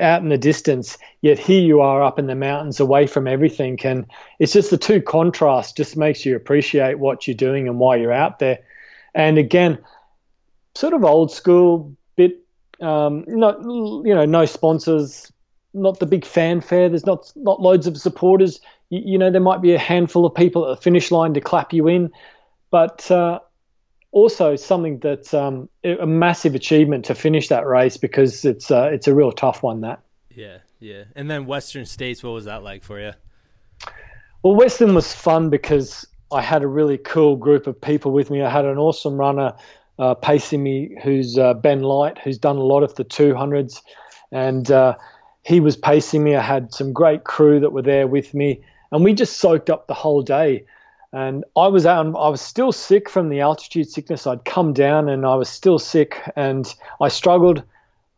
out 0.00 0.22
in 0.22 0.30
the 0.30 0.38
distance, 0.38 0.96
yet 1.20 1.38
here 1.38 1.60
you 1.60 1.80
are 1.80 2.02
up 2.02 2.18
in 2.18 2.26
the 2.26 2.34
mountains 2.34 2.80
away 2.80 3.06
from 3.06 3.26
everything. 3.26 3.78
And 3.84 4.06
it's 4.38 4.52
just 4.52 4.70
the 4.70 4.78
two 4.78 5.02
contrasts 5.02 5.72
just 5.72 5.96
makes 5.96 6.24
you 6.24 6.34
appreciate 6.34 6.98
what 6.98 7.26
you're 7.26 7.34
doing 7.34 7.68
and 7.68 7.78
why 7.78 7.96
you're 7.96 8.12
out 8.12 8.38
there. 8.38 8.60
And 9.14 9.38
again, 9.38 9.78
sort 10.74 10.94
of 10.94 11.04
old 11.04 11.30
school 11.30 11.94
bit, 12.16 12.38
um, 12.80 13.24
not, 13.26 13.62
you 13.62 14.14
know, 14.14 14.24
no 14.24 14.46
sponsors, 14.46 15.30
not 15.74 15.98
the 15.98 16.06
big 16.06 16.24
fanfare. 16.24 16.88
There's 16.88 17.06
not, 17.06 17.30
not 17.36 17.60
loads 17.60 17.86
of 17.86 17.98
supporters. 17.98 18.60
You, 18.90 19.02
you 19.12 19.18
know, 19.18 19.30
there 19.30 19.40
might 19.40 19.62
be 19.62 19.74
a 19.74 19.78
handful 19.78 20.26
of 20.26 20.34
people 20.34 20.70
at 20.70 20.76
the 20.76 20.82
finish 20.82 21.10
line 21.10 21.34
to 21.34 21.40
clap 21.40 21.72
you 21.72 21.88
in, 21.88 22.10
but, 22.70 23.10
uh, 23.10 23.40
also 24.12 24.56
something 24.56 24.98
that's 24.98 25.34
um, 25.34 25.68
a 25.84 26.06
massive 26.06 26.54
achievement 26.54 27.04
to 27.04 27.14
finish 27.14 27.48
that 27.48 27.66
race 27.66 27.98
because 27.98 28.46
it's 28.46 28.70
uh, 28.70 28.88
it's 28.90 29.06
a 29.06 29.14
real 29.14 29.30
tough 29.30 29.62
one. 29.62 29.82
That. 29.82 30.00
Yeah, 30.30 30.58
yeah. 30.80 31.04
And 31.14 31.30
then 31.30 31.44
Western 31.44 31.84
States, 31.84 32.22
what 32.22 32.30
was 32.30 32.46
that 32.46 32.62
like 32.62 32.82
for 32.82 32.98
you? 32.98 33.12
Well, 34.42 34.54
Western 34.54 34.94
was 34.94 35.12
fun 35.12 35.50
because 35.50 36.06
I 36.32 36.40
had 36.40 36.62
a 36.62 36.66
really 36.66 36.98
cool 36.98 37.36
group 37.36 37.66
of 37.66 37.78
people 37.80 38.10
with 38.12 38.30
me. 38.30 38.42
I 38.42 38.48
had 38.48 38.64
an 38.64 38.78
awesome 38.78 39.18
runner 39.18 39.54
uh, 39.98 40.14
pacing 40.14 40.62
me, 40.62 40.96
who's 41.02 41.38
uh, 41.38 41.54
Ben 41.54 41.82
Light, 41.82 42.18
who's 42.18 42.38
done 42.38 42.56
a 42.56 42.62
lot 42.62 42.82
of 42.82 42.94
the 42.94 43.04
200s, 43.04 43.82
and 44.32 44.70
uh, 44.70 44.94
he 45.42 45.60
was 45.60 45.76
pacing 45.76 46.22
me. 46.22 46.36
I 46.36 46.42
had 46.42 46.72
some 46.72 46.92
great 46.92 47.24
crew 47.24 47.60
that 47.60 47.72
were 47.72 47.82
there 47.82 48.06
with 48.06 48.34
me, 48.34 48.62
and 48.92 49.04
we 49.04 49.12
just 49.12 49.38
soaked 49.38 49.70
up 49.70 49.86
the 49.86 49.94
whole 49.94 50.22
day. 50.22 50.64
And 51.12 51.44
I 51.56 51.68
was 51.68 51.86
out, 51.86 52.06
I 52.06 52.28
was 52.28 52.40
still 52.40 52.72
sick 52.72 53.08
from 53.08 53.28
the 53.28 53.40
altitude 53.40 53.88
sickness. 53.88 54.26
I'd 54.26 54.44
come 54.44 54.72
down 54.72 55.08
and 55.08 55.24
I 55.24 55.34
was 55.34 55.48
still 55.48 55.78
sick 55.78 56.20
and 56.36 56.72
I 57.00 57.08
struggled. 57.08 57.62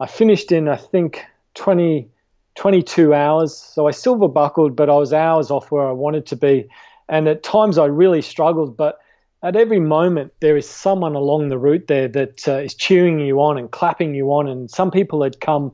I 0.01 0.07
finished 0.07 0.53
in, 0.53 0.69
I 0.69 0.77
think, 0.77 1.25
20, 1.55 2.09
22 2.55 3.15
hours. 3.15 3.57
So 3.57 3.87
I 3.87 3.93
silver 3.93 4.29
buckled, 4.29 4.75
but 4.75 4.91
I 4.91 4.95
was 4.95 5.13
hours 5.13 5.51
off 5.51 5.71
where 5.71 5.87
I 5.87 5.93
wanted 5.93 6.27
to 6.27 6.37
be. 6.37 6.69
And 7.09 7.29
at 7.29 7.43
times 7.43 7.79
I 7.79 7.87
really 7.87 8.23
struggled, 8.23 8.77
but 8.77 8.99
at 9.43 9.55
every 9.55 9.81
moment 9.81 10.33
there 10.41 10.57
is 10.57 10.69
someone 10.69 11.15
along 11.15 11.49
the 11.49 11.59
route 11.59 11.87
there 11.87 12.09
that 12.09 12.49
uh, 12.49 12.59
is 12.59 12.75
cheering 12.75 13.21
you 13.21 13.41
on 13.41 13.59
and 13.59 13.71
clapping 13.71 14.15
you 14.15 14.33
on. 14.33 14.49
And 14.49 14.71
some 14.71 14.91
people 14.91 15.23
had 15.23 15.41
come 15.41 15.73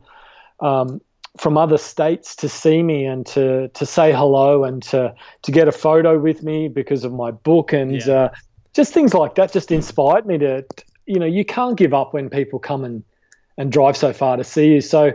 um, 0.61 1.01
from 1.37 1.59
other 1.59 1.79
states 1.79 2.37
to 2.37 2.49
see 2.49 2.83
me 2.83 3.05
and 3.05 3.27
to 3.27 3.69
to 3.69 3.85
say 3.85 4.13
hello 4.13 4.65
and 4.65 4.83
to 4.83 5.15
to 5.43 5.53
get 5.53 5.67
a 5.67 5.73
photo 5.73 6.19
with 6.19 6.43
me 6.43 6.69
because 6.69 7.05
of 7.05 7.13
my 7.13 7.31
book. 7.31 7.73
And 7.73 8.05
yeah. 8.05 8.15
uh, 8.15 8.29
just 8.73 8.93
things 8.93 9.15
like 9.15 9.35
that 9.35 9.53
just 9.53 9.73
inspired 9.73 10.27
me 10.27 10.39
to 10.39 10.65
you 11.07 11.19
know 11.19 11.27
you 11.27 11.45
can't 11.45 11.77
give 11.77 11.93
up 11.93 12.15
when 12.15 12.31
people 12.31 12.59
come 12.59 12.85
and 12.85 13.03
and 13.57 13.71
drive 13.71 13.97
so 13.97 14.13
far 14.13 14.37
to 14.37 14.45
see 14.45 14.75
you. 14.75 14.81
So 14.81 15.13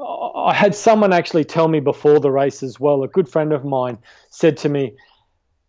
I 0.00 0.54
had 0.54 0.74
someone 0.74 1.12
actually 1.12 1.44
tell 1.44 1.68
me 1.68 1.80
before 1.80 2.20
the 2.20 2.30
race 2.30 2.62
as 2.62 2.78
well. 2.78 3.02
A 3.02 3.08
good 3.08 3.28
friend 3.28 3.52
of 3.52 3.64
mine 3.64 3.98
said 4.30 4.56
to 4.58 4.68
me 4.68 4.94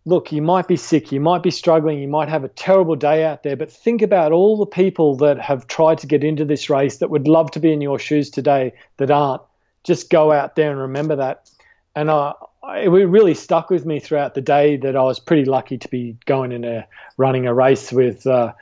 look 0.05 0.31
you 0.31 0.41
might 0.41 0.67
be 0.67 0.77
sick 0.77 1.11
you 1.11 1.19
might 1.19 1.43
be 1.43 1.51
struggling 1.51 1.99
you 1.99 2.07
might 2.07 2.29
have 2.29 2.45
a 2.45 2.47
terrible 2.47 2.95
day 2.95 3.25
out 3.25 3.43
there 3.43 3.57
but 3.57 3.69
think 3.69 4.01
about 4.01 4.31
all 4.31 4.57
the 4.57 4.65
people 4.65 5.15
that 5.15 5.37
have 5.39 5.67
tried 5.67 5.97
to 5.97 6.07
get 6.07 6.23
into 6.23 6.45
this 6.45 6.69
race 6.69 6.97
that 6.97 7.09
would 7.09 7.27
love 7.27 7.51
to 7.51 7.59
be 7.59 7.71
in 7.71 7.81
your 7.81 7.99
shoes 7.99 8.29
today 8.29 8.73
that 8.97 9.11
aren't 9.11 9.41
just 9.83 10.09
go 10.09 10.31
out 10.31 10.55
there 10.55 10.71
and 10.71 10.79
remember 10.79 11.17
that. 11.17 11.49
And 11.95 12.09
I, 12.09 12.33
it 12.77 12.89
really 12.89 13.33
stuck 13.33 13.69
with 13.69 13.85
me 13.85 13.99
throughout 13.99 14.33
the 14.33 14.41
day 14.41 14.77
that 14.77 14.95
I 14.95 15.01
was 15.03 15.19
pretty 15.19 15.45
lucky 15.45 15.77
to 15.77 15.87
be 15.87 16.17
going 16.25 16.51
in 16.51 16.63
a 16.63 16.87
running 17.17 17.47
a 17.47 17.53
race 17.53 17.91
with 17.91 18.27
uh, 18.27 18.53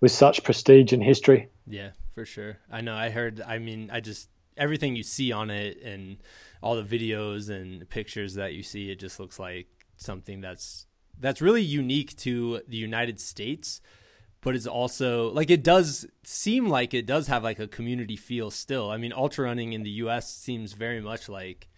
with 0.00 0.12
such 0.12 0.44
prestige 0.44 0.92
and 0.92 1.02
history. 1.02 1.48
Yeah, 1.66 1.90
for 2.14 2.24
sure. 2.24 2.58
I 2.70 2.80
know. 2.80 2.94
I 2.94 3.10
heard. 3.10 3.40
I 3.40 3.58
mean, 3.58 3.90
I 3.92 4.00
just 4.00 4.28
everything 4.56 4.96
you 4.96 5.02
see 5.02 5.32
on 5.32 5.50
it 5.50 5.82
and 5.82 6.18
all 6.62 6.76
the 6.76 6.82
videos 6.82 7.50
and 7.50 7.88
pictures 7.90 8.34
that 8.34 8.54
you 8.54 8.62
see, 8.62 8.90
it 8.90 8.98
just 8.98 9.20
looks 9.20 9.38
like 9.38 9.66
something 9.96 10.40
that's 10.40 10.86
that's 11.18 11.40
really 11.40 11.62
unique 11.62 12.16
to 12.18 12.60
the 12.68 12.76
United 12.76 13.20
States 13.20 13.80
but 14.40 14.54
it's 14.54 14.66
also 14.66 15.30
like 15.32 15.50
it 15.50 15.62
does 15.62 16.06
seem 16.22 16.68
like 16.68 16.94
it 16.94 17.06
does 17.06 17.26
have 17.26 17.42
like 17.42 17.58
a 17.58 17.66
community 17.66 18.16
feel 18.16 18.50
still. 18.50 18.90
I 18.90 18.96
mean, 18.96 19.12
ultra 19.12 19.44
running 19.44 19.72
in 19.72 19.82
the 19.82 19.90
U.S. 19.90 20.32
seems 20.32 20.72
very 20.72 21.00
much 21.00 21.28
like 21.28 21.68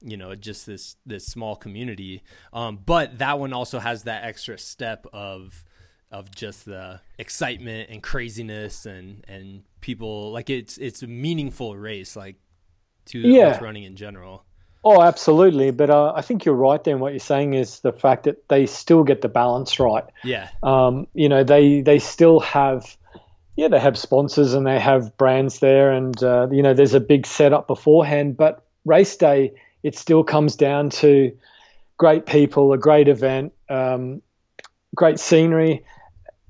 you 0.00 0.16
know 0.16 0.34
just 0.34 0.66
this 0.66 0.96
this 1.06 1.26
small 1.26 1.56
community, 1.56 2.22
um, 2.52 2.78
but 2.84 3.18
that 3.18 3.38
one 3.38 3.52
also 3.52 3.78
has 3.78 4.04
that 4.04 4.24
extra 4.24 4.58
step 4.58 5.06
of 5.12 5.64
of 6.10 6.30
just 6.34 6.64
the 6.64 7.00
excitement 7.18 7.90
and 7.90 8.02
craziness 8.02 8.86
and 8.86 9.24
and 9.26 9.64
people 9.80 10.30
like 10.30 10.48
it's 10.48 10.78
it's 10.78 11.02
a 11.02 11.06
meaningful 11.06 11.76
race 11.76 12.14
like 12.14 12.36
to 13.06 13.18
yeah. 13.18 13.48
ultra 13.48 13.64
running 13.64 13.84
in 13.84 13.96
general. 13.96 14.44
Oh, 14.84 15.00
absolutely. 15.00 15.70
But 15.70 15.88
uh, 15.88 16.12
I 16.14 16.20
think 16.20 16.44
you're 16.44 16.54
right 16.54 16.82
there. 16.84 16.94
And 16.94 17.00
what 17.00 17.12
you're 17.12 17.18
saying 17.18 17.54
is 17.54 17.80
the 17.80 17.92
fact 17.92 18.24
that 18.24 18.48
they 18.48 18.66
still 18.66 19.02
get 19.02 19.22
the 19.22 19.28
balance 19.28 19.80
right. 19.80 20.04
Yeah. 20.22 20.50
Um, 20.62 21.06
you 21.14 21.28
know, 21.28 21.42
they 21.42 21.80
they 21.80 21.98
still 21.98 22.40
have, 22.40 22.96
yeah, 23.56 23.68
they 23.68 23.80
have 23.80 23.96
sponsors 23.96 24.52
and 24.52 24.66
they 24.66 24.78
have 24.78 25.16
brands 25.16 25.60
there, 25.60 25.90
and 25.90 26.22
uh, 26.22 26.48
you 26.50 26.62
know, 26.62 26.74
there's 26.74 26.94
a 26.94 27.00
big 27.00 27.26
setup 27.26 27.66
beforehand. 27.66 28.36
But 28.36 28.62
race 28.84 29.16
day, 29.16 29.54
it 29.82 29.96
still 29.96 30.22
comes 30.22 30.54
down 30.54 30.90
to 30.90 31.34
great 31.96 32.26
people, 32.26 32.72
a 32.72 32.78
great 32.78 33.08
event, 33.08 33.54
um, 33.70 34.20
great 34.94 35.18
scenery, 35.18 35.82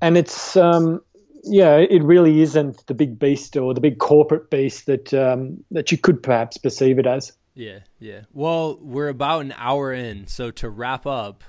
and 0.01 0.17
it's 0.17 0.57
um, 0.57 1.01
yeah, 1.45 1.77
it 1.77 2.03
really 2.03 2.41
isn't 2.41 2.85
the 2.87 2.93
big 2.93 3.17
beast 3.17 3.55
or 3.55 3.73
the 3.73 3.81
big 3.81 3.99
corporate 3.99 4.49
beast 4.49 4.87
that 4.87 5.13
um, 5.13 5.63
that 5.71 5.91
you 5.91 5.97
could 5.97 6.21
perhaps 6.21 6.57
perceive 6.57 6.99
it 6.99 7.07
as. 7.07 7.31
Yeah, 7.55 7.79
yeah. 7.99 8.21
Well, 8.33 8.77
we're 8.81 9.07
about 9.07 9.41
an 9.41 9.53
hour 9.57 9.93
in, 9.93 10.27
so 10.27 10.51
to 10.51 10.69
wrap 10.69 11.05
up, 11.05 11.43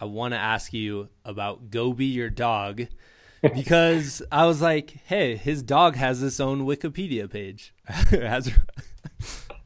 I 0.00 0.04
want 0.04 0.32
to 0.32 0.38
ask 0.38 0.72
you 0.72 1.08
about 1.24 1.70
Gobi, 1.70 2.06
your 2.06 2.30
dog, 2.30 2.86
because 3.42 4.22
I 4.30 4.46
was 4.46 4.62
like, 4.62 4.90
hey, 5.06 5.36
his 5.36 5.62
dog 5.62 5.96
has 5.96 6.22
its 6.22 6.40
own 6.40 6.66
Wikipedia 6.66 7.30
page. 7.30 7.74
has 7.86 8.50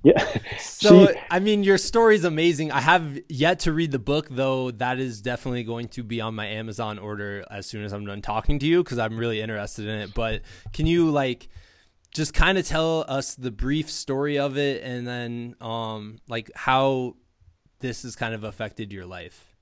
yeah. 0.03 0.39
So 0.59 1.07
she, 1.07 1.15
I 1.31 1.41
mean, 1.41 1.65
your 1.65 1.79
story 1.79 2.15
is 2.15 2.25
amazing. 2.25 2.71
I 2.71 2.81
have 2.81 3.19
yet 3.29 3.61
to 3.61 3.73
read 3.73 3.91
the 3.91 3.99
book, 3.99 4.29
though. 4.31 4.71
That 4.71 4.99
is 4.99 5.21
definitely 5.21 5.65
going 5.65 5.89
to 5.89 6.03
be 6.03 6.21
on 6.21 6.35
my 6.35 6.47
Amazon 6.47 6.99
order 6.99 7.45
as 7.51 7.67
soon 7.67 7.85
as 7.85 7.93
I'm 7.93 8.05
done 8.05 8.21
talking 8.21 8.59
to 8.59 8.67
you 8.67 8.83
because 8.85 8.99
I'm 8.99 9.17
really 9.17 9.41
interested 9.41 9.87
in 9.87 10.01
it. 10.01 10.15
But 10.15 10.43
can 10.73 10.87
you 10.87 11.11
like? 11.11 11.49
Just 12.15 12.33
kind 12.33 12.57
of 12.57 12.67
tell 12.67 13.05
us 13.09 13.35
the 13.35 13.51
brief 13.51 13.91
story 13.91 14.39
of 14.39 14.57
it 14.57 14.83
and 14.83 15.07
then 15.07 15.55
um 15.61 16.17
like 16.29 16.51
how 16.55 17.15
this 17.81 18.05
has 18.05 18.17
kind 18.17 18.35
of 18.35 18.45
affected 18.45 18.93
your 18.93 19.05
life 19.05 19.55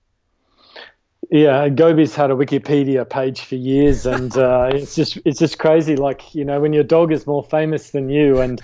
yeah 1.31 1.69
gobi's 1.69 2.15
had 2.15 2.31
a 2.31 2.35
wikipedia 2.35 3.09
page 3.09 3.41
for 3.41 3.57
years 3.57 4.07
and 4.15 4.37
uh, 4.37 4.71
it's 4.73 4.95
just 4.95 5.19
it's 5.25 5.39
just 5.39 5.59
crazy 5.59 5.97
like 5.97 6.35
you 6.35 6.45
know 6.45 6.61
when 6.61 6.73
your 6.73 6.85
dog 6.85 7.11
is 7.11 7.27
more 7.27 7.43
famous 7.43 7.91
than 7.91 8.09
you 8.09 8.39
and 8.39 8.61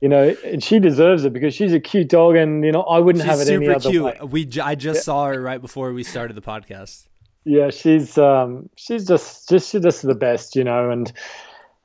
you 0.00 0.08
know 0.08 0.34
and 0.44 0.62
she 0.62 0.78
deserves 0.78 1.24
it 1.24 1.32
because 1.32 1.54
she's 1.54 1.72
a 1.72 1.80
cute 1.80 2.08
dog 2.08 2.36
and 2.36 2.64
you 2.64 2.70
know 2.70 2.82
i 2.82 2.98
wouldn't 2.98 3.24
she's 3.24 3.30
have 3.30 3.40
it 3.40 3.52
any 3.52 3.68
other 3.68 3.90
cute. 3.90 4.04
way 4.04 4.18
we 4.22 4.48
i 4.62 4.74
just 4.74 4.98
yeah. 4.98 5.02
saw 5.02 5.26
her 5.26 5.40
right 5.40 5.60
before 5.60 5.92
we 5.92 6.04
started 6.04 6.34
the 6.36 6.42
podcast 6.42 7.08
yeah 7.44 7.70
she's 7.70 8.16
um 8.18 8.68
she's 8.76 9.06
just 9.06 9.48
just 9.48 9.70
she's 9.70 9.82
just 9.82 10.02
the 10.02 10.14
best 10.14 10.54
you 10.54 10.64
know 10.64 10.90
and 10.90 11.12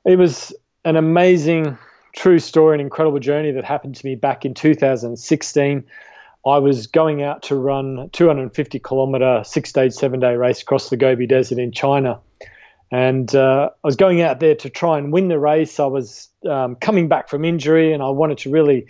it 0.04 0.16
was 0.16 0.52
an 0.84 0.96
amazing, 0.96 1.78
true 2.14 2.38
story, 2.38 2.74
an 2.74 2.80
incredible 2.80 3.18
journey 3.18 3.52
that 3.52 3.64
happened 3.64 3.96
to 3.96 4.06
me 4.06 4.14
back 4.14 4.44
in 4.44 4.54
2016. 4.54 5.84
I 6.44 6.58
was 6.58 6.88
going 6.88 7.22
out 7.22 7.42
to 7.44 7.56
run 7.56 8.10
250 8.12 8.78
kilometer, 8.80 9.42
six 9.44 9.70
stage, 9.70 9.92
seven 9.92 10.18
day 10.18 10.34
race 10.34 10.60
across 10.62 10.90
the 10.90 10.96
Gobi 10.96 11.26
Desert 11.26 11.58
in 11.58 11.70
China. 11.70 12.18
And 12.90 13.34
uh, 13.34 13.70
I 13.72 13.86
was 13.86 13.96
going 13.96 14.20
out 14.20 14.40
there 14.40 14.54
to 14.56 14.68
try 14.68 14.98
and 14.98 15.12
win 15.12 15.28
the 15.28 15.38
race. 15.38 15.80
I 15.80 15.86
was 15.86 16.28
um, 16.48 16.74
coming 16.76 17.08
back 17.08 17.28
from 17.28 17.44
injury 17.44 17.92
and 17.92 18.02
I 18.02 18.10
wanted 18.10 18.38
to 18.38 18.50
really 18.50 18.86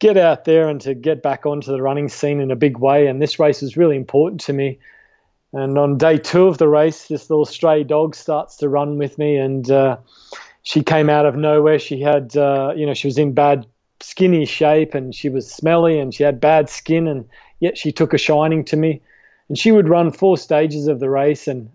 get 0.00 0.16
out 0.16 0.44
there 0.44 0.68
and 0.68 0.80
to 0.80 0.94
get 0.94 1.22
back 1.22 1.46
onto 1.46 1.70
the 1.70 1.80
running 1.80 2.08
scene 2.08 2.40
in 2.40 2.50
a 2.50 2.56
big 2.56 2.78
way. 2.78 3.06
And 3.06 3.22
this 3.22 3.38
race 3.38 3.62
was 3.62 3.76
really 3.76 3.96
important 3.96 4.40
to 4.42 4.52
me. 4.52 4.78
And 5.52 5.78
on 5.78 5.96
day 5.96 6.18
two 6.18 6.46
of 6.48 6.58
the 6.58 6.68
race, 6.68 7.08
this 7.08 7.30
little 7.30 7.46
stray 7.46 7.84
dog 7.84 8.14
starts 8.14 8.56
to 8.56 8.68
run 8.68 8.98
with 8.98 9.16
me. 9.16 9.36
And 9.36 9.70
uh, 9.70 9.96
she 10.62 10.82
came 10.82 11.08
out 11.08 11.26
of 11.26 11.36
nowhere. 11.36 11.78
She 11.78 12.00
had, 12.00 12.36
uh, 12.36 12.72
you 12.76 12.86
know, 12.86 12.94
she 12.94 13.08
was 13.08 13.18
in 13.18 13.32
bad 13.32 13.66
skinny 14.00 14.44
shape 14.44 14.94
and 14.94 15.14
she 15.14 15.28
was 15.28 15.50
smelly 15.50 15.98
and 15.98 16.14
she 16.14 16.22
had 16.22 16.40
bad 16.40 16.68
skin 16.68 17.06
and 17.06 17.28
yet 17.60 17.78
she 17.78 17.92
took 17.92 18.14
a 18.14 18.18
shining 18.18 18.64
to 18.64 18.76
me. 18.76 19.02
And 19.48 19.58
she 19.58 19.72
would 19.72 19.88
run 19.88 20.12
four 20.12 20.38
stages 20.38 20.86
of 20.86 21.00
the 21.00 21.10
race 21.10 21.48
and 21.48 21.70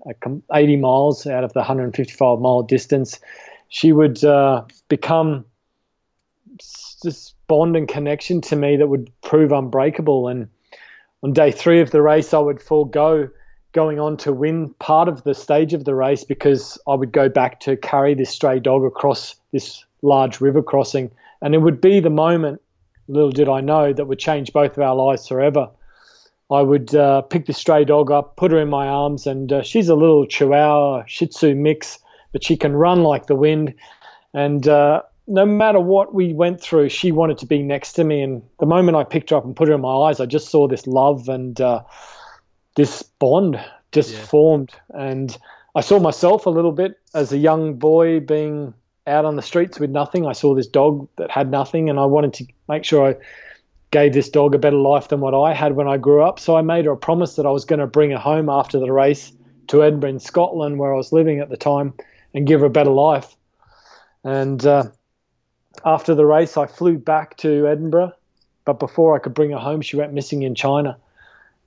80 0.53 0.77
miles 0.77 1.27
out 1.27 1.43
of 1.43 1.53
the 1.53 1.59
155 1.59 2.39
mile 2.39 2.63
distance. 2.63 3.19
She 3.67 3.91
would 3.91 4.23
uh, 4.23 4.63
become 4.87 5.45
this 7.03 7.33
bond 7.47 7.75
and 7.75 7.87
connection 7.87 8.41
to 8.41 8.55
me 8.55 8.77
that 8.77 8.87
would 8.87 9.11
prove 9.21 9.51
unbreakable. 9.51 10.29
And 10.29 10.47
on 11.21 11.33
day 11.33 11.51
three 11.51 11.81
of 11.81 11.91
the 11.91 12.01
race, 12.01 12.33
I 12.33 12.39
would 12.39 12.61
forego 12.61 13.29
going 13.75 13.99
on 13.99 14.15
to 14.15 14.31
win 14.31 14.73
part 14.79 15.09
of 15.09 15.23
the 15.23 15.35
stage 15.35 15.73
of 15.73 15.83
the 15.83 15.93
race 15.93 16.23
because 16.23 16.79
I 16.87 16.95
would 16.95 17.11
go 17.11 17.27
back 17.27 17.59
to 17.61 17.75
carry 17.75 18.15
this 18.15 18.29
stray 18.29 18.59
dog 18.59 18.85
across 18.85 19.35
this 19.51 19.83
large 20.01 20.39
river 20.39 20.63
crossing. 20.63 21.11
And 21.41 21.53
it 21.53 21.59
would 21.59 21.81
be 21.81 21.99
the 21.99 22.09
moment, 22.09 22.61
little 23.09 23.31
did 23.31 23.49
I 23.49 23.59
know, 23.59 23.91
that 23.91 24.05
would 24.05 24.17
change 24.17 24.53
both 24.53 24.77
of 24.77 24.79
our 24.81 24.95
lives 24.95 25.27
forever. 25.27 25.69
I 26.49 26.61
would 26.61 26.95
uh, 26.95 27.23
pick 27.23 27.47
the 27.47 27.53
stray 27.53 27.83
dog 27.83 28.11
up, 28.11 28.37
put 28.37 28.51
her 28.51 28.59
in 28.59 28.69
my 28.69 28.87
arms, 28.87 29.27
and 29.27 29.51
uh, 29.51 29.61
she's 29.61 29.89
a 29.89 29.95
little 29.95 30.25
Chihuahua 30.25 31.03
Shih 31.05 31.27
Tzu 31.27 31.53
mix, 31.53 31.99
but 32.31 32.43
she 32.43 32.55
can 32.55 32.75
run 32.75 33.03
like 33.03 33.25
the 33.25 33.35
wind. 33.35 33.73
And 34.33 34.67
uh, 34.67 35.01
no 35.27 35.45
matter 35.45 35.81
what 35.81 36.13
we 36.13 36.33
went 36.33 36.61
through, 36.61 36.89
she 36.89 37.11
wanted 37.11 37.39
to 37.39 37.45
be 37.45 37.61
next 37.61 37.93
to 37.93 38.05
me. 38.05 38.21
And 38.21 38.41
the 38.59 38.67
moment 38.67 38.95
I 38.95 39.03
picked 39.03 39.31
her 39.31 39.35
up 39.35 39.43
and 39.43 39.55
put 39.55 39.67
her 39.67 39.73
in 39.73 39.81
my 39.81 39.95
eyes, 40.07 40.21
I 40.21 40.27
just 40.27 40.49
saw 40.49 40.67
this 40.67 40.87
love 40.87 41.27
and 41.27 41.59
uh, 41.59 41.81
this 42.75 43.03
bond 43.03 43.59
just 43.91 44.13
yeah. 44.13 44.19
formed. 44.19 44.71
And 44.89 45.35
I 45.73 45.81
saw 45.81 45.99
myself 45.99 46.45
a 46.45 46.49
little 46.49 46.71
bit 46.71 46.99
as 47.13 47.31
a 47.31 47.37
young 47.37 47.75
boy 47.75 48.19
being 48.19 48.73
out 49.07 49.25
on 49.25 49.35
the 49.35 49.41
streets 49.41 49.79
with 49.79 49.89
nothing. 49.89 50.25
I 50.25 50.33
saw 50.33 50.53
this 50.55 50.67
dog 50.67 51.07
that 51.17 51.31
had 51.31 51.51
nothing, 51.51 51.89
and 51.89 51.99
I 51.99 52.05
wanted 52.05 52.33
to 52.35 52.45
make 52.67 52.83
sure 52.83 53.07
I 53.07 53.15
gave 53.91 54.13
this 54.13 54.29
dog 54.29 54.55
a 54.55 54.57
better 54.57 54.77
life 54.77 55.07
than 55.07 55.21
what 55.21 55.33
I 55.33 55.53
had 55.53 55.75
when 55.75 55.87
I 55.87 55.97
grew 55.97 56.21
up. 56.21 56.39
So 56.39 56.55
I 56.55 56.61
made 56.61 56.85
her 56.85 56.91
a 56.91 56.97
promise 56.97 57.35
that 57.35 57.45
I 57.45 57.51
was 57.51 57.65
going 57.65 57.79
to 57.79 57.87
bring 57.87 58.11
her 58.11 58.17
home 58.17 58.49
after 58.49 58.79
the 58.79 58.91
race 58.91 59.31
to 59.67 59.83
Edinburgh 59.83 60.11
in 60.11 60.19
Scotland, 60.19 60.79
where 60.79 60.93
I 60.93 60.97
was 60.97 61.11
living 61.11 61.39
at 61.39 61.49
the 61.49 61.57
time, 61.57 61.93
and 62.33 62.47
give 62.47 62.59
her 62.59 62.65
a 62.67 62.69
better 62.71 62.91
life. 62.91 63.35
And 64.23 64.65
uh, 64.65 64.85
after 65.85 66.15
the 66.15 66.25
race, 66.25 66.57
I 66.57 66.65
flew 66.65 66.97
back 66.97 67.37
to 67.37 67.67
Edinburgh, 67.67 68.13
but 68.65 68.79
before 68.79 69.15
I 69.15 69.19
could 69.19 69.33
bring 69.33 69.51
her 69.51 69.59
home, 69.59 69.81
she 69.81 69.97
went 69.97 70.13
missing 70.13 70.43
in 70.43 70.55
China 70.55 70.97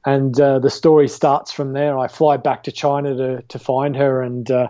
and 0.09 0.41
uh, 0.41 0.59
the 0.59 0.71
story 0.71 1.07
starts 1.07 1.53
from 1.53 1.75
there. 1.75 1.99
I 1.99 2.09
fly 2.09 2.39
back 2.39 2.63
to 2.65 2.73
China 2.73 3.15
to 3.15 3.43
to 3.43 3.59
find 3.59 3.95
her, 3.97 4.23
and 4.23 4.51
uh, 4.51 4.69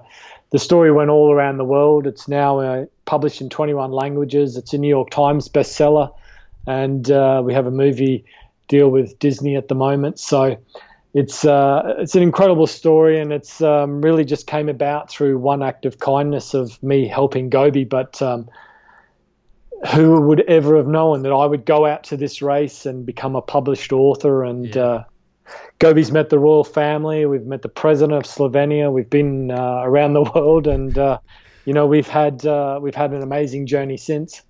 the 0.50 0.58
story 0.58 0.90
went 0.90 1.10
all 1.10 1.32
around 1.32 1.58
the 1.58 1.64
world. 1.64 2.06
It's 2.08 2.26
now 2.26 2.58
uh, 2.58 2.86
published 3.04 3.40
in 3.40 3.48
21 3.48 3.92
languages. 3.92 4.56
It's 4.56 4.72
a 4.72 4.78
New 4.78 4.88
York 4.88 5.10
Times 5.10 5.48
bestseller, 5.48 6.12
and 6.66 7.08
uh, 7.10 7.42
we 7.44 7.54
have 7.54 7.66
a 7.66 7.70
movie 7.70 8.24
deal 8.66 8.88
with 8.88 9.18
Disney 9.20 9.54
at 9.56 9.68
the 9.68 9.76
moment. 9.76 10.18
So 10.18 10.56
it's 11.14 11.44
uh, 11.44 11.94
it's 11.98 12.16
an 12.16 12.22
incredible 12.22 12.66
story, 12.66 13.20
and 13.20 13.32
it's 13.32 13.60
um, 13.60 14.00
really 14.02 14.24
just 14.24 14.48
came 14.48 14.68
about 14.68 15.08
through 15.08 15.38
one 15.38 15.62
act 15.62 15.86
of 15.86 16.00
kindness 16.00 16.52
of 16.52 16.82
me 16.82 17.06
helping 17.06 17.48
Gobi, 17.48 17.84
but. 17.84 18.20
Um, 18.20 18.48
who 19.94 20.20
would 20.20 20.40
ever 20.48 20.76
have 20.76 20.88
known 20.88 21.22
that 21.22 21.30
I 21.30 21.46
would 21.46 21.64
go 21.64 21.86
out 21.86 22.02
to 22.04 22.16
this 22.16 22.42
race 22.42 22.84
and 22.84 23.06
become 23.06 23.36
a 23.36 23.40
published 23.40 23.92
author 23.92 24.42
and 24.42 24.74
yeah. 24.74 24.82
uh, 24.82 25.04
Gobi's 25.78 26.10
met 26.10 26.30
the 26.30 26.38
royal 26.38 26.64
family. 26.64 27.26
We've 27.26 27.46
met 27.46 27.62
the 27.62 27.68
president 27.68 28.18
of 28.18 28.24
Slovenia. 28.24 28.92
We've 28.92 29.08
been 29.08 29.50
uh, 29.50 29.82
around 29.82 30.14
the 30.14 30.22
world, 30.34 30.66
and 30.66 30.96
uh, 30.96 31.18
you 31.64 31.72
know 31.72 31.86
we've 31.86 32.08
had 32.08 32.44
uh, 32.44 32.78
we've 32.82 32.94
had 32.94 33.12
an 33.12 33.22
amazing 33.22 33.66
journey 33.66 33.96
since. 33.96 34.42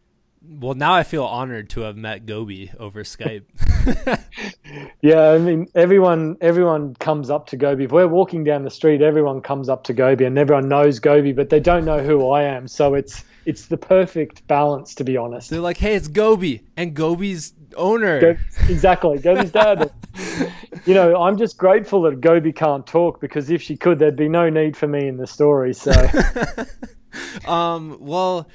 Well, 0.51 0.75
now 0.75 0.95
I 0.95 1.03
feel 1.03 1.25
honored 1.25 1.69
to 1.71 1.81
have 1.81 1.97
met 1.97 2.25
Gobi 2.25 2.71
over 2.79 3.03
Skype. 3.03 3.43
yeah, 5.03 5.31
I 5.31 5.39
mean 5.39 5.67
everyone 5.75 6.37
everyone 6.41 6.95
comes 6.95 7.29
up 7.29 7.49
to 7.49 7.57
Gobi. 7.57 7.85
If 7.85 7.93
we're 7.93 8.09
walking 8.09 8.45
down 8.45 8.65
the 8.65 8.71
street, 8.71 9.03
everyone 9.03 9.43
comes 9.43 9.69
up 9.69 9.85
to 9.85 9.93
Gobi, 9.93 10.25
and 10.25 10.39
everyone 10.39 10.69
knows 10.69 11.01
Gobi, 11.01 11.33
but 11.33 11.51
they 11.51 11.61
don't 11.61 11.85
know 11.85 12.03
who 12.03 12.31
I 12.31 12.45
am. 12.45 12.69
So 12.69 12.95
it's 12.95 13.25
it's 13.49 13.67
the 13.67 13.79
perfect 13.79 14.47
balance, 14.47 14.95
to 14.97 15.05
be 15.05 15.17
honest. 15.17 15.49
They're 15.49 15.61
like, 15.61 15.79
hey, 15.79 15.95
it's 15.95 16.07
Gobi 16.07 16.65
and 16.77 16.95
Gobi's 16.95 17.55
owner. 17.77 18.21
Go, 18.21 18.37
exactly, 18.69 19.19
Gobi's 19.19 19.51
dad. 19.51 19.91
you 20.85 20.93
know, 20.93 21.21
I'm 21.21 21.39
just 21.39 21.57
grateful 21.57 22.03
that 22.03 22.21
Gobi 22.21 22.53
can't 22.53 22.87
talk 22.87 23.23
because 23.23 23.49
if 23.49 23.63
she 23.63 23.75
could, 23.75 23.99
there'd 23.99 24.17
be 24.17 24.29
no 24.29 24.51
need 24.51 24.77
for 24.77 24.87
me 24.87 25.09
in 25.09 25.17
the 25.17 25.27
story. 25.27 25.73
So, 25.73 25.93
um, 27.51 27.97
well 28.01 28.49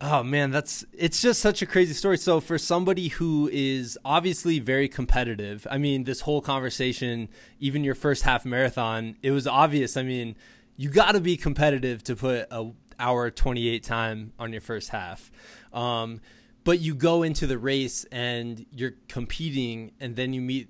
Oh 0.00 0.22
man, 0.22 0.52
that's 0.52 0.84
it's 0.92 1.20
just 1.20 1.40
such 1.40 1.60
a 1.60 1.66
crazy 1.66 1.92
story. 1.92 2.18
So 2.18 2.40
for 2.40 2.56
somebody 2.56 3.08
who 3.08 3.50
is 3.52 3.98
obviously 4.04 4.60
very 4.60 4.88
competitive, 4.88 5.66
I 5.68 5.78
mean, 5.78 6.04
this 6.04 6.20
whole 6.20 6.40
conversation, 6.40 7.28
even 7.58 7.82
your 7.82 7.96
first 7.96 8.22
half 8.22 8.44
marathon, 8.44 9.16
it 9.22 9.32
was 9.32 9.48
obvious. 9.48 9.96
I 9.96 10.04
mean, 10.04 10.36
you 10.76 10.88
got 10.88 11.12
to 11.12 11.20
be 11.20 11.36
competitive 11.36 12.04
to 12.04 12.14
put 12.14 12.46
a 12.52 12.70
hour 12.98 13.30
28 13.30 13.82
time 13.82 14.32
on 14.38 14.52
your 14.52 14.60
first 14.60 14.90
half. 14.90 15.30
Um, 15.72 16.20
but 16.64 16.80
you 16.80 16.94
go 16.94 17.22
into 17.22 17.46
the 17.46 17.58
race 17.58 18.04
and 18.12 18.64
you're 18.70 18.94
competing 19.08 19.92
and 20.00 20.16
then 20.16 20.32
you 20.32 20.40
meet 20.40 20.68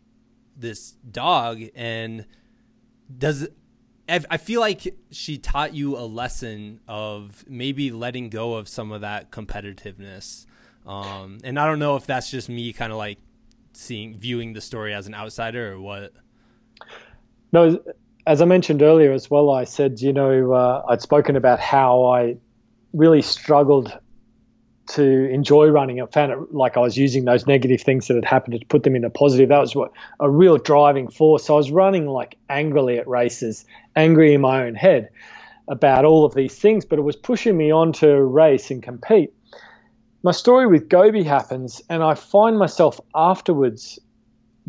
this 0.57 0.93
dog 1.11 1.63
and 1.75 2.27
does 3.17 3.49
I 4.11 4.39
feel 4.39 4.61
like 4.61 4.97
she 5.11 5.37
taught 5.37 5.75
you 5.75 5.99
a 5.99 6.07
lesson 6.07 6.81
of 6.89 7.45
maybe 7.47 7.91
letting 7.91 8.31
go 8.31 8.55
of 8.55 8.67
some 8.67 8.91
of 8.91 9.03
that 9.03 9.31
competitiveness. 9.31 10.47
Um, 10.87 11.39
and 11.45 11.59
I 11.59 11.67
don't 11.67 11.79
know 11.79 11.97
if 11.97 12.07
that's 12.07 12.31
just 12.31 12.49
me 12.49 12.73
kind 12.73 12.91
of 12.91 12.97
like 12.97 13.19
seeing, 13.75 14.17
viewing 14.17 14.55
the 14.55 14.63
story 14.63 14.95
as 14.95 15.07
an 15.07 15.15
outsider 15.15 15.75
or 15.75 15.81
what. 15.81 16.15
No, 17.53 17.79
as 18.29 18.43
I 18.43 18.45
mentioned 18.45 18.83
earlier 18.83 19.13
as 19.13 19.31
well, 19.31 19.49
I 19.49 19.65
said, 19.65 20.03
you 20.03 20.13
know, 20.13 20.53
uh, 20.53 20.85
I'd 20.87 21.01
spoken 21.01 21.35
about 21.35 21.61
how 21.61 22.05
I 22.05 22.37
really 22.93 23.23
struggled 23.23 23.91
to 24.91 25.31
enjoy 25.31 25.69
running. 25.69 26.03
I 26.03 26.05
found 26.05 26.33
it 26.33 26.39
like 26.53 26.77
I 26.77 26.81
was 26.81 26.99
using 26.99 27.25
those 27.25 27.47
negative 27.47 27.81
things 27.81 28.07
that 28.07 28.17
had 28.17 28.27
happened 28.27 28.61
to 28.61 28.67
put 28.67 28.83
them 28.83 28.95
into 28.95 29.09
positive. 29.09 29.49
That 29.49 29.61
was 29.61 29.75
what 29.75 29.93
a 30.21 30.29
real 30.29 30.59
driving 30.59 31.09
force. 31.09 31.47
So 31.47 31.55
I 31.55 31.57
was 31.57 31.71
running 31.71 32.07
like 32.07 32.37
angrily 32.51 32.99
at 32.99 33.09
races, 33.09 33.65
angry 33.97 34.35
in 34.35 34.43
my 34.43 34.63
own 34.63 34.75
head 34.75 35.09
about 35.67 36.05
all 36.05 36.27
of 36.27 36.35
these 36.35 36.55
things, 36.59 36.85
but 36.85 36.99
it 36.99 37.03
was 37.03 37.17
pushing 37.17 37.57
me 37.57 37.71
on 37.71 37.95
to 37.95 38.23
race 38.23 38.71
and 38.71 38.83
compete. 38.83 39.33
My 40.23 40.33
story 40.33 40.67
with 40.67 40.91
Gobi 40.91 41.23
happens, 41.23 41.81
and 41.89 42.03
I 42.03 42.13
find 42.13 42.59
myself 42.59 43.01
afterwards 43.15 43.99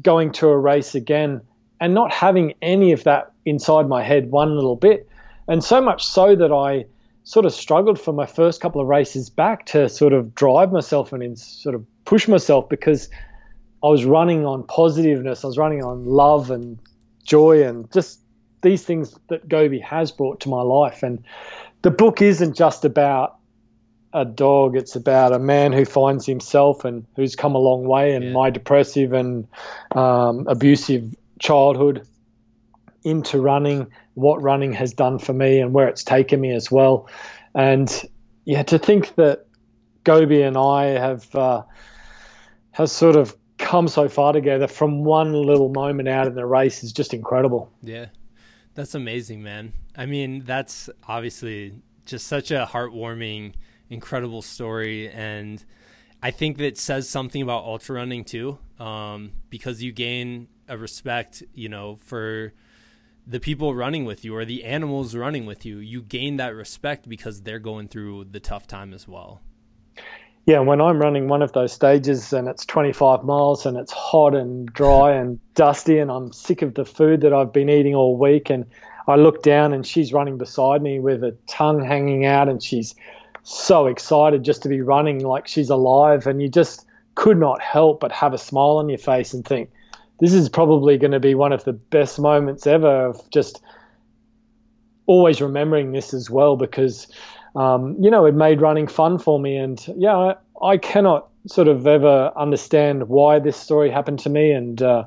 going 0.01 0.31
to 0.31 0.47
a 0.47 0.57
race 0.57 0.95
again 0.95 1.41
and 1.79 1.93
not 1.93 2.11
having 2.11 2.53
any 2.61 2.91
of 2.91 3.03
that 3.03 3.31
inside 3.45 3.87
my 3.87 4.03
head 4.03 4.31
one 4.31 4.55
little 4.55 4.75
bit. 4.75 5.07
And 5.47 5.63
so 5.63 5.81
much 5.81 6.05
so 6.05 6.35
that 6.35 6.51
I 6.51 6.85
sort 7.23 7.45
of 7.45 7.53
struggled 7.53 7.99
for 7.99 8.13
my 8.13 8.25
first 8.25 8.61
couple 8.61 8.81
of 8.81 8.87
races 8.87 9.29
back 9.29 9.65
to 9.67 9.87
sort 9.89 10.13
of 10.13 10.33
drive 10.35 10.71
myself 10.71 11.13
and 11.13 11.37
sort 11.37 11.75
of 11.75 11.85
push 12.05 12.27
myself 12.27 12.67
because 12.69 13.09
I 13.83 13.87
was 13.87 14.03
running 14.03 14.45
on 14.45 14.63
positiveness, 14.63 15.43
I 15.43 15.47
was 15.47 15.57
running 15.57 15.83
on 15.83 16.05
love 16.05 16.51
and 16.51 16.79
joy 17.23 17.63
and 17.63 17.91
just 17.91 18.19
these 18.61 18.83
things 18.83 19.17
that 19.29 19.47
Gobi 19.47 19.79
has 19.79 20.11
brought 20.11 20.41
to 20.41 20.49
my 20.49 20.61
life. 20.61 21.03
And 21.03 21.23
the 21.81 21.91
book 21.91 22.21
isn't 22.21 22.55
just 22.55 22.83
about 22.83 23.37
a 24.13 24.25
dog, 24.25 24.75
it's 24.75 24.95
about 24.95 25.31
a 25.31 25.39
man 25.39 25.71
who 25.71 25.85
finds 25.85 26.25
himself 26.25 26.83
and 26.83 27.05
who's 27.15 27.35
come 27.35 27.55
a 27.55 27.59
long 27.59 27.85
way 27.85 28.15
and 28.15 28.25
yeah. 28.25 28.31
my 28.31 28.49
depressive 28.49 29.13
and 29.13 29.47
um, 29.91 30.47
abusive 30.47 31.15
childhood 31.39 32.05
into 33.03 33.39
running 33.41 33.87
what 34.13 34.41
running 34.41 34.73
has 34.73 34.93
done 34.93 35.19
for 35.19 35.33
me 35.33 35.59
and 35.59 35.73
where 35.73 35.87
it's 35.87 36.03
taken 36.03 36.41
me 36.41 36.51
as 36.51 36.69
well. 36.69 37.07
And 37.55 37.89
yeah, 38.45 38.63
to 38.63 38.77
think 38.77 39.15
that 39.15 39.45
Gobi 40.03 40.41
and 40.41 40.57
I 40.57 40.85
have 40.85 41.33
uh, 41.35 41.63
has 42.71 42.91
sort 42.91 43.15
of 43.15 43.35
come 43.57 43.87
so 43.87 44.07
far 44.07 44.33
together 44.33 44.67
from 44.67 45.03
one 45.03 45.33
little 45.33 45.69
moment 45.69 46.09
out 46.09 46.27
in 46.27 46.35
the 46.35 46.45
race 46.45 46.83
is 46.83 46.91
just 46.91 47.13
incredible. 47.13 47.71
Yeah, 47.81 48.07
that's 48.73 48.95
amazing, 48.95 49.43
man. 49.43 49.73
I 49.95 50.05
mean, 50.05 50.43
that's 50.45 50.89
obviously 51.07 51.81
just 52.05 52.27
such 52.27 52.51
a 52.51 52.67
heartwarming, 52.71 53.53
incredible 53.89 54.41
story, 54.41 55.09
and 55.09 55.63
I 56.21 56.31
think 56.31 56.57
that 56.57 56.77
says 56.77 57.09
something 57.09 57.41
about 57.41 57.63
ultra 57.63 57.95
running 57.95 58.23
too, 58.23 58.57
um, 58.79 59.31
because 59.49 59.81
you 59.83 59.91
gain 59.91 60.47
a 60.69 60.77
respect, 60.77 61.43
you 61.53 61.67
know, 61.67 61.97
for 61.97 62.53
the 63.27 63.39
people 63.39 63.75
running 63.75 64.05
with 64.05 64.25
you 64.25 64.35
or 64.35 64.45
the 64.45 64.63
animals 64.63 65.15
running 65.15 65.45
with 65.45 65.65
you, 65.65 65.77
you 65.77 66.01
gain 66.01 66.37
that 66.37 66.55
respect 66.55 67.07
because 67.07 67.41
they're 67.41 67.59
going 67.59 67.87
through 67.87 68.25
the 68.25 68.39
tough 68.39 68.67
time 68.67 68.93
as 68.93 69.07
well. 69.07 69.41
Yeah, 70.45 70.61
when 70.61 70.81
I'm 70.81 70.99
running 70.99 71.27
one 71.27 71.43
of 71.43 71.51
those 71.51 71.71
stages 71.71 72.33
and 72.33 72.47
it's 72.47 72.65
25 72.65 73.23
miles 73.23 73.67
and 73.67 73.77
it's 73.77 73.91
hot 73.91 74.33
and 74.33 74.65
dry 74.73 75.13
and 75.13 75.39
dusty 75.53 75.99
and 75.99 76.09
I'm 76.09 76.31
sick 76.31 76.63
of 76.63 76.73
the 76.73 76.85
food 76.85 77.21
that 77.21 77.33
I've 77.33 77.53
been 77.53 77.69
eating 77.69 77.93
all 77.93 78.17
week 78.17 78.49
and 78.49 78.65
I 79.07 79.15
look 79.15 79.43
down 79.43 79.73
and 79.73 79.85
she's 79.85 80.11
running 80.11 80.39
beside 80.39 80.81
me 80.81 80.99
with 80.99 81.23
a 81.23 81.35
tongue 81.45 81.83
hanging 81.83 82.25
out 82.25 82.49
and 82.49 82.63
she's 82.63 82.95
so 83.43 83.85
excited 83.85 84.43
just 84.43 84.63
to 84.63 84.69
be 84.69 84.81
running 84.81 85.19
like 85.19 85.47
she's 85.47 85.69
alive 85.69 86.25
and 86.25 86.41
you 86.41 86.49
just 86.49 86.85
could 87.13 87.37
not 87.37 87.61
help 87.61 87.99
but 87.99 88.11
have 88.11 88.33
a 88.33 88.37
smile 88.39 88.77
on 88.77 88.89
your 88.89 88.97
face 88.97 89.33
and 89.33 89.45
think, 89.45 89.69
this 90.19 90.33
is 90.33 90.49
probably 90.49 90.97
going 90.97 91.11
to 91.11 91.19
be 91.19 91.35
one 91.35 91.53
of 91.53 91.63
the 91.63 91.73
best 91.73 92.19
moments 92.19 92.67
ever 92.67 93.07
of 93.07 93.29
just 93.31 93.61
always 95.05 95.41
remembering 95.41 95.91
this 95.91 96.13
as 96.13 96.29
well 96.29 96.55
because 96.55 97.07
um, 97.55 97.95
you 97.99 98.11
know 98.11 98.25
it 98.25 98.35
made 98.35 98.61
running 98.61 98.87
fun 98.87 99.17
for 99.17 99.39
me 99.39 99.57
and 99.57 99.87
yeah 99.97 100.15
I, 100.15 100.35
I, 100.61 100.77
cannot 100.77 101.29
sort 101.47 101.67
of 101.67 101.87
ever 101.87 102.31
understand 102.35 103.09
why 103.09 103.39
this 103.39 103.57
story 103.57 103.89
happened 103.89 104.19
to 104.19 104.29
me 104.29 104.51
and 104.51 104.79
uh, 104.81 105.05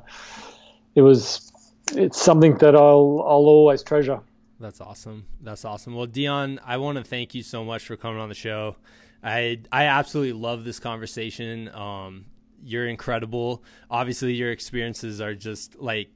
it 0.95 1.01
was 1.01 1.51
it's 1.93 2.21
something 2.21 2.57
that 2.57 2.75
I'll 2.75 3.23
I'll 3.25 3.47
always 3.47 3.83
treasure. 3.83 4.19
That's 4.59 4.81
awesome. 4.81 5.25
That's 5.41 5.65
awesome. 5.65 5.95
Well, 5.95 6.05
Dion, 6.05 6.59
I 6.65 6.77
want 6.77 6.97
to 6.97 7.03
thank 7.03 7.35
you 7.35 7.43
so 7.43 7.65
much 7.65 7.85
for 7.85 7.97
coming 7.97 8.19
on 8.19 8.29
the 8.29 8.35
show. 8.35 8.75
I 9.23 9.59
I 9.71 9.85
absolutely 9.85 10.33
love 10.33 10.63
this 10.63 10.79
conversation. 10.79 11.69
Um, 11.73 12.25
you're 12.63 12.87
incredible. 12.87 13.63
Obviously, 13.89 14.33
your 14.33 14.51
experiences 14.51 15.21
are 15.21 15.35
just 15.35 15.75
like 15.79 16.09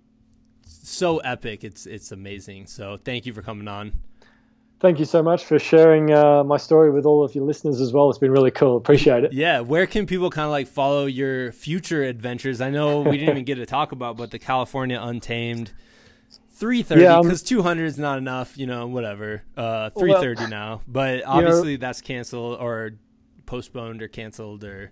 so 0.65 1.17
epic. 1.19 1.63
It's 1.63 1.85
it's 1.85 2.11
amazing. 2.11 2.67
So 2.67 2.97
thank 2.97 3.25
you 3.25 3.33
for 3.33 3.41
coming 3.41 3.67
on. 3.67 3.93
Thank 4.79 4.99
you 4.99 5.05
so 5.05 5.23
much 5.23 5.43
for 5.43 5.57
sharing 5.57 6.13
uh, 6.13 6.43
my 6.43 6.57
story 6.57 6.91
with 6.91 7.05
all 7.05 7.23
of 7.23 7.33
your 7.33 7.43
listeners 7.43 7.81
as 7.81 7.91
well. 7.91 8.11
It's 8.11 8.19
been 8.19 8.31
really 8.31 8.51
cool. 8.51 8.77
Appreciate 8.77 9.23
it. 9.23 9.33
Yeah. 9.33 9.61
Where 9.61 9.87
can 9.87 10.05
people 10.05 10.29
kind 10.29 10.45
of 10.45 10.51
like 10.51 10.67
follow 10.67 11.07
your 11.07 11.51
future 11.51 12.03
adventures? 12.03 12.61
I 12.61 12.69
know 12.69 13.01
we 13.01 13.17
didn't 13.17 13.29
even 13.29 13.43
get 13.43 13.55
to 13.55 13.65
talk 13.65 13.91
about, 13.91 14.17
but 14.17 14.29
the 14.29 14.37
California 14.37 14.99
Untamed 15.01 15.71
330 16.51 17.27
because 17.27 17.41
yeah, 17.41 17.57
200 17.57 17.85
is 17.85 17.97
not 17.97 18.19
enough, 18.19 18.55
you 18.55 18.67
know, 18.67 18.85
whatever. 18.85 19.41
Uh, 19.55 19.89
330 19.89 20.41
well, 20.41 20.49
now. 20.49 20.81
But 20.87 21.25
obviously 21.25 21.71
you 21.71 21.77
know, 21.79 21.81
that's 21.81 22.01
canceled 22.01 22.59
or 22.59 22.91
postponed 23.47 24.03
or 24.03 24.07
canceled 24.07 24.63
or 24.63 24.91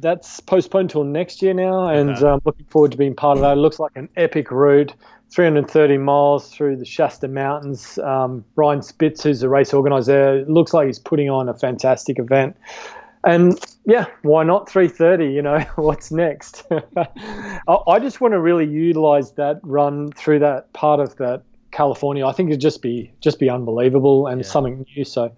that's 0.00 0.40
postponed 0.40 0.90
till 0.90 1.04
next 1.04 1.42
year 1.42 1.54
now, 1.54 1.88
and 1.88 2.10
okay. 2.10 2.26
um, 2.26 2.40
looking 2.44 2.66
forward 2.66 2.92
to 2.92 2.98
being 2.98 3.14
part 3.14 3.38
of 3.38 3.42
that. 3.42 3.52
It 3.52 3.60
looks 3.60 3.78
like 3.78 3.92
an 3.94 4.08
epic 4.16 4.50
route, 4.50 4.92
330 5.30 5.98
miles 5.98 6.50
through 6.50 6.76
the 6.76 6.84
Shasta 6.84 7.28
Mountains. 7.28 7.98
Um, 7.98 8.44
Brian 8.54 8.82
Spitz, 8.82 9.22
who's 9.22 9.40
the 9.40 9.48
race 9.48 9.72
organizer, 9.72 10.44
looks 10.48 10.72
like 10.72 10.86
he's 10.86 10.98
putting 10.98 11.30
on 11.30 11.48
a 11.48 11.54
fantastic 11.54 12.18
event. 12.18 12.56
And 13.24 13.58
yeah, 13.84 14.06
why 14.22 14.44
not 14.44 14.68
330? 14.68 15.32
You 15.32 15.42
know, 15.42 15.58
what's 15.76 16.10
next? 16.10 16.64
I 17.68 17.98
just 17.98 18.20
want 18.20 18.32
to 18.32 18.40
really 18.40 18.66
utilize 18.66 19.32
that 19.32 19.60
run 19.62 20.12
through 20.12 20.40
that 20.40 20.72
part 20.72 21.00
of 21.00 21.16
that 21.16 21.42
California. 21.72 22.26
I 22.26 22.32
think 22.32 22.50
it'd 22.50 22.60
just 22.60 22.82
be 22.82 23.12
just 23.20 23.38
be 23.38 23.50
unbelievable 23.50 24.28
and 24.28 24.42
yeah. 24.42 24.46
something 24.46 24.86
new. 24.94 25.04
So, 25.04 25.32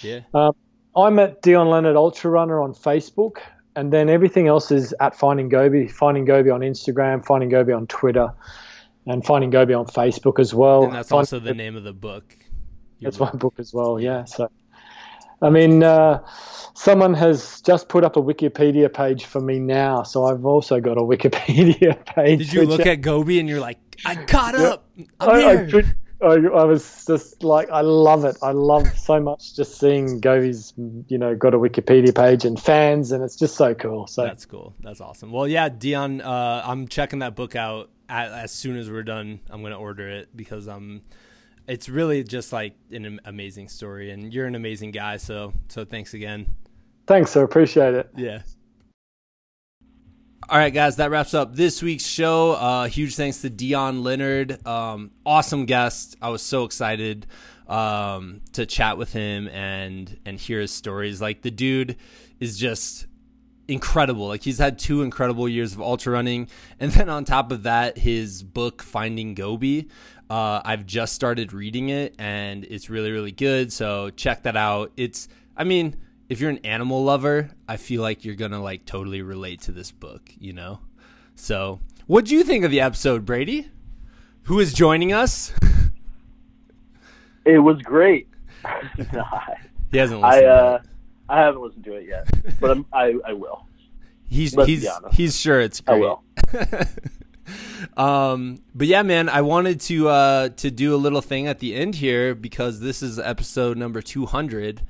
yeah. 0.00 0.20
Um, 0.32 0.54
I'm 0.96 1.18
at 1.18 1.42
Dion 1.42 1.68
Leonard 1.68 1.94
Ultra 1.94 2.30
Runner 2.30 2.60
on 2.60 2.72
Facebook 2.72 3.40
and 3.76 3.92
then 3.92 4.08
everything 4.08 4.48
else 4.48 4.70
is 4.70 4.94
at 5.00 5.14
Finding 5.14 5.48
Gobi, 5.48 5.86
Finding 5.86 6.24
Gobi 6.24 6.50
on 6.50 6.60
Instagram, 6.60 7.24
Finding 7.24 7.50
Gobi 7.50 7.72
on 7.72 7.86
Twitter, 7.86 8.32
and 9.06 9.24
Finding 9.24 9.50
Gobi 9.50 9.74
on 9.74 9.86
Facebook 9.86 10.40
as 10.40 10.54
well. 10.54 10.84
And 10.84 10.94
that's 10.94 11.12
also 11.12 11.38
the 11.38 11.54
name 11.54 11.76
of 11.76 11.84
the 11.84 11.92
book. 11.92 12.36
That's 13.02 13.18
book. 13.18 13.34
my 13.34 13.38
book 13.38 13.54
as 13.58 13.74
well. 13.74 14.00
Yeah. 14.00 14.24
So, 14.24 14.50
I 15.42 15.50
mean, 15.50 15.82
uh, 15.82 16.26
someone 16.74 17.12
has 17.14 17.60
just 17.60 17.90
put 17.90 18.02
up 18.02 18.16
a 18.16 18.22
Wikipedia 18.22 18.92
page 18.92 19.26
for 19.26 19.42
me 19.42 19.58
now, 19.58 20.02
so 20.02 20.24
I've 20.24 20.46
also 20.46 20.80
got 20.80 20.96
a 20.96 21.02
Wikipedia 21.02 22.02
page. 22.06 22.38
Did 22.38 22.52
you 22.54 22.64
look 22.64 22.86
at 22.86 23.02
Gobi 23.02 23.38
and 23.38 23.48
you're 23.48 23.60
like, 23.60 23.78
I 24.06 24.16
caught 24.24 24.54
up. 24.54 24.88
I'm 25.20 25.30
I, 25.30 25.38
here. 25.66 25.84
I, 25.84 26.05
I, 26.22 26.34
I, 26.34 26.64
was 26.64 27.04
just 27.06 27.42
like, 27.42 27.68
I 27.70 27.82
love 27.82 28.24
it. 28.24 28.36
I 28.42 28.52
love 28.52 28.86
so 28.98 29.20
much 29.20 29.54
just 29.54 29.78
seeing 29.78 30.20
Gobi's, 30.20 30.72
you 31.08 31.18
know, 31.18 31.34
got 31.34 31.52
a 31.54 31.58
Wikipedia 31.58 32.14
page 32.14 32.44
and 32.44 32.60
fans, 32.60 33.12
and 33.12 33.22
it's 33.22 33.36
just 33.36 33.56
so 33.56 33.74
cool. 33.74 34.06
So 34.06 34.22
that's 34.22 34.46
cool. 34.46 34.74
That's 34.80 35.00
awesome. 35.00 35.30
Well, 35.30 35.46
yeah, 35.46 35.68
Dion, 35.68 36.22
uh, 36.22 36.62
I'm 36.64 36.88
checking 36.88 37.18
that 37.18 37.34
book 37.34 37.54
out 37.54 37.90
at, 38.08 38.30
as 38.32 38.52
soon 38.52 38.76
as 38.76 38.90
we're 38.90 39.02
done. 39.02 39.40
I'm 39.50 39.62
gonna 39.62 39.78
order 39.78 40.08
it 40.08 40.34
because 40.34 40.68
I'm 40.68 41.02
it's 41.68 41.88
really 41.88 42.22
just 42.24 42.52
like 42.52 42.74
an 42.90 43.20
amazing 43.24 43.68
story, 43.68 44.10
and 44.10 44.32
you're 44.32 44.46
an 44.46 44.54
amazing 44.54 44.92
guy. 44.92 45.18
So 45.18 45.52
so 45.68 45.84
thanks 45.84 46.14
again. 46.14 46.54
Thanks, 47.06 47.30
sir. 47.30 47.44
Appreciate 47.44 47.94
it. 47.94 48.10
Yeah. 48.16 48.42
All 50.48 50.58
right, 50.58 50.72
guys, 50.72 50.94
that 50.96 51.10
wraps 51.10 51.34
up 51.34 51.56
this 51.56 51.82
week's 51.82 52.06
show. 52.06 52.52
Uh, 52.52 52.86
huge 52.86 53.16
thanks 53.16 53.40
to 53.40 53.50
Dion 53.50 54.04
Leonard. 54.04 54.64
Um, 54.64 55.10
awesome 55.24 55.66
guest. 55.66 56.16
I 56.22 56.28
was 56.28 56.40
so 56.40 56.62
excited 56.62 57.26
um, 57.66 58.42
to 58.52 58.64
chat 58.64 58.96
with 58.96 59.12
him 59.12 59.48
and 59.48 60.16
and 60.24 60.38
hear 60.38 60.60
his 60.60 60.70
stories. 60.70 61.20
Like 61.20 61.42
the 61.42 61.50
dude 61.50 61.96
is 62.38 62.56
just 62.58 63.08
incredible. 63.66 64.28
Like 64.28 64.44
he's 64.44 64.58
had 64.58 64.78
two 64.78 65.02
incredible 65.02 65.48
years 65.48 65.72
of 65.72 65.80
ultra 65.80 66.12
running, 66.12 66.46
and 66.78 66.92
then 66.92 67.08
on 67.08 67.24
top 67.24 67.50
of 67.50 67.64
that, 67.64 67.98
his 67.98 68.44
book 68.44 68.84
Finding 68.84 69.34
Gobi. 69.34 69.88
Uh, 70.30 70.60
I've 70.64 70.86
just 70.86 71.12
started 71.12 71.52
reading 71.52 71.88
it, 71.88 72.14
and 72.20 72.64
it's 72.66 72.88
really 72.88 73.10
really 73.10 73.32
good. 73.32 73.72
So 73.72 74.10
check 74.10 74.44
that 74.44 74.56
out. 74.56 74.92
It's 74.96 75.26
I 75.56 75.64
mean 75.64 75.96
if 76.28 76.40
you're 76.40 76.50
an 76.50 76.58
animal 76.64 77.04
lover, 77.04 77.50
I 77.68 77.76
feel 77.76 78.02
like 78.02 78.24
you're 78.24 78.34
gonna 78.34 78.62
like 78.62 78.84
totally 78.84 79.22
relate 79.22 79.62
to 79.62 79.72
this 79.72 79.92
book, 79.92 80.30
you 80.38 80.52
know. 80.52 80.80
So, 81.34 81.80
what 82.06 82.24
do 82.24 82.34
you 82.34 82.42
think 82.42 82.64
of 82.64 82.70
the 82.70 82.80
episode, 82.80 83.24
Brady? 83.24 83.68
Who 84.44 84.60
is 84.60 84.72
joining 84.72 85.12
us? 85.12 85.52
It 87.46 87.60
was 87.60 87.80
great. 87.82 88.28
he 89.92 89.98
hasn't 89.98 90.20
listened. 90.20 90.22
I 90.22 90.44
uh, 90.44 90.82
I 91.28 91.40
haven't 91.40 91.62
listened 91.62 91.84
to 91.84 91.94
it 91.94 92.08
yet, 92.08 92.28
but 92.60 92.72
I'm, 92.72 92.86
i 92.92 93.14
I 93.24 93.32
will. 93.32 93.66
He's 94.28 94.56
Let's 94.56 94.68
he's 94.68 94.88
he's 95.12 95.40
sure 95.40 95.60
it's 95.60 95.80
great. 95.80 95.94
I 95.94 95.98
will. 95.98 96.24
um, 97.96 98.58
but 98.74 98.88
yeah, 98.88 99.02
man, 99.02 99.28
I 99.28 99.42
wanted 99.42 99.80
to 99.82 100.08
uh 100.08 100.48
to 100.48 100.72
do 100.72 100.92
a 100.92 100.98
little 100.98 101.20
thing 101.20 101.46
at 101.46 101.60
the 101.60 101.76
end 101.76 101.94
here 101.94 102.34
because 102.34 102.80
this 102.80 103.00
is 103.00 103.20
episode 103.20 103.76
number 103.76 104.02
two 104.02 104.26
hundred 104.26 104.82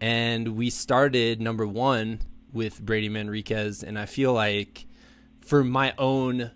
and 0.00 0.56
we 0.56 0.70
started 0.70 1.40
number 1.40 1.66
one 1.66 2.20
with 2.52 2.80
Brady 2.80 3.08
Manriquez, 3.08 3.82
and 3.82 3.98
I 3.98 4.06
feel 4.06 4.32
like 4.32 4.86
for 5.40 5.62
my 5.62 5.94
own 5.98 6.50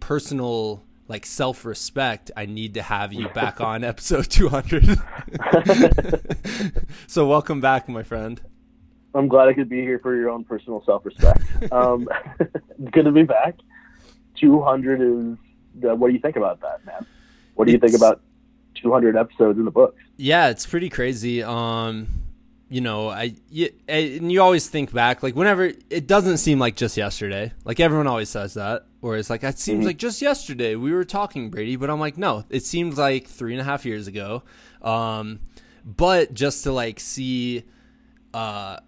personal 0.00 0.82
like 1.08 1.26
self 1.26 1.64
respect, 1.64 2.30
I 2.36 2.46
need 2.46 2.74
to 2.74 2.82
have 2.82 3.12
you 3.12 3.28
back 3.30 3.60
on 3.62 3.84
episode 3.84 4.30
200. 4.30 4.98
so 7.06 7.26
welcome 7.26 7.60
back, 7.60 7.88
my 7.88 8.02
friend. 8.02 8.40
I'm 9.14 9.26
glad 9.26 9.48
I 9.48 9.54
could 9.54 9.68
be 9.68 9.80
here 9.80 9.98
for 9.98 10.14
your 10.14 10.30
own 10.30 10.44
personal 10.44 10.82
self 10.84 11.04
respect. 11.04 11.40
um, 11.72 12.08
good 12.92 13.04
to 13.04 13.12
be 13.12 13.24
back. 13.24 13.56
200 14.40 15.00
is. 15.00 15.38
Uh, 15.84 15.94
what 15.94 16.08
do 16.08 16.14
you 16.14 16.20
think 16.20 16.36
about 16.36 16.60
that, 16.60 16.84
man? 16.84 17.06
What 17.54 17.66
do 17.66 17.72
you 17.72 17.78
it's, 17.82 17.92
think 17.92 17.96
about 17.96 18.20
200 18.76 19.16
episodes 19.16 19.58
in 19.58 19.64
the 19.64 19.70
books? 19.70 20.00
Yeah, 20.16 20.48
it's 20.48 20.66
pretty 20.66 20.88
crazy. 20.88 21.42
Um, 21.42 22.08
you 22.68 22.80
know, 22.80 23.08
I 23.08 23.34
you, 23.50 23.70
and 23.88 24.30
you 24.30 24.42
always 24.42 24.68
think 24.68 24.92
back 24.92 25.22
like 25.22 25.34
whenever 25.34 25.72
it 25.88 26.06
doesn't 26.06 26.38
seem 26.38 26.58
like 26.58 26.76
just 26.76 26.96
yesterday. 26.96 27.52
Like 27.64 27.80
everyone 27.80 28.06
always 28.06 28.28
says 28.28 28.54
that, 28.54 28.86
or 29.00 29.16
it's 29.16 29.30
like 29.30 29.42
it 29.42 29.58
seems 29.58 29.78
mm-hmm. 29.78 29.86
like 29.86 29.98
just 29.98 30.20
yesterday 30.20 30.74
we 30.74 30.92
were 30.92 31.04
talking 31.04 31.50
Brady, 31.50 31.76
but 31.76 31.88
I'm 31.88 32.00
like 32.00 32.18
no, 32.18 32.44
it 32.50 32.64
seems 32.64 32.98
like 32.98 33.26
three 33.26 33.52
and 33.52 33.60
a 33.60 33.64
half 33.64 33.86
years 33.86 34.06
ago. 34.06 34.42
Um, 34.82 35.40
but 35.84 36.34
just 36.34 36.62
to 36.64 36.72
like 36.72 37.00
see, 37.00 37.64
uh, 38.34 38.78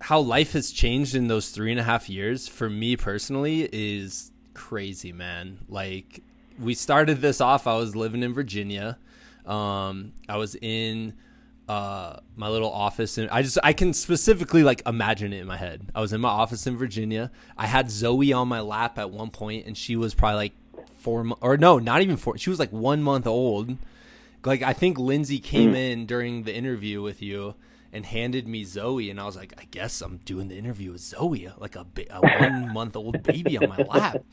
how 0.00 0.20
life 0.20 0.52
has 0.52 0.70
changed 0.70 1.16
in 1.16 1.26
those 1.26 1.50
three 1.50 1.72
and 1.72 1.80
a 1.80 1.84
half 1.84 2.08
years 2.08 2.46
for 2.46 2.70
me 2.70 2.96
personally 2.96 3.68
is 3.72 4.30
crazy, 4.54 5.12
man. 5.12 5.58
Like 5.68 6.22
we 6.60 6.74
started 6.74 7.20
this 7.20 7.40
off, 7.40 7.66
I 7.66 7.76
was 7.76 7.96
living 7.96 8.22
in 8.22 8.32
Virginia. 8.32 8.98
Um, 9.44 10.12
I 10.28 10.36
was 10.36 10.56
in 10.56 11.14
uh 11.68 12.18
my 12.36 12.48
little 12.48 12.70
office 12.70 13.18
and 13.18 13.28
I 13.30 13.42
just 13.42 13.58
I 13.62 13.72
can 13.72 13.92
specifically 13.92 14.62
like 14.62 14.82
imagine 14.86 15.32
it 15.32 15.40
in 15.40 15.46
my 15.46 15.56
head. 15.56 15.90
I 15.94 16.00
was 16.00 16.12
in 16.12 16.20
my 16.20 16.28
office 16.28 16.66
in 16.66 16.76
Virginia. 16.76 17.30
I 17.56 17.66
had 17.66 17.90
Zoe 17.90 18.32
on 18.32 18.48
my 18.48 18.60
lap 18.60 18.98
at 18.98 19.10
one 19.10 19.30
point 19.30 19.66
and 19.66 19.76
she 19.76 19.96
was 19.96 20.14
probably 20.14 20.36
like 20.36 20.52
4 20.98 21.32
or 21.40 21.56
no, 21.56 21.78
not 21.78 22.02
even 22.02 22.16
4. 22.16 22.38
She 22.38 22.50
was 22.50 22.58
like 22.58 22.70
1 22.70 23.02
month 23.02 23.26
old. 23.26 23.76
Like 24.44 24.62
I 24.62 24.72
think 24.72 24.98
Lindsay 24.98 25.40
came 25.40 25.72
mm. 25.72 25.92
in 25.92 26.06
during 26.06 26.44
the 26.44 26.54
interview 26.54 27.02
with 27.02 27.20
you 27.20 27.54
and 27.92 28.06
handed 28.06 28.46
me 28.46 28.62
Zoe 28.62 29.10
and 29.10 29.20
I 29.20 29.24
was 29.24 29.36
like, 29.36 29.54
I 29.58 29.64
guess 29.64 30.00
I'm 30.00 30.18
doing 30.18 30.48
the 30.48 30.56
interview 30.56 30.92
with 30.92 31.00
Zoe, 31.00 31.50
like 31.58 31.74
a, 31.74 31.86
a 32.10 32.20
1 32.40 32.72
month 32.72 32.94
old 32.94 33.22
baby 33.24 33.58
on 33.58 33.68
my 33.68 33.78
lap. 33.78 34.24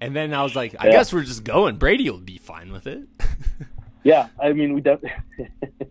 And 0.00 0.16
then 0.16 0.32
I 0.32 0.42
was 0.42 0.54
like, 0.56 0.74
I 0.78 0.86
yeah. 0.86 0.92
guess 0.92 1.12
we're 1.12 1.24
just 1.24 1.44
going. 1.44 1.76
Brady 1.76 2.08
will 2.08 2.18
be 2.18 2.38
fine 2.38 2.72
with 2.72 2.86
it. 2.86 3.08
Yeah, 4.04 4.28
I 4.40 4.52
mean, 4.52 4.72
we 4.72 4.80
def- 4.80 5.00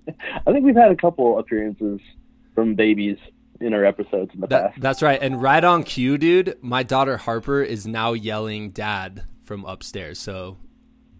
I 0.47 0.53
think 0.53 0.63
we've 0.65 0.75
had 0.75 0.91
a 0.91 0.95
couple 0.95 1.37
appearances 1.39 1.99
from 2.55 2.75
babies 2.75 3.17
in 3.59 3.73
our 3.73 3.83
episodes 3.83 4.31
in 4.33 4.39
the 4.39 4.47
that, 4.47 4.71
past. 4.71 4.81
That's 4.81 5.01
right. 5.01 5.21
And 5.21 5.41
right 5.41 5.63
on 5.63 5.83
cue, 5.83 6.17
dude, 6.17 6.57
my 6.61 6.83
daughter 6.83 7.17
Harper 7.17 7.61
is 7.61 7.85
now 7.85 8.13
yelling 8.13 8.69
dad 8.69 9.25
from 9.43 9.65
upstairs. 9.65 10.19
So 10.19 10.57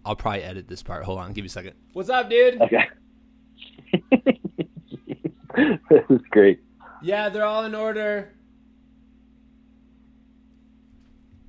I'll 0.04 0.16
probably 0.16 0.44
edit 0.44 0.66
this 0.68 0.82
part. 0.82 1.04
Hold 1.04 1.18
on, 1.18 1.34
give 1.34 1.42
me 1.42 1.46
a 1.46 1.50
second. 1.50 1.74
What's 1.92 2.08
up, 2.08 2.30
dude? 2.30 2.60
Okay. 2.62 2.84
this 5.90 6.04
is 6.08 6.20
great. 6.30 6.60
Yeah, 7.02 7.28
they're 7.28 7.44
all 7.44 7.64
in 7.64 7.74
order. 7.74 8.32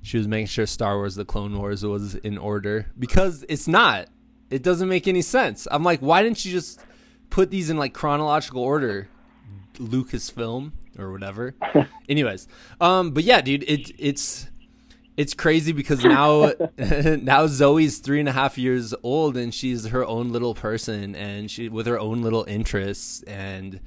She 0.02 0.18
was 0.18 0.28
making 0.28 0.48
sure 0.48 0.66
Star 0.66 0.96
Wars 0.96 1.14
The 1.14 1.24
Clone 1.24 1.56
Wars 1.56 1.84
was 1.84 2.14
in 2.16 2.36
order 2.36 2.90
because 2.98 3.44
it's 3.48 3.66
not. 3.66 4.08
It 4.50 4.62
doesn't 4.62 4.88
make 4.88 5.06
any 5.06 5.22
sense. 5.22 5.68
I'm 5.70 5.84
like, 5.84 6.00
why 6.00 6.22
didn't 6.22 6.44
you 6.44 6.52
just 6.52 6.80
put 7.30 7.50
these 7.50 7.70
in 7.70 7.76
like 7.76 7.94
chronological 7.94 8.62
order? 8.62 9.08
Lucasfilm 9.74 10.72
or 10.98 11.10
whatever. 11.10 11.54
Anyways, 12.08 12.48
um, 12.80 13.12
but 13.12 13.24
yeah, 13.24 13.40
dude, 13.40 13.64
it 13.64 13.92
it's 13.98 14.48
it's 15.16 15.34
crazy 15.34 15.72
because 15.72 16.04
now 16.04 16.52
now 16.78 17.46
Zoe's 17.46 17.98
three 17.98 18.20
and 18.20 18.28
a 18.28 18.32
half 18.32 18.58
years 18.58 18.94
old 19.02 19.36
and 19.36 19.54
she's 19.54 19.86
her 19.86 20.04
own 20.04 20.32
little 20.32 20.54
person 20.54 21.14
and 21.14 21.50
she 21.50 21.68
with 21.68 21.86
her 21.86 21.98
own 21.98 22.22
little 22.22 22.44
interests 22.44 23.22
and 23.24 23.80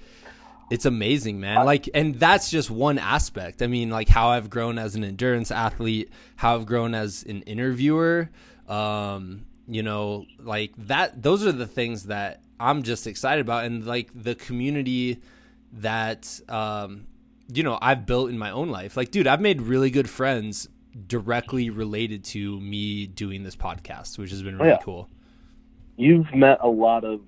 it's 0.72 0.86
amazing, 0.86 1.40
man. 1.40 1.66
Like, 1.66 1.88
and 1.94 2.16
that's 2.16 2.50
just 2.50 2.72
one 2.72 2.98
aspect. 2.98 3.62
I 3.62 3.68
mean, 3.68 3.92
like 3.92 4.08
how 4.08 4.30
I've 4.30 4.50
grown 4.50 4.80
as 4.80 4.96
an 4.96 5.04
endurance 5.04 5.52
athlete, 5.52 6.10
how 6.38 6.56
I've 6.56 6.66
grown 6.66 6.96
as 6.96 7.22
an 7.24 7.44
interviewer, 7.44 8.30
um, 8.68 9.46
you 9.68 9.84
know 9.84 10.26
like 10.40 10.74
that 10.78 11.22
those 11.22 11.46
are 11.46 11.52
the 11.52 11.68
things 11.68 12.08
that 12.08 12.42
i'm 12.64 12.82
just 12.82 13.06
excited 13.06 13.42
about 13.42 13.66
and 13.66 13.86
like 13.86 14.10
the 14.16 14.36
community 14.36 15.22
that 15.74 16.40
um 16.50 17.06
you 17.52 17.62
know 17.62 17.78
i've 17.82 18.06
built 18.06 18.30
in 18.30 18.38
my 18.38 18.52
own 18.52 18.70
life. 18.70 18.96
Like 18.96 19.12
dude 19.12 19.28
i've 19.28 19.42
made 19.42 19.62
really 19.62 19.90
good 19.90 20.10
friends 20.10 20.70
directly 21.08 21.70
related 21.70 22.24
to 22.24 22.60
me 22.62 23.08
doing 23.08 23.44
this 23.44 23.56
podcast 23.56 24.18
which 24.18 24.30
has 24.30 24.42
been 24.42 24.58
really 24.58 24.72
oh, 24.72 24.74
yeah. 24.74 24.84
cool. 24.84 25.10
You've 25.98 26.34
met 26.34 26.60
a 26.62 26.68
lot 26.68 27.04
of 27.04 27.22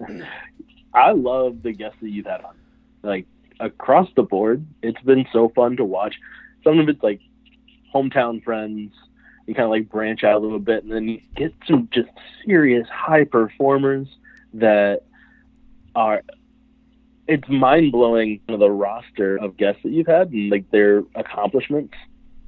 i 0.94 1.12
love 1.12 1.62
the 1.62 1.72
guests 1.72 1.98
that 2.00 2.10
you've 2.10 2.26
had 2.26 2.42
on. 2.42 2.54
Like 3.02 3.26
across 3.60 4.08
the 4.16 4.22
board 4.22 4.64
it's 4.82 5.00
been 5.02 5.26
so 5.32 5.50
fun 5.54 5.76
to 5.76 5.84
watch. 5.84 6.14
Some 6.64 6.78
of 6.78 6.88
it's 6.88 7.02
like 7.02 7.20
hometown 7.94 8.42
friends. 8.42 8.92
You 9.46 9.54
kind 9.54 9.64
of 9.64 9.70
like 9.70 9.90
branch 9.90 10.22
out 10.22 10.36
a 10.36 10.38
little 10.38 10.60
bit, 10.60 10.84
and 10.84 10.92
then 10.92 11.08
you 11.08 11.20
get 11.34 11.52
some 11.66 11.88
just 11.92 12.08
serious 12.46 12.86
high 12.88 13.24
performers 13.24 14.06
that 14.54 15.02
are. 15.94 16.22
It's 17.28 17.48
mind 17.48 17.92
blowing 17.92 18.40
the 18.48 18.68
roster 18.68 19.36
of 19.36 19.56
guests 19.56 19.82
that 19.84 19.92
you've 19.92 20.08
had, 20.08 20.30
and 20.30 20.50
like 20.50 20.70
their 20.70 21.04
accomplishments 21.14 21.94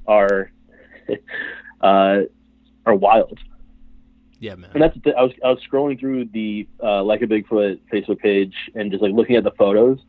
are 0.05 0.51
uh, 1.81 2.21
are 2.85 2.95
wild. 2.95 3.39
Yeah, 4.39 4.55
man. 4.55 4.71
And 4.73 4.83
that's 4.83 4.97
the, 5.03 5.15
I 5.15 5.21
was 5.23 5.31
I 5.43 5.49
was 5.49 5.59
scrolling 5.69 5.99
through 5.99 6.25
the 6.25 6.67
uh, 6.83 7.03
like 7.03 7.21
a 7.21 7.25
Bigfoot 7.25 7.79
Facebook 7.91 8.19
page 8.19 8.53
and 8.75 8.91
just 8.91 9.01
like 9.01 9.13
looking 9.13 9.37
at 9.37 9.43
the 9.43 9.51
photos, 9.51 9.99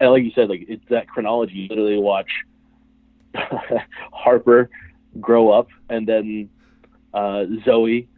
and 0.00 0.10
like 0.10 0.24
you 0.24 0.32
said, 0.34 0.48
like 0.48 0.64
it's 0.68 0.84
that 0.90 1.08
chronology. 1.08 1.54
You 1.54 1.68
literally 1.68 1.98
watch 1.98 2.28
Harper 4.12 4.70
grow 5.20 5.50
up, 5.50 5.68
and 5.88 6.06
then 6.06 6.50
uh, 7.12 7.44
Zoe 7.64 8.08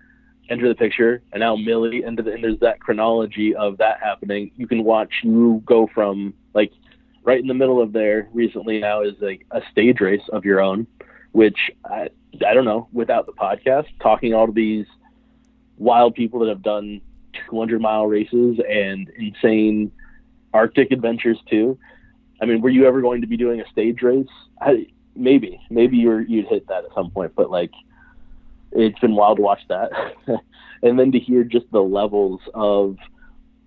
enter 0.49 0.69
the 0.69 0.75
picture, 0.75 1.23
and 1.33 1.41
now 1.41 1.57
Millie, 1.57 2.03
and, 2.03 2.19
and 2.19 2.45
there's 2.45 2.61
that 2.61 2.81
chronology 2.81 3.55
of 3.55 3.79
that 3.79 4.01
happening. 4.01 4.51
You 4.57 4.67
can 4.67 4.85
watch 4.85 5.13
you 5.23 5.63
go 5.65 5.89
from 5.93 6.35
like 6.55 6.73
right 7.25 7.41
in 7.41 7.47
the 7.47 7.55
middle 7.55 7.83
of 7.83 7.93
there 7.93 8.29
recently 8.33 8.81
now 8.81 9.03
is 9.03 9.15
like 9.21 9.47
a 9.51 9.61
stage 9.71 10.01
race 10.01 10.23
of 10.33 10.45
your 10.45 10.61
own, 10.61 10.87
which 11.33 11.59
I, 11.85 12.09
I 12.47 12.55
don't 12.55 12.65
know 12.65 12.89
without 12.93 13.27
the 13.27 13.33
podcast 13.33 13.87
talking 14.01 14.35
all 14.35 14.49
of 14.49 14.55
these 14.55 14.87
wild 15.77 16.15
people 16.15 16.41
that 16.41 16.49
have 16.49 16.63
done 16.63 17.01
200 17.51 17.81
mile 17.81 18.07
races 18.07 18.59
and 18.69 19.11
insane 19.19 19.91
Arctic 20.55 20.91
adventures 20.91 21.39
too. 21.51 21.79
I 22.41 22.47
mean, 22.47 22.61
were 22.61 22.71
you 22.71 22.87
ever 22.87 23.01
going 23.01 23.21
to 23.23 23.27
be 23.27 23.37
doing 23.37 23.61
a 23.61 23.69
stage 23.69 24.03
race? 24.03 24.27
I, 24.61 24.87
maybe 25.15 25.61
maybe 25.71 25.97
you're 25.97 26.21
you'd 26.21 26.47
hit 26.47 26.69
that 26.69 26.85
at 26.85 26.95
some 26.95 27.11
point, 27.11 27.33
but 27.35 27.51
like 27.51 27.73
it's 28.77 28.99
been 28.99 29.15
wild 29.15 29.39
to 29.39 29.43
watch 29.43 29.61
that. 29.69 29.91
and 30.83 30.99
then 30.99 31.13
to 31.13 31.19
hear 31.19 31.45
just 31.45 31.67
the 31.73 31.81
levels 31.81 32.41
of 32.55 32.97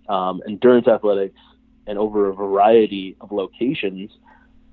um, 0.07 0.41
endurance 0.48 0.88
athletics 0.88 1.40
and 1.88 1.98
over 1.98 2.30
a 2.30 2.34
variety 2.34 3.15
of 3.22 3.31
locations. 3.31 4.11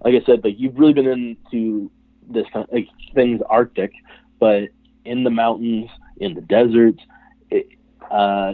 Like 0.05 0.15
I 0.15 0.25
said, 0.27 0.45
like 0.45 0.55
you've 0.59 0.79
really 0.79 0.93
been 0.93 1.07
into 1.07 1.91
this 2.29 2.47
kind 2.53 2.67
of 2.69 2.73
like 2.73 2.89
things 3.15 3.41
Arctic, 3.49 3.93
but 4.39 4.65
in 5.05 5.25
the 5.25 5.31
mountains, 5.31 5.89
in 6.19 6.35
the 6.35 6.41
deserts, 6.43 7.01
it, 7.51 7.67
uh, 8.11 8.53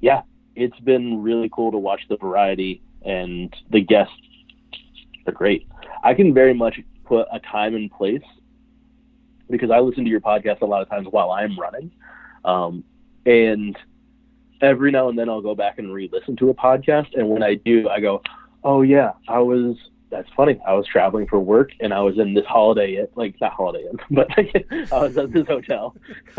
yeah, 0.00 0.22
it's 0.56 0.78
been 0.80 1.22
really 1.22 1.50
cool 1.52 1.70
to 1.70 1.78
watch 1.78 2.00
the 2.08 2.16
variety 2.16 2.82
and 3.02 3.54
the 3.70 3.80
guests 3.80 4.14
are 5.26 5.32
great. 5.32 5.68
I 6.02 6.14
can 6.14 6.32
very 6.32 6.54
much 6.54 6.80
put 7.04 7.26
a 7.32 7.40
time 7.40 7.74
and 7.74 7.90
place 7.90 8.22
because 9.50 9.70
I 9.70 9.78
listen 9.80 10.04
to 10.04 10.10
your 10.10 10.20
podcast 10.20 10.60
a 10.60 10.66
lot 10.66 10.82
of 10.82 10.88
times 10.88 11.06
while 11.10 11.30
I'm 11.30 11.58
running. 11.58 11.90
Um, 12.44 12.84
and 13.26 13.76
every 14.60 14.90
now 14.90 15.08
and 15.08 15.18
then 15.18 15.28
I'll 15.28 15.42
go 15.42 15.54
back 15.54 15.78
and 15.78 15.92
re-listen 15.92 16.36
to 16.36 16.50
a 16.50 16.54
podcast, 16.54 17.08
and 17.14 17.28
when 17.28 17.42
I 17.42 17.54
do, 17.54 17.88
I 17.88 18.00
go, 18.00 18.22
"Oh 18.64 18.82
yeah, 18.82 19.12
I 19.28 19.38
was 19.40 19.76
that's 20.10 20.28
funny. 20.36 20.60
I 20.66 20.72
was 20.72 20.86
traveling 20.86 21.26
for 21.26 21.38
work 21.38 21.72
and 21.80 21.92
I 21.92 22.00
was 22.00 22.18
in 22.18 22.34
this 22.34 22.46
holiday 22.46 22.96
inn, 22.96 23.08
like 23.14 23.40
not 23.40 23.52
holiday 23.52 23.84
inn, 23.84 23.98
but 24.10 24.28
like, 24.36 24.66
I 24.92 24.98
was 24.98 25.16
at 25.16 25.32
this 25.32 25.46
hotel. 25.46 25.96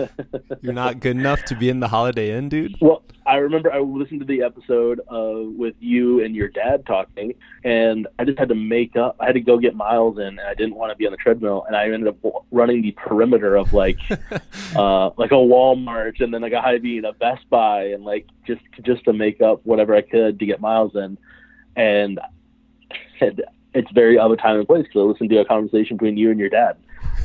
You're 0.62 0.74
not 0.74 1.00
good 1.00 1.16
enough 1.16 1.44
to 1.46 1.56
be 1.56 1.70
in 1.70 1.80
the 1.80 1.88
Holiday 1.88 2.36
Inn, 2.38 2.50
dude. 2.50 2.76
Well, 2.82 3.04
I 3.26 3.36
remember 3.36 3.72
I 3.72 3.80
listened 3.80 4.22
to 4.22 4.26
the 4.26 4.42
episode 4.42 5.02
uh, 5.12 5.50
with 5.56 5.76
you 5.80 6.24
and 6.24 6.36
your 6.36 6.48
dad 6.48 6.86
talking, 6.86 7.36
and 7.64 8.08
I 8.18 8.26
just 8.26 8.40
had 8.40 8.50
to 8.50 8.56
make 8.56 8.96
up. 8.96 9.18
I 9.20 9.28
had 9.28 9.36
to 9.36 9.42
go 9.42 9.58
get 9.58 9.76
miles 9.76 10.18
in, 10.18 10.26
and 10.26 10.42
I 10.42 10.54
didn't 10.56 10.76
want 10.76 10.92
to 10.92 10.96
be 10.96 11.06
on 11.06 11.12
the 11.12 11.18
treadmill, 11.18 11.64
and 11.68 11.76
I 11.76 11.86
ended 11.86 12.08
up 12.08 12.18
running 12.52 12.82
the 12.82 12.92
perimeter 12.94 13.56
of 13.56 13.74
like, 13.74 14.00
uh, 14.76 15.12
like 15.18 15.32
a 15.32 15.36
Walmart, 15.36 16.22
and 16.22 16.34
then 16.34 16.42
like 16.42 16.54
a 16.54 16.62
Hy-Vee 16.62 16.98
and 16.98 17.06
a 17.06 17.14
Best 17.14 17.48
Buy, 17.50 17.86
and 17.86 18.04
like 18.04 18.28
just 18.48 18.62
just 18.82 19.04
to 19.06 19.14
make 19.14 19.42
up 19.42 19.62
whatever 19.64 19.96
I 19.96 20.02
could 20.02 20.40
to 20.40 20.46
get 20.46 20.60
miles 20.60 20.96
in, 20.96 21.18
and. 21.76 22.20
and 23.22 23.44
it's 23.74 23.92
very 23.92 24.18
of 24.18 24.32
a 24.32 24.36
time 24.36 24.58
and 24.58 24.68
place 24.68 24.84
because 24.84 25.00
I 25.00 25.04
listened 25.04 25.30
to 25.30 25.38
a 25.38 25.46
conversation 25.46 25.98
between 25.98 26.18
you 26.18 26.32
and 26.32 26.40
your 26.40 26.50
dad. 26.50 26.78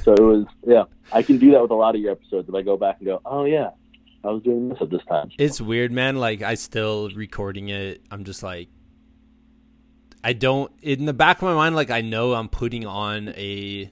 So 0.03 0.13
it 0.13 0.21
was, 0.21 0.47
yeah, 0.67 0.85
I 1.13 1.23
can 1.23 1.39
do 1.39 1.51
that 1.53 1.63
with 1.63 1.71
a 1.71 1.75
lot 1.75 1.95
of 1.95 2.01
your 2.01 2.13
episodes. 2.13 2.49
If 2.49 2.55
I 2.55 2.63
go 2.63 2.77
back 2.77 2.97
and 2.99 3.07
go, 3.07 3.21
oh 3.25 3.45
yeah, 3.45 3.71
I 4.23 4.29
was 4.29 4.43
doing 4.43 4.69
this 4.69 4.79
at 4.81 4.91
this 4.91 5.03
time. 5.09 5.31
It's 5.39 5.61
weird, 5.61 5.93
man. 5.93 6.17
Like 6.17 6.43
I 6.43 6.55
still 6.55 7.11
recording 7.11 7.69
it. 7.69 8.03
I'm 8.11 8.25
just 8.25 8.43
like, 8.43 8.69
I 10.23 10.33
don't. 10.33 10.73
In 10.83 11.05
the 11.05 11.13
back 11.13 11.39
of 11.39 11.43
my 11.43 11.55
mind, 11.55 11.77
like 11.77 11.91
I 11.91 12.01
know 12.01 12.35
I'm 12.35 12.49
putting 12.49 12.87
on 12.87 13.29
a 13.31 13.91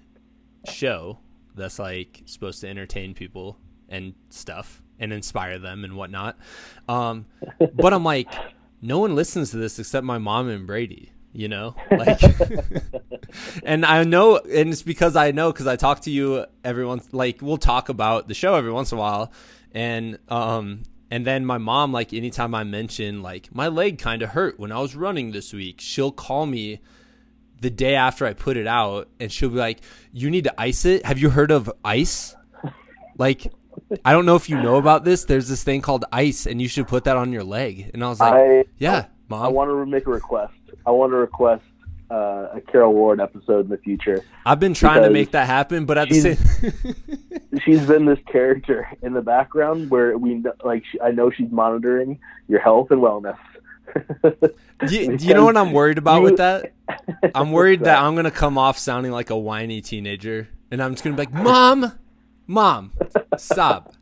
show 0.67 1.19
that's 1.55 1.79
like 1.79 2.23
supposed 2.25 2.61
to 2.63 2.69
entertain 2.69 3.15
people 3.15 3.59
and 3.89 4.15
stuff 4.31 4.83
and 4.99 5.13
inspire 5.13 5.59
them 5.59 5.85
and 5.85 5.97
whatnot. 5.97 6.39
Um, 6.89 7.27
but 7.75 7.93
I'm 7.93 8.05
like, 8.05 8.33
no 8.81 8.99
one 8.99 9.15
listens 9.15 9.51
to 9.51 9.59
this 9.59 9.79
except 9.79 10.05
my 10.05 10.19
mom 10.19 10.49
and 10.49 10.67
Brady 10.67 11.13
you 11.33 11.49
know 11.49 11.75
like 11.91 12.21
and 13.65 13.85
i 13.85 14.05
know 14.05 14.37
and 14.37 14.71
it's 14.71 14.83
because 14.83 15.17
i 15.17 15.31
know 15.31 15.53
because 15.53 15.67
i 15.67 15.77
talk 15.77 16.01
to 16.01 16.11
you 16.11 16.45
every 16.65 16.85
once 16.85 17.09
like 17.13 17.41
we'll 17.41 17.57
talk 17.57 17.89
about 17.89 18.29
the 18.29 18.35
show 18.35 18.55
every 18.55 18.73
once 18.73 18.93
in 18.93 18.99
a 18.99 19.01
while 19.01 19.33
and 19.73 20.19
um 20.29 20.83
and 21.11 21.27
then 21.27 21.45
my 21.45 21.59
mom 21.59 21.93
like 21.93 22.13
anytime 22.13 22.55
i 22.55 22.63
mention 22.65 23.23
like 23.23 23.55
my 23.55 23.69
leg 23.69 23.99
kind 23.99 24.23
of 24.23 24.31
hurt 24.31 24.59
when 24.59 24.71
i 24.71 24.79
was 24.79 24.95
running 24.95 25.33
this 25.33 25.53
week 25.53 25.81
she'll 25.81 26.13
call 26.13 26.47
me 26.47 26.81
the 27.61 27.71
day 27.71 27.95
after 27.95 28.27
i 28.27 28.33
put 28.33 28.57
it 28.57 28.67
out 28.67 29.09
and 29.19 29.33
she'll 29.33 29.51
be 29.51 29.57
like 29.57 29.81
you 30.13 30.31
need 30.31 30.45
to 30.45 30.61
ice 30.61 30.85
it 30.85 31.05
have 31.07 31.19
you 31.19 31.31
heard 31.31 31.51
of 31.51 31.73
ice 31.85 32.37
like 33.17 33.51
I 34.05 34.13
don't 34.13 34.27
know 34.27 34.37
if 34.37 34.49
you 34.49 34.61
know 34.61 34.77
about 34.77 35.05
this. 35.05 35.25
There's 35.25 35.49
this 35.49 35.65
thing 35.65 35.81
called 35.81 36.05
ice, 36.13 36.47
and 36.47 36.61
you 36.61 36.69
should 36.69 36.89
put 36.89 37.05
that 37.05 37.17
on 37.17 37.33
your 37.33 37.45
leg. 37.45 37.91
And 37.93 38.05
I 38.05 38.09
was 38.09 38.21
like, 38.21 38.35
I, 38.35 38.65
"Yeah, 38.79 39.07
mom." 39.29 39.45
I 39.45 39.49
want 39.49 39.71
to 39.71 39.87
make 39.87 40.07
a 40.07 40.11
request. 40.11 40.55
I 40.87 40.91
want 40.91 41.13
to 41.13 41.17
request 41.17 41.63
uh, 42.13 42.49
a 42.55 42.61
Carol 42.61 42.93
Ward 42.93 43.21
episode 43.21 43.65
in 43.65 43.71
the 43.71 43.79
future. 43.79 44.23
I've 44.45 44.61
been 44.61 44.75
trying 44.75 45.03
to 45.03 45.11
make 45.11 45.31
that 45.31 45.47
happen, 45.47 45.87
but 45.87 45.97
at 45.97 46.11
the 46.11 46.21
same, 46.21 46.37
she's 47.65 47.87
been 47.87 48.05
this 48.05 48.19
character 48.31 48.87
in 49.03 49.15
the 49.15 49.23
background 49.23 49.91
where 49.91 50.17
we 50.19 50.43
like. 50.63 50.85
I 51.03 51.11
know 51.11 51.31
she's 51.31 51.51
monitoring 51.51 52.19
your 52.49 52.61
health 52.61 52.91
and 52.91 53.01
wellness. 53.01 53.39
do, 54.23 54.95
you, 54.95 55.17
do 55.17 55.27
you 55.27 55.35
know 55.35 55.45
what 55.45 55.57
I'm 55.57 55.73
worried 55.73 55.99
about 55.99 56.19
you, 56.19 56.23
with 56.23 56.37
that? 56.37 56.73
I'm 57.35 57.53
worried 57.53 57.81
that? 57.81 57.85
that 57.85 58.03
I'm 58.03 58.15
gonna 58.15 58.31
come 58.31 58.59
off 58.59 58.79
sounding 58.79 59.13
like 59.13 59.31
a 59.31 59.39
whiny 59.39 59.81
teenager, 59.81 60.49
and 60.71 60.83
I'm 60.83 60.93
just 60.93 61.05
gonna 61.05 61.17
be 61.17 61.23
like, 61.23 61.33
"Mom, 61.33 61.93
mom, 62.47 62.93
stop." 63.39 63.95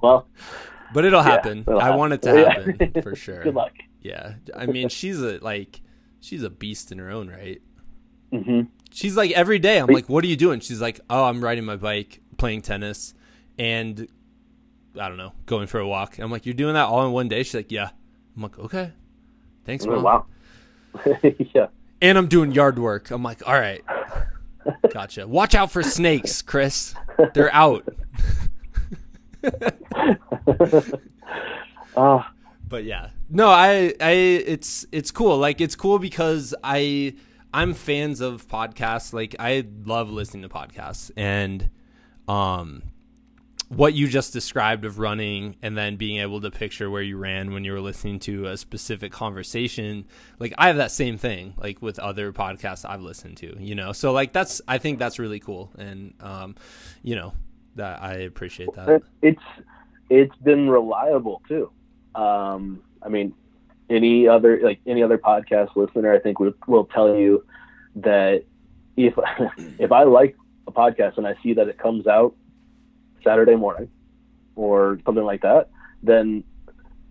well, 0.00 0.26
but 0.92 1.04
it'll 1.04 1.22
happen. 1.22 1.58
Yeah, 1.58 1.74
it'll 1.74 1.80
I 1.80 1.84
happen. 1.84 1.98
want 1.98 2.12
it 2.12 2.22
to 2.22 2.48
happen 2.48 2.92
yeah. 2.94 3.00
for 3.02 3.14
sure. 3.16 3.42
Good 3.42 3.54
luck. 3.54 3.72
Yeah, 4.00 4.34
I 4.56 4.66
mean, 4.66 4.88
she's 4.88 5.20
a 5.20 5.38
like, 5.38 5.80
she's 6.20 6.42
a 6.42 6.50
beast 6.50 6.92
in 6.92 6.98
her 6.98 7.10
own 7.10 7.28
right. 7.28 7.60
Mm-hmm. 8.32 8.62
She's 8.90 9.16
like 9.16 9.30
every 9.32 9.58
day. 9.58 9.78
I'm 9.78 9.86
like, 9.86 10.08
what 10.08 10.24
are 10.24 10.26
you 10.26 10.36
doing? 10.36 10.60
She's 10.60 10.80
like, 10.80 11.00
oh, 11.08 11.24
I'm 11.24 11.42
riding 11.42 11.64
my 11.64 11.76
bike, 11.76 12.20
playing 12.36 12.62
tennis, 12.62 13.14
and 13.58 14.08
I 14.98 15.08
don't 15.08 15.16
know, 15.16 15.32
going 15.46 15.66
for 15.66 15.78
a 15.78 15.86
walk. 15.86 16.18
I'm 16.18 16.30
like, 16.30 16.46
you're 16.46 16.54
doing 16.54 16.74
that 16.74 16.86
all 16.86 17.06
in 17.06 17.12
one 17.12 17.28
day? 17.28 17.42
She's 17.42 17.54
like, 17.54 17.72
yeah. 17.72 17.90
I'm 18.36 18.42
like, 18.42 18.58
okay, 18.58 18.92
thanks, 19.64 19.86
oh, 19.86 19.90
mom. 19.90 20.02
wow. 20.02 20.26
yeah. 21.54 21.66
And 22.00 22.18
I'm 22.18 22.26
doing 22.26 22.52
yard 22.52 22.78
work. 22.78 23.10
I'm 23.10 23.22
like, 23.22 23.46
all 23.46 23.54
right, 23.54 23.82
gotcha. 24.92 25.26
Watch 25.26 25.54
out 25.54 25.70
for 25.70 25.82
snakes, 25.82 26.42
Chris. 26.42 26.94
They're 27.34 27.54
out. 27.54 27.88
Uh, 31.96 32.22
but 32.68 32.84
yeah, 32.84 33.10
no, 33.28 33.48
I, 33.48 33.94
I, 34.00 34.10
it's, 34.10 34.86
it's 34.92 35.10
cool. 35.10 35.38
Like, 35.38 35.60
it's 35.60 35.74
cool 35.76 35.98
because 35.98 36.54
I, 36.62 37.14
I'm 37.52 37.74
fans 37.74 38.20
of 38.20 38.46
podcasts. 38.48 39.12
Like, 39.12 39.36
I 39.38 39.66
love 39.84 40.10
listening 40.10 40.42
to 40.42 40.48
podcasts, 40.48 41.10
and, 41.16 41.70
um, 42.28 42.82
what 43.72 43.94
you 43.94 44.06
just 44.06 44.34
described 44.34 44.84
of 44.84 44.98
running 44.98 45.56
and 45.62 45.76
then 45.76 45.96
being 45.96 46.20
able 46.20 46.42
to 46.42 46.50
picture 46.50 46.90
where 46.90 47.00
you 47.00 47.16
ran 47.16 47.52
when 47.52 47.64
you 47.64 47.72
were 47.72 47.80
listening 47.80 48.18
to 48.18 48.46
a 48.46 48.56
specific 48.56 49.10
conversation 49.12 50.04
like 50.38 50.52
i 50.58 50.66
have 50.66 50.76
that 50.76 50.90
same 50.90 51.16
thing 51.16 51.54
like 51.56 51.80
with 51.80 51.98
other 51.98 52.34
podcasts 52.34 52.84
i've 52.86 53.00
listened 53.00 53.34
to 53.34 53.56
you 53.58 53.74
know? 53.74 53.92
So 53.92 54.12
like 54.12 54.32
that's 54.32 54.60
i 54.68 54.76
think 54.76 54.98
that's 54.98 55.18
really 55.18 55.40
cool. 55.40 55.72
And 55.78 56.12
um 56.20 56.54
you 57.02 57.16
know 57.16 57.32
that 57.76 58.02
I 58.02 58.14
appreciate 58.14 58.72
that. 58.74 59.02
It's 59.20 59.42
it's 60.10 60.36
been 60.36 60.68
reliable 60.68 61.42
too. 61.48 61.70
Um, 62.14 62.82
I 63.02 63.08
mean, 63.08 63.34
any 63.88 64.28
other 64.28 64.60
like 64.62 64.80
any 64.86 65.02
other 65.02 65.18
podcast 65.18 65.74
listener, 65.76 66.12
I 66.12 66.18
think 66.18 66.38
will 66.38 66.54
will 66.66 66.86
tell 66.86 67.16
you 67.16 67.44
that 67.96 68.44
if 68.96 69.14
if 69.78 69.92
I 69.92 70.04
like 70.04 70.36
a 70.66 70.72
podcast 70.72 71.18
and 71.18 71.26
I 71.26 71.34
see 71.42 71.54
that 71.54 71.68
it 71.68 71.78
comes 71.78 72.06
out 72.06 72.34
Saturday 73.24 73.56
morning 73.56 73.88
or 74.54 74.98
something 75.04 75.24
like 75.24 75.42
that, 75.42 75.70
then 76.02 76.44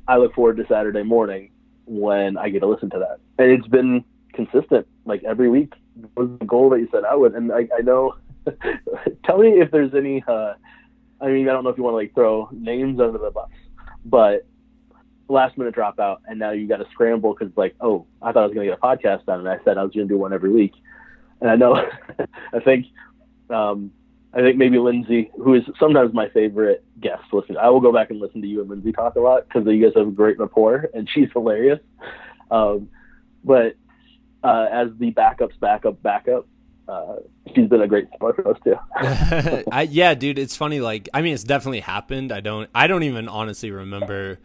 I 0.08 0.18
look 0.18 0.34
forward 0.34 0.58
to 0.58 0.66
Saturday 0.68 1.04
morning 1.04 1.52
when 1.86 2.38
I 2.38 2.50
get 2.50 2.60
to 2.60 2.68
listen 2.68 2.90
to 2.92 3.00
that. 3.00 3.20
And 3.38 3.52
it's 3.52 3.68
been 3.68 4.04
consistent, 4.34 4.88
like 5.06 5.24
every 5.24 5.50
week 5.50 5.74
was 6.16 6.30
the 6.40 6.46
goal 6.46 6.70
that 6.70 6.80
you 6.80 6.88
set 6.92 7.04
out 7.04 7.20
with. 7.20 7.36
And 7.36 7.52
I, 7.52 7.68
I 7.78 7.82
know 7.82 8.16
tell 9.26 9.38
me 9.38 9.60
if 9.62 9.72
there's 9.72 9.94
any. 9.94 10.24
Uh, 10.28 10.54
I 11.20 11.28
mean, 11.28 11.48
I 11.48 11.52
don't 11.52 11.64
know 11.64 11.70
if 11.70 11.78
you 11.78 11.84
want 11.84 11.94
to 11.94 11.98
like 11.98 12.16
throw 12.16 12.50
names 12.52 13.00
under 13.00 13.18
the 13.18 13.30
bus, 13.30 13.50
but 14.06 14.48
last 15.32 15.58
minute 15.58 15.76
dropout, 15.76 16.18
and 16.28 16.40
now 16.40 16.52
you 16.52 16.68
got 16.68 16.78
to 16.78 16.88
scramble 16.92 17.34
because 17.34 17.56
like, 17.56 17.76
oh, 17.82 18.06
I 18.22 18.32
thought 18.32 18.44
I 18.44 18.46
was 18.46 18.54
going 18.54 18.68
to 18.68 18.74
get 18.74 18.80
a 18.80 18.82
podcast 18.82 19.26
done, 19.26 19.40
and 19.40 19.50
I 19.50 19.58
said 19.64 19.78
I 19.78 19.84
was 19.84 19.94
going 19.94 20.08
to 20.08 20.14
do 20.14 20.20
one 20.20 20.34
every 20.34 20.52
week, 20.52 20.74
and 21.40 21.50
I 21.50 21.56
know, 21.56 21.76
I 22.54 22.60
think, 22.60 22.88
um, 23.50 23.92
I 24.34 24.42
think 24.42 24.58
maybe 24.58 24.78
Lindsay, 24.78 25.32
who 25.36 25.56
is 25.56 25.64
sometimes 25.80 26.14
my 26.14 26.30
favorite 26.30 26.84
guest, 27.00 27.24
listen, 27.34 27.58
I 27.58 27.70
will 27.70 27.82
go 27.82 27.92
back 27.92 28.12
and 28.12 28.20
listen 28.20 28.42
to 28.42 28.48
you 28.48 28.62
and 28.62 28.70
Lindsay 28.70 28.92
talk 28.92 29.16
a 29.16 29.20
lot 29.20 29.48
because 29.48 29.68
you 29.68 29.84
guys 29.84 29.94
have 29.96 30.08
a 30.08 30.12
great 30.12 30.40
rapport, 30.40 30.90
and 30.94 31.10
she's 31.12 31.30
hilarious. 31.34 31.80
Um, 32.50 32.90
but 33.44 33.76
uh, 34.44 34.68
as 34.72 34.90
the 35.00 35.12
backups, 35.12 35.60
backup, 35.60 36.02
backup, 36.04 36.48
uh, 36.92 37.16
she's 37.56 37.70
been 37.70 37.82
a 37.82 37.88
great 37.88 38.10
support 38.12 38.36
for 38.36 38.50
us 38.50 38.58
too. 38.64 38.76
I, 39.72 39.88
yeah, 39.90 40.14
dude, 40.14 40.38
it's 40.38 40.56
funny. 40.56 40.82
Like, 40.82 41.08
I 41.14 41.22
mean, 41.22 41.34
it's 41.34 41.44
definitely 41.44 41.80
happened. 41.80 42.32
I 42.32 42.42
don't, 42.42 42.70
I 42.76 42.88
don't 42.88 43.04
even 43.04 43.28
honestly 43.28 43.72
remember 43.72 44.40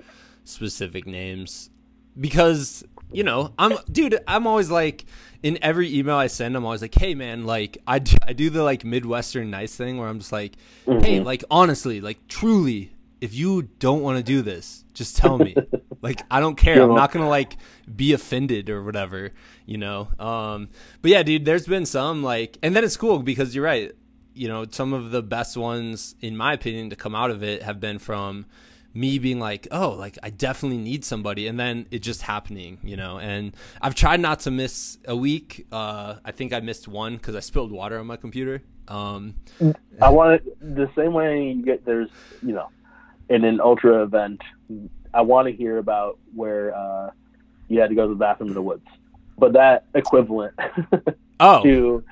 specific 0.44 1.06
names 1.06 1.70
because 2.18 2.84
you 3.12 3.22
know, 3.22 3.52
I'm, 3.58 3.78
dude, 3.90 4.18
I'm 4.26 4.46
always 4.46 4.70
like, 4.70 5.04
in 5.42 5.58
every 5.62 5.94
email 5.96 6.16
I 6.16 6.26
send, 6.26 6.56
I'm 6.56 6.64
always 6.64 6.82
like, 6.82 6.94
hey 6.94 7.14
man, 7.14 7.44
like 7.44 7.78
I 7.86 7.98
do, 8.00 8.16
I 8.26 8.32
do 8.32 8.50
the 8.50 8.62
like 8.62 8.84
Midwestern 8.84 9.50
nice 9.50 9.76
thing 9.76 9.98
where 9.98 10.08
I'm 10.08 10.18
just 10.18 10.32
like, 10.32 10.56
mm-hmm. 10.86 11.04
hey, 11.04 11.20
like 11.20 11.44
honestly, 11.50 12.00
like 12.00 12.26
truly, 12.26 12.92
if 13.20 13.34
you 13.34 13.62
don't 13.78 14.02
want 14.02 14.18
to 14.18 14.24
do 14.24 14.42
this, 14.42 14.84
just 14.92 15.16
tell 15.16 15.38
me. 15.38 15.54
like 16.06 16.22
I 16.30 16.38
don't 16.40 16.56
care. 16.56 16.82
I'm 16.82 16.94
not 16.94 17.10
gonna 17.12 17.28
like 17.28 17.56
be 17.94 18.12
offended 18.12 18.70
or 18.70 18.82
whatever, 18.82 19.32
you 19.66 19.78
know. 19.78 20.08
Um, 20.18 20.68
but 21.02 21.10
yeah, 21.10 21.22
dude, 21.22 21.44
there's 21.44 21.66
been 21.66 21.86
some 21.86 22.22
like, 22.22 22.58
and 22.62 22.74
then 22.74 22.84
it's 22.84 22.96
cool 22.96 23.18
because 23.18 23.54
you're 23.54 23.64
right. 23.64 23.92
you 24.36 24.48
know, 24.48 24.66
some 24.70 24.92
of 24.92 25.10
the 25.10 25.22
best 25.22 25.56
ones, 25.56 26.14
in 26.20 26.36
my 26.36 26.52
opinion, 26.52 26.90
to 26.90 26.96
come 26.96 27.14
out 27.14 27.30
of 27.30 27.42
it 27.42 27.62
have 27.62 27.80
been 27.80 27.98
from 27.98 28.44
me 28.92 29.18
being 29.18 29.40
like, 29.40 29.66
oh, 29.72 29.90
like 29.90 30.18
I 30.22 30.30
definitely 30.30 30.78
need 30.78 31.04
somebody, 31.04 31.46
and 31.46 31.58
then 31.58 31.86
it 31.90 32.00
just 32.00 32.22
happening, 32.22 32.78
you 32.82 32.96
know. 32.96 33.18
And 33.18 33.56
I've 33.80 33.94
tried 33.94 34.20
not 34.20 34.40
to 34.40 34.50
miss 34.50 34.98
a 35.06 35.16
week. 35.16 35.66
Uh, 35.72 36.16
I 36.24 36.32
think 36.32 36.52
I 36.52 36.60
missed 36.60 36.86
one 36.86 37.16
because 37.16 37.34
I 37.34 37.40
spilled 37.40 37.72
water 37.72 37.98
on 37.98 38.06
my 38.06 38.16
computer. 38.16 38.62
Um, 38.88 39.34
I 40.00 40.10
want 40.10 40.34
it 40.34 40.58
the 40.60 40.90
same 40.94 41.12
way 41.14 41.48
you 41.48 41.64
get 41.64 41.84
there's, 41.84 42.10
you 42.42 42.52
know, 42.52 42.68
in 43.28 43.44
an 43.44 43.60
ultra 43.60 44.02
event. 44.02 44.42
I 45.16 45.22
want 45.22 45.48
to 45.48 45.52
hear 45.52 45.78
about 45.78 46.18
where 46.34 46.76
uh, 46.76 47.10
you 47.68 47.80
had 47.80 47.88
to 47.88 47.96
go 47.96 48.06
to 48.06 48.12
the 48.12 48.18
bathroom 48.18 48.50
in 48.50 48.54
the 48.54 48.60
woods, 48.60 48.84
but 49.38 49.54
that 49.54 49.86
equivalent 49.94 50.54
oh. 51.40 51.62
to 51.62 52.04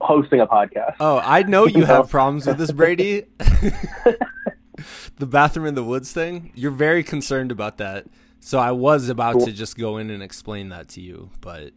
hosting 0.00 0.40
a 0.40 0.46
podcast. 0.46 0.94
Oh, 1.00 1.18
I 1.18 1.42
know 1.42 1.66
you 1.66 1.84
have 1.84 2.08
problems 2.10 2.46
with 2.46 2.58
this, 2.58 2.70
Brady. 2.70 3.24
the 3.38 5.26
bathroom 5.26 5.66
in 5.66 5.74
the 5.74 5.82
woods 5.82 6.12
thing. 6.12 6.52
You're 6.54 6.70
very 6.70 7.02
concerned 7.02 7.50
about 7.50 7.78
that. 7.78 8.06
So 8.38 8.60
I 8.60 8.70
was 8.70 9.08
about 9.08 9.40
to 9.40 9.50
just 9.50 9.76
go 9.76 9.96
in 9.96 10.08
and 10.08 10.22
explain 10.22 10.68
that 10.68 10.88
to 10.90 11.00
you, 11.00 11.30
but 11.40 11.72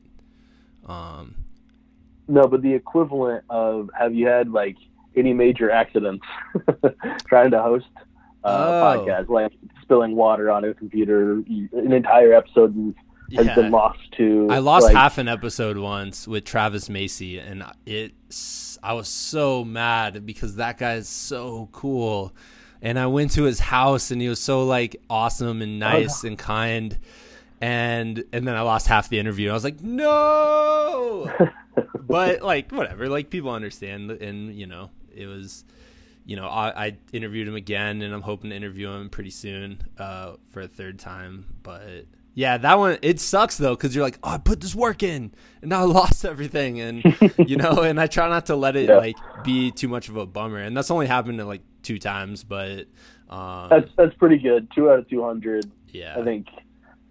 um 0.85 1.34
no, 2.27 2.47
but 2.47 2.61
the 2.61 2.76
equivalent 2.76 3.43
of 3.49 3.89
have 3.97 4.14
you 4.14 4.27
had 4.27 4.51
like 4.51 4.76
any 5.15 5.34
major 5.34 5.72
accidents 5.72 6.23
trying 7.27 7.49
to 7.49 7.60
host 7.60 7.88
uh, 8.43 8.47
oh. 8.47 9.05
podcast, 9.05 9.29
like 9.29 9.51
spilling 9.81 10.15
water 10.15 10.51
on 10.51 10.63
a 10.63 10.73
computer, 10.73 11.33
an 11.33 11.91
entire 11.91 12.33
episode 12.33 12.95
has 13.35 13.45
yeah. 13.45 13.55
been 13.55 13.71
lost 13.71 13.99
to. 14.17 14.47
I 14.49 14.59
lost 14.59 14.85
like, 14.85 14.95
half 14.95 15.17
an 15.17 15.27
episode 15.27 15.77
once 15.77 16.27
with 16.27 16.45
Travis 16.45 16.89
Macy, 16.89 17.39
and 17.39 17.63
it. 17.85 18.13
I 18.81 18.93
was 18.93 19.09
so 19.09 19.65
mad 19.65 20.25
because 20.25 20.55
that 20.55 20.77
guy 20.77 20.93
is 20.95 21.09
so 21.09 21.69
cool, 21.71 22.33
and 22.81 22.97
I 22.97 23.07
went 23.07 23.31
to 23.31 23.43
his 23.43 23.59
house, 23.59 24.11
and 24.11 24.21
he 24.21 24.29
was 24.29 24.41
so 24.41 24.65
like 24.65 24.95
awesome 25.09 25.61
and 25.61 25.81
oh, 25.83 25.89
nice 25.89 26.23
oh, 26.23 26.27
and 26.27 26.37
kind, 26.37 26.97
and 27.61 28.23
and 28.31 28.47
then 28.47 28.55
I 28.55 28.61
lost 28.61 28.87
half 28.87 29.09
the 29.09 29.19
interview. 29.19 29.49
I 29.49 29.53
was 29.53 29.63
like, 29.63 29.81
no, 29.81 31.31
but 32.01 32.41
like 32.41 32.71
whatever, 32.71 33.09
like 33.09 33.29
people 33.29 33.51
understand, 33.51 34.11
and 34.11 34.55
you 34.55 34.67
know, 34.67 34.91
it 35.15 35.27
was. 35.27 35.65
You 36.30 36.35
know, 36.35 36.47
I, 36.47 36.85
I 36.85 36.97
interviewed 37.11 37.47
him 37.47 37.56
again, 37.56 38.03
and 38.03 38.14
I'm 38.14 38.22
hoping 38.22 38.51
to 38.51 38.56
interview 38.56 38.91
him 38.91 39.10
pretty 39.10 39.31
soon 39.31 39.81
uh, 39.97 40.34
for 40.51 40.61
a 40.61 40.68
third 40.68 40.99
time. 40.99 41.47
But 41.64 42.06
yeah, 42.35 42.60
that 42.60 42.77
one 42.77 42.99
it 43.01 43.19
sucks 43.19 43.57
though 43.57 43.76
because 43.76 43.95
you're 43.95 44.03
like, 44.03 44.19
oh, 44.22 44.30
I 44.30 44.38
put 44.38 44.61
this 44.61 44.76
work 44.76 45.01
in, 45.01 45.34
and 45.64 45.69
now 45.72 45.81
I 45.81 45.84
lost 45.85 46.26
everything, 46.26 46.81
and 46.81 47.03
you 47.39 47.57
know, 47.57 47.81
and 47.81 47.99
I 47.99 48.06
try 48.06 48.30
not 48.30 48.45
to 48.45 48.56
let 48.56 48.76
it 48.76 48.89
yeah. 48.89 48.97
like 48.97 49.15
be 49.43 49.72
too 49.72 49.88
much 49.88 50.07
of 50.07 50.18
a 50.18 50.27
bummer, 50.27 50.60
and 50.60 50.77
that's 50.77 50.91
only 50.91 51.07
happened 51.07 51.43
like 51.47 51.64
two 51.81 51.97
times, 51.97 52.43
but 52.43 52.85
um, 53.31 53.69
that's 53.72 53.89
that's 53.97 54.14
pretty 54.14 54.38
good. 54.38 54.69
Two 54.76 54.91
out 54.91 54.99
of 54.99 55.10
two 55.10 55.23
hundred. 55.23 55.72
Yeah, 55.88 56.15
I 56.15 56.23
think 56.23 56.45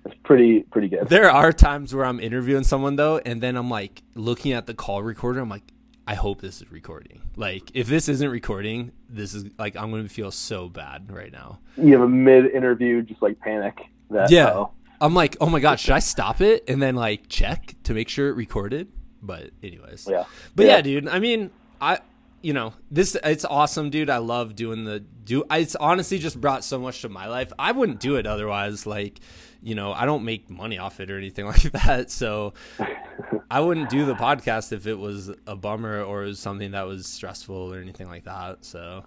it's 0.04 0.14
pretty 0.22 0.60
pretty 0.70 0.86
good. 0.86 1.08
There 1.08 1.28
are 1.28 1.52
times 1.52 1.92
where 1.92 2.04
I'm 2.04 2.20
interviewing 2.20 2.62
someone 2.62 2.94
though, 2.94 3.18
and 3.18 3.42
then 3.42 3.56
I'm 3.56 3.68
like 3.68 4.00
looking 4.14 4.52
at 4.52 4.66
the 4.66 4.74
call 4.74 5.02
recorder. 5.02 5.40
I'm 5.40 5.48
like, 5.48 5.64
I 6.08 6.14
hope 6.14 6.40
this 6.40 6.62
is 6.62 6.72
recording. 6.72 7.20
Like, 7.36 7.70
if 7.74 7.86
this 7.86 8.08
isn't 8.08 8.30
recording, 8.30 8.92
this 9.10 9.34
is 9.34 9.44
like 9.58 9.76
I'm 9.76 9.90
going 9.90 10.04
to 10.04 10.08
feel 10.08 10.30
so 10.30 10.70
bad 10.70 11.12
right 11.12 11.30
now. 11.30 11.58
You 11.76 11.92
have 11.92 12.00
a 12.00 12.08
mid 12.08 12.46
interview, 12.46 13.02
just 13.02 13.20
like 13.20 13.38
panic. 13.40 13.78
That, 14.08 14.30
yeah. 14.30 14.54
Oh, 14.54 14.70
I'm 15.02 15.12
like, 15.12 15.36
oh 15.38 15.50
my 15.50 15.60
god, 15.60 15.78
should 15.78 15.92
I 15.92 15.98
stop 15.98 16.40
it 16.40 16.64
and 16.66 16.80
then 16.80 16.94
like 16.94 17.28
check 17.28 17.74
to 17.82 17.92
make 17.92 18.08
sure 18.08 18.30
it 18.30 18.36
recorded? 18.36 18.88
But 19.20 19.50
anyways, 19.62 20.08
yeah. 20.10 20.24
But 20.56 20.64
yeah, 20.64 20.76
yeah 20.76 20.80
dude. 20.80 21.08
I 21.08 21.18
mean, 21.18 21.50
I 21.78 21.98
you 22.40 22.54
know 22.54 22.72
this 22.88 23.16
it's 23.24 23.44
awesome 23.44 23.90
dude 23.90 24.08
i 24.08 24.18
love 24.18 24.54
doing 24.54 24.84
the 24.84 25.00
do 25.00 25.42
it's 25.50 25.74
honestly 25.74 26.20
just 26.20 26.40
brought 26.40 26.62
so 26.62 26.78
much 26.78 27.02
to 27.02 27.08
my 27.08 27.26
life 27.26 27.52
i 27.58 27.72
wouldn't 27.72 27.98
do 27.98 28.14
it 28.14 28.28
otherwise 28.28 28.86
like 28.86 29.18
you 29.62 29.74
know 29.74 29.92
i 29.92 30.04
don't 30.06 30.24
make 30.24 30.48
money 30.48 30.78
off 30.78 31.00
it 31.00 31.10
or 31.10 31.18
anything 31.18 31.46
like 31.54 31.72
that. 31.72 32.10
So 32.10 32.54
i 33.50 33.60
wouldn't 33.60 33.88
do 33.90 34.04
the 34.06 34.14
podcast 34.14 34.72
if 34.72 34.86
it 34.86 34.98
was 34.98 35.30
a 35.46 35.56
bummer 35.56 36.02
or 36.02 36.20
was 36.20 36.38
something 36.38 36.72
that 36.72 36.86
was 36.86 37.06
stressful 37.06 37.74
or 37.74 37.80
anything 37.80 38.08
like 38.08 38.24
that. 38.24 38.64
So 38.64 39.04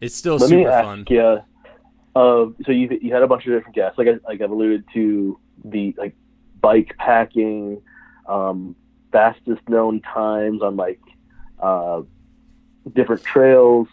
it's 0.00 0.14
still 0.14 0.36
Let 0.36 0.48
super 0.48 0.70
fun. 0.70 1.04
yeah 1.08 1.40
uh, 2.16 2.46
so 2.66 2.72
you 2.72 2.98
you 3.00 3.12
had 3.12 3.22
a 3.22 3.28
bunch 3.28 3.46
of 3.46 3.52
different 3.52 3.76
guests, 3.76 3.96
like 3.96 4.08
I, 4.08 4.18
like 4.26 4.40
I've 4.40 4.50
alluded 4.50 4.84
to 4.94 5.38
the 5.64 5.94
like 5.96 6.16
bike 6.60 6.96
packing, 6.98 7.80
um, 8.26 8.74
fastest 9.12 9.60
known 9.68 10.00
times 10.00 10.60
on 10.60 10.74
like 10.76 11.00
uh, 11.62 12.02
different 12.92 13.22
trails, 13.22 13.86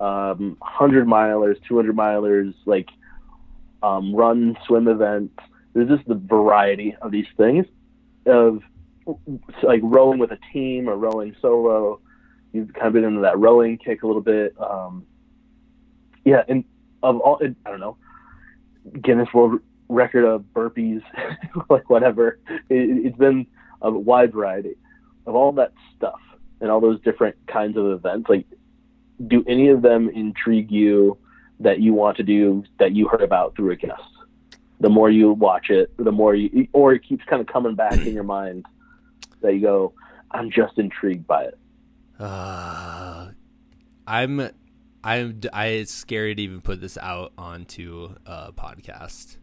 um, 0.00 0.56
hundred 0.62 1.06
milers, 1.06 1.62
two 1.66 1.76
hundred 1.76 1.94
milers, 1.94 2.54
like 2.64 2.88
um, 3.82 4.14
run, 4.14 4.56
swim 4.66 4.88
events. 4.88 5.38
There's 5.74 5.88
just 5.88 6.06
the 6.08 6.14
variety 6.14 6.96
of 7.00 7.10
these 7.12 7.26
things 7.36 7.66
of 8.26 8.62
like 9.62 9.80
rowing 9.82 10.18
with 10.18 10.32
a 10.32 10.38
team 10.52 10.88
or 10.88 10.96
rowing 10.96 11.34
solo. 11.40 12.00
You've 12.52 12.72
kind 12.72 12.88
of 12.88 12.92
been 12.94 13.04
into 13.04 13.20
that 13.20 13.38
rowing 13.38 13.78
kick 13.78 14.02
a 14.02 14.06
little 14.06 14.22
bit. 14.22 14.54
Um, 14.60 15.06
yeah, 16.24 16.42
and 16.48 16.64
of 17.02 17.20
all, 17.20 17.40
I 17.42 17.70
don't 17.70 17.80
know, 17.80 17.96
Guinness 19.02 19.28
World 19.32 19.60
Record 19.88 20.24
of 20.24 20.42
burpees, 20.54 21.02
like 21.70 21.88
whatever. 21.88 22.38
It, 22.68 23.06
it's 23.06 23.16
been 23.16 23.46
a 23.80 23.90
wide 23.90 24.32
variety 24.32 24.76
of 25.26 25.34
all 25.34 25.52
that 25.52 25.72
stuff 25.96 26.20
and 26.60 26.70
all 26.70 26.80
those 26.80 27.00
different 27.02 27.36
kinds 27.46 27.76
of 27.76 27.86
events. 27.86 28.28
Like, 28.28 28.46
do 29.26 29.44
any 29.48 29.68
of 29.68 29.82
them 29.82 30.08
intrigue 30.10 30.70
you 30.70 31.18
that 31.60 31.80
you 31.80 31.94
want 31.94 32.16
to 32.18 32.22
do 32.22 32.64
that 32.78 32.94
you 32.94 33.08
heard 33.08 33.22
about 33.22 33.56
through 33.56 33.72
a 33.72 33.76
guest? 33.76 34.02
The 34.80 34.88
more 34.88 35.10
you 35.10 35.32
watch 35.32 35.70
it, 35.70 35.92
the 35.96 36.12
more 36.12 36.34
you, 36.34 36.68
or 36.72 36.92
it 36.92 37.02
keeps 37.06 37.24
kind 37.24 37.40
of 37.40 37.48
coming 37.48 37.74
back 37.74 37.98
in 37.98 38.14
your 38.14 38.24
mind 38.24 38.64
that 39.42 39.54
you 39.54 39.60
go, 39.60 39.92
I'm 40.30 40.50
just 40.50 40.78
intrigued 40.78 41.26
by 41.26 41.44
it. 41.44 41.58
Uh, 42.18 43.28
I'm 44.06 44.50
I'm 45.04 45.40
I 45.52 45.66
it's 45.66 45.92
scary 45.92 46.34
to 46.34 46.42
even 46.42 46.60
put 46.60 46.80
this 46.80 46.98
out 46.98 47.32
onto 47.38 48.14
a 48.26 48.52
podcast. 48.52 49.36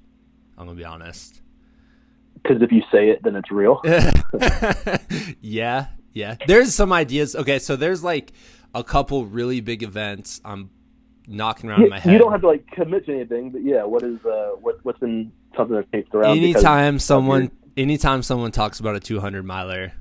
I'm 0.57 0.67
gonna 0.67 0.77
be 0.77 0.85
honest. 0.85 1.41
Because 2.35 2.61
if 2.61 2.71
you 2.71 2.81
say 2.91 3.09
it, 3.09 3.23
then 3.23 3.35
it's 3.35 3.49
real. 3.49 3.81
yeah, 5.41 5.87
yeah. 6.13 6.35
There's 6.47 6.75
some 6.75 6.93
ideas. 6.93 7.35
Okay, 7.35 7.59
so 7.59 7.75
there's 7.75 8.03
like 8.03 8.33
a 8.73 8.83
couple 8.83 9.25
really 9.25 9.61
big 9.61 9.81
events 9.83 10.41
I'm 10.43 10.69
knocking 11.27 11.69
around 11.69 11.80
you, 11.80 11.85
in 11.85 11.89
my 11.91 11.99
head. 11.99 12.14
You 12.14 12.19
don't 12.19 12.31
have 12.31 12.41
to 12.41 12.47
like 12.47 12.68
commit 12.68 13.06
to 13.06 13.14
anything, 13.14 13.52
but 13.52 13.64
yeah, 13.64 13.84
what 13.84 14.03
is 14.03 14.23
uh 14.26 14.52
what 14.60 14.80
what's 14.84 14.99
been 14.99 15.31
something 15.56 15.76
that's 15.91 16.14
around? 16.14 16.38
Anytime 16.38 16.99
someone 16.99 17.52
anytime 17.77 18.23
someone 18.23 18.52
talks 18.52 18.80
about 18.80 18.95
a 18.95 18.99
200 18.99 19.43
miler, 19.43 19.93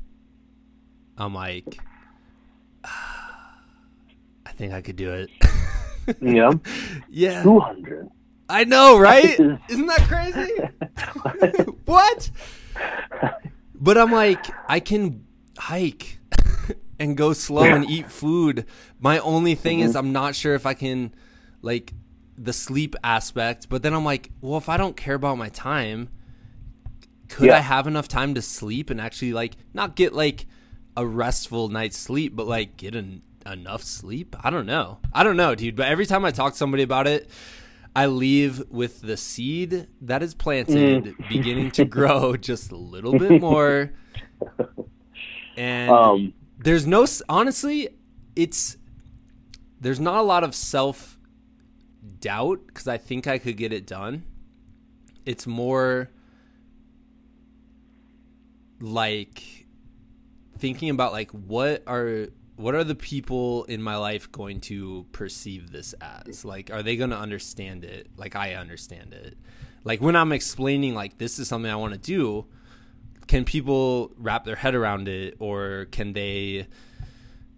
I'm 1.16 1.34
like 1.34 1.78
I 2.84 4.51
think 4.56 4.72
I 4.72 4.82
could 4.82 4.96
do 4.96 5.12
it. 5.12 5.30
yeah. 6.20 6.52
Yeah. 7.09 7.42
200. 7.42 8.09
I 8.48 8.64
know, 8.64 8.98
right? 8.98 9.38
Isn't 9.68 9.86
that 9.86 10.02
crazy? 10.09 10.52
what? 11.84 12.30
But 13.74 13.98
I'm 13.98 14.12
like, 14.12 14.44
I 14.68 14.80
can 14.80 15.24
hike 15.56 16.18
and 17.05 17.16
go 17.16 17.32
slow 17.32 17.62
and 17.62 17.89
eat 17.89 18.10
food. 18.10 18.66
My 18.98 19.18
only 19.20 19.55
thing 19.55 19.78
mm-hmm. 19.78 19.89
is, 19.89 19.97
I'm 19.97 20.12
not 20.12 20.35
sure 20.35 20.55
if 20.55 20.66
I 20.66 20.74
can, 20.74 21.14
like, 21.62 21.93
the 22.36 22.52
sleep 22.52 22.97
aspect. 23.05 23.68
But 23.68 23.82
then 23.82 23.94
I'm 23.94 24.05
like, 24.05 24.31
well, 24.40 24.59
if 24.59 24.68
I 24.68 24.76
don't 24.76 24.97
care 24.97 25.14
about 25.14 25.39
my 25.39 25.51
time, 25.51 26.09
could 27.28 27.47
yeah. 27.47 27.56
I 27.56 27.60
have 27.60 27.86
enough 27.86 28.09
time 28.09 28.35
to 28.35 28.43
sleep 28.43 28.90
and 28.90 29.01
actually, 29.01 29.32
like, 29.32 29.56
not 29.72 29.94
get, 29.94 30.12
like, 30.12 30.47
a 30.97 31.06
restful 31.06 31.68
night's 31.68 31.97
sleep, 31.97 32.35
but, 32.35 32.47
like, 32.47 32.76
get 32.76 32.94
an 32.94 33.22
enough 33.47 33.82
sleep? 33.82 34.35
I 34.43 34.51
don't 34.51 34.66
know. 34.66 34.98
I 35.12 35.22
don't 35.22 35.36
know, 35.36 35.55
dude. 35.55 35.76
But 35.76 35.86
every 35.86 36.06
time 36.06 36.24
I 36.24 36.31
talk 36.31 36.52
to 36.52 36.59
somebody 36.59 36.82
about 36.82 37.06
it, 37.06 37.28
I 37.94 38.06
leave 38.06 38.62
with 38.70 39.02
the 39.02 39.16
seed 39.16 39.86
that 40.01 40.22
is 40.22 40.35
planted 40.35 41.05
mm. 41.05 41.28
beginning 41.28 41.70
to 41.72 41.85
grow 41.85 42.36
just 42.36 42.72
a 42.72 42.76
little 42.76 43.16
bit 43.16 43.40
more. 43.40 43.93
And 45.56 45.90
um, 45.90 46.35
there's 46.64 46.86
no, 46.86 47.06
honestly, 47.28 47.88
it's, 48.34 48.76
there's 49.80 50.00
not 50.00 50.18
a 50.18 50.22
lot 50.22 50.44
of 50.44 50.54
self 50.54 51.18
doubt 52.20 52.66
because 52.66 52.88
I 52.88 52.98
think 52.98 53.26
I 53.26 53.38
could 53.38 53.56
get 53.56 53.72
it 53.72 53.86
done. 53.86 54.24
It's 55.24 55.46
more 55.46 56.10
like 58.80 59.66
thinking 60.58 60.90
about 60.90 61.12
like 61.12 61.30
what 61.30 61.82
are 61.86 62.28
what 62.56 62.74
are 62.74 62.84
the 62.84 62.94
people 62.94 63.64
in 63.64 63.82
my 63.82 63.96
life 63.96 64.30
going 64.30 64.60
to 64.60 65.06
perceive 65.12 65.72
this 65.72 65.92
as? 66.00 66.44
Like, 66.44 66.70
are 66.70 66.82
they 66.82 66.96
going 66.96 67.10
to 67.10 67.18
understand 67.18 67.84
it 67.84 68.08
like 68.16 68.36
I 68.36 68.54
understand 68.54 69.12
it? 69.12 69.36
Like, 69.82 70.00
when 70.00 70.14
I'm 70.14 70.30
explaining, 70.30 70.94
like, 70.94 71.18
this 71.18 71.38
is 71.38 71.48
something 71.48 71.70
I 71.70 71.76
want 71.76 71.94
to 71.94 71.98
do, 71.98 72.46
can 73.26 73.44
people 73.44 74.12
wrap 74.18 74.44
their 74.44 74.56
head 74.56 74.74
around 74.74 75.09
it 75.09 75.36
or 75.38 75.86
can 75.90 76.12
they 76.12 76.66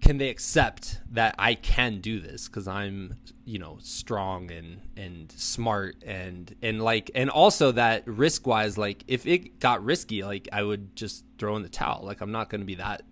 can 0.01 0.19
they 0.19 0.29
accept 0.29 1.01
that 1.11 1.35
I 1.39 1.55
can 1.55 2.01
do 2.01 2.21
this? 2.21 2.49
Because 2.49 2.69
I'm 2.69 3.15
you 3.45 3.59
know 3.59 3.79
strong 3.81 4.51
and 4.51 4.81
and 4.97 5.33
smart 5.33 5.97
and 6.05 6.55
and 6.63 6.83
like 6.83 7.11
and 7.15 7.31
also 7.31 7.73
that 7.73 8.07
risk 8.07 8.47
wise 8.47 8.77
like 8.77 9.05
if 9.07 9.27
it 9.27 9.61
got 9.61 9.85
risky 9.85 10.25
like 10.25 10.49
I 10.53 10.63
would 10.63 10.95
just 10.97 11.25
throw 11.39 11.57
in 11.57 11.63
the 11.63 11.69
towel. 11.69 12.03
Like 12.05 12.21
I'm 12.21 12.33
not 12.33 12.51
going 12.51 12.61
to 12.61 12.67
be 12.67 12.77
that 12.77 13.03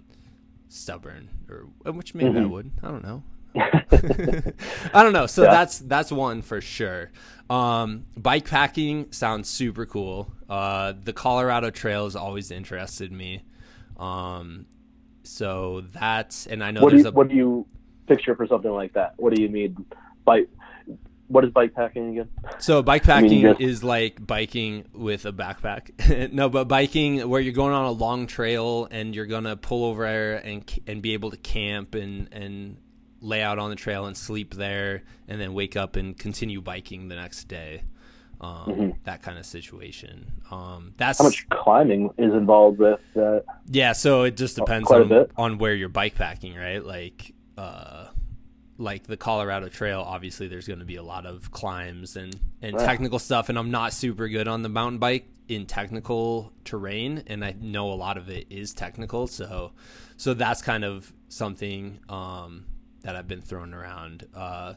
stubborn 0.68 1.30
or 1.48 1.66
which 1.92 2.14
maybe 2.14 2.30
mm-hmm. 2.30 2.42
I 2.42 2.46
would. 2.46 2.70
I 2.82 2.88
don't 2.88 3.04
know. 3.04 3.22
I 4.94 5.02
don't 5.02 5.12
know. 5.12 5.26
So 5.26 5.44
yeah. 5.44 5.50
that's 5.50 5.78
that's 5.80 6.12
one 6.12 6.42
for 6.42 6.60
sure. 6.60 7.10
Um 7.48 8.06
bike 8.16 8.48
packing 8.48 9.10
sounds 9.12 9.48
super 9.48 9.86
cool 9.86 10.32
uh 10.48 10.92
the 11.02 11.12
Colorado 11.12 11.70
Trail 11.70 12.04
has 12.04 12.16
always 12.16 12.50
interested 12.50 13.12
me 13.12 13.42
um 13.96 14.66
so 15.24 15.82
that's 15.92 16.46
and 16.46 16.62
I 16.62 16.70
know 16.70 16.82
what 16.82 16.90
there's 16.90 17.02
do 17.02 17.08
you, 17.08 17.12
a 17.12 17.14
what 17.14 17.28
do 17.28 17.34
you 17.34 17.66
picture 18.06 18.34
for 18.34 18.46
something 18.46 18.70
like 18.70 18.92
that? 18.94 19.14
What 19.16 19.34
do 19.34 19.42
you 19.42 19.48
mean 19.48 19.86
bike? 20.24 20.48
What 21.28 21.44
is 21.44 21.50
bike 21.50 21.74
packing 21.74 22.10
again? 22.10 22.28
So 22.58 22.82
bike 22.82 23.02
packing 23.02 23.26
I 23.26 23.30
mean, 23.30 23.42
just... 23.42 23.60
is 23.60 23.84
like 23.84 24.24
biking 24.24 24.84
with 24.92 25.24
a 25.24 25.32
backpack. 25.32 26.32
no, 26.32 26.48
but 26.48 26.68
biking 26.68 27.28
where 27.28 27.40
you're 27.40 27.54
going 27.54 27.72
on 27.72 27.86
a 27.86 27.90
long 27.90 28.26
trail 28.26 28.86
and 28.90 29.14
you're 29.14 29.26
gonna 29.26 29.56
pull 29.56 29.86
over 29.86 30.04
and 30.04 30.80
and 30.86 31.02
be 31.02 31.14
able 31.14 31.30
to 31.30 31.38
camp 31.38 31.94
and 31.94 32.28
and 32.32 32.76
lay 33.20 33.42
out 33.42 33.58
on 33.58 33.70
the 33.70 33.76
trail 33.76 34.04
and 34.04 34.14
sleep 34.14 34.54
there, 34.54 35.02
and 35.26 35.40
then 35.40 35.54
wake 35.54 35.76
up 35.76 35.96
and 35.96 36.18
continue 36.18 36.60
biking 36.60 37.08
the 37.08 37.16
next 37.16 37.44
day 37.44 37.82
um, 38.44 38.66
mm-hmm. 38.66 38.90
that 39.04 39.22
kind 39.22 39.38
of 39.38 39.46
situation. 39.46 40.30
Um, 40.50 40.92
that's 40.96 41.18
how 41.18 41.24
much 41.24 41.48
climbing 41.48 42.10
is 42.18 42.32
involved 42.34 42.78
with 42.78 43.00
that. 43.14 43.44
Yeah, 43.66 43.92
so 43.92 44.24
it 44.24 44.36
just 44.36 44.56
depends 44.56 44.90
on, 44.90 45.26
on 45.36 45.58
where 45.58 45.74
you're 45.74 45.88
bike 45.88 46.14
packing, 46.14 46.54
right? 46.54 46.84
Like, 46.84 47.32
uh, 47.56 48.08
like 48.76 49.06
the 49.06 49.16
Colorado 49.16 49.68
Trail, 49.68 50.00
obviously 50.06 50.48
there's 50.48 50.66
going 50.66 50.80
to 50.80 50.84
be 50.84 50.96
a 50.96 51.02
lot 51.02 51.26
of 51.26 51.50
climbs 51.52 52.16
and 52.16 52.38
and 52.60 52.76
right. 52.76 52.84
technical 52.84 53.18
stuff, 53.18 53.48
and 53.48 53.58
I'm 53.58 53.70
not 53.70 53.92
super 53.92 54.28
good 54.28 54.48
on 54.48 54.62
the 54.62 54.68
mountain 54.68 54.98
bike 54.98 55.26
in 55.48 55.66
technical 55.66 56.52
terrain, 56.64 57.22
and 57.26 57.44
I 57.44 57.54
know 57.58 57.92
a 57.92 57.94
lot 57.94 58.16
of 58.16 58.28
it 58.28 58.46
is 58.50 58.74
technical, 58.74 59.26
so 59.26 59.72
so 60.16 60.34
that's 60.34 60.60
kind 60.60 60.84
of 60.84 61.12
something 61.28 62.00
um, 62.08 62.66
that 63.02 63.16
I've 63.16 63.28
been 63.28 63.42
throwing 63.42 63.72
around. 63.72 64.26
Uh, 64.34 64.74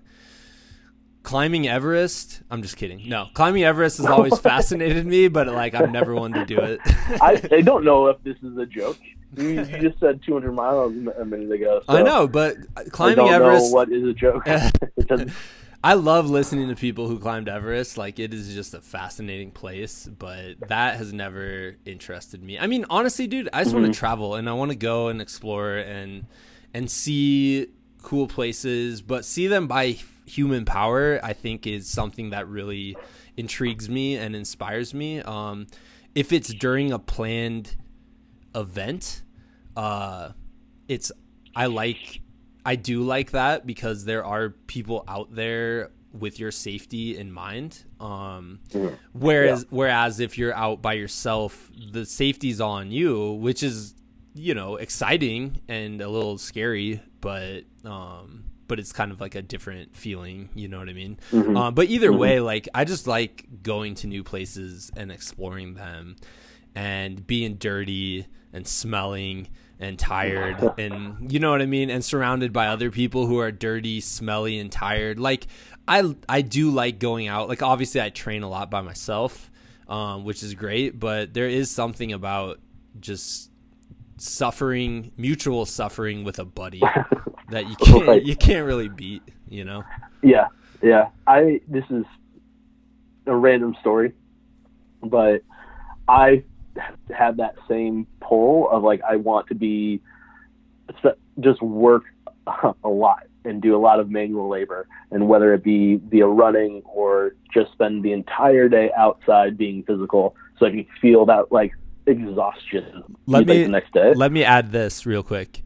climbing 1.28 1.68
Everest. 1.68 2.42
I'm 2.50 2.62
just 2.62 2.78
kidding. 2.78 3.10
No, 3.10 3.28
climbing 3.34 3.66
Everest 3.66 3.98
has 3.98 4.06
always 4.06 4.40
fascinated 4.40 5.06
me, 5.06 5.28
but 5.28 5.48
like 5.48 5.76
I've 5.76 5.92
never 5.92 6.16
wanted 6.16 6.48
to 6.48 6.56
do 6.56 6.62
it. 6.62 6.80
I, 7.22 7.42
I 7.52 7.62
don't 7.62 7.84
know 7.84 8.08
if 8.08 8.24
this 8.24 8.38
is 8.42 8.58
a 8.58 8.66
joke. 8.66 8.98
You, 9.36 9.50
you 9.50 9.66
just 9.66 10.00
said 10.00 10.22
200 10.26 10.54
miles 10.54 10.94
a 10.94 11.26
minute 11.26 11.52
ago. 11.52 11.82
So 11.86 11.98
I 11.98 12.02
know, 12.02 12.30
but 12.30 12.56
climbing 12.92 13.28
Everest. 13.28 13.74
what 13.74 13.92
is 13.92 14.06
a 14.06 14.14
joke? 14.14 14.48
I 15.84 15.94
love 15.94 16.30
listening 16.30 16.70
to 16.70 16.76
people 16.76 17.10
who 17.10 17.20
climbed 17.20 17.50
Everest. 17.50 17.98
Like 17.98 18.20
it 18.20 18.34
is 18.34 18.54
just 18.54 18.74
a 18.74 18.80
fascinating 18.80 19.52
place, 19.52 20.08
but 20.08 20.70
that 20.70 20.96
has 20.96 21.12
never 21.12 21.76
interested 21.86 22.42
me. 22.42 22.58
I 22.58 22.68
mean, 22.68 22.86
honestly, 22.90 23.28
dude, 23.28 23.50
I 23.52 23.64
just 23.64 23.76
mm-hmm. 23.76 23.84
want 23.84 23.94
to 23.94 24.00
travel 24.00 24.36
and 24.36 24.50
I 24.50 24.54
want 24.54 24.72
to 24.72 24.78
go 24.78 25.10
and 25.10 25.22
explore 25.22 25.76
and 25.76 26.26
and 26.74 26.90
see 26.90 27.68
cool 28.02 28.28
places, 28.28 29.02
but 29.02 29.26
see 29.26 29.48
them 29.48 29.68
by 29.68 29.98
human 30.28 30.66
power, 30.66 31.20
I 31.24 31.34
think, 31.34 31.66
is 31.66 31.90
something 31.90 32.30
that 32.32 32.48
really 32.48 32.96
intrigues 33.36 33.90
me 33.90 34.16
and 34.16 34.36
inspires 34.36 34.94
me. 34.94 35.22
Um, 35.22 35.68
if 36.14 36.32
it's 36.32 36.54
during 36.54 36.92
a 36.92 37.00
planned 37.00 37.76
event, 38.54 39.24
uh, 39.76 40.32
it's 40.88 41.12
I 41.56 41.68
like 41.68 42.22
I 42.66 42.76
do 42.76 43.04
like 43.04 43.32
that 43.32 43.66
because 43.66 44.06
there 44.06 44.26
are 44.26 44.50
people 44.50 45.04
out 45.08 45.34
there 45.34 45.92
with 46.12 46.40
your 46.40 46.52
safety 46.52 47.18
in 47.18 47.32
mind. 47.32 47.84
Um, 48.00 48.60
mm-hmm. 48.70 48.96
whereas 49.14 49.62
yeah. 49.62 49.68
whereas 49.70 50.20
if 50.20 50.38
you're 50.38 50.54
out 50.54 50.82
by 50.82 50.94
yourself, 50.94 51.72
the 51.92 52.06
safety's 52.06 52.60
on 52.60 52.92
you, 52.92 53.34
which 53.34 53.64
is 53.64 53.96
you 54.34 54.54
know 54.54 54.76
exciting 54.76 55.62
and 55.68 56.02
a 56.02 56.10
little 56.10 56.38
scary, 56.38 57.02
but 57.22 57.64
um, 57.86 58.46
but 58.68 58.80
it's 58.80 58.92
kind 58.92 59.12
of 59.12 59.22
like 59.22 59.36
a 59.36 59.42
different 59.42 59.96
feeling. 59.96 60.50
You 60.54 60.68
know 60.68 60.80
what 60.80 60.90
I 60.90 60.94
mean? 60.94 61.20
Mm-hmm. 61.32 61.58
Uh, 61.58 61.72
but 61.72 61.88
either 61.90 62.10
mm-hmm. 62.10 62.20
way, 62.20 62.40
like 62.40 62.70
I 62.74 62.86
just 62.86 63.08
like 63.08 63.46
going 63.64 63.96
to 63.96 64.08
new 64.08 64.24
places 64.24 64.92
and 64.96 65.12
exploring 65.12 65.76
them, 65.76 66.16
and 66.76 67.26
being 67.26 67.56
dirty 67.56 68.28
and 68.54 68.68
smelling 68.68 69.50
and 69.80 70.00
tired 70.00 70.74
and 70.80 71.32
you 71.32 71.40
know 71.40 71.52
what 71.52 71.62
I 71.62 71.68
mean 71.68 71.92
and 71.92 72.04
surrounded 72.04 72.52
by 72.52 72.68
other 72.68 72.90
people 72.90 73.28
who 73.28 73.40
are 73.40 73.52
dirty, 73.52 74.02
smelly 74.02 74.60
and 74.60 74.72
tired. 74.72 75.20
Like 75.20 75.48
I 75.88 76.16
I 76.28 76.42
do 76.42 76.72
like 76.72 77.00
going 77.00 77.28
out. 77.28 77.48
Like 77.48 77.62
obviously 77.62 78.02
I 78.02 78.10
train 78.10 78.44
a 78.44 78.50
lot 78.50 78.70
by 78.70 78.82
myself, 78.82 79.52
um, 79.88 80.24
which 80.24 80.44
is 80.44 80.54
great, 80.54 81.00
but 81.00 81.34
there 81.34 81.48
is 81.48 81.70
something 81.70 82.12
about 82.12 82.60
just 83.00 83.47
suffering, 84.18 85.12
mutual 85.18 85.66
suffering 85.66 86.24
with 86.24 86.40
a 86.40 86.46
buddy 86.46 86.82
that 87.50 87.68
you 87.70 87.76
can't 87.78 88.08
right. 88.08 88.26
you 88.26 88.36
can't 88.36 88.66
really 88.66 88.90
beat, 88.90 89.24
you 89.48 89.64
know. 89.64 89.84
Yeah, 90.22 90.48
yeah. 90.82 91.10
I 91.26 91.62
this 91.68 91.86
is 91.90 92.06
a 93.26 93.36
random 93.36 93.76
story, 93.82 94.14
but 95.02 95.42
I 96.08 96.44
had 97.16 97.38
that 97.38 97.56
same 97.68 98.08
pull 98.22 98.70
of 98.70 98.84
like 98.84 99.02
I 99.08 99.16
want 99.18 99.48
to 99.48 99.56
be 99.56 100.02
just 101.40 101.62
work 101.62 102.04
a 102.84 102.90
lot 102.90 103.28
and 103.46 103.62
do 103.62 103.76
a 103.76 103.80
lot 103.80 104.00
of 104.00 104.10
manual 104.10 104.50
labor 104.50 104.88
and 105.12 105.28
whether 105.28 105.54
it 105.54 105.64
be 105.64 105.96
via 105.96 106.28
running 106.28 106.82
or 106.86 107.34
just 107.54 107.72
spend 107.72 108.04
the 108.04 108.12
entire 108.12 108.68
day 108.68 108.92
outside 108.98 109.58
being 109.58 109.84
physical 109.84 110.36
so 110.60 110.66
I 110.66 110.72
can 110.72 110.86
feel 111.02 111.26
that 111.28 111.52
like 111.52 111.72
exhaustion 112.08 113.04
let 113.26 113.46
me, 113.46 113.64
the 113.64 113.70
next 113.70 113.94
day. 113.94 114.14
Let 114.14 114.32
me 114.32 114.44
add 114.44 114.72
this 114.72 115.06
real 115.06 115.24
quick. 115.24 115.64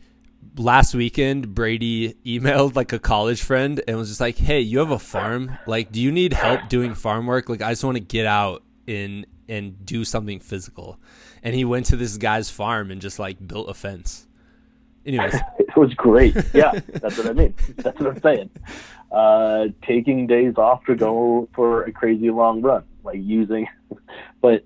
Last 0.58 0.94
weekend, 0.94 1.56
Brady 1.56 2.16
emailed 2.26 2.76
like 2.76 2.92
a 2.92 3.00
college 3.00 3.42
friend 3.42 3.82
and 3.88 3.98
was 3.98 4.10
just 4.10 4.20
like, 4.20 4.38
"Hey, 4.38 4.60
you 4.60 4.80
have 4.80 4.92
a 4.92 5.00
farm? 5.00 5.58
Like, 5.66 5.92
do 5.92 6.02
you 6.02 6.12
need 6.12 6.34
help 6.34 6.68
doing 6.68 6.94
farm 6.94 7.26
work? 7.28 7.48
Like, 7.48 7.62
I 7.62 7.72
just 7.72 7.84
want 7.84 7.96
to 7.96 8.04
get 8.04 8.26
out 8.26 8.64
and 8.88 9.26
and 9.48 9.86
do 9.86 10.04
something 10.04 10.40
physical." 10.40 11.00
And 11.44 11.56
he 11.56 11.64
went 11.64 11.86
to 11.88 11.96
this 11.96 12.18
guy's 12.18 12.50
farm 12.50 12.92
and 12.92 13.00
just 13.00 13.18
like 13.18 13.48
built 13.48 13.70
a 13.70 13.74
fence. 13.74 14.28
Anyways, 15.06 15.36
it 15.60 15.76
was 15.78 15.94
great. 15.94 16.36
Yeah, 16.54 16.80
that's 16.88 17.18
what 17.18 17.28
I 17.28 17.34
mean. 17.34 17.56
That's 17.78 18.00
what 18.00 18.10
I'm 18.10 18.22
saying. 18.22 18.50
Uh, 19.12 19.68
taking 19.86 20.28
days 20.28 20.56
off 20.58 20.84
to 20.86 20.96
go 20.96 21.48
for 21.54 21.84
a 21.84 21.92
crazy 21.92 22.30
long 22.30 22.62
run, 22.62 22.84
like 23.04 23.20
using, 23.22 23.68
but 24.42 24.66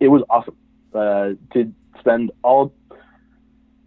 it 0.00 0.08
was 0.08 0.22
awesome 0.28 0.56
uh, 0.94 1.30
to 1.52 1.72
spend 1.98 2.30
all. 2.42 2.72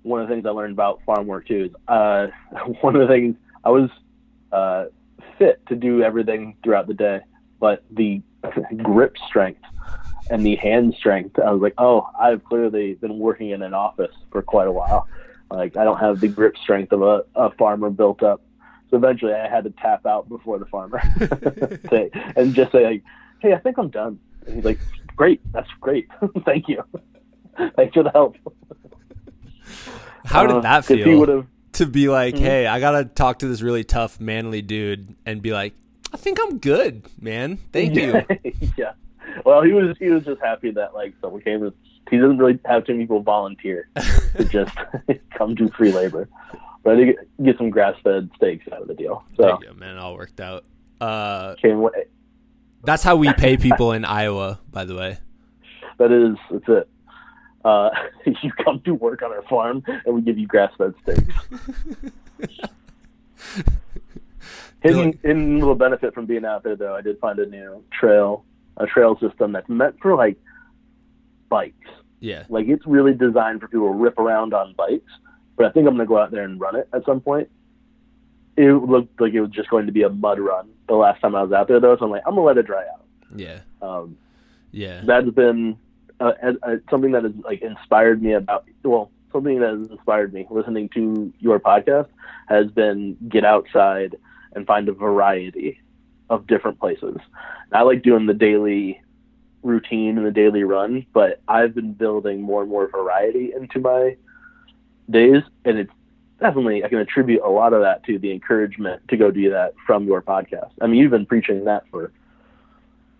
One 0.03 0.21
of 0.21 0.27
the 0.27 0.33
things 0.33 0.45
I 0.47 0.49
learned 0.49 0.73
about 0.73 1.01
farm 1.05 1.27
work 1.27 1.47
too 1.47 1.65
is 1.65 1.71
uh, 1.87 2.27
one 2.81 2.95
of 2.95 3.07
the 3.07 3.13
things 3.13 3.35
I 3.63 3.69
was 3.69 3.89
uh, 4.51 4.85
fit 5.37 5.65
to 5.67 5.75
do 5.75 6.01
everything 6.01 6.57
throughout 6.63 6.87
the 6.87 6.93
day, 6.93 7.21
but 7.59 7.83
the 7.91 8.21
grip 8.83 9.15
strength 9.27 9.61
and 10.29 10.45
the 10.45 10.55
hand 10.55 10.95
strength, 10.97 11.37
I 11.39 11.51
was 11.51 11.61
like, 11.61 11.73
oh, 11.77 12.07
I've 12.19 12.43
clearly 12.45 12.93
been 12.95 13.19
working 13.19 13.49
in 13.49 13.61
an 13.61 13.73
office 13.73 14.15
for 14.31 14.41
quite 14.41 14.67
a 14.67 14.71
while. 14.71 15.07
Like 15.51 15.75
I 15.75 15.83
don't 15.83 15.99
have 15.99 16.19
the 16.19 16.29
grip 16.29 16.57
strength 16.57 16.93
of 16.93 17.01
a, 17.01 17.25
a 17.35 17.51
farmer 17.51 17.89
built 17.89 18.23
up. 18.23 18.41
So 18.89 18.97
eventually, 18.97 19.33
I 19.33 19.49
had 19.49 19.63
to 19.65 19.69
tap 19.69 20.05
out 20.05 20.27
before 20.27 20.59
the 20.59 20.65
farmer 20.65 21.01
say, 21.89 22.09
and 22.35 22.53
just 22.53 22.71
say, 22.73 22.83
like, 22.83 23.03
"Hey, 23.39 23.53
I 23.53 23.57
think 23.57 23.77
I'm 23.77 23.89
done." 23.89 24.19
And 24.45 24.55
he's 24.55 24.65
like, 24.65 24.79
great. 25.21 25.39
That's 25.53 25.69
great. 25.79 26.07
Thank 26.45 26.67
you. 26.67 26.83
Thanks 27.75 27.93
for 27.93 28.01
the 28.01 28.09
help. 28.09 28.37
How 30.25 30.47
did 30.47 30.55
uh, 30.57 30.61
that 30.61 30.85
feel? 30.85 31.45
To 31.73 31.85
be 31.85 32.09
like, 32.09 32.33
mm-hmm. 32.33 32.43
hey, 32.43 32.65
I 32.65 32.79
gotta 32.79 33.05
talk 33.05 33.39
to 33.39 33.47
this 33.47 33.61
really 33.61 33.83
tough, 33.83 34.19
manly 34.19 34.63
dude, 34.63 35.15
and 35.27 35.41
be 35.41 35.51
like, 35.51 35.73
I 36.11 36.17
think 36.17 36.39
I'm 36.41 36.57
good, 36.57 37.05
man. 37.19 37.59
Thank 37.71 37.95
you. 37.95 38.23
yeah. 38.77 38.93
Well, 39.45 39.61
he 39.61 39.73
was 39.73 39.95
he 39.99 40.09
was 40.09 40.25
just 40.25 40.41
happy 40.41 40.71
that 40.71 40.95
like 40.95 41.13
someone 41.21 41.41
came. 41.41 41.61
To, 41.61 41.73
he 42.09 42.17
doesn't 42.17 42.39
really 42.39 42.59
have 42.65 42.85
too 42.85 42.93
many 42.93 43.05
people 43.05 43.21
volunteer 43.21 43.89
to 44.35 44.43
just 44.45 44.75
come 45.37 45.53
do 45.53 45.69
free 45.69 45.91
labor, 45.91 46.27
but 46.83 46.93
I 46.93 46.95
did 46.95 47.15
get 47.43 47.57
some 47.57 47.69
grass 47.69 47.95
fed 48.03 48.31
steaks 48.35 48.65
out 48.73 48.81
of 48.81 48.87
the 48.87 48.95
deal. 48.95 49.23
So 49.37 49.57
go, 49.57 49.73
man, 49.75 49.97
all 49.97 50.15
worked 50.15 50.41
out. 50.41 50.65
Uh, 50.99 51.55
came 51.55 51.87
that's 52.83 53.03
how 53.03 53.15
we 53.15 53.33
pay 53.33 53.57
people 53.57 53.91
in 53.91 54.05
Iowa, 54.05 54.59
by 54.71 54.85
the 54.85 54.95
way. 54.95 55.17
That 55.97 56.11
is, 56.11 56.37
that's 56.49 56.67
it. 56.67 56.89
Uh, 57.63 57.89
you 58.25 58.51
come 58.63 58.81
to 58.81 58.93
work 58.93 59.21
on 59.21 59.31
our 59.31 59.43
farm, 59.43 59.83
and 59.87 60.15
we 60.15 60.21
give 60.21 60.37
you 60.37 60.47
grass-fed 60.47 60.93
steaks. 61.03 61.33
hidden, 64.81 65.19
hidden 65.23 65.59
little 65.59 65.75
benefit 65.75 66.13
from 66.13 66.25
being 66.25 66.45
out 66.45 66.63
there, 66.63 66.75
though, 66.75 66.95
I 66.95 67.01
did 67.01 67.19
find 67.19 67.39
a 67.39 67.45
new 67.45 67.83
trail, 67.91 68.45
a 68.77 68.85
trail 68.85 69.17
system 69.19 69.51
that's 69.51 69.69
meant 69.69 69.97
for 70.01 70.15
like 70.15 70.37
bikes. 71.49 71.75
Yeah, 72.19 72.45
like 72.49 72.67
it's 72.67 72.85
really 72.85 73.13
designed 73.13 73.61
for 73.61 73.67
people 73.67 73.87
to 73.87 73.93
rip 73.93 74.19
around 74.19 74.53
on 74.53 74.73
bikes, 74.73 75.11
but 75.55 75.65
I 75.65 75.71
think 75.71 75.87
I'm 75.87 75.95
gonna 75.95 76.05
go 76.05 76.19
out 76.19 76.31
there 76.31 76.43
and 76.43 76.59
run 76.59 76.75
it 76.75 76.87
at 76.93 77.03
some 77.05 77.19
point. 77.19 77.49
It 78.57 78.71
looked 78.71 79.19
like 79.19 79.33
it 79.33 79.41
was 79.41 79.51
just 79.51 79.69
going 79.69 79.85
to 79.85 79.91
be 79.91 80.03
a 80.03 80.09
mud 80.09 80.39
run 80.39 80.69
the 80.87 80.95
last 80.95 81.21
time 81.21 81.35
I 81.35 81.43
was 81.43 81.51
out 81.51 81.67
there, 81.67 81.79
though. 81.79 81.95
So 81.97 82.05
I'm 82.05 82.11
like, 82.11 82.23
I'm 82.25 82.35
gonna 82.35 82.45
let 82.45 82.57
it 82.57 82.65
dry 82.67 82.83
out. 82.83 83.05
Yeah. 83.35 83.59
Um, 83.81 84.17
yeah. 84.71 85.01
That's 85.03 85.29
been 85.29 85.77
uh, 86.19 86.33
uh, 86.63 86.75
something 86.89 87.11
that 87.11 87.23
has 87.23 87.33
like 87.43 87.61
inspired 87.61 88.21
me 88.21 88.33
about 88.33 88.65
well, 88.83 89.11
something 89.31 89.59
that 89.59 89.77
has 89.77 89.89
inspired 89.89 90.33
me 90.33 90.45
listening 90.49 90.89
to 90.89 91.33
your 91.39 91.59
podcast 91.59 92.07
has 92.47 92.67
been 92.71 93.17
get 93.29 93.45
outside 93.45 94.17
and 94.53 94.67
find 94.67 94.89
a 94.89 94.93
variety 94.93 95.79
of 96.29 96.47
different 96.47 96.79
places. 96.79 97.17
I 97.71 97.81
like 97.83 98.03
doing 98.03 98.25
the 98.25 98.33
daily 98.33 99.01
routine 99.63 100.17
and 100.17 100.25
the 100.25 100.31
daily 100.31 100.63
run, 100.63 101.05
but 101.13 101.41
I've 101.47 101.73
been 101.73 101.93
building 101.93 102.41
more 102.41 102.61
and 102.61 102.69
more 102.69 102.87
variety 102.87 103.53
into 103.53 103.79
my 103.79 104.17
days, 105.09 105.43
and 105.65 105.77
it's 105.77 105.91
definitely 106.41 106.83
I 106.83 106.89
can 106.89 106.97
attribute 106.97 107.41
a 107.43 107.49
lot 107.49 107.73
of 107.73 107.81
that 107.81 108.03
to 108.05 108.19
the 108.19 108.31
encouragement 108.31 109.07
to 109.09 109.17
go 109.17 109.31
do 109.31 109.49
that 109.51 109.73
from 109.85 110.05
your 110.05 110.21
podcast. 110.21 110.71
I 110.81 110.87
mean, 110.87 110.99
you've 110.99 111.11
been 111.11 111.25
preaching 111.25 111.63
that 111.65 111.83
for 111.89 112.11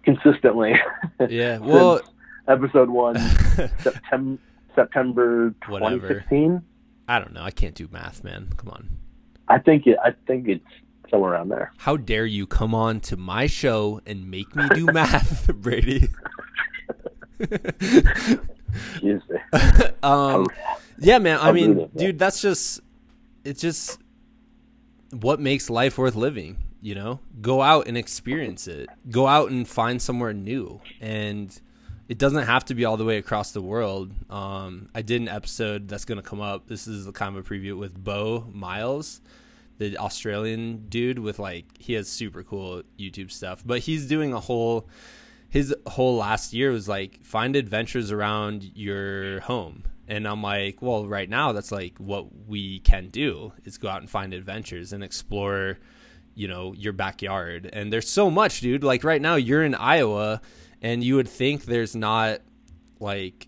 consistently. 0.04 0.74
Yeah. 1.30 1.60
Well, 1.60 2.02
episode 2.48 2.90
one, 2.90 3.16
September 3.78 4.40
September 4.74 5.52
2016. 5.68 6.64
I 7.08 7.20
don't 7.20 7.34
know. 7.34 7.44
I 7.44 7.52
can't 7.52 7.76
do 7.76 7.88
math, 7.92 8.24
man. 8.24 8.50
Come 8.58 8.70
on. 8.70 8.90
I 9.48 9.60
think 9.60 9.86
it. 9.86 9.98
I 10.04 10.14
think 10.26 10.48
it's 10.48 10.66
somewhere 11.12 11.34
around 11.34 11.50
there. 11.50 11.74
How 11.78 11.98
dare 11.98 12.26
you 12.26 12.48
come 12.48 12.74
on 12.74 13.02
to 13.02 13.18
my 13.18 13.48
show 13.48 14.02
and 14.06 14.32
make 14.32 14.56
me 14.56 14.68
do 14.74 14.86
math, 14.88 15.54
Brady? 15.56 16.10
Excuse 17.40 19.22
um, 20.02 20.48
yeah, 21.00 21.20
man. 21.20 21.40
I 21.42 21.52
mean, 21.52 21.90
dude, 21.96 22.18
that's 22.18 22.42
just 22.42 22.82
it's 23.44 23.62
just 23.62 24.00
what 25.12 25.40
makes 25.40 25.70
life 25.70 25.98
worth 25.98 26.16
living. 26.16 26.58
You 26.82 26.96
know, 26.96 27.20
go 27.42 27.62
out 27.62 27.88
and 27.88 27.96
experience 27.98 28.68
it. 28.68 28.90
Go 29.10 29.28
out 29.28 29.52
and 29.52 29.68
find 29.68 30.02
somewhere 30.02 30.34
new, 30.34 30.82
and 31.00 31.60
it 32.10 32.18
doesn't 32.18 32.46
have 32.46 32.66
to 32.66 32.76
be 32.76 32.86
all 32.86 32.98
the 32.98 33.06
way 33.06 33.18
across 33.18 33.52
the 33.52 33.62
world. 33.62 34.12
Um, 34.32 34.90
I 34.96 35.04
did 35.04 35.22
an 35.22 35.28
episode 35.28 35.88
that's 35.88 36.06
going 36.06 36.20
to 36.20 36.28
come 36.28 36.42
up. 36.42 36.68
This 36.68 36.88
is 36.88 37.06
the 37.06 37.12
kind 37.12 37.38
of 37.38 37.46
a 37.46 37.48
preview 37.48 37.78
with 37.78 38.04
Beau 38.04 38.48
Miles 38.52 39.22
the 39.82 39.98
Australian 39.98 40.86
dude 40.90 41.18
with 41.18 41.40
like 41.40 41.66
he 41.80 41.94
has 41.94 42.08
super 42.08 42.44
cool 42.44 42.84
YouTube 43.00 43.32
stuff, 43.32 43.64
but 43.66 43.80
he's 43.80 44.08
doing 44.08 44.32
a 44.32 44.40
whole 44.40 44.88
his 45.50 45.76
whole 45.88 46.18
last 46.18 46.54
year 46.54 46.70
was 46.70 46.88
like 46.88 47.24
find 47.24 47.56
adventures 47.56 48.12
around 48.12 48.72
your 48.76 49.40
home. 49.42 49.84
And 50.12 50.28
I'm 50.28 50.44
like, 50.44 50.82
well, 50.82 51.08
right 51.08 51.30
now 51.30 51.54
that's 51.54 51.72
like 51.72 51.98
what 51.98 52.48
we 52.48 52.80
can 52.80 53.08
do 53.08 53.54
is 53.64 53.78
go 53.78 53.88
out 53.88 54.02
and 54.02 54.10
find 54.10 54.34
adventures 54.34 54.92
and 54.92 55.04
explore, 55.04 55.80
you 56.36 56.48
know, 56.48 56.74
your 56.74 56.94
backyard. 56.94 57.70
And 57.72 57.94
there's 57.94 58.10
so 58.10 58.30
much, 58.30 58.60
dude. 58.60 58.84
Like 58.84 59.04
right 59.06 59.22
now 59.22 59.36
you're 59.36 59.64
in 59.64 59.74
Iowa 59.74 60.42
and 60.82 61.02
you 61.02 61.16
would 61.16 61.30
think 61.30 61.64
there's 61.64 61.96
not 61.96 62.42
like 63.00 63.48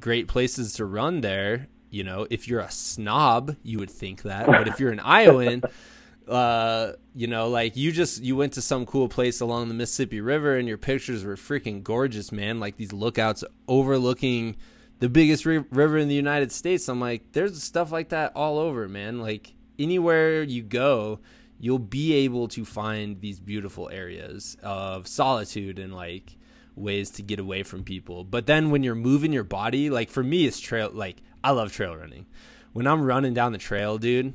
great 0.00 0.26
places 0.26 0.74
to 0.74 0.84
run 0.84 1.20
there 1.20 1.68
you 1.94 2.02
know, 2.02 2.26
if 2.28 2.48
you're 2.48 2.58
a 2.58 2.72
snob, 2.72 3.54
you 3.62 3.78
would 3.78 3.90
think 3.90 4.22
that, 4.22 4.46
but 4.46 4.66
if 4.66 4.80
you're 4.80 4.90
an 4.90 4.98
Iowan, 4.98 5.62
uh, 6.28 6.94
you 7.14 7.28
know, 7.28 7.48
like 7.48 7.76
you 7.76 7.92
just 7.92 8.20
you 8.20 8.34
went 8.34 8.54
to 8.54 8.60
some 8.60 8.84
cool 8.84 9.08
place 9.08 9.40
along 9.40 9.68
the 9.68 9.74
Mississippi 9.74 10.20
River 10.20 10.56
and 10.56 10.66
your 10.66 10.76
pictures 10.76 11.24
were 11.24 11.36
freaking 11.36 11.84
gorgeous, 11.84 12.32
man. 12.32 12.58
Like 12.58 12.76
these 12.76 12.92
lookouts 12.92 13.44
overlooking 13.68 14.56
the 15.04 15.10
biggest 15.10 15.44
ri- 15.44 15.66
river 15.70 15.98
in 15.98 16.08
the 16.08 16.14
United 16.14 16.50
States. 16.50 16.88
I'm 16.88 16.98
like, 16.98 17.32
there's 17.32 17.62
stuff 17.62 17.92
like 17.92 18.08
that 18.08 18.32
all 18.34 18.58
over, 18.58 18.88
man. 18.88 19.20
Like 19.20 19.52
anywhere 19.78 20.42
you 20.42 20.62
go, 20.62 21.20
you'll 21.60 21.78
be 21.78 22.14
able 22.14 22.48
to 22.48 22.64
find 22.64 23.20
these 23.20 23.38
beautiful 23.38 23.90
areas 23.90 24.56
of 24.62 25.06
solitude 25.06 25.78
and 25.78 25.94
like 25.94 26.38
ways 26.74 27.10
to 27.10 27.22
get 27.22 27.38
away 27.38 27.64
from 27.64 27.84
people. 27.84 28.24
But 28.24 28.46
then 28.46 28.70
when 28.70 28.82
you're 28.82 28.94
moving 28.94 29.30
your 29.30 29.44
body, 29.44 29.90
like 29.90 30.08
for 30.08 30.22
me, 30.22 30.46
it's 30.46 30.58
trail. 30.58 30.90
Like 30.90 31.18
I 31.44 31.50
love 31.50 31.70
trail 31.70 31.94
running. 31.94 32.24
When 32.72 32.86
I'm 32.86 33.02
running 33.02 33.34
down 33.34 33.52
the 33.52 33.58
trail, 33.58 33.98
dude, 33.98 34.32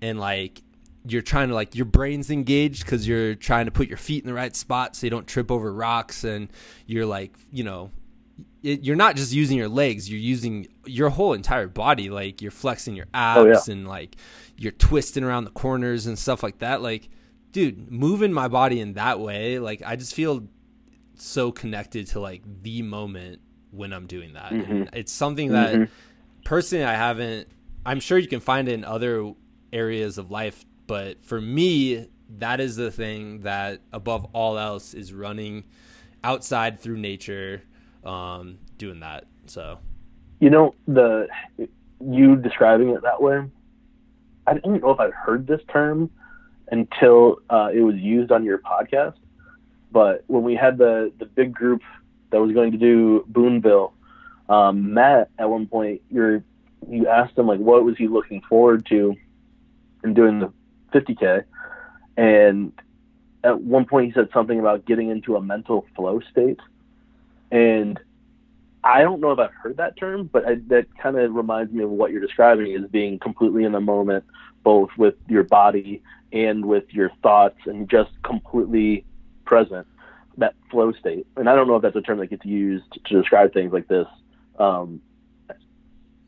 and 0.00 0.20
like 0.20 0.62
you're 1.04 1.20
trying 1.20 1.48
to 1.48 1.54
like 1.56 1.74
your 1.74 1.84
brain's 1.84 2.30
engaged 2.30 2.84
because 2.84 3.08
you're 3.08 3.34
trying 3.34 3.64
to 3.64 3.72
put 3.72 3.88
your 3.88 3.98
feet 3.98 4.22
in 4.22 4.28
the 4.28 4.34
right 4.34 4.54
spot 4.54 4.94
so 4.94 5.04
you 5.04 5.10
don't 5.10 5.26
trip 5.26 5.50
over 5.50 5.72
rocks, 5.72 6.22
and 6.22 6.48
you're 6.86 7.06
like, 7.06 7.34
you 7.50 7.64
know, 7.64 7.90
it, 8.66 8.84
you're 8.84 8.96
not 8.96 9.16
just 9.16 9.32
using 9.32 9.56
your 9.56 9.68
legs; 9.68 10.10
you're 10.10 10.20
using 10.20 10.66
your 10.84 11.10
whole 11.10 11.32
entire 11.32 11.68
body. 11.68 12.10
Like 12.10 12.42
you're 12.42 12.50
flexing 12.50 12.96
your 12.96 13.06
abs 13.14 13.38
oh, 13.38 13.46
yeah. 13.46 13.60
and 13.68 13.88
like 13.88 14.16
you're 14.56 14.72
twisting 14.72 15.24
around 15.24 15.44
the 15.44 15.50
corners 15.50 16.06
and 16.06 16.18
stuff 16.18 16.42
like 16.42 16.58
that. 16.58 16.82
Like, 16.82 17.08
dude, 17.52 17.90
moving 17.90 18.32
my 18.32 18.48
body 18.48 18.80
in 18.80 18.94
that 18.94 19.20
way, 19.20 19.58
like 19.58 19.82
I 19.84 19.96
just 19.96 20.14
feel 20.14 20.46
so 21.14 21.50
connected 21.52 22.08
to 22.08 22.20
like 22.20 22.42
the 22.62 22.82
moment 22.82 23.40
when 23.70 23.92
I'm 23.92 24.06
doing 24.06 24.34
that. 24.34 24.52
Mm-hmm. 24.52 24.72
And 24.72 24.90
it's 24.92 25.12
something 25.12 25.52
that 25.52 25.74
mm-hmm 25.74 25.84
personally, 26.46 26.84
I 26.84 26.94
haven't. 26.94 27.48
I'm 27.84 28.00
sure 28.00 28.16
you 28.16 28.28
can 28.28 28.40
find 28.40 28.68
it 28.68 28.72
in 28.72 28.84
other 28.84 29.34
areas 29.72 30.16
of 30.16 30.30
life, 30.30 30.64
but 30.86 31.22
for 31.22 31.40
me, 31.40 32.08
that 32.38 32.60
is 32.60 32.76
the 32.76 32.90
thing 32.90 33.40
that 33.40 33.82
above 33.92 34.24
all 34.32 34.58
else 34.58 34.94
is 34.94 35.12
running 35.12 35.64
outside 36.24 36.80
through 36.80 36.96
nature, 36.96 37.62
um, 38.06 38.58
doing 38.78 39.00
that. 39.00 39.26
So, 39.46 39.78
you 40.40 40.50
know, 40.50 40.74
the 40.86 41.28
you 42.00 42.36
describing 42.36 42.90
it 42.90 43.02
that 43.02 43.20
way, 43.20 43.44
I 44.46 44.54
don't 44.54 44.82
know 44.82 44.90
if 44.90 45.00
I'd 45.00 45.12
heard 45.12 45.46
this 45.46 45.60
term 45.72 46.10
until 46.70 47.38
uh, 47.48 47.70
it 47.72 47.80
was 47.80 47.96
used 47.96 48.32
on 48.32 48.44
your 48.44 48.58
podcast. 48.58 49.14
But 49.90 50.24
when 50.26 50.42
we 50.42 50.54
had 50.54 50.78
the 50.78 51.12
the 51.18 51.26
big 51.26 51.54
group 51.54 51.82
that 52.30 52.40
was 52.40 52.52
going 52.52 52.72
to 52.72 52.78
do 52.78 53.24
Boonville 53.28 53.92
um, 54.48 54.94
Matt, 54.94 55.30
at 55.38 55.48
one 55.48 55.66
point, 55.66 56.02
you're, 56.10 56.42
you 56.88 57.08
asked 57.08 57.36
him 57.36 57.46
like 57.46 57.58
what 57.58 57.84
was 57.84 57.96
he 57.96 58.08
looking 58.08 58.42
forward 58.48 58.86
to 58.86 59.16
in 60.04 60.14
doing 60.14 60.38
the 60.38 60.52
50k, 60.92 61.44
and 62.16 62.72
at 63.42 63.60
one 63.60 63.84
point 63.86 64.06
he 64.06 64.12
said 64.12 64.28
something 64.32 64.58
about 64.58 64.84
getting 64.84 65.10
into 65.10 65.36
a 65.36 65.42
mental 65.42 65.86
flow 65.96 66.20
state, 66.30 66.60
and 67.50 67.98
I 68.84 69.02
don't 69.02 69.20
know 69.20 69.32
if 69.32 69.38
I've 69.38 69.52
heard 69.52 69.78
that 69.78 69.96
term, 69.96 70.28
but 70.32 70.46
I, 70.46 70.56
that 70.68 70.86
kind 71.02 71.18
of 71.18 71.34
reminds 71.34 71.72
me 71.72 71.82
of 71.82 71.90
what 71.90 72.12
you're 72.12 72.20
describing 72.20 72.72
is 72.72 72.88
being 72.90 73.18
completely 73.18 73.64
in 73.64 73.72
the 73.72 73.80
moment, 73.80 74.24
both 74.62 74.90
with 74.96 75.14
your 75.28 75.42
body 75.42 76.02
and 76.32 76.64
with 76.64 76.84
your 76.90 77.10
thoughts, 77.22 77.58
and 77.66 77.88
just 77.88 78.10
completely 78.22 79.04
present. 79.44 79.86
That 80.38 80.54
flow 80.70 80.92
state, 80.92 81.26
and 81.36 81.48
I 81.48 81.54
don't 81.54 81.66
know 81.66 81.76
if 81.76 81.82
that's 81.82 81.96
a 81.96 82.02
term 82.02 82.18
that 82.18 82.26
gets 82.26 82.44
used 82.44 82.84
to 83.06 83.18
describe 83.18 83.54
things 83.54 83.72
like 83.72 83.88
this 83.88 84.06
um, 84.58 85.00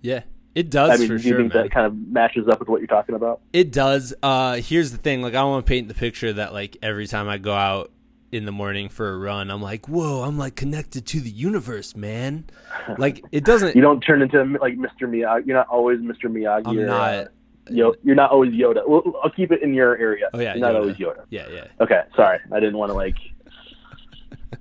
yeah, 0.01 0.23
it 0.55 0.71
does 0.71 0.91
I 0.91 0.97
mean, 0.97 1.09
for 1.09 1.19
do 1.19 1.23
you 1.23 1.31
sure. 1.31 1.39
Think 1.39 1.55
man. 1.55 1.65
that 1.65 1.71
kind 1.71 1.87
of 1.87 1.97
matches 1.97 2.49
up 2.49 2.61
with 2.61 2.69
what 2.69 2.81
you're 2.81 2.87
talking 2.87 3.15
about. 3.15 3.41
It 3.53 3.73
does. 3.73 4.15
Uh, 4.23 4.57
here's 4.57 4.93
the 4.93 4.99
thing: 4.99 5.23
like, 5.23 5.35
I 5.35 5.43
want 5.45 5.65
to 5.65 5.69
paint 5.69 5.89
the 5.89 5.95
picture 5.95 6.33
that 6.33 6.53
like 6.53 6.77
every 6.83 7.07
time 7.07 7.29
I 7.29 7.39
go 7.39 7.55
out 7.55 7.91
in 8.31 8.45
the 8.45 8.53
morning 8.53 8.89
for 8.89 9.13
a 9.13 9.19
run, 9.19 9.51
I'm 9.51 9.63
like, 9.63 9.89
whoa, 9.89 10.23
I'm 10.23 10.39
like 10.39 10.57
connected 10.57 11.07
to 11.07 11.21
the 11.21 11.31
universe, 11.31 11.97
man. 11.97 12.45
Like, 12.97 13.23
it 13.33 13.45
doesn't. 13.45 13.77
you 13.77 13.83
don't 13.83 14.01
turn 14.01 14.23
into 14.23 14.43
like 14.61 14.75
Mr. 14.77 15.03
Miyagi. 15.03 15.47
You're 15.47 15.57
not 15.57 15.69
always 15.69 15.99
Mr. 16.01 16.25
Miyagi. 16.25 16.67
I'm 16.67 16.79
or, 16.79 16.87
not. 16.87 17.15
Uh, 17.15 17.25
Yo, 17.71 17.95
you're 18.03 18.17
not 18.17 18.31
always 18.31 18.53
Yoda. 18.53 18.89
Well, 18.89 19.03
I'll 19.23 19.31
keep 19.31 19.53
it 19.53 19.63
in 19.63 19.75
your 19.75 19.97
area. 19.99 20.31
Oh 20.33 20.41
yeah, 20.41 20.55
you're 20.55 20.67
not 20.67 20.75
always 20.75 20.97
Yoda. 20.97 21.25
Yeah, 21.29 21.49
yeah. 21.53 21.67
Okay, 21.81 22.01
sorry, 22.17 22.39
I 22.51 22.61
didn't 22.61 22.79
want 22.79 22.91
to 22.91 22.95
like 22.95 23.17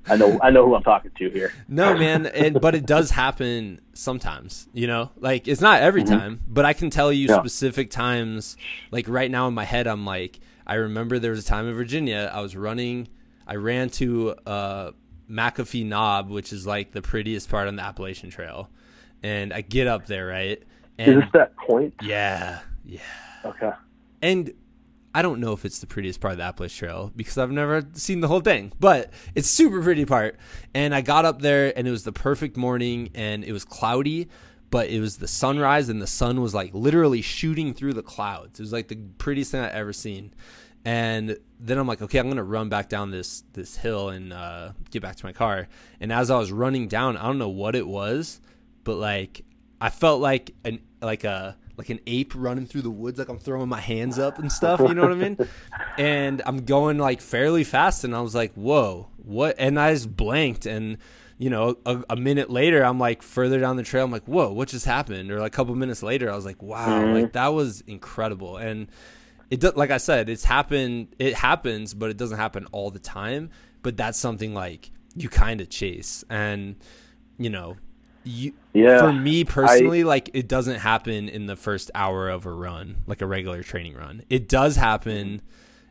I 0.10 0.16
know 0.16 0.40
I 0.42 0.50
know 0.50 0.66
who 0.66 0.76
I'm 0.76 0.84
talking 0.84 1.12
to 1.18 1.30
here. 1.30 1.54
No, 1.68 1.96
man, 1.98 2.26
and 2.28 2.60
but 2.60 2.76
it 2.76 2.86
does 2.86 3.12
happen 3.12 3.82
sometimes, 3.94 4.68
you 4.74 4.88
know? 4.88 5.12
Like 5.18 5.48
it's 5.48 5.62
not 5.62 5.82
every 5.82 6.04
mm-hmm. 6.04 6.18
time, 6.18 6.42
but 6.48 6.66
I 6.66 6.74
can 6.74 6.90
tell 6.90 7.12
you 7.12 7.28
yeah. 7.28 7.40
specific 7.40 7.90
times 7.90 8.58
like 8.92 9.08
right 9.08 9.30
now 9.30 9.48
in 9.48 9.54
my 9.54 9.66
head 9.66 9.88
I'm 9.88 10.06
like 10.06 10.40
I 10.66 10.76
remember 10.76 11.20
there 11.20 11.32
was 11.32 11.46
a 11.46 11.48
time 11.48 11.68
in 11.68 11.76
Virginia 11.76 12.32
I 12.34 12.42
was 12.42 12.56
running 12.56 13.08
I 13.48 13.56
ran 13.56 13.90
to 13.92 14.36
uh 14.46 14.92
McAfee 15.30 15.86
Knob, 15.86 16.30
which 16.30 16.54
is 16.54 16.66
like 16.66 16.92
the 16.92 17.02
prettiest 17.02 17.50
part 17.50 17.68
on 17.68 17.76
the 17.76 17.84
Appalachian 17.84 18.30
Trail. 18.30 18.70
And 19.24 19.54
I 19.54 19.62
get 19.62 19.88
up 19.88 20.06
there, 20.06 20.28
right? 20.28 20.62
And 20.98 21.12
is 21.12 21.22
this 21.22 21.30
that 21.34 21.56
point? 21.58 21.94
Yeah. 22.02 22.60
Yeah. 22.86 23.00
Okay. 23.46 23.72
And 24.22 24.54
I 25.14 25.22
don't 25.22 25.40
know 25.40 25.54
if 25.54 25.66
it's 25.66 25.80
the 25.80 25.88
prettiest 25.88 26.22
part 26.22 26.34
of 26.34 26.38
the 26.38 26.44
Appalachian 26.44 26.88
Trail 26.88 27.12
because 27.16 27.38
I've 27.38 27.52
never 27.52 27.84
seen 27.94 28.22
the 28.22 28.28
whole 28.28 28.42
thing, 28.42 28.72
but 28.80 29.12
it's 29.36 29.50
super 29.50 29.82
pretty 29.82 30.06
part. 30.06 30.38
And 30.74 30.94
I 30.94 31.02
got 31.02 31.26
up 31.26 31.42
there 31.42 31.76
and 31.78 31.88
it 31.88 31.92
was 31.92 32.04
the 32.04 32.12
perfect 32.12 32.56
morning 32.56 33.10
and 33.16 33.44
it 33.44 33.52
was 33.52 33.66
cloudy, 33.66 34.30
but 34.70 34.90
it 34.90 35.00
was 35.00 35.18
the 35.18 35.28
sunrise 35.28 35.90
and 35.90 36.02
the 36.02 36.08
sun 36.08 36.42
was 36.42 36.54
like 36.54 36.74
literally 36.74 37.22
shooting 37.22 37.74
through 37.74 37.94
the 37.94 38.04
clouds. 38.04 38.60
It 38.60 38.64
was 38.64 38.74
like 38.74 38.90
the 38.90 38.98
prettiest 39.18 39.52
thing 39.52 39.62
I've 39.62 39.72
ever 39.72 39.94
seen. 39.94 40.34
And 40.88 41.38
then 41.60 41.78
I'm 41.78 41.86
like, 41.86 42.02
okay, 42.02 42.18
I'm 42.18 42.30
gonna 42.30 42.46
run 42.46 42.70
back 42.70 42.88
down 42.88 43.12
this 43.12 43.44
this 43.52 43.76
hill 43.76 44.08
and 44.08 44.32
uh, 44.32 44.72
get 44.90 45.02
back 45.02 45.18
to 45.18 45.26
my 45.26 45.34
car. 45.34 45.68
And 46.00 46.14
as 46.14 46.32
I 46.32 46.38
was 46.38 46.50
running 46.50 46.88
down, 46.88 47.18
I 47.18 47.24
don't 47.24 47.38
know 47.38 47.50
what 47.50 47.76
it 47.76 47.86
was, 47.86 48.40
but 48.86 48.96
like 48.96 49.44
I 49.82 49.90
felt 49.90 50.22
like 50.22 50.56
an 50.64 50.80
like 51.02 51.26
a 51.26 51.58
like 51.76 51.90
an 51.90 52.00
ape 52.08 52.32
running 52.38 52.66
through 52.66 52.84
the 52.84 52.90
woods, 52.90 53.20
like 53.20 53.28
I'm 53.28 53.38
throwing 53.38 53.68
my 53.68 53.82
hands 53.82 54.18
up 54.18 54.40
and 54.40 54.50
stuff. 54.50 54.80
You 54.80 54.94
know 54.94 55.02
what 55.02 55.12
I 55.12 55.16
mean? 55.16 55.38
And 55.98 56.42
I'm 56.46 56.64
going 56.64 57.00
like 57.00 57.20
fairly 57.20 57.66
fast, 57.66 58.06
and 58.06 58.16
I 58.16 58.22
was 58.22 58.34
like, 58.34 58.54
"Whoa, 58.54 59.10
what?" 59.18 59.56
And 59.60 59.78
I 59.78 59.92
just 59.94 60.16
blanked, 60.16 60.66
and 60.66 61.00
you 61.38 61.50
know, 61.50 61.76
a, 61.86 62.04
a, 62.12 62.16
minute 62.16 62.50
later, 62.50 62.84
I'm 62.86 63.00
like 63.00 63.22
further 63.24 63.60
down 63.60 63.76
the 63.76 63.84
trail. 63.84 64.06
I'm 64.06 64.12
like, 64.12 64.26
"Whoa, 64.26 64.54
what 64.54 64.70
just 64.70 64.86
happened?" 64.86 65.32
Or 65.32 65.40
like 65.40 65.54
a 65.54 65.56
couple 65.56 65.76
minutes 65.76 66.02
later, 66.02 66.32
I 66.32 66.36
was 66.36 66.46
like, 66.46 66.62
"Wow, 66.62 67.02
mm-hmm. 67.02 67.14
like 67.14 67.34
that 67.34 67.50
was 67.50 67.82
incredible." 67.82 68.56
And 68.58 68.88
it 69.50 69.60
does, 69.60 69.76
like 69.76 69.92
I 69.92 69.98
said, 69.98 70.30
it's 70.30 70.44
happened. 70.44 71.16
It 71.20 71.34
happens, 71.36 71.94
but 71.94 72.10
it 72.10 72.18
doesn't 72.18 72.38
happen 72.38 72.66
all 72.72 72.92
the 72.92 73.00
time. 73.00 73.50
But 73.84 73.98
that's 73.98 74.20
something 74.20 74.54
like 74.54 74.92
you 75.16 75.30
kind 75.30 75.62
of 75.62 75.70
chase, 75.70 76.24
and 76.30 76.76
you 77.38 77.50
know, 77.50 77.78
you, 78.24 78.54
yeah, 78.74 79.00
for 79.00 79.14
me 79.14 79.44
personally, 79.44 80.02
I, 80.02 80.06
like 80.06 80.30
it 80.34 80.48
doesn't 80.48 80.80
happen 80.80 81.30
in 81.30 81.46
the 81.46 81.56
first 81.56 81.92
hour 81.96 82.30
of 82.30 82.46
a 82.46 82.52
run, 82.52 82.98
like 83.08 83.22
a 83.22 83.28
regular 83.28 83.64
training 83.64 83.96
run. 83.96 84.24
It 84.30 84.50
does 84.50 84.76
happen 84.76 85.42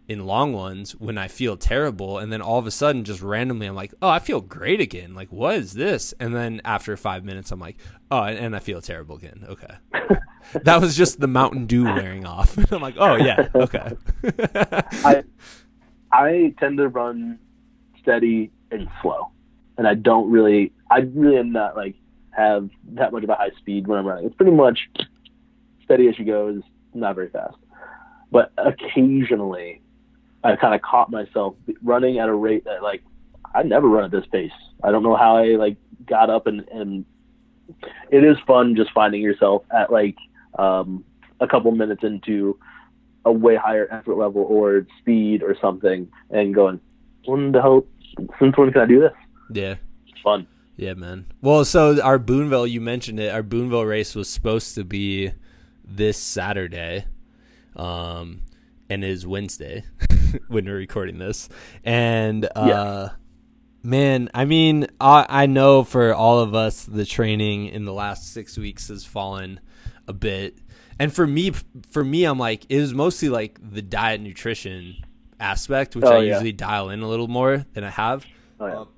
in 0.08 0.24
long 0.24 0.52
ones 0.52 0.92
when 0.92 1.18
I 1.18 1.28
feel 1.28 1.56
terrible, 1.56 2.18
and 2.18 2.32
then 2.32 2.40
all 2.40 2.58
of 2.58 2.66
a 2.66 2.70
sudden, 2.70 3.04
just 3.04 3.22
randomly, 3.22 3.66
I'm 3.66 3.74
like, 3.74 3.92
"Oh, 4.00 4.08
I 4.08 4.18
feel 4.18 4.40
great 4.40 4.80
again." 4.80 5.14
Like, 5.14 5.32
what 5.32 5.56
is 5.56 5.72
this? 5.72 6.14
And 6.20 6.34
then 6.34 6.60
after 6.64 6.96
five 6.96 7.24
minutes, 7.24 7.50
I'm 7.50 7.60
like, 7.60 7.76
"Oh," 8.10 8.22
and 8.22 8.54
I 8.54 8.60
feel 8.60 8.80
terrible 8.80 9.16
again. 9.16 9.44
Okay, 9.48 9.74
that 10.62 10.80
was 10.80 10.96
just 10.96 11.18
the 11.18 11.26
Mountain 11.26 11.66
Dew 11.66 11.84
wearing 11.84 12.24
off. 12.24 12.56
I'm 12.72 12.80
like, 12.80 12.96
"Oh 12.98 13.16
yeah, 13.16 13.48
okay." 13.54 13.92
I 15.04 15.24
I 16.12 16.54
tend 16.60 16.78
to 16.78 16.88
run 16.88 17.38
steady 18.00 18.50
and 18.70 18.88
slow, 19.02 19.30
and 19.76 19.88
I 19.88 19.94
don't 19.94 20.30
really, 20.30 20.72
I 20.90 20.98
really 20.98 21.38
am 21.38 21.50
not 21.50 21.76
like 21.76 21.96
have 22.30 22.70
that 22.92 23.12
much 23.12 23.24
of 23.24 23.30
a 23.30 23.34
high 23.34 23.50
speed 23.58 23.86
when 23.88 23.98
I'm 23.98 24.06
running. 24.06 24.26
It's 24.26 24.36
pretty 24.36 24.52
much 24.52 24.88
steady 25.82 26.08
as 26.08 26.14
she 26.14 26.24
goes, 26.24 26.62
not 26.94 27.14
very 27.14 27.30
fast. 27.30 27.56
But 28.30 28.52
occasionally, 28.58 29.80
I 30.52 30.56
kind 30.56 30.74
of 30.74 30.82
caught 30.82 31.10
myself 31.10 31.54
running 31.82 32.18
at 32.18 32.28
a 32.28 32.34
rate 32.34 32.64
that 32.64 32.82
like 32.82 33.02
I 33.54 33.62
never 33.62 33.88
run 33.88 34.04
at 34.04 34.10
this 34.10 34.26
pace. 34.30 34.52
I 34.82 34.90
don't 34.90 35.02
know 35.02 35.16
how 35.16 35.36
I 35.36 35.56
like 35.56 35.76
got 36.06 36.30
up 36.30 36.46
and 36.46 36.66
and 36.68 37.04
it 38.10 38.24
is 38.24 38.36
fun 38.46 38.76
just 38.76 38.92
finding 38.92 39.22
yourself 39.22 39.62
at 39.74 39.90
like 39.90 40.16
um, 40.58 41.04
a 41.40 41.46
couple 41.46 41.70
minutes 41.72 42.02
into 42.04 42.58
a 43.24 43.32
way 43.32 43.56
higher 43.56 43.88
effort 43.90 44.16
level 44.16 44.42
or 44.42 44.86
speed 45.00 45.42
or 45.42 45.56
something 45.60 46.08
and 46.30 46.54
going, 46.54 46.80
when 47.24 47.52
the 47.52 47.60
hell, 47.60 47.84
since 48.38 48.56
when 48.56 48.72
can 48.72 48.82
I 48.82 48.86
do 48.86 49.00
this? 49.00 49.12
Yeah. 49.50 49.74
It's 50.06 50.20
fun. 50.22 50.46
Yeah, 50.76 50.94
man. 50.94 51.26
Well, 51.40 51.64
so 51.64 52.00
our 52.02 52.18
Boonville, 52.18 52.66
you 52.66 52.80
mentioned 52.80 53.18
it. 53.18 53.32
Our 53.32 53.42
Boonville 53.42 53.84
race 53.84 54.14
was 54.14 54.28
supposed 54.28 54.74
to 54.76 54.84
be 54.84 55.32
this 55.84 56.18
Saturday, 56.18 57.06
um, 57.74 58.42
and 58.88 59.04
it 59.04 59.10
is 59.10 59.26
Wednesday 59.26 59.84
when 60.48 60.66
we're 60.66 60.76
recording 60.76 61.18
this. 61.18 61.48
And 61.84 62.44
uh, 62.44 62.66
yeah. 62.66 63.08
man, 63.82 64.30
I 64.34 64.44
mean, 64.44 64.86
I, 65.00 65.26
I 65.28 65.46
know 65.46 65.84
for 65.84 66.14
all 66.14 66.40
of 66.40 66.54
us, 66.54 66.84
the 66.84 67.04
training 67.04 67.66
in 67.66 67.84
the 67.84 67.92
last 67.92 68.32
six 68.32 68.56
weeks 68.56 68.88
has 68.88 69.04
fallen 69.04 69.60
a 70.06 70.12
bit. 70.12 70.58
And 70.98 71.12
for 71.12 71.26
me, 71.26 71.52
for 71.90 72.02
me, 72.02 72.24
I'm 72.24 72.38
like, 72.38 72.64
it 72.68 72.80
was 72.80 72.94
mostly 72.94 73.28
like 73.28 73.58
the 73.62 73.82
diet 73.82 74.20
nutrition 74.20 74.96
aspect, 75.38 75.94
which 75.94 76.04
oh, 76.04 76.16
I 76.16 76.18
yeah. 76.20 76.32
usually 76.32 76.52
dial 76.52 76.90
in 76.90 77.00
a 77.02 77.08
little 77.08 77.28
more 77.28 77.66
than 77.74 77.84
I 77.84 77.90
have. 77.90 78.24
Oh, 78.58 78.66
yeah. 78.66 78.76
um, 78.76 78.88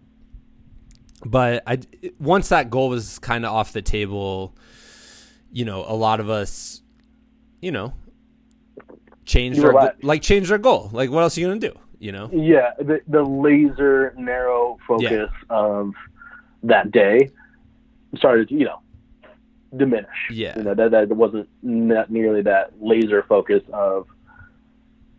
but 1.25 1.65
I 1.67 1.81
once 2.21 2.51
that 2.51 2.71
goal 2.71 2.89
was 2.89 3.19
kind 3.19 3.45
of 3.45 3.53
off 3.53 3.73
the 3.73 3.83
table, 3.83 4.57
you 5.51 5.65
know, 5.65 5.85
a 5.87 5.95
lot 5.95 6.21
of 6.21 6.31
us, 6.31 6.81
you 7.61 7.73
know, 7.73 7.95
changed 9.29 9.63
our 9.63 9.73
right. 9.73 10.05
like 10.05 10.23
changed 10.23 10.51
our 10.51 10.59
goal. 10.59 10.91
Like, 10.93 11.11
what 11.11 11.23
else 11.23 11.37
are 11.37 11.41
you 11.41 11.47
gonna 11.49 11.61
do? 11.61 11.79
You 12.01 12.13
know? 12.13 12.31
Yeah, 12.33 12.73
the 12.79 13.01
the 13.07 13.23
laser 13.23 14.15
narrow 14.17 14.79
focus 14.89 15.31
yeah. 15.31 15.57
of 15.57 15.95
that 16.65 16.91
day 16.91 17.31
started, 18.17 18.51
you 18.51 18.65
know, 18.65 18.81
diminish. 19.77 20.09
Yeah, 20.31 20.57
you 20.57 20.65
know 20.65 20.75
that 20.75 20.91
that 20.91 21.09
wasn't 21.09 21.49
not 21.63 22.11
nearly 22.11 22.43
that 22.43 22.73
laser 22.81 23.23
focus 23.29 23.63
of 23.73 24.09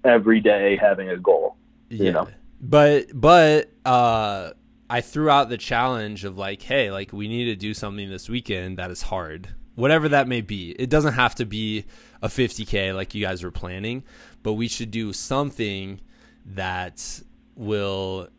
every 0.03 0.41
day 0.41 0.75
having 0.75 1.09
a 1.09 1.17
goal. 1.17 1.55
You 1.89 2.05
yeah. 2.05 2.11
know, 2.11 2.27
but 2.59 3.05
but 3.13 3.71
uh 3.85 4.51
I 4.89 5.01
threw 5.01 5.29
out 5.29 5.49
the 5.49 5.57
challenge 5.57 6.25
of 6.25 6.37
like, 6.37 6.63
hey, 6.63 6.91
like 6.91 7.13
we 7.13 7.27
need 7.27 7.45
to 7.45 7.55
do 7.55 7.75
something 7.75 8.09
this 8.09 8.27
weekend 8.27 8.79
that 8.79 8.89
is 8.89 9.03
hard, 9.03 9.49
whatever 9.75 10.09
that 10.09 10.27
may 10.27 10.41
be. 10.41 10.71
It 10.71 10.89
doesn't 10.89 11.13
have 11.13 11.35
to 11.35 11.45
be 11.45 11.85
a 12.21 12.27
50k 12.27 12.95
like 12.95 13.15
you 13.15 13.23
guys 13.23 13.43
were 13.43 13.51
planning, 13.51 14.03
but 14.43 14.53
we 14.53 14.67
should 14.67 14.91
do 14.91 15.13
something 15.13 16.01
that 16.45 17.21
will 17.55 18.29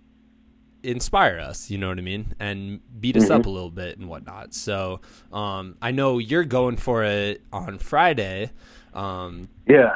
inspire 0.83 1.39
us. 1.39 1.71
You 1.71 1.79
know 1.79 1.89
what 1.89 1.99
I 1.99 2.03
mean, 2.03 2.35
and 2.41 2.81
beat 3.01 3.17
us 3.17 3.25
mm-hmm. 3.25 3.33
up 3.33 3.47
a 3.47 3.51
little 3.51 3.71
bit 3.71 3.99
and 3.99 4.09
whatnot. 4.09 4.55
So 4.55 5.01
um, 5.33 5.77
I 5.81 5.91
know 5.91 6.19
you're 6.19 6.45
going 6.45 6.77
for 6.77 7.05
it 7.05 7.43
on 7.53 7.79
Friday. 7.79 8.51
Um, 8.95 9.49
yeah, 9.67 9.95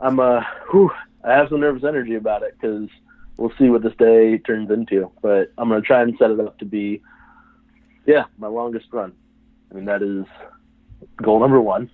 I'm. 0.00 0.20
Uh, 0.20 0.42
whew, 0.70 0.90
I 1.24 1.32
have 1.32 1.48
some 1.48 1.60
nervous 1.60 1.84
energy 1.84 2.14
about 2.14 2.42
it 2.42 2.56
because 2.60 2.88
we'll 3.36 3.52
see 3.58 3.68
what 3.68 3.82
this 3.82 3.94
day 3.98 4.38
turns 4.38 4.70
into. 4.70 5.10
But 5.22 5.52
I'm 5.58 5.68
gonna 5.68 5.80
try 5.80 6.02
and 6.02 6.14
set 6.18 6.30
it 6.30 6.40
up 6.40 6.58
to 6.58 6.64
be, 6.64 7.00
yeah, 8.06 8.24
my 8.38 8.48
longest 8.48 8.86
run. 8.92 9.12
I 9.70 9.74
mean 9.74 9.86
that 9.86 10.02
is 10.02 10.26
goal 11.16 11.40
number 11.40 11.60
one, 11.60 11.90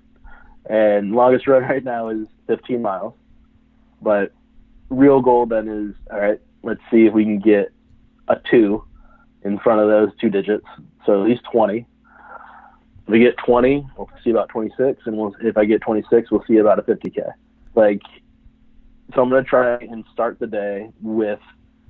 and 0.70 1.12
longest 1.12 1.46
run 1.46 1.62
right 1.68 1.84
now 1.84 2.08
is 2.08 2.26
15 2.46 2.80
miles. 2.80 3.14
But 4.00 4.32
real 4.88 5.20
goal 5.20 5.46
then 5.46 5.68
is 5.68 5.94
all 6.10 6.20
right. 6.20 6.40
Let's 6.62 6.80
see 6.90 7.06
if 7.06 7.12
we 7.12 7.24
can 7.24 7.40
get 7.40 7.72
a 8.28 8.36
two 8.50 8.84
in 9.42 9.58
front 9.58 9.80
of 9.80 9.88
those 9.88 10.10
two 10.20 10.28
digits, 10.28 10.66
so 11.06 11.22
at 11.22 11.28
least 11.28 11.42
20. 11.50 11.78
If 11.78 13.08
we 13.08 13.18
get 13.18 13.34
20, 13.44 13.86
we'll 13.96 14.10
see 14.22 14.30
about 14.30 14.50
26, 14.50 15.02
and 15.06 15.16
we'll, 15.16 15.34
if 15.40 15.56
I 15.56 15.64
get 15.64 15.80
26, 15.80 16.30
we'll 16.30 16.44
see 16.46 16.58
about 16.58 16.78
a 16.78 16.82
50k. 16.82 17.32
Like 17.74 18.02
so 19.14 19.22
I'm 19.22 19.30
to 19.30 19.42
try 19.42 19.76
and 19.76 20.04
start 20.12 20.38
the 20.38 20.46
day 20.46 20.90
with 21.00 21.40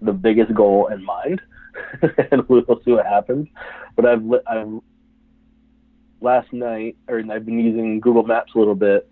the 0.00 0.12
biggest 0.12 0.54
goal 0.54 0.86
in 0.86 1.04
mind, 1.04 1.42
and 2.30 2.48
we'll 2.48 2.80
see 2.84 2.92
what 2.92 3.06
happens. 3.06 3.48
But 3.96 4.06
I've, 4.06 4.22
I've 4.46 4.80
last 6.20 6.52
night, 6.52 6.96
or 7.08 7.18
I've 7.18 7.46
been 7.46 7.58
using 7.58 8.00
Google 8.00 8.22
Maps 8.22 8.52
a 8.54 8.58
little 8.58 8.74
bit. 8.74 9.10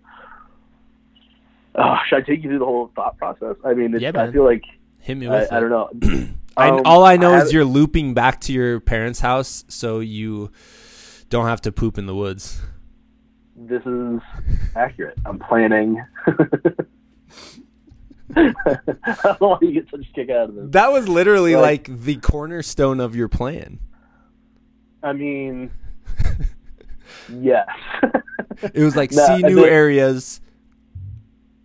Oh, 1.75 1.97
should 2.07 2.17
I 2.17 2.21
take 2.21 2.43
you 2.43 2.49
through 2.49 2.59
the 2.59 2.65
whole 2.65 2.91
thought 2.95 3.17
process? 3.17 3.55
I 3.63 3.73
mean, 3.73 3.95
yeah, 3.99 4.11
I 4.15 4.31
feel 4.31 4.43
like 4.43 4.63
hit 4.99 5.15
me 5.15 5.27
with 5.27 5.51
I, 5.51 5.57
I 5.57 5.59
don't 5.59 5.69
know. 5.69 5.89
I, 6.57 6.69
um, 6.69 6.81
all 6.85 7.05
I 7.05 7.15
know 7.15 7.33
I 7.33 7.41
is 7.41 7.53
you're 7.53 7.65
looping 7.65 8.13
back 8.13 8.41
to 8.41 8.53
your 8.53 8.79
parents' 8.79 9.19
house, 9.21 9.63
so 9.67 9.99
you 9.99 10.51
don't 11.29 11.45
have 11.45 11.61
to 11.61 11.71
poop 11.71 11.97
in 11.97 12.05
the 12.05 12.15
woods. 12.15 12.61
This 13.55 13.81
is 13.85 14.19
accurate. 14.75 15.17
I'm 15.25 15.39
planning. 15.39 16.03
I 18.35 18.53
don't 19.23 19.41
know 19.41 19.47
why 19.47 19.57
you 19.61 19.73
get 19.73 19.89
such 19.89 20.05
a 20.09 20.13
kick 20.13 20.29
out 20.29 20.49
of 20.49 20.55
this. 20.55 20.65
That 20.69 20.91
was 20.91 21.07
literally 21.07 21.55
like, 21.55 21.87
like 21.87 21.99
the 22.01 22.15
cornerstone 22.17 22.99
of 22.99 23.15
your 23.15 23.27
plan. 23.27 23.79
I 25.01 25.13
mean, 25.13 25.71
yes. 27.29 27.67
it 28.73 28.83
was 28.83 28.95
like 28.95 29.11
no, 29.13 29.25
see 29.25 29.43
new 29.43 29.63
areas, 29.65 30.41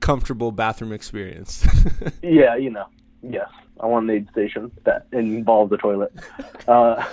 comfortable 0.00 0.52
bathroom 0.52 0.92
experience. 0.92 1.66
yeah, 2.22 2.56
you 2.56 2.70
know, 2.70 2.86
yes. 3.22 3.48
I 3.80 3.86
want 3.86 4.08
an 4.08 4.16
aid 4.16 4.28
station 4.30 4.70
that 4.84 5.06
involves 5.12 5.72
a 5.72 5.76
toilet. 5.76 6.12
Uh, 6.66 7.04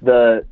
the 0.00 0.46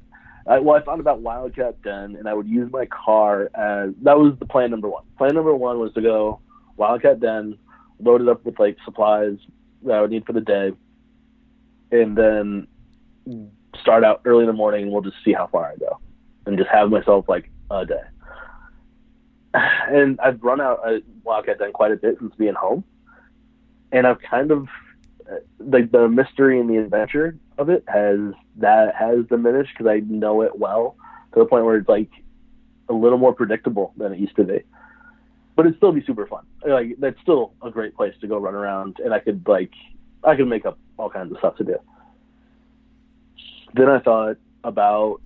I, 0.47 0.59
well, 0.59 0.77
I 0.77 0.85
found 0.85 1.01
about 1.01 1.21
Wildcat 1.21 1.83
Den, 1.83 2.17
and 2.17 2.29
I 2.29 2.35
would 2.35 2.47
use 2.47 2.71
my 2.71 2.87
car 2.87 3.51
as 3.55 3.95
that 4.03 4.19
was 4.19 4.35
the 4.39 4.47
plan 4.47 4.71
number 4.71 4.89
one. 4.89 5.05
Plan 5.19 5.35
number 5.35 5.55
one 5.55 5.79
was 5.81 5.93
to 5.95 6.03
go 6.03 6.41
Wildcat 6.77 7.21
Den, 7.21 7.59
loaded 7.99 8.29
up 8.29 8.45
with 8.45 8.59
like 8.59 8.77
supplies 8.85 9.39
that 9.85 9.95
I 9.95 10.01
would 10.01 10.11
need 10.11 10.25
for 10.25 10.33
the 10.33 10.41
day, 10.41 10.73
and 11.91 12.17
then 12.17 12.69
start 13.81 14.05
out 14.05 14.21
early 14.25 14.43
in 14.43 14.47
the 14.47 14.53
morning. 14.53 14.85
and 14.85 14.93
We'll 14.93 15.03
just 15.03 15.17
see 15.25 15.33
how 15.33 15.49
far 15.49 15.73
I 15.73 15.77
go, 15.77 15.99
and 16.47 16.57
just 16.57 16.71
have 16.71 16.91
myself 16.91 17.29
like 17.29 17.51
a 17.71 17.85
day. 17.85 18.03
And 19.55 20.21
I've 20.21 20.43
run 20.43 20.61
out 20.61 20.81
uh 20.85 21.01
walk 21.25 21.47
Wildcat 21.47 21.59
Den 21.59 21.73
quite 21.73 21.93
a 21.93 21.97
bit 21.97 22.19
since 22.19 22.35
being 22.37 22.55
home, 22.55 22.85
and 23.93 24.07
I've 24.07 24.21
kind 24.21 24.51
of 24.51 24.69
like 25.59 25.91
the 25.93 26.09
mystery 26.09 26.61
and 26.61 26.69
the 26.69 26.77
adventure 26.77 27.37
of 27.59 27.71
it 27.71 27.85
has 27.89 28.19
that 28.57 28.95
has 28.95 29.25
diminished 29.29 29.73
because 29.73 29.91
I 29.91 30.01
know 30.01 30.43
it 30.43 30.59
well 30.59 30.97
to 31.33 31.41
the 31.41 31.47
point 31.47 31.65
where 31.65 31.77
it's 31.77 31.89
like 31.89 32.11
a 32.89 32.93
little 32.93 33.19
more 33.19 33.33
predictable 33.33 33.93
than 33.97 34.13
it 34.13 34.19
used 34.19 34.37
to 34.37 34.45
be 34.45 34.63
but 35.57 35.65
it'd 35.65 35.79
still 35.79 35.93
be 35.93 36.05
super 36.05 36.27
fun. 36.27 36.45
Like 36.65 36.97
that's 36.99 37.21
still 37.23 37.55
a 37.63 37.71
great 37.71 37.97
place 37.97 38.15
to 38.21 38.29
go 38.29 38.37
run 38.37 38.55
around, 38.55 39.01
and 39.03 39.13
I 39.13 39.19
could 39.19 39.43
like 39.49 39.73
I 40.23 40.37
could 40.37 40.47
make 40.47 40.67
up 40.67 40.79
all 40.99 41.11
kinds 41.11 41.33
of 41.33 41.39
stuff 41.39 41.57
to 41.57 41.65
do. 41.65 41.77
Then 43.75 43.89
I 43.89 43.99
thought 44.01 44.37
about 44.63 45.21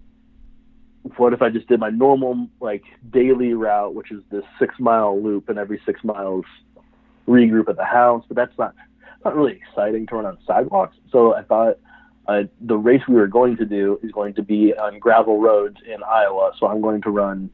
what 1.17 1.33
if 1.33 1.43
I 1.43 1.49
just 1.49 1.67
did 1.69 1.81
my 1.81 1.91
normal 1.91 2.49
like 2.61 2.85
daily 3.11 3.55
route, 3.55 3.95
which 3.95 4.11
is 4.11 4.23
this 4.31 4.45
six 4.59 4.75
mile 4.79 5.21
loop, 5.21 5.49
and 5.49 5.59
every 5.59 5.81
six 5.87 6.05
miles 6.05 6.45
regroup 7.27 7.69
at 7.69 7.77
the 7.77 7.85
house? 7.85 8.25
But 8.29 8.37
that's 8.37 8.57
not 8.59 8.75
not 9.25 9.37
really 9.37 9.53
exciting 9.53 10.07
to 10.09 10.17
run 10.17 10.27
on 10.27 10.39
sidewalks. 10.47 10.97
So 11.11 11.35
I 11.35 11.43
thought 11.43 11.79
uh, 12.27 12.43
the 12.61 12.77
race 12.77 13.03
we 13.09 13.15
were 13.15 13.27
going 13.27 13.57
to 13.57 13.65
do 13.65 13.99
is 14.03 14.13
going 14.13 14.35
to 14.35 14.43
be 14.43 14.75
on 14.75 14.99
gravel 14.99 15.41
roads 15.41 15.77
in 15.87 16.03
Iowa. 16.03 16.53
So 16.59 16.67
I'm 16.67 16.81
going 16.81 17.03
to 17.03 17.11
run. 17.11 17.51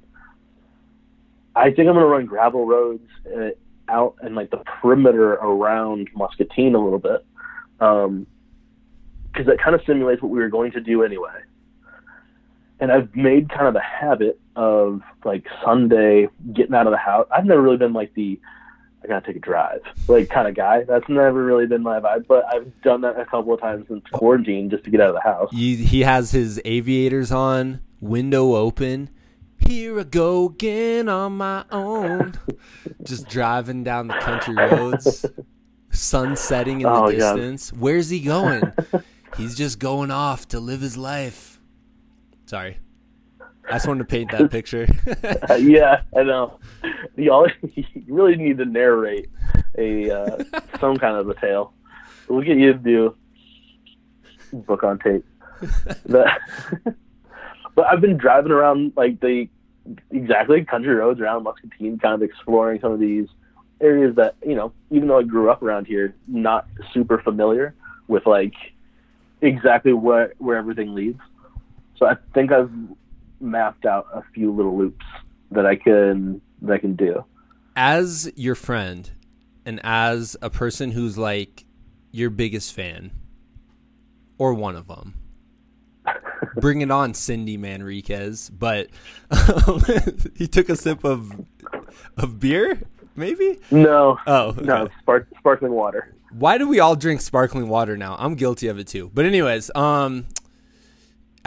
I 1.55 1.71
think 1.71 1.89
I'm 1.89 1.95
going 1.95 1.99
to 1.99 2.07
run 2.07 2.27
gravel 2.27 2.67
roads 2.67 3.09
uh, 3.35 3.51
out 3.89 4.17
in 4.23 4.35
like 4.35 4.51
the 4.51 4.59
perimeter 4.59 5.35
around 5.35 6.11
Muscatine 6.15 6.75
a 6.75 6.83
little 6.83 6.99
bit, 6.99 7.25
because 7.79 8.07
um, 8.07 8.27
that 9.37 9.59
kind 9.63 9.75
of 9.75 9.81
simulates 9.87 10.21
what 10.21 10.31
we 10.31 10.39
were 10.39 10.49
going 10.49 10.73
to 10.73 10.81
do 10.81 11.03
anyway. 11.03 11.41
And 12.79 12.93
I've 12.93 13.15
made 13.17 13.49
kind 13.49 13.67
of 13.69 13.77
a 13.77 13.81
habit 13.81 14.39
of 14.55 15.03
like 15.25 15.47
Sunday 15.65 16.29
getting 16.53 16.75
out 16.75 16.87
of 16.87 16.93
the 16.93 16.99
house. 16.99 17.27
I've 17.31 17.45
never 17.45 17.63
really 17.63 17.79
been 17.79 17.93
like 17.93 18.15
the 18.15 18.39
I 19.07 19.09
gotta 19.09 19.27
take 19.27 19.37
a 19.37 19.41
drive, 19.41 19.83
like 20.09 20.29
kind 20.31 20.49
of 20.49 20.57
guy. 20.57 20.83
That's 20.83 21.09
never 21.09 21.45
really 21.45 21.67
been 21.67 21.83
my 21.83 22.01
vibe, 22.01 22.27
but 22.27 22.45
I've 22.53 22.73
done 22.83 23.03
that 23.03 23.19
a 23.19 23.25
couple 23.25 23.55
of 23.55 23.61
times 23.61 23.87
since 23.89 24.03
quarantine 24.13 24.69
just 24.69 24.83
to 24.85 24.91
get 24.91 25.01
out 25.01 25.11
of 25.11 25.15
the 25.15 25.21
house. 25.21 25.49
He, 25.53 25.77
he 25.77 26.01
has 26.01 26.33
his 26.33 26.61
aviators 26.65 27.31
on, 27.31 27.81
window 28.01 28.57
open. 28.57 29.11
Here 29.59 30.01
I 30.01 30.03
go 30.03 30.47
again 30.47 31.09
on 31.09 31.37
my 31.37 31.65
own, 31.71 32.35
just 33.05 33.29
driving 33.29 33.85
down 33.85 34.09
the 34.09 34.15
country 34.15 34.57
roads, 34.71 35.25
sun 35.91 36.35
setting 36.35 36.81
in 36.81 36.87
oh, 36.87 37.07
the 37.07 37.17
distance. 37.17 37.71
God. 37.71 37.81
Where's 37.81 38.11
he 38.11 38.21
going? 38.21 38.73
He's 39.37 39.55
just 39.55 39.79
going 39.79 40.11
off 40.11 40.49
to 40.49 40.59
live 40.59 40.81
his 40.81 40.97
life. 40.97 41.56
Sorry. 42.47 42.79
I 43.69 43.73
just 43.73 43.89
wanted 43.89 44.01
to 44.01 44.05
paint 44.05 44.31
that 44.31 44.51
picture. 44.51 44.87
uh, 45.51 45.55
yeah, 45.55 46.03
I 46.17 46.23
know. 46.23 46.59
You, 47.17 47.33
all, 47.33 47.49
you 47.75 47.85
really 48.09 48.37
need 48.37 48.59
to 48.59 48.65
narrate 48.65 49.29
a 49.77 50.11
uh, 50.11 50.45
some 50.81 50.97
kind 50.97 51.17
of 51.17 51.29
a 51.29 51.35
tale. 51.35 51.73
We'll 52.29 52.43
get 52.43 52.57
you 52.57 52.73
to 52.73 52.79
do 52.79 53.17
book 54.53 54.85
on 54.85 54.99
tape. 54.99 55.25
but, 56.07 56.29
but 57.75 57.87
I've 57.87 58.01
been 58.01 58.17
driving 58.17 58.53
around 58.53 58.93
like 58.97 59.21
the 59.21 59.49
exactly 60.11 60.65
country 60.65 60.95
roads 60.95 61.21
around 61.21 61.43
Muscatine, 61.43 61.99
kind 61.99 62.15
of 62.15 62.23
exploring 62.23 62.81
some 62.81 62.93
of 62.93 63.01
these 63.01 63.27
areas 63.81 64.15
that 64.17 64.37
you 64.47 64.55
know, 64.55 64.73
even 64.91 65.09
though 65.09 65.19
I 65.19 65.25
grew 65.25 65.51
up 65.51 65.63
around 65.63 65.87
here, 65.87 66.15
not 66.29 66.69
super 66.93 67.19
familiar 67.19 67.75
with 68.07 68.27
like 68.27 68.55
exactly 69.41 69.93
where 69.93 70.35
where 70.39 70.57
everything 70.57 70.95
leads. 70.95 71.21
So 71.99 72.07
I 72.07 72.17
think 72.35 72.53
I've 72.53 72.71
mapped 73.41 73.87
out 73.87 74.07
a 74.15 74.23
few 74.35 74.53
little 74.53 74.77
loops 74.77 75.05
that 75.51 75.67
I 75.67 75.77
can 75.77 76.41
that 76.63 76.75
I 76.75 76.79
can 76.79 76.97
do. 76.97 77.25
As 77.75 78.31
your 78.37 78.55
friend 78.55 79.11
and 79.65 79.81
as 79.83 80.37
a 80.41 80.51
person 80.51 80.91
who's 80.91 81.19
like 81.19 81.65
your 82.13 82.31
biggest 82.31 82.73
fan 82.73 83.11
or 84.39 84.55
one 84.55 84.77
of 84.77 84.89
them. 84.89 85.15
Bring 86.57 86.81
it 86.81 86.91
on, 86.91 87.15
Cindy 87.15 87.59
Manriquez. 87.59 88.51
But 88.57 88.89
um, 89.31 89.83
he 90.37 90.47
took 90.47 90.69
a 90.69 90.77
sip 90.77 91.05
of 91.05 91.33
of 92.17 92.41
beer, 92.41 92.81
maybe? 93.15 93.59
No. 93.71 94.19
Oh, 94.27 94.49
okay. 94.49 94.63
no, 94.63 94.89
spark, 95.01 95.29
sparkling 95.39 95.73
water. 95.73 96.15
Why 96.33 96.59
do 96.59 96.69
we 96.69 96.81
all 96.81 96.97
drink 96.97 97.21
sparkling 97.21 97.69
water 97.69 97.97
now? 97.97 98.17
I'm 98.19 98.35
guilty 98.35 98.69
of 98.69 98.79
it 98.79 98.87
too. 98.87 99.11
But 99.13 99.25
anyways, 99.25 99.71
um, 99.75 100.27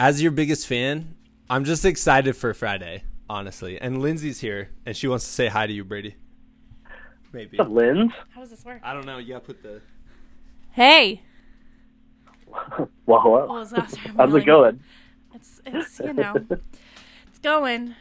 as 0.00 0.22
your 0.22 0.32
biggest 0.32 0.66
fan, 0.66 1.14
I'm 1.50 1.66
just 1.66 1.84
excited 1.84 2.34
for 2.34 2.54
Friday, 2.54 3.04
honestly. 3.28 3.78
And 3.78 4.00
Lindsay's 4.00 4.40
here, 4.40 4.70
and 4.86 4.96
she 4.96 5.06
wants 5.06 5.26
to 5.26 5.30
say 5.30 5.48
hi 5.48 5.66
to 5.66 5.72
you, 5.74 5.84
Brady. 5.84 6.16
Maybe. 7.34 7.58
What's 7.58 7.68
up, 7.68 7.76
Linz? 7.76 8.10
How 8.34 8.40
does 8.40 8.48
this 8.48 8.64
work? 8.64 8.80
I 8.82 8.94
don't 8.94 9.04
know. 9.04 9.18
You 9.18 9.34
gotta 9.34 9.44
put 9.44 9.62
the. 9.62 9.82
Hey. 10.70 11.20
well, 13.04 13.20
hello. 13.20 13.46
Well, 13.46 13.66
How's 14.16 14.34
it 14.34 14.46
going? 14.46 14.80
It's 15.34 15.60
it's 15.66 16.00
you 16.00 16.14
know, 16.14 16.34
it's 17.28 17.38
going. 17.42 17.94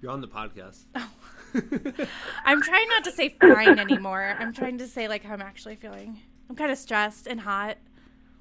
You're 0.00 0.12
on 0.12 0.22
the 0.22 0.28
podcast. 0.28 0.86
Oh. 0.94 1.10
I'm 2.46 2.62
trying 2.62 2.88
not 2.88 3.04
to 3.04 3.12
say 3.12 3.36
fine 3.38 3.78
anymore. 3.78 4.36
I'm 4.38 4.54
trying 4.54 4.78
to 4.78 4.88
say 4.88 5.06
like 5.06 5.22
how 5.22 5.34
I'm 5.34 5.42
actually 5.42 5.76
feeling. 5.76 6.18
I'm 6.48 6.56
kind 6.56 6.72
of 6.72 6.78
stressed 6.78 7.26
and 7.26 7.40
hot, 7.40 7.76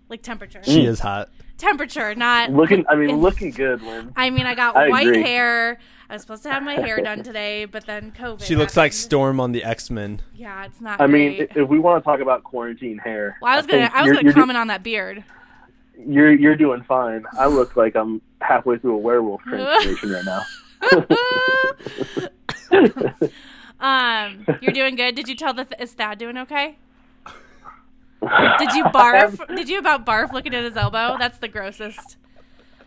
like 0.10 0.22
temperature. 0.22 0.62
She 0.64 0.86
is 0.86 1.00
hot 1.00 1.30
temperature, 1.58 2.14
not 2.16 2.52
looking. 2.52 2.86
I 2.90 2.96
mean, 2.96 3.18
looking 3.22 3.52
good, 3.52 3.82
Lynn. 3.82 4.12
I 4.16 4.30
mean, 4.30 4.46
I 4.46 4.56
got 4.56 4.76
I 4.76 4.90
white 4.90 5.08
agree. 5.08 5.22
hair. 5.24 5.80
I 6.10 6.14
was 6.14 6.22
supposed 6.22 6.44
to 6.44 6.52
have 6.52 6.62
my 6.64 6.74
hair 6.76 7.02
done 7.02 7.24
today, 7.30 7.66
but 7.66 7.86
then 7.86 8.12
COVID. 8.12 8.44
She 8.44 8.56
looks 8.56 8.74
happened. 8.74 8.84
like 8.86 8.94
Storm 8.94 9.40
on 9.40 9.52
the 9.52 9.64
X 9.64 9.90
Men. 9.90 10.22
Yeah, 10.36 10.66
it's 10.66 10.82
not. 10.82 11.02
I 11.02 11.08
great. 11.08 11.40
mean, 11.40 11.48
if 11.56 11.68
we 11.70 11.80
want 11.80 12.04
to 12.04 12.08
talk 12.08 12.20
about 12.20 12.44
quarantine 12.44 12.98
hair, 13.00 13.38
well, 13.42 13.54
I 13.54 13.58
was 13.58 13.66
I 13.68 13.72
gonna, 13.72 13.92
I 13.94 14.04
was 14.04 14.12
gonna 14.14 14.34
comment 14.34 14.56
do- 14.56 14.62
on 14.62 14.68
that 14.68 14.84
beard. 14.84 15.24
You're 15.98 16.34
you're 16.34 16.58
doing 16.58 16.84
fine. 16.84 17.24
I 17.40 17.48
look 17.48 17.76
like 17.76 17.96
I'm 17.96 18.22
halfway 18.42 18.78
through 18.78 18.96
a 18.96 18.98
werewolf 18.98 19.42
transformation 19.48 20.12
right 20.12 20.26
now. 20.26 20.42
um, 23.80 24.46
you're 24.62 24.74
doing 24.74 24.96
good. 24.96 25.16
Did 25.16 25.28
you 25.28 25.36
tell 25.36 25.54
the 25.54 25.66
th- 25.66 25.82
is 25.82 25.94
Thad 25.94 26.18
doing 26.18 26.38
okay? 26.38 26.78
Did 28.60 28.74
you 28.74 28.84
barf? 28.94 29.56
Did 29.56 29.70
you 29.70 29.80
about 29.80 30.06
barf 30.06 30.32
looking 30.32 30.54
at 30.54 30.64
his 30.64 30.78
elbow? 30.78 31.18
That's 31.20 31.38
the 31.38 31.48
grossest. 31.48 32.18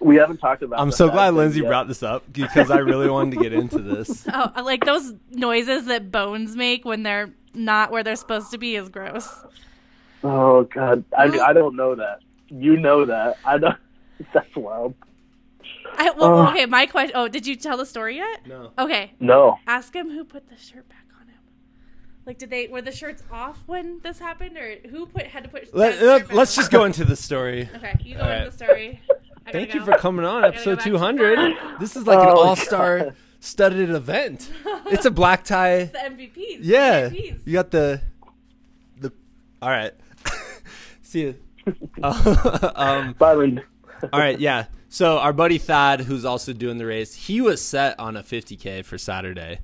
We 0.00 0.16
haven't 0.16 0.38
talked 0.38 0.62
about. 0.62 0.78
I'm 0.80 0.92
so 0.92 1.08
glad 1.08 1.34
Lindsay 1.34 1.60
yet. 1.60 1.68
brought 1.68 1.88
this 1.88 2.02
up 2.02 2.32
because 2.32 2.70
I 2.70 2.78
really 2.78 3.10
wanted 3.10 3.36
to 3.36 3.42
get 3.42 3.52
into 3.52 3.78
this. 3.82 4.26
Oh, 4.32 4.52
like 4.62 4.84
those 4.84 5.14
noises 5.30 5.86
that 5.86 6.10
bones 6.12 6.54
make 6.54 6.84
when 6.84 7.02
they're 7.02 7.30
not 7.54 7.90
where 7.90 8.04
they're 8.04 8.16
supposed 8.16 8.50
to 8.52 8.58
be 8.58 8.76
is 8.76 8.88
gross. 8.88 9.28
Oh 10.22 10.64
God, 10.64 11.04
I, 11.16 11.24
I 11.24 11.52
don't 11.52 11.76
know 11.76 11.94
that. 11.94 12.20
You 12.48 12.76
know 12.76 13.04
that. 13.04 13.38
I 13.44 13.58
don't. 13.58 13.76
That's 14.32 14.54
wild. 14.56 14.94
I, 15.96 16.10
well, 16.10 16.40
uh, 16.40 16.50
okay. 16.50 16.66
My 16.66 16.86
question. 16.86 17.12
Oh, 17.16 17.28
did 17.28 17.46
you 17.46 17.56
tell 17.56 17.76
the 17.76 17.86
story 17.86 18.16
yet? 18.16 18.46
No. 18.46 18.70
Okay. 18.78 19.12
No. 19.20 19.58
Ask 19.66 19.94
him 19.94 20.10
who 20.10 20.24
put 20.24 20.48
the 20.48 20.56
shirt 20.56 20.88
back. 20.88 20.97
Like, 22.28 22.36
did 22.36 22.50
they 22.50 22.66
were 22.66 22.82
the 22.82 22.92
shirts 22.92 23.22
off 23.32 23.62
when 23.64 24.00
this 24.02 24.18
happened, 24.18 24.58
or 24.58 24.76
who 24.90 25.06
put 25.06 25.22
had 25.22 25.44
to 25.44 25.48
put? 25.48 25.74
Let, 25.74 25.94
us 25.94 26.30
let, 26.30 26.48
just 26.50 26.70
go 26.70 26.84
into 26.84 27.06
the 27.06 27.16
story. 27.16 27.70
okay, 27.74 27.96
you 28.04 28.16
go 28.16 28.28
into 28.28 28.50
the 28.50 28.64
story. 28.64 29.00
Thank 29.50 29.72
you 29.72 29.82
for 29.82 29.92
coming 29.92 30.26
on 30.26 30.44
episode 30.44 30.80
200. 30.80 31.56
This 31.80 31.96
is 31.96 32.06
like 32.06 32.18
oh, 32.18 32.22
an 32.22 32.28
all-star 32.28 33.14
studded 33.40 33.88
event. 33.88 34.52
It's 34.90 35.06
a 35.06 35.10
black 35.10 35.44
tie. 35.44 35.76
It's 35.76 35.92
the 35.92 35.98
MVPs. 36.00 36.58
Yeah, 36.60 37.08
MVPs. 37.08 37.40
you 37.46 37.52
got 37.54 37.70
the 37.70 38.02
the. 38.98 39.10
All 39.62 39.70
right. 39.70 39.94
See 41.02 41.20
you. 41.22 41.34
Um, 42.02 43.14
Byron. 43.18 43.62
all 44.12 44.20
right, 44.20 44.38
yeah. 44.38 44.66
So 44.90 45.16
our 45.16 45.32
buddy 45.32 45.56
Thad, 45.56 46.02
who's 46.02 46.26
also 46.26 46.52
doing 46.52 46.76
the 46.76 46.84
race, 46.84 47.14
he 47.14 47.40
was 47.40 47.62
set 47.62 47.98
on 47.98 48.18
a 48.18 48.22
50k 48.22 48.84
for 48.84 48.98
Saturday 48.98 49.60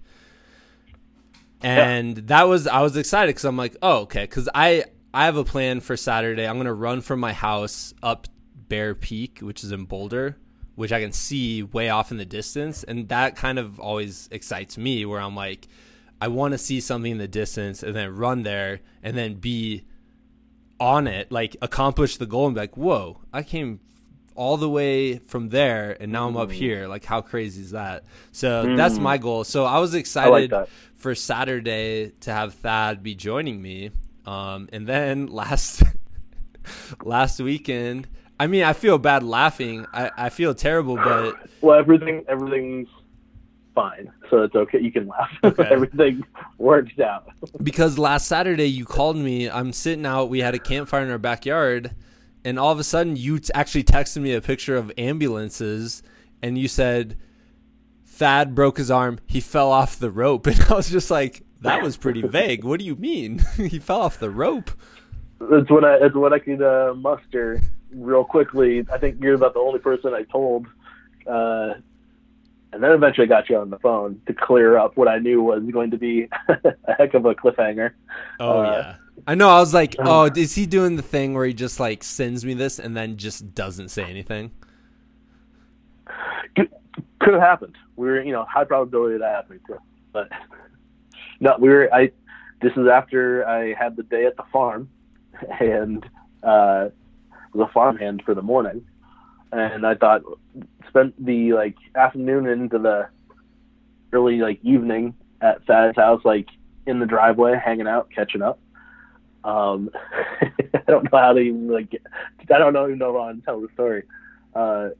and 1.65 2.17
yeah. 2.17 2.23
that 2.27 2.49
was 2.49 2.67
I 2.67 2.83
was 2.83 2.97
excited 2.97 3.31
because 3.31 3.45
I'm 3.45 3.57
like, 3.57 3.77
oh 3.83 4.03
okay, 4.03 4.23
because 4.23 4.49
I 4.55 4.85
I 5.13 5.25
have 5.25 5.37
a 5.37 5.45
plan 5.45 5.81
for 5.81 5.97
Saturday. 5.97 6.47
I'm 6.47 6.57
gonna 6.57 6.75
run 6.75 7.01
from 7.01 7.21
my 7.21 7.33
house 7.33 7.95
up 8.03 8.29
Bear 8.69 8.95
Peak, 8.95 9.41
which 9.41 9.65
is 9.65 9.73
in 9.73 9.85
Boulder, 9.85 10.37
which 10.75 10.93
I 10.93 11.01
can 11.01 11.13
see 11.13 11.63
way 11.63 11.89
off 11.89 12.11
in 12.11 12.19
the 12.19 12.25
distance, 12.25 12.85
and 12.85 13.09
that 13.09 13.37
kind 13.37 13.59
of 13.59 13.81
always 13.81 14.29
excites 14.31 14.77
me. 14.77 15.05
Where 15.07 15.21
I'm 15.21 15.37
like, 15.37 15.69
I 16.21 16.29
want 16.29 16.53
to 16.53 16.59
see 16.59 16.81
something 16.81 17.13
in 17.13 17.19
the 17.19 17.29
distance 17.29 17.83
and 17.83 17.95
then 17.95 18.15
run 18.15 18.43
there 18.43 18.81
and 19.03 19.17
then 19.17 19.35
be 19.35 19.85
on 20.81 21.07
it, 21.07 21.31
like 21.31 21.57
accomplish 21.63 22.17
the 22.17 22.27
goal 22.27 22.47
and 22.47 22.55
be 22.55 22.61
like, 22.61 22.77
whoa, 22.77 23.21
I 23.33 23.43
came 23.43 23.81
all 24.35 24.57
the 24.57 24.69
way 24.69 25.19
from 25.19 25.49
there 25.49 25.97
and 26.01 26.11
now 26.11 26.27
I'm 26.27 26.37
up 26.37 26.49
mm. 26.49 26.53
here. 26.53 26.89
Like 26.89 27.05
how 27.05 27.21
crazy 27.21 27.63
is 27.63 27.71
that? 27.71 28.05
So 28.33 28.65
mm. 28.65 28.77
that's 28.77 28.99
my 28.99 29.19
goal. 29.19 29.45
So 29.45 29.65
I 29.65 29.79
was 29.79 29.95
excited 29.95 30.53
I 30.53 30.61
like 30.61 30.69
for 30.97 31.15
Saturday 31.15 32.13
to 32.21 32.33
have 32.33 32.55
Thad 32.55 33.03
be 33.03 33.15
joining 33.15 33.61
me. 33.61 33.91
Um, 34.27 34.69
and 34.73 34.87
then 34.87 35.27
last 35.29 35.83
last 37.05 37.41
weekend, 37.41 38.09
I 38.39 38.47
mean, 38.47 38.65
I 38.65 38.73
feel 38.73 38.99
bad 38.99 39.23
laughing. 39.23 39.87
I, 39.93 40.11
I 40.17 40.29
feel 40.31 40.55
terrible, 40.55 40.97
but 40.97 41.37
well, 41.61 41.79
everything 41.79 42.25
everything's 42.29 42.89
fine, 43.75 44.11
so 44.31 44.43
it's 44.43 44.55
okay. 44.55 44.81
You 44.81 44.91
can 44.91 45.07
laugh. 45.07 45.31
Okay. 45.45 45.69
everything 45.71 46.25
worked 46.59 46.99
out. 47.01 47.29
because 47.63 47.99
last 47.99 48.27
Saturday 48.27 48.67
you 48.67 48.85
called 48.85 49.17
me. 49.17 49.49
I'm 49.49 49.73
sitting 49.73 50.07
out. 50.07 50.31
We 50.31 50.41
had 50.41 50.55
a 50.55 50.59
campfire 50.59 51.03
in 51.03 51.11
our 51.11 51.19
backyard 51.19 51.95
and 52.45 52.59
all 52.59 52.73
of 52.73 52.79
a 52.79 52.85
sudden 52.85 53.17
you 53.17 53.39
t- 53.39 53.51
actually 53.55 53.85
texted 53.85 54.23
me 54.23 54.33
a 54.33 54.41
picture 54.41 54.77
of 54.77 54.93
ambulances 54.99 56.03
and 56.43 56.59
you 56.59 56.69
said 56.69 57.17
Thad 58.07 58.55
broke 58.55 58.79
his 58.79 58.91
arm, 58.91 59.19
he 59.27 59.41
fell 59.41 59.73
off 59.73 59.99
the 59.99 60.11
rope 60.11 60.47
and 60.49 60.61
I 60.63 60.75
was 60.75 60.91
just 60.91 61.11
like 61.11 61.43
that 61.61 61.83
was 61.83 61.97
pretty 61.97 62.21
vague. 62.21 62.63
What 62.63 62.79
do 62.79 62.85
you 62.85 62.95
mean? 62.97 63.39
he 63.57 63.79
fell 63.79 64.03
off 64.03 64.19
the 64.19 64.31
rope. 64.31 64.71
That's 65.41 65.71
what 65.71 65.85
I 65.85 65.99
that's 65.99 66.15
what 66.15 66.33
I 66.33 66.39
could 66.39 66.63
uh, 66.63 66.95
muster 66.95 67.61
real 67.93 68.25
quickly. 68.25 68.85
I 68.93 68.99
think 68.99 69.23
you're 69.23 69.35
about 69.35 69.55
the 69.55 69.61
only 69.61 69.79
person 69.79 70.15
I 70.15 70.23
told 70.25 70.67
uh, 71.27 71.75
and 72.75 72.83
then 72.83 72.91
eventually 72.91 73.29
got 73.29 73.49
you 73.49 73.57
on 73.57 73.71
the 73.71 73.79
phone 73.79 74.21
to 74.27 74.35
clear 74.35 74.77
up 74.77 74.97
what 74.97 75.07
I 75.07 75.19
knew 75.19 75.43
was 75.43 75.63
going 75.73 75.93
to 75.93 75.97
be 75.97 76.29
a 76.49 76.95
heck 76.99 77.15
of 77.15 77.25
a 77.25 77.35
cliffhanger. 77.35 77.93
Oh 78.41 78.61
uh, 78.61 78.63
yeah, 78.63 78.97
I 79.27 79.35
know. 79.35 79.49
I 79.49 79.61
was 79.61 79.73
like, 79.73 79.99
um, 79.99 80.09
oh, 80.09 80.25
is 80.25 80.55
he 80.55 80.67
doing 80.67 80.97
the 80.97 81.03
thing 81.03 81.35
where 81.35 81.47
he 81.47 81.55
just 81.55 81.81
like 81.81 82.05
sends 82.05 82.45
me 82.45 82.55
this 82.55 82.79
and 82.79 82.97
then 82.97 83.17
just 83.17 83.55
doesn't 83.55 83.89
say 83.89 84.05
anything? 84.05 84.51
Could, 86.57 86.71
could 87.21 87.35
have 87.35 87.43
happened. 87.43 87.77
We 87.97 88.07
were, 88.07 88.23
you 88.23 88.33
know, 88.33 88.45
high 88.45 88.65
probability 88.65 89.15
of 89.15 89.21
that 89.21 89.35
happening 89.35 89.61
too. 89.67 89.79
But 90.13 90.29
no, 91.41 91.57
we 91.59 91.69
were. 91.69 91.93
I. 91.93 92.11
This 92.61 92.73
is 92.77 92.89
after 92.89 93.47
I 93.47 93.75
had 93.75 93.97
the 93.97 94.03
day 94.05 94.25
at 94.27 94.37
the 94.37 94.45
farm, 94.53 94.89
and 95.61 96.05
uh, 96.43 96.89
was 97.53 97.69
a 97.69 97.73
farmhand 97.73 98.23
for 98.25 98.35
the 98.35 98.43
morning, 98.43 98.85
and 99.53 99.87
I 99.87 99.95
thought 99.95 100.23
spent 100.89 101.25
the 101.25 101.53
like 101.53 101.77
afternoon 101.95 102.47
into 102.47 102.79
the 102.79 103.09
early 104.13 104.39
like 104.39 104.61
evening 104.63 105.15
at 105.41 105.65
Thad's 105.67 105.97
house, 105.97 106.23
like 106.25 106.49
in 106.87 107.01
the 107.01 107.07
driveway, 107.07 107.61
hanging 107.63 107.89
out, 107.89 108.09
catching 108.15 108.43
up. 108.43 108.59
Um, 109.45 109.91
I 110.75 110.83
don't 110.87 111.05
know 111.05 111.19
how 111.19 111.33
to 111.33 111.41
even 111.41 111.69
like. 111.69 111.95
I 112.41 112.59
don't 112.59 112.73
know 112.73 112.87
even 112.87 112.99
know 112.99 113.23
how 113.23 113.33
to 113.33 113.41
tell 113.43 113.61
the 113.61 113.69
story. 113.75 114.05
Uh, 114.55 114.91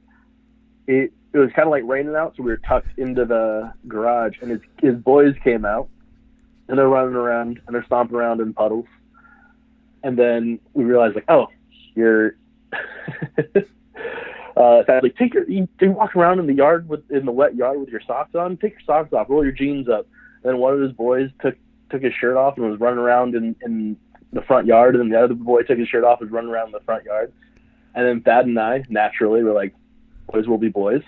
it 0.87 1.11
it 1.33 1.37
was 1.37 1.49
kind 1.55 1.67
of 1.67 1.71
like 1.71 1.83
raining 1.85 2.15
out, 2.15 2.35
so 2.37 2.43
we 2.43 2.51
were 2.51 2.57
tucked 2.57 2.97
into 2.97 3.25
the 3.25 3.73
garage, 3.87 4.35
and 4.41 4.51
his 4.51 4.61
his 4.81 4.95
boys 4.95 5.35
came 5.43 5.65
out, 5.65 5.89
and 6.67 6.77
they're 6.77 6.87
running 6.87 7.15
around 7.15 7.59
and 7.65 7.75
they're 7.75 7.85
stomping 7.85 8.15
around 8.15 8.39
in 8.39 8.53
puddles, 8.53 8.85
and 10.03 10.17
then 10.17 10.59
we 10.73 10.83
realized 10.83 11.15
like, 11.15 11.25
oh, 11.29 11.47
you're. 11.95 12.35
uh, 14.57 14.83
sadly, 14.85 15.13
take 15.17 15.33
your 15.33 15.49
you, 15.49 15.67
you 15.81 15.91
walk 15.91 16.15
around 16.15 16.39
in 16.39 16.47
the 16.47 16.53
yard 16.53 16.87
with 16.87 17.09
in 17.09 17.25
the 17.25 17.31
wet 17.31 17.55
yard 17.55 17.79
with 17.79 17.89
your 17.89 18.01
socks 18.05 18.35
on. 18.35 18.57
Take 18.57 18.73
your 18.73 18.81
socks 18.85 19.13
off, 19.13 19.29
roll 19.29 19.43
your 19.43 19.53
jeans 19.53 19.89
up. 19.89 20.07
And 20.43 20.53
then 20.53 20.57
one 20.59 20.73
of 20.73 20.79
his 20.79 20.91
boys 20.91 21.29
took 21.41 21.55
took 21.89 22.01
his 22.01 22.13
shirt 22.13 22.37
off 22.37 22.57
and 22.57 22.69
was 22.69 22.79
running 22.79 22.99
around 22.99 23.35
in 23.35 23.55
in 23.65 23.97
the 24.35 24.41
front 24.43 24.67
yard, 24.67 24.95
and 24.95 25.03
then 25.03 25.09
the 25.09 25.23
other 25.23 25.33
boy 25.33 25.63
took 25.63 25.79
his 25.79 25.87
shirt 25.87 26.03
off 26.03 26.21
and 26.21 26.29
was 26.29 26.33
running 26.33 26.51
around 26.51 26.71
the 26.71 26.79
front 26.81 27.05
yard. 27.05 27.33
And 27.95 28.05
then 28.05 28.21
Thad 28.21 28.45
and 28.45 28.59
I 28.59 28.83
naturally 28.89 29.43
were 29.43 29.53
like, 29.53 29.73
boys 30.27 30.47
will 30.47 30.57
be 30.57 30.69
boys 30.69 31.01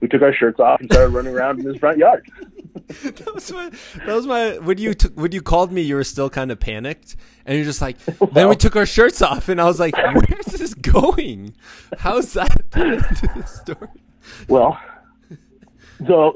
we 0.00 0.08
took 0.08 0.22
our 0.22 0.32
shirts 0.32 0.60
off 0.60 0.80
and 0.80 0.90
started 0.92 1.12
running 1.12 1.34
around 1.34 1.60
in 1.60 1.66
his 1.66 1.76
front 1.78 1.98
yard. 1.98 2.30
that 3.02 3.34
was 3.34 3.50
my. 3.52 3.70
That 4.04 4.14
was 4.14 4.26
my. 4.26 4.58
When 4.58 4.78
you 4.78 4.94
t- 4.94 5.08
when 5.14 5.32
you 5.32 5.40
called 5.40 5.72
me, 5.72 5.82
you 5.82 5.94
were 5.94 6.04
still 6.04 6.28
kind 6.28 6.52
of 6.52 6.60
panicked, 6.60 7.16
and 7.44 7.56
you're 7.56 7.64
just 7.64 7.80
like. 7.80 7.96
Well, 8.20 8.30
then 8.32 8.48
we 8.48 8.56
took 8.56 8.76
our 8.76 8.86
shirts 8.86 9.22
off, 9.22 9.48
and 9.48 9.60
I 9.60 9.64
was 9.64 9.80
like, 9.80 9.96
"Where's 9.96 10.46
this 10.46 10.74
going? 10.74 11.54
How's 11.98 12.34
that 12.34 12.60
into 12.74 13.30
the 13.34 13.46
story?" 13.46 13.88
Well, 14.48 14.78
so 16.06 16.34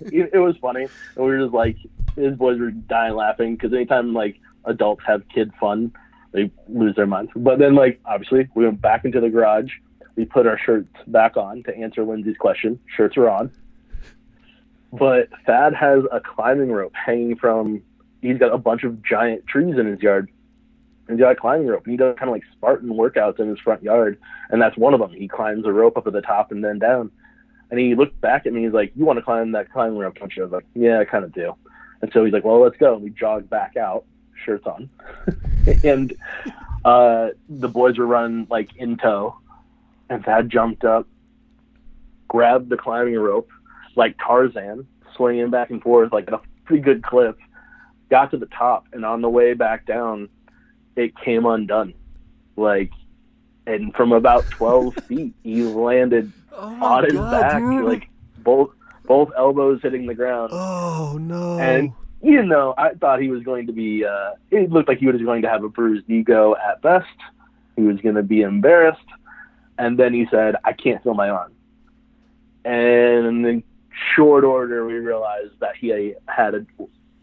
it, 0.00 0.30
it 0.32 0.38
was 0.38 0.56
funny, 0.60 0.82
and 0.82 1.24
we 1.24 1.30
were 1.30 1.38
just 1.38 1.54
like, 1.54 1.76
his 2.16 2.36
boys 2.36 2.58
were 2.58 2.70
dying 2.70 3.14
laughing 3.14 3.54
because 3.54 3.72
anytime 3.72 4.12
like 4.12 4.40
adults 4.64 5.02
have 5.06 5.22
kid 5.34 5.52
fun, 5.60 5.92
they 6.32 6.50
lose 6.68 6.96
their 6.96 7.06
minds. 7.06 7.30
But 7.34 7.58
then, 7.58 7.74
like, 7.74 8.00
obviously, 8.04 8.48
we 8.54 8.64
went 8.64 8.80
back 8.80 9.04
into 9.04 9.20
the 9.20 9.28
garage 9.28 9.70
we 10.16 10.24
put 10.24 10.46
our 10.46 10.58
shirts 10.58 10.94
back 11.06 11.36
on 11.36 11.62
to 11.64 11.76
answer 11.76 12.04
Lindsay's 12.04 12.36
question. 12.36 12.78
Shirts 12.96 13.16
are 13.16 13.28
on. 13.28 13.50
But 14.92 15.28
Thad 15.46 15.74
has 15.74 16.02
a 16.12 16.20
climbing 16.20 16.70
rope 16.70 16.92
hanging 16.94 17.36
from. 17.36 17.82
He's 18.20 18.38
got 18.38 18.52
a 18.52 18.58
bunch 18.58 18.84
of 18.84 19.02
giant 19.02 19.46
trees 19.46 19.78
in 19.78 19.86
his 19.86 20.00
yard. 20.00 20.28
And 21.08 21.18
he's 21.18 21.24
got 21.24 21.32
a 21.32 21.36
climbing 21.36 21.66
rope. 21.66 21.84
And 21.84 21.92
he 21.92 21.96
does 21.96 22.14
kind 22.18 22.28
of 22.28 22.34
like 22.34 22.44
Spartan 22.52 22.90
workouts 22.90 23.40
in 23.40 23.48
his 23.48 23.58
front 23.58 23.82
yard. 23.82 24.18
And 24.50 24.60
that's 24.60 24.76
one 24.76 24.92
of 24.92 25.00
them. 25.00 25.12
He 25.12 25.28
climbs 25.28 25.64
a 25.64 25.72
rope 25.72 25.96
up 25.96 26.06
at 26.06 26.12
the 26.12 26.20
top 26.20 26.52
and 26.52 26.62
then 26.62 26.78
down. 26.78 27.10
And 27.70 27.80
he 27.80 27.94
looked 27.94 28.20
back 28.20 28.44
at 28.44 28.52
me. 28.52 28.64
He's 28.64 28.74
like, 28.74 28.92
"You 28.94 29.06
want 29.06 29.18
to 29.18 29.24
climb 29.24 29.52
that 29.52 29.72
climbing 29.72 29.96
rope, 29.96 30.16
don't 30.16 30.36
you?" 30.36 30.42
I 30.42 30.44
was 30.44 30.52
like, 30.52 30.66
"Yeah, 30.74 31.00
I 31.00 31.06
kind 31.06 31.24
of 31.24 31.32
do." 31.32 31.54
And 32.02 32.12
so 32.12 32.22
he's 32.22 32.34
like, 32.34 32.44
"Well, 32.44 32.60
let's 32.60 32.76
go." 32.76 32.94
And 32.94 33.02
we 33.02 33.08
jogged 33.08 33.48
back 33.48 33.78
out, 33.78 34.04
shirts 34.44 34.66
on, 34.66 34.88
and 35.84 36.12
uh, 36.84 37.30
the 37.48 37.68
boys 37.68 37.98
were 37.98 38.06
running 38.06 38.46
like 38.50 38.70
in 38.76 38.96
tow, 38.96 39.36
and 40.08 40.24
Thad 40.24 40.48
jumped 40.50 40.84
up, 40.84 41.06
grabbed 42.28 42.68
the 42.68 42.76
climbing 42.76 43.16
rope 43.18 43.50
like 43.94 44.16
Tarzan, 44.18 44.86
swinging 45.14 45.50
back 45.50 45.70
and 45.70 45.82
forth 45.82 46.12
like 46.12 46.30
a 46.30 46.40
pretty 46.64 46.82
good 46.82 47.02
clip. 47.02 47.38
Got 48.10 48.30
to 48.32 48.36
the 48.36 48.46
top, 48.46 48.86
and 48.92 49.04
on 49.04 49.22
the 49.22 49.30
way 49.30 49.54
back 49.54 49.86
down, 49.86 50.28
it 50.96 51.16
came 51.16 51.46
undone. 51.46 51.94
Like, 52.56 52.90
and 53.66 53.94
from 53.94 54.12
about 54.12 54.48
12 54.50 54.94
feet, 55.06 55.34
he 55.42 55.62
landed 55.62 56.32
oh 56.52 56.84
on 56.84 57.04
his 57.04 57.14
God, 57.14 57.40
back, 57.40 57.62
dude. 57.62 57.84
like 57.84 58.08
both 58.38 58.70
both 59.04 59.30
elbows 59.36 59.80
hitting 59.82 60.06
the 60.06 60.14
ground. 60.14 60.50
Oh 60.52 61.18
no! 61.20 61.58
And 61.58 61.92
you 62.22 62.42
know, 62.42 62.74
I 62.78 62.90
thought 62.94 63.20
he 63.20 63.28
was 63.28 63.42
going 63.42 63.66
to 63.66 63.72
be. 63.72 64.04
Uh, 64.04 64.32
it 64.50 64.70
looked 64.70 64.88
like 64.88 64.98
he 64.98 65.06
was 65.06 65.20
going 65.20 65.42
to 65.42 65.48
have 65.48 65.64
a 65.64 65.68
bruised 65.68 66.08
ego 66.08 66.54
at 66.56 66.80
best. 66.82 67.06
He 67.76 67.82
was 67.82 68.00
going 68.00 68.14
to 68.14 68.22
be 68.22 68.42
embarrassed 68.42 69.00
and 69.78 69.98
then 69.98 70.12
he 70.12 70.26
said, 70.30 70.56
I 70.64 70.72
can't 70.72 71.02
feel 71.02 71.14
my 71.14 71.28
arm. 71.28 71.52
And 72.64 73.44
in 73.44 73.64
short 74.14 74.44
order, 74.44 74.86
we 74.86 74.94
realized 74.94 75.58
that 75.60 75.76
he 75.76 76.14
had 76.28 76.54
a, 76.54 76.66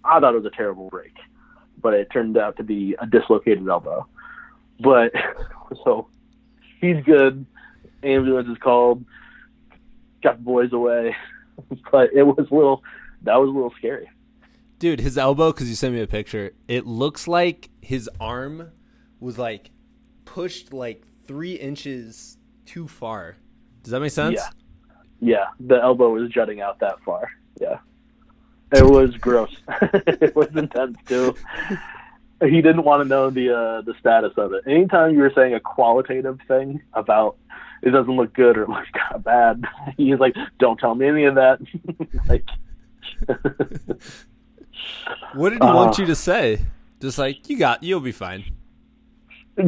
I 0.04 0.20
thought 0.20 0.34
it 0.34 0.44
was 0.44 0.46
a 0.46 0.56
terrible 0.56 0.90
break, 0.90 1.16
but 1.82 1.94
it 1.94 2.10
turned 2.12 2.38
out 2.38 2.58
to 2.58 2.64
be 2.64 2.96
a 3.00 3.08
dislocated 3.08 3.68
elbow. 3.68 4.08
But 4.82 5.14
so 5.86 6.08
he's 6.82 7.04
good. 7.06 7.46
Ambulance 8.04 8.50
is 8.50 8.58
called. 8.58 9.06
Got 10.22 10.38
the 10.38 10.44
boys 10.44 10.74
away, 10.74 11.16
but 11.92 12.12
it 12.14 12.24
was 12.24 12.48
a 12.52 12.54
little. 12.54 12.84
That 13.22 13.36
was 13.36 13.50
a 13.50 13.54
little 13.54 13.74
scary. 13.78 14.10
Dude, 14.80 15.00
his 15.00 15.18
elbow. 15.18 15.52
Because 15.52 15.70
you 15.70 15.76
sent 15.76 15.94
me 15.94 16.02
a 16.02 16.08
picture. 16.08 16.52
It 16.68 16.86
looks 16.86 17.28
like 17.28 17.70
his 17.82 18.10
arm 18.20 18.72
was 19.20 19.38
like 19.38 19.72
pushed 20.26 20.74
like 20.74 21.06
three 21.26 21.54
inches 21.54 22.38
too 22.66 22.88
far. 22.88 23.38
Does 23.84 23.92
that 23.92 24.00
make 24.00 24.12
sense? 24.12 24.36
Yeah. 24.36 24.50
Yeah, 25.22 25.48
the 25.60 25.76
elbow 25.76 26.14
was 26.14 26.30
jutting 26.30 26.62
out 26.62 26.80
that 26.80 27.02
far. 27.04 27.30
Yeah. 27.60 27.80
It 28.72 28.86
was 28.86 29.16
gross. 29.18 29.56
it 29.82 30.36
was 30.36 30.48
intense 30.56 30.98
too. 31.08 31.36
He 32.42 32.62
didn't 32.62 32.84
want 32.84 33.02
to 33.02 33.08
know 33.08 33.30
the 33.30 33.54
uh, 33.54 33.82
the 33.82 33.96
status 34.00 34.34
of 34.38 34.54
it. 34.54 34.64
Anytime 34.66 35.14
you 35.14 35.20
were 35.20 35.32
saying 35.36 35.56
a 35.56 35.60
qualitative 35.60 36.40
thing 36.48 36.82
about 36.94 37.38
it 37.82 37.90
doesn't 37.90 38.16
look 38.16 38.34
good 38.34 38.58
or 38.58 38.64
it 38.64 38.70
looks 38.70 38.90
kind 38.94 39.16
of 39.16 39.24
bad, 39.24 39.64
he's 39.98 40.20
like, 40.20 40.36
"Don't 40.60 40.80
tell 40.80 40.96
me 40.96 41.08
any 41.08 41.26
of 41.26 41.36
that." 41.36 41.60
like, 42.30 42.46
what 45.34 45.50
did 45.50 45.62
he 45.62 45.68
uh, 45.68 45.76
want 45.76 45.98
you 45.98 46.06
to 46.08 46.16
say? 46.16 46.60
Just 47.02 47.18
like 47.18 47.50
you 47.50 47.58
got, 47.58 47.84
you'll 47.84 48.00
be 48.00 48.12
fine. 48.12 48.44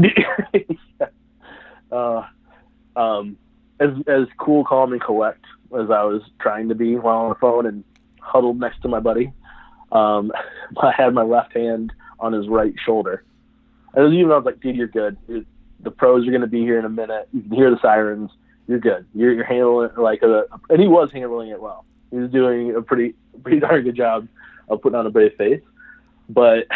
uh, 1.92 2.24
um, 2.96 3.38
as 3.80 3.90
as 4.08 4.28
cool, 4.38 4.64
calm, 4.66 4.94
and 4.94 5.02
collect 5.02 5.44
as 5.74 5.90
I 5.90 6.04
was 6.04 6.22
trying 6.40 6.70
to 6.70 6.76
be 6.76 6.96
while 6.96 7.18
on 7.18 7.30
the 7.30 7.36
phone 7.36 7.66
and 7.66 7.84
huddled 8.20 8.60
next 8.60 8.82
to 8.82 8.88
my 8.88 9.00
buddy. 9.00 9.32
Um, 9.92 10.32
I 10.82 10.92
had 10.96 11.14
my 11.14 11.24
left 11.24 11.56
hand 11.56 11.94
on 12.20 12.34
his 12.34 12.48
right 12.48 12.74
shoulder. 12.86 13.24
And 13.94 14.14
even 14.14 14.32
I 14.32 14.36
was 14.36 14.46
like, 14.46 14.62
dude, 14.62 14.76
you're 14.76 14.88
good. 14.88 15.18
The 15.28 15.92
pros 15.92 16.26
are 16.28 16.32
going 16.32 16.42
to 16.42 16.48
be 16.48 16.62
here 16.62 16.80
in 16.80 16.86
a 16.86 16.90
minute. 16.90 17.28
You 17.34 17.42
can 17.42 17.52
hear 17.52 17.70
the 17.70 17.80
sirens. 17.82 18.32
You're 18.68 18.80
good. 18.80 19.06
You're, 19.14 19.34
you're 19.34 19.44
handling 19.44 19.90
it 19.90 20.00
like 20.00 20.22
a, 20.22 20.46
and 20.70 20.80
he 20.80 20.88
was 20.88 21.10
handling 21.12 21.50
it 21.50 21.62
well. 21.62 21.84
He 22.10 22.18
was 22.18 22.32
doing 22.32 22.74
a 22.76 22.82
pretty, 22.82 23.16
pretty 23.44 23.60
darn 23.60 23.84
good 23.84 23.96
job 23.96 24.28
of 24.72 24.82
putting 24.82 24.98
on 24.98 25.06
a 25.06 25.12
brave 25.12 25.36
face. 25.38 25.62
But 26.30 26.68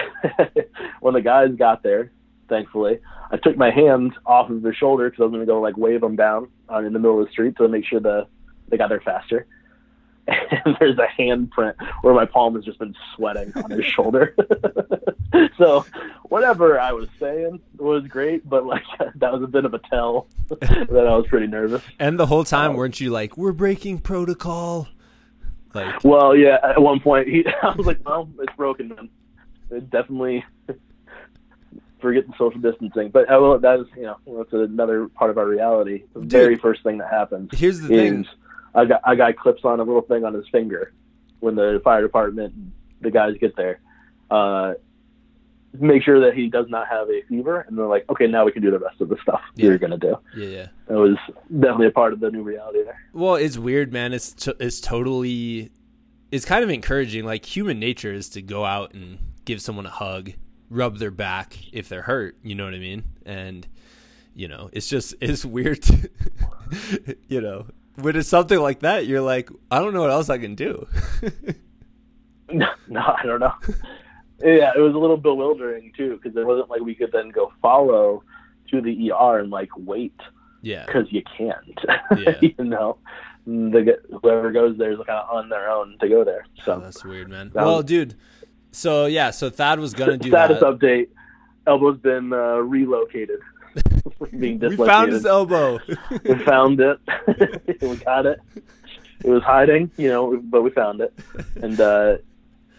when 0.99 1.13
the 1.13 1.21
guys 1.21 1.49
got 1.55 1.81
there, 1.81 2.11
thankfully. 2.47 2.99
I 3.31 3.37
took 3.37 3.57
my 3.57 3.71
hands 3.71 4.13
off 4.25 4.49
of 4.49 4.63
his 4.63 4.75
shoulder 4.75 5.09
because 5.09 5.21
I 5.21 5.25
was 5.25 5.31
going 5.31 5.41
to 5.41 5.51
go 5.51 5.61
like 5.61 5.77
wave 5.77 6.01
them 6.01 6.15
down 6.15 6.49
on, 6.69 6.85
in 6.85 6.93
the 6.93 6.99
middle 6.99 7.19
of 7.19 7.25
the 7.25 7.31
street 7.31 7.55
to 7.57 7.67
make 7.67 7.85
sure 7.85 7.99
the 7.99 8.27
they 8.67 8.77
got 8.77 8.89
there 8.89 9.01
faster. 9.01 9.47
And 10.27 10.75
there's 10.79 10.97
a 10.97 11.05
handprint 11.21 11.75
where 12.01 12.15
my 12.15 12.25
palm 12.25 12.55
has 12.55 12.65
just 12.65 12.79
been 12.79 12.95
sweating 13.15 13.53
on 13.55 13.69
his 13.69 13.85
shoulder. 13.85 14.35
so 15.57 15.85
whatever 16.23 16.79
I 16.79 16.93
was 16.93 17.07
saying 17.19 17.61
was 17.77 18.07
great, 18.07 18.49
but 18.49 18.65
like 18.65 18.81
that 18.97 19.31
was 19.31 19.43
a 19.43 19.47
bit 19.47 19.65
of 19.65 19.75
a 19.75 19.79
tell 19.79 20.25
that 20.49 21.05
I 21.07 21.15
was 21.15 21.27
pretty 21.27 21.45
nervous. 21.45 21.83
And 21.99 22.19
the 22.19 22.25
whole 22.25 22.43
time, 22.43 22.71
um, 22.71 22.77
weren't 22.77 22.99
you 22.99 23.11
like, 23.11 23.37
"We're 23.37 23.51
breaking 23.51 23.99
protocol"? 23.99 24.87
Like, 25.75 26.03
well, 26.05 26.35
yeah. 26.35 26.57
At 26.63 26.81
one 26.81 27.01
point, 27.01 27.27
he, 27.27 27.45
I 27.61 27.75
was 27.75 27.85
like, 27.85 27.99
"Well, 28.05 28.29
it's 28.39 28.55
broken." 28.55 28.89
Then 28.89 29.09
it 29.69 29.89
definitely 29.89 30.45
forget 31.99 32.25
the 32.27 32.33
social 32.37 32.61
distancing. 32.61 33.09
But 33.09 33.29
uh, 33.29 33.37
well, 33.41 33.59
that 33.59 33.81
is, 33.81 33.87
you 33.95 34.03
know, 34.03 34.17
that's 34.25 34.53
another 34.53 35.09
part 35.09 35.31
of 35.31 35.37
our 35.37 35.45
reality. 35.45 36.03
The 36.13 36.21
Dude, 36.21 36.31
very 36.31 36.55
first 36.55 36.81
thing 36.83 36.97
that 36.99 37.11
happens. 37.11 37.49
Here's 37.53 37.81
the 37.81 37.89
thing: 37.89 38.25
a 38.73 38.85
guy, 38.85 38.99
a 39.05 39.15
guy 39.17 39.33
clips 39.33 39.65
on 39.65 39.81
a 39.81 39.83
little 39.83 40.01
thing 40.01 40.23
on 40.23 40.33
his 40.33 40.47
finger 40.47 40.93
when 41.41 41.55
the 41.55 41.81
fire 41.83 42.01
department, 42.01 42.53
the 43.01 43.11
guys 43.11 43.35
get 43.39 43.57
there. 43.57 43.81
Uh, 44.31 44.75
make 45.81 46.03
sure 46.03 46.19
that 46.19 46.35
he 46.35 46.49
does 46.49 46.67
not 46.69 46.87
have 46.87 47.09
a 47.09 47.21
fever, 47.27 47.61
and 47.61 47.77
they're 47.77 47.87
like, 47.87 48.09
okay, 48.09 48.27
now 48.27 48.45
we 48.45 48.51
can 48.51 48.61
do 48.61 48.71
the 48.71 48.79
rest 48.79 49.01
of 49.01 49.09
the 49.09 49.17
stuff 49.21 49.41
yeah. 49.55 49.65
you're 49.65 49.77
gonna 49.77 49.97
do. 49.97 50.15
Yeah, 50.35 50.47
yeah. 50.47 50.67
It 50.89 50.93
was 50.93 51.17
definitely 51.51 51.87
a 51.87 51.91
part 51.91 52.13
of 52.13 52.19
the 52.19 52.31
new 52.31 52.43
reality 52.43 52.83
there. 52.83 53.01
Well, 53.13 53.35
it's 53.35 53.57
weird, 53.57 53.93
man. 53.93 54.13
It's 54.13 54.33
t- 54.33 54.53
it's 54.59 54.79
totally, 54.79 55.71
it's 56.31 56.45
kind 56.45 56.63
of 56.63 56.69
encouraging. 56.69 57.25
Like 57.25 57.45
human 57.45 57.79
nature 57.79 58.13
is 58.13 58.29
to 58.29 58.41
go 58.41 58.65
out 58.65 58.93
and 58.93 59.19
give 59.45 59.61
someone 59.61 59.85
a 59.85 59.91
hug, 59.91 60.31
rub 60.69 60.97
their 60.97 61.11
back 61.11 61.57
if 61.71 61.89
they're 61.89 62.03
hurt. 62.03 62.37
You 62.43 62.55
know 62.55 62.65
what 62.65 62.73
I 62.73 62.79
mean? 62.79 63.03
And 63.25 63.67
you 64.35 64.47
know, 64.47 64.69
it's 64.73 64.89
just 64.89 65.15
it's 65.21 65.45
weird. 65.45 65.81
To, 65.83 66.09
you 67.27 67.41
know, 67.41 67.67
when 67.95 68.15
it's 68.15 68.29
something 68.29 68.59
like 68.59 68.81
that, 68.81 69.07
you're 69.07 69.21
like, 69.21 69.49
I 69.71 69.79
don't 69.79 69.93
know 69.93 70.01
what 70.01 70.11
else 70.11 70.29
I 70.29 70.37
can 70.37 70.55
do. 70.55 70.87
no, 72.51 72.67
no, 72.87 73.01
I 73.01 73.25
don't 73.25 73.39
know. 73.39 73.53
Yeah, 74.43 74.71
it 74.75 74.79
was 74.79 74.93
a 74.93 74.97
little 74.97 75.17
bewildering 75.17 75.93
too 75.95 76.19
because 76.21 76.37
it 76.37 76.45
wasn't 76.45 76.69
like 76.69 76.81
we 76.81 76.95
could 76.95 77.11
then 77.11 77.29
go 77.29 77.51
follow 77.61 78.23
to 78.71 78.81
the 78.81 79.11
ER 79.11 79.39
and 79.39 79.49
like 79.49 79.69
wait. 79.77 80.19
Yeah. 80.61 80.85
Because 80.85 81.11
you 81.11 81.23
can't. 81.37 81.79
Yeah. 82.17 82.39
you 82.41 82.63
know, 82.63 82.97
the 83.45 83.99
whoever 84.21 84.51
goes 84.51 84.77
there 84.77 84.91
is 84.91 84.97
kind 84.97 85.09
of 85.09 85.29
on 85.29 85.49
their 85.49 85.69
own 85.69 85.97
to 85.99 86.07
go 86.07 86.23
there. 86.23 86.45
So 86.63 86.75
oh, 86.75 86.79
that's 86.79 87.03
weird, 87.03 87.29
man. 87.29 87.51
well, 87.53 87.77
was, 87.77 87.85
dude. 87.85 88.15
So 88.71 89.05
yeah, 89.05 89.31
so 89.31 89.49
Thad 89.49 89.79
was 89.79 89.93
gonna 89.93 90.17
do 90.17 90.29
status 90.29 90.59
that. 90.59 90.65
update. 90.65 91.09
Elbow's 91.67 91.99
been 91.99 92.31
uh, 92.31 92.57
relocated. 92.57 93.39
being 94.39 94.59
dislocated. 94.59 94.79
we 94.79 94.85
found 94.85 95.11
his 95.11 95.25
elbow. 95.25 95.79
we 96.23 96.35
found 96.43 96.79
it. 96.79 96.99
we 97.81 97.95
got 97.97 98.25
it. 98.25 98.39
It 99.23 99.29
was 99.29 99.43
hiding, 99.43 99.91
you 99.97 100.09
know, 100.09 100.37
but 100.43 100.61
we 100.61 100.69
found 100.69 101.01
it, 101.01 101.13
and 101.55 101.79
uh, 101.79 102.17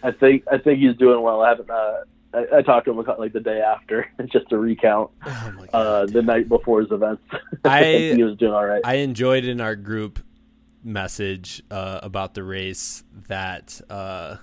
I 0.03 0.11
think 0.11 0.43
I 0.51 0.57
think 0.57 0.79
he's 0.79 0.95
doing 0.97 1.21
well. 1.21 1.41
I 1.41 1.49
haven't. 1.49 1.69
Uh, 1.69 2.03
I, 2.33 2.57
I, 2.57 2.61
talked 2.61 2.85
to 2.85 2.91
him 2.91 3.05
like 3.17 3.33
the 3.33 3.39
day 3.39 3.61
after, 3.61 4.09
just 4.31 4.49
to 4.49 4.57
recount 4.57 5.09
oh 5.25 5.53
God, 5.57 5.67
uh, 5.73 6.05
the 6.05 6.21
night 6.21 6.49
before 6.49 6.81
his 6.81 6.91
events. 6.91 7.23
I 7.65 8.13
he 8.15 8.23
was 8.23 8.37
doing 8.37 8.53
all 8.53 8.65
right. 8.65 8.81
I 8.83 8.95
enjoyed 8.95 9.45
in 9.45 9.61
our 9.61 9.75
group 9.75 10.19
message 10.83 11.63
uh, 11.71 11.99
about 12.03 12.33
the 12.33 12.43
race 12.43 13.03
that 13.27 13.79
uh, 13.89 14.37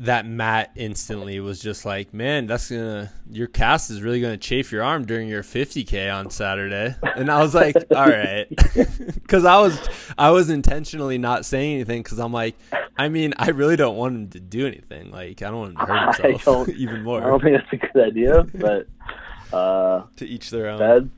that 0.00 0.26
Matt 0.26 0.70
instantly 0.76 1.40
was 1.40 1.60
just 1.60 1.84
like, 1.84 2.14
"Man, 2.14 2.46
that's 2.46 2.70
gonna 2.70 3.10
your 3.30 3.48
cast 3.48 3.90
is 3.90 4.00
really 4.00 4.20
gonna 4.20 4.36
chafe 4.36 4.70
your 4.70 4.82
arm 4.82 5.04
during 5.04 5.28
your 5.28 5.42
50k 5.42 6.14
on 6.14 6.30
Saturday." 6.30 6.94
And 7.16 7.30
I 7.30 7.42
was 7.42 7.54
like, 7.54 7.76
"All 7.94 8.08
right," 8.08 8.46
because 9.14 9.44
I 9.44 9.58
was 9.58 9.78
I 10.16 10.30
was 10.30 10.50
intentionally 10.50 11.18
not 11.18 11.44
saying 11.44 11.74
anything 11.74 12.02
because 12.02 12.18
I'm 12.18 12.32
like, 12.32 12.54
I 12.96 13.08
mean, 13.08 13.34
I 13.38 13.50
really 13.50 13.76
don't 13.76 13.96
want 13.96 14.14
him 14.14 14.28
to 14.30 14.40
do 14.40 14.66
anything. 14.66 15.10
Like, 15.10 15.42
I 15.42 15.50
don't 15.50 15.58
want 15.58 15.70
him 15.70 15.86
to 15.86 15.92
hurt 15.92 16.16
himself 16.30 16.68
even 16.76 17.02
more. 17.02 17.22
I 17.22 17.26
don't 17.26 17.42
think 17.42 17.56
that's 17.56 17.72
a 17.72 17.92
good 17.92 18.06
idea, 18.06 18.44
but 18.54 19.56
uh, 19.56 20.04
to 20.16 20.26
each 20.26 20.50
their 20.50 20.68
own. 20.68 20.78
Thad, 20.78 21.10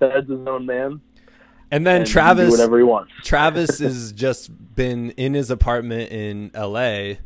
Thad's 0.00 0.28
his 0.28 0.46
own 0.46 0.66
man. 0.66 1.00
And 1.70 1.86
then 1.86 2.00
and 2.00 2.10
Travis, 2.10 2.50
whatever 2.50 2.78
he 2.78 2.84
wants. 2.84 3.12
Travis 3.22 3.78
has 3.78 4.12
just 4.12 4.50
been 4.74 5.10
in 5.12 5.34
his 5.34 5.50
apartment 5.50 6.10
in 6.10 6.50
L.A 6.54 7.18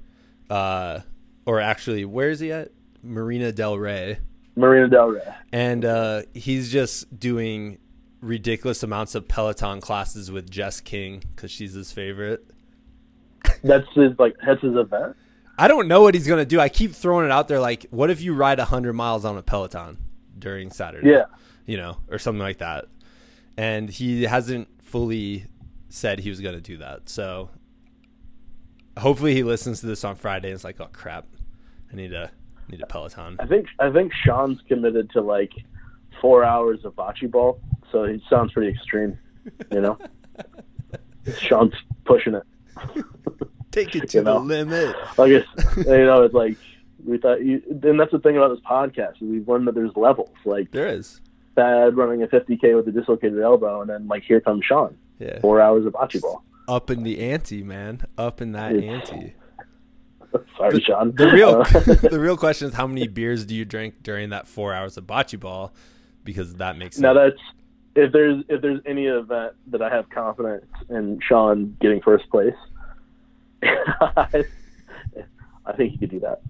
uh, 0.51 1.01
or 1.47 1.60
actually, 1.60 2.05
where 2.05 2.31
is 2.31 2.40
he 2.40 2.52
at? 2.52 2.70
Marina 3.02 3.52
Del 3.52 3.78
Rey. 3.78 4.19
Marina 4.56 4.89
Del 4.89 5.09
Rey. 5.09 5.35
And 5.52 5.85
uh, 5.85 6.23
he's 6.35 6.70
just 6.70 7.19
doing 7.19 7.78
ridiculous 8.20 8.82
amounts 8.82 9.14
of 9.14 9.28
Peloton 9.28 9.81
classes 9.81 10.31
with 10.31 10.51
Jess 10.51 10.81
King 10.81 11.23
because 11.35 11.51
she's 11.51 11.74
his 11.74 11.93
favorite. 11.93 12.44
That's 13.64 13.86
his 13.94 14.12
like 14.19 14.36
that's 14.44 14.62
his 14.62 14.77
event. 14.77 15.16
I 15.59 15.69
don't 15.69 15.89
know 15.89 16.01
what 16.02 16.14
he's 16.14 16.27
gonna 16.27 16.44
do. 16.44 16.60
I 16.60 16.69
keep 16.69 16.93
throwing 16.93 17.27
it 17.27 17.32
out 17.32 17.48
there. 17.48 17.60
Like, 17.60 17.86
what 17.90 18.10
if 18.10 18.20
you 18.20 18.35
ride 18.35 18.59
hundred 18.59 18.94
miles 18.94 19.24
on 19.24 19.36
a 19.36 19.43
Peloton 19.43 19.98
during 20.39 20.70
Saturday? 20.70 21.10
Yeah, 21.10 21.24
you 21.66 21.77
know, 21.77 21.98
or 22.09 22.19
something 22.19 22.40
like 22.40 22.59
that. 22.59 22.86
And 23.56 23.90
he 23.90 24.23
hasn't 24.23 24.69
fully 24.82 25.47
said 25.89 26.20
he 26.20 26.31
was 26.31 26.40
gonna 26.40 26.60
do 26.60 26.78
that. 26.78 27.09
So 27.09 27.51
hopefully 28.98 29.35
he 29.35 29.43
listens 29.43 29.81
to 29.81 29.86
this 29.86 30.05
on 30.05 30.16
Friday 30.16 30.48
and 30.48 30.55
it's 30.55 30.64
like, 30.64 30.81
oh 30.81 30.89
crap, 30.93 31.27
I 31.93 31.97
need 31.97 32.12
a 32.12 32.31
need 32.69 32.82
a 32.82 32.86
Peloton. 32.86 33.36
I 33.39 33.47
think 33.47 33.69
I 33.78 33.90
think 33.90 34.12
Sean's 34.12 34.60
committed 34.69 35.10
to 35.10 35.20
like 35.20 35.52
four 36.20 36.44
hours 36.44 36.85
of 36.85 36.94
bocce 36.94 37.31
ball, 37.31 37.60
so 37.90 38.05
he 38.05 38.23
sounds 38.28 38.52
pretty 38.52 38.73
extreme, 38.73 39.19
you 39.70 39.81
know. 39.81 39.98
Sean's 41.39 41.74
pushing 42.05 42.35
it. 42.35 42.44
Take 43.70 43.94
it 43.94 44.09
to 44.10 44.19
you 44.19 44.24
know? 44.24 44.35
the 44.35 44.40
limit. 44.40 44.97
I 45.19 45.28
guess 45.28 45.47
you 45.77 45.85
know 45.85 46.23
it's 46.23 46.35
like 46.35 46.56
we 47.05 47.19
thought. 47.19 47.44
You, 47.44 47.62
and 47.69 47.98
that's 47.98 48.12
the 48.12 48.19
thing 48.19 48.36
about 48.36 48.48
this 48.48 48.64
podcast 48.64 49.16
is 49.16 49.23
we've 49.23 49.48
learned 49.48 49.69
that 49.69 49.74
there's 49.74 49.97
levels. 49.97 50.35
Like 50.44 50.70
there 50.70 50.89
is. 50.89 51.20
Thad 51.55 51.98
running 51.98 52.23
a 52.23 52.27
50k 52.27 52.74
with 52.74 52.89
a 52.89 52.93
dislocated 52.93 53.39
elbow, 53.39 53.82
and 53.82 53.90
then 53.90 54.09
like 54.09 54.23
here 54.23 54.40
comes 54.40 54.64
Sean. 54.64 54.97
Yeah. 55.19 55.39
Four 55.40 55.60
hours 55.60 55.85
of 55.86 55.93
bocce 55.93 56.20
ball 56.20 56.43
up 56.68 56.90
in 56.90 57.02
the 57.02 57.20
ante, 57.20 57.62
man. 57.62 58.02
Up 58.16 58.40
in 58.40 58.52
that 58.52 58.74
ante. 58.74 59.34
Sorry, 60.56 60.72
the, 60.72 60.80
Sean. 60.80 61.12
The 61.14 61.30
real 61.30 61.62
the 62.10 62.20
real 62.20 62.36
question 62.39 62.68
is 62.68 62.74
how 62.74 62.86
many 62.86 63.06
beers 63.06 63.44
do 63.44 63.55
you 63.55 63.64
drink 63.64 64.02
during 64.02 64.30
that 64.30 64.47
four 64.47 64.72
hours 64.72 64.97
of 64.97 65.06
bocce 65.06 65.39
ball? 65.39 65.72
Because 66.24 66.55
that 66.55 66.78
makes 66.78 66.98
now 66.98 67.12
that's 67.14 67.39
if 67.94 68.12
there's 68.12 68.44
if 68.48 68.62
there's 68.62 68.80
any 68.86 69.06
event 69.06 69.55
that 69.68 69.82
I 69.82 69.90
have 69.90 70.09
confidence 70.10 70.66
in 70.89 71.18
Sean 71.26 71.76
getting 71.80 72.01
first 72.01 72.28
place, 72.30 72.55
I 73.62 74.26
think 75.76 75.93
he 75.93 75.98
could 75.98 76.10
do 76.10 76.20
that. 76.20 76.40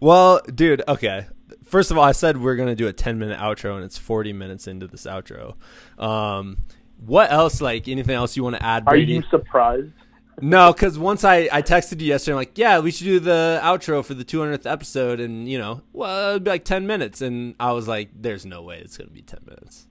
well, 0.00 0.40
dude, 0.54 0.82
okay. 0.88 1.26
First 1.64 1.90
of 1.90 1.98
all, 1.98 2.04
I 2.04 2.12
said 2.12 2.40
we're 2.40 2.56
gonna 2.56 2.76
do 2.76 2.86
a 2.86 2.92
ten 2.92 3.18
minute 3.18 3.38
outro, 3.38 3.74
and 3.74 3.84
it's 3.84 3.98
forty 3.98 4.32
minutes 4.32 4.66
into 4.66 4.86
this 4.86 5.04
outro. 5.04 5.56
Um, 5.98 6.58
what 6.98 7.30
else? 7.32 7.60
Like 7.60 7.88
anything 7.88 8.14
else 8.14 8.36
you 8.36 8.44
want 8.44 8.56
to 8.56 8.62
add? 8.64 8.84
Brady? 8.84 9.12
Are 9.12 9.16
you 9.16 9.22
surprised? 9.30 9.92
No, 10.40 10.72
because 10.72 10.98
once 10.98 11.22
I, 11.22 11.48
I 11.52 11.62
texted 11.62 12.00
you 12.00 12.08
yesterday, 12.08 12.32
I'm 12.32 12.38
like, 12.38 12.58
yeah, 12.58 12.80
we 12.80 12.90
should 12.90 13.04
do 13.04 13.20
the 13.20 13.60
outro 13.62 14.04
for 14.04 14.14
the 14.14 14.24
200th 14.24 14.68
episode, 14.68 15.20
and 15.20 15.48
you 15.48 15.58
know, 15.58 15.82
well, 15.92 16.30
it'd 16.30 16.44
be 16.44 16.50
like 16.50 16.64
10 16.64 16.86
minutes, 16.86 17.20
and 17.20 17.54
I 17.60 17.72
was 17.72 17.86
like, 17.86 18.10
there's 18.14 18.44
no 18.44 18.62
way 18.62 18.78
it's 18.78 18.96
gonna 18.96 19.10
be 19.10 19.22
10 19.22 19.40
minutes. 19.46 19.86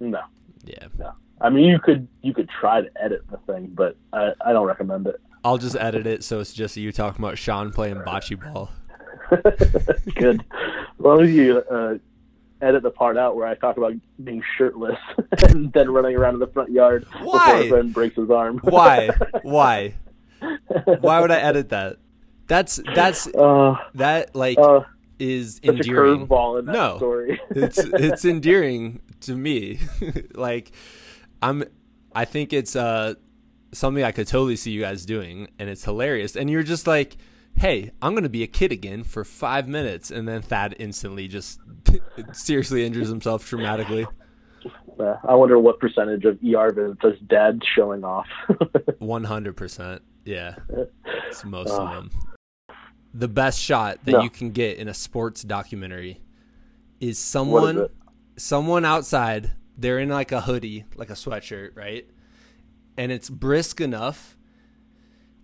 No. 0.00 0.20
Yeah. 0.64 0.88
No. 0.98 1.12
I 1.40 1.50
mean, 1.50 1.66
you 1.66 1.78
could 1.78 2.08
you 2.22 2.34
could 2.34 2.48
try 2.48 2.80
to 2.80 2.90
edit 3.00 3.22
the 3.30 3.36
thing, 3.52 3.70
but 3.74 3.96
I, 4.12 4.32
I 4.44 4.52
don't 4.52 4.66
recommend 4.66 5.06
it. 5.06 5.20
I'll 5.44 5.58
just 5.58 5.76
edit 5.76 6.06
it 6.06 6.24
so 6.24 6.40
it's 6.40 6.52
just 6.52 6.76
you 6.76 6.90
talking 6.92 7.24
about 7.24 7.38
Sean 7.38 7.70
playing 7.70 7.96
bocce 7.96 8.38
ball. 8.40 8.70
Good. 10.14 10.44
Well, 10.98 11.24
you 11.24 11.58
uh, 11.70 11.98
edit 12.60 12.82
the 12.82 12.90
part 12.90 13.16
out 13.16 13.36
where 13.36 13.46
I 13.46 13.54
talk 13.54 13.76
about 13.76 13.92
being 14.22 14.42
shirtless 14.56 14.98
and 15.48 15.72
then 15.72 15.90
running 15.90 16.16
around 16.16 16.34
in 16.34 16.40
the 16.40 16.46
front 16.48 16.70
yard 16.70 17.06
Why? 17.20 17.38
before 17.38 17.60
a 17.60 17.68
friend 17.68 17.92
breaks 17.92 18.16
his 18.16 18.30
arm. 18.30 18.58
Why? 18.62 19.10
Why? 19.42 19.94
Why 21.00 21.20
would 21.20 21.30
I 21.30 21.38
edit 21.38 21.70
that? 21.70 21.96
That's 22.46 22.80
that's 22.94 23.26
uh, 23.26 23.76
that 23.94 24.34
like 24.34 24.58
uh, 24.58 24.80
is 25.18 25.60
endearing. 25.62 26.26
no, 26.28 26.96
story. 26.96 27.40
it's 27.50 27.78
it's 27.78 28.24
endearing 28.24 29.00
to 29.22 29.34
me. 29.34 29.80
like 30.34 30.72
I'm, 31.42 31.64
I 32.14 32.24
think 32.24 32.52
it's 32.52 32.74
uh 32.74 33.14
something 33.72 34.02
I 34.02 34.12
could 34.12 34.26
totally 34.26 34.56
see 34.56 34.70
you 34.70 34.80
guys 34.80 35.04
doing, 35.04 35.48
and 35.58 35.68
it's 35.68 35.84
hilarious. 35.84 36.36
And 36.36 36.48
you're 36.48 36.62
just 36.62 36.86
like 36.86 37.18
hey, 37.58 37.90
I'm 38.00 38.12
going 38.12 38.22
to 38.22 38.28
be 38.28 38.42
a 38.42 38.46
kid 38.46 38.72
again 38.72 39.02
for 39.02 39.24
five 39.24 39.68
minutes. 39.68 40.10
And 40.10 40.28
then 40.28 40.42
Thad 40.42 40.76
instantly 40.78 41.28
just 41.28 41.60
seriously 42.32 42.84
injures 42.84 43.08
himself 43.08 43.48
traumatically. 43.48 44.06
Uh, 44.98 45.16
I 45.28 45.34
wonder 45.34 45.58
what 45.58 45.78
percentage 45.78 46.24
of 46.24 46.38
ER 46.42 46.72
visits 46.72 47.00
is 47.04 47.28
dad 47.28 47.60
showing 47.74 48.04
off. 48.04 48.26
100%. 48.48 50.00
Yeah. 50.24 50.56
It's 51.28 51.44
most 51.44 51.70
uh, 51.70 51.82
of 51.82 51.90
them. 51.90 52.10
The 53.14 53.28
best 53.28 53.60
shot 53.60 54.04
that 54.04 54.12
no. 54.12 54.22
you 54.22 54.30
can 54.30 54.50
get 54.50 54.78
in 54.78 54.88
a 54.88 54.94
sports 54.94 55.42
documentary 55.42 56.20
is 57.00 57.18
someone 57.18 57.78
is 57.78 57.88
someone 58.36 58.84
outside, 58.84 59.52
they're 59.76 59.98
in 59.98 60.08
like 60.08 60.32
a 60.32 60.42
hoodie, 60.42 60.84
like 60.96 61.10
a 61.10 61.14
sweatshirt, 61.14 61.76
right? 61.76 62.06
And 62.96 63.10
it's 63.10 63.30
brisk 63.30 63.80
enough 63.80 64.37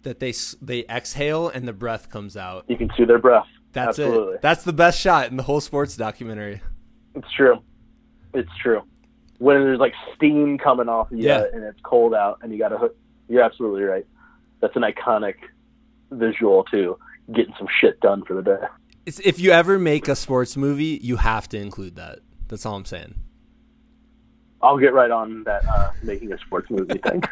that 0.05 0.21
they 0.21 0.33
they 0.63 0.85
exhale 0.89 1.49
and 1.49 1.67
the 1.67 1.73
breath 1.73 2.09
comes 2.09 2.37
out. 2.37 2.65
You 2.69 2.77
can 2.77 2.91
see 2.97 3.05
their 3.05 3.19
breath. 3.19 3.47
That's 3.73 3.99
Absolutely. 3.99 4.35
it. 4.35 4.43
That's 4.43 4.63
the 4.63 4.73
best 4.73 5.01
shot 5.01 5.31
in 5.31 5.37
the 5.37 5.43
whole 5.43 5.61
sports 5.61 5.97
documentary. 5.97 6.63
It's 7.15 7.31
true. 7.37 7.61
It's 8.33 8.51
true. 8.63 8.83
When 9.39 9.57
there's 9.57 9.81
like 9.81 9.95
steam 10.15 10.59
coming 10.59 10.89
off 10.89 11.09
you 11.11 11.19
yeah. 11.19 11.45
and 11.53 11.65
it's 11.65 11.81
cold 11.83 12.15
out 12.15 12.39
and 12.43 12.53
you 12.53 12.59
got 12.59 12.69
to 12.69 12.79
hook. 12.79 12.97
You're 13.29 13.43
absolutely 13.43 13.83
right. 13.83 14.07
That's 14.61 14.77
an 14.77 14.83
iconic 14.83 15.35
visual 16.13 16.65
too. 16.65 16.99
Getting 17.35 17.55
some 17.59 17.69
shit 17.81 18.01
done 18.01 18.25
for 18.25 18.35
the 18.35 18.43
day. 18.43 18.67
It's, 19.07 19.19
if 19.21 19.41
you 19.41 19.51
ever 19.51 19.79
make 19.79 20.09
a 20.09 20.17
sports 20.17 20.57
movie, 20.57 21.01
you 21.03 21.17
have 21.17 21.49
to 21.51 21.59
include 21.59 21.97
that. 21.97 22.21
That's 22.49 22.65
all 22.65 22.77
I'm 22.77 22.85
saying. 22.85 23.15
I'll 24.65 24.79
get 24.79 24.95
right 24.95 25.11
on 25.11 25.45
that 25.45 25.65
uh, 25.67 25.91
making 26.03 26.33
a 26.33 26.39
sports 26.39 26.71
movie 26.71 26.99
thing. 26.99 27.23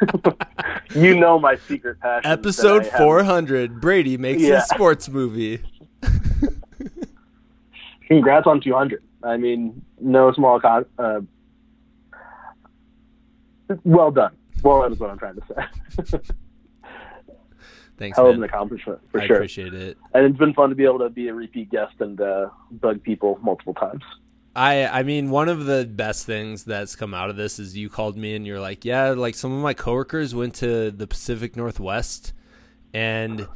you 0.94 1.18
know 1.18 1.38
my 1.38 1.56
secret 1.56 1.98
passion. 2.00 2.30
Episode 2.30 2.86
400. 2.86 3.80
Brady 3.80 4.16
makes 4.18 4.42
yeah. 4.42 4.58
a 4.58 4.62
sports 4.62 5.08
movie. 5.08 5.62
congrats 8.06 8.46
on 8.46 8.60
200. 8.60 9.02
I 9.24 9.36
mean, 9.36 9.82
no 10.00 10.32
small 10.32 10.60
con. 10.60 10.84
Uh, 10.98 11.20
well 13.84 14.10
done. 14.10 14.36
Well 14.62 14.82
done 14.82 14.92
is 14.92 14.98
what 14.98 15.10
I'm 15.10 15.18
trying 15.18 15.36
to 15.36 15.42
say. 15.48 16.18
Thanks. 17.98 18.16
Hell 18.16 18.28
of 18.28 18.36
an 18.36 18.42
accomplishment 18.42 19.00
for 19.10 19.20
I 19.20 19.26
sure. 19.26 19.36
appreciate 19.36 19.74
it. 19.74 19.96
And 20.12 20.26
it's 20.26 20.38
been 20.38 20.54
fun 20.54 20.70
to 20.70 20.74
be 20.74 20.84
able 20.84 20.98
to 21.00 21.10
be 21.10 21.28
a 21.28 21.34
repeat 21.34 21.70
guest 21.70 21.94
and 22.00 22.20
uh, 22.20 22.48
bug 22.70 23.02
people 23.02 23.38
multiple 23.42 23.74
times. 23.74 24.02
I 24.54 24.86
I 24.86 25.02
mean 25.02 25.30
one 25.30 25.48
of 25.48 25.64
the 25.64 25.86
best 25.86 26.26
things 26.26 26.64
that's 26.64 26.94
come 26.96 27.14
out 27.14 27.30
of 27.30 27.36
this 27.36 27.58
is 27.58 27.76
you 27.76 27.88
called 27.88 28.16
me 28.16 28.34
and 28.34 28.46
you're 28.46 28.60
like, 28.60 28.84
yeah, 28.84 29.10
like 29.10 29.34
some 29.34 29.52
of 29.52 29.62
my 29.62 29.74
coworkers 29.74 30.34
went 30.34 30.54
to 30.56 30.90
the 30.90 31.06
Pacific 31.06 31.56
Northwest 31.56 32.32
and 32.92 33.48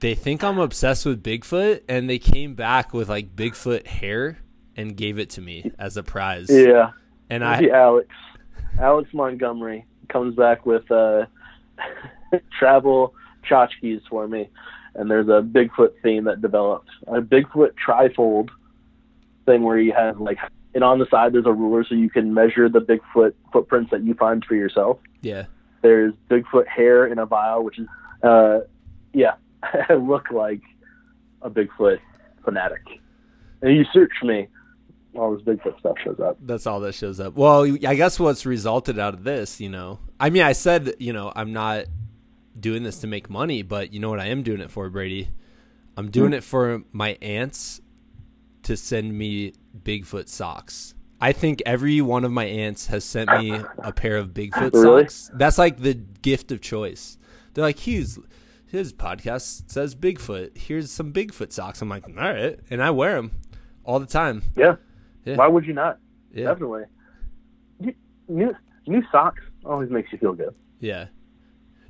they 0.00 0.14
think 0.14 0.44
I'm 0.44 0.58
obsessed 0.58 1.06
with 1.06 1.22
Bigfoot 1.22 1.82
and 1.88 2.08
they 2.08 2.18
came 2.18 2.54
back 2.54 2.92
with 2.92 3.08
like 3.08 3.34
Bigfoot 3.34 3.86
hair 3.86 4.38
and 4.76 4.96
gave 4.96 5.18
it 5.18 5.30
to 5.30 5.40
me 5.40 5.72
as 5.78 5.96
a 5.96 6.02
prize. 6.02 6.48
Yeah. 6.50 6.90
And 7.30 7.44
I 7.44 7.66
Alex, 7.68 8.08
Alex 8.78 9.10
Montgomery 9.12 9.86
comes 10.08 10.34
back 10.36 10.66
with 10.66 10.90
uh, 10.90 11.26
travel 12.58 13.14
tchotchkes 13.48 14.02
for 14.08 14.28
me, 14.28 14.50
and 14.94 15.10
there's 15.10 15.28
a 15.28 15.42
Bigfoot 15.42 15.92
theme 16.02 16.24
that 16.24 16.42
developed 16.42 16.90
a 17.06 17.20
Bigfoot 17.20 17.72
trifold 17.86 18.50
thing 19.46 19.62
where 19.62 19.78
you 19.78 19.92
have 19.92 20.20
like, 20.20 20.38
and 20.74 20.84
on 20.84 20.98
the 20.98 21.06
side 21.10 21.32
there's 21.32 21.46
a 21.46 21.52
ruler 21.52 21.84
so 21.88 21.94
you 21.94 22.10
can 22.10 22.32
measure 22.34 22.68
the 22.68 22.80
Bigfoot 22.80 23.34
footprints 23.52 23.90
that 23.90 24.04
you 24.04 24.14
find 24.14 24.44
for 24.44 24.54
yourself. 24.54 24.98
yeah. 25.22 25.46
There's 25.82 26.14
Bigfoot 26.30 26.68
hair 26.68 27.06
in 27.06 27.18
a 27.18 27.26
vial, 27.26 27.64
which 27.64 27.76
is, 27.76 27.88
uh, 28.22 28.60
yeah, 29.12 29.34
I 29.62 29.94
look 29.94 30.30
like 30.30 30.60
a 31.42 31.50
Bigfoot 31.50 31.98
fanatic. 32.44 32.82
And 33.62 33.76
you 33.76 33.84
search 33.92 34.12
me, 34.22 34.46
all 35.16 35.34
this 35.34 35.42
Bigfoot 35.42 35.78
stuff 35.80 35.96
shows 36.04 36.20
up. 36.20 36.38
That's 36.40 36.66
all 36.66 36.78
that 36.80 36.94
shows 36.94 37.18
up. 37.18 37.34
Well, 37.34 37.64
I 37.64 37.96
guess 37.96 38.20
what's 38.20 38.46
resulted 38.46 38.98
out 38.98 39.14
of 39.14 39.24
this, 39.24 39.60
you 39.60 39.68
know, 39.68 39.98
I 40.18 40.30
mean, 40.30 40.42
I 40.42 40.52
said, 40.52 40.94
you 40.98 41.12
know, 41.12 41.32
I'm 41.34 41.52
not 41.52 41.86
doing 42.58 42.82
this 42.82 43.00
to 43.00 43.06
make 43.06 43.28
money, 43.28 43.62
but 43.62 43.92
you 43.92 44.00
know 44.00 44.08
what 44.08 44.20
I 44.20 44.26
am 44.26 44.42
doing 44.42 44.60
it 44.60 44.70
for, 44.70 44.88
Brady? 44.88 45.28
I'm 45.96 46.10
doing 46.10 46.32
it 46.32 46.42
for 46.42 46.82
my 46.92 47.18
aunts 47.20 47.80
to 48.64 48.76
send 48.76 49.16
me 49.16 49.52
Bigfoot 49.82 50.28
socks. 50.28 50.94
I 51.20 51.32
think 51.32 51.62
every 51.64 52.00
one 52.00 52.24
of 52.24 52.32
my 52.32 52.44
aunts 52.44 52.86
has 52.88 53.04
sent 53.04 53.30
me 53.30 53.60
a 53.78 53.92
pair 53.92 54.16
of 54.16 54.28
Bigfoot 54.30 54.72
Really? 54.72 55.04
socks. 55.04 55.30
That's 55.34 55.58
like 55.58 55.78
the 55.78 55.94
gift 55.94 56.50
of 56.50 56.60
choice. 56.60 57.16
They're 57.54 57.62
like, 57.64 57.78
he's 57.78 58.18
his 58.66 58.92
podcast 58.92 59.70
says 59.70 59.94
Bigfoot. 59.94 60.56
Here's 60.56 60.90
some 60.90 61.12
Bigfoot 61.12 61.52
socks. 61.52 61.80
I'm 61.82 61.88
like, 61.88 62.06
all 62.08 62.14
right, 62.14 62.58
and 62.70 62.82
I 62.82 62.90
wear 62.90 63.14
them 63.16 63.32
all 63.84 64.00
the 64.00 64.06
time. 64.06 64.42
Yeah. 64.56 64.76
Yeah. 65.24 65.36
Why 65.36 65.46
would 65.46 65.66
you 65.66 65.74
not? 65.74 65.98
Yeah. 66.32 66.46
Definitely. 66.46 66.84
New 68.28 68.54
new 68.86 69.02
socks 69.12 69.42
always 69.64 69.90
makes 69.90 70.10
you 70.12 70.18
feel 70.18 70.32
good. 70.32 70.54
Yeah. 70.80 71.06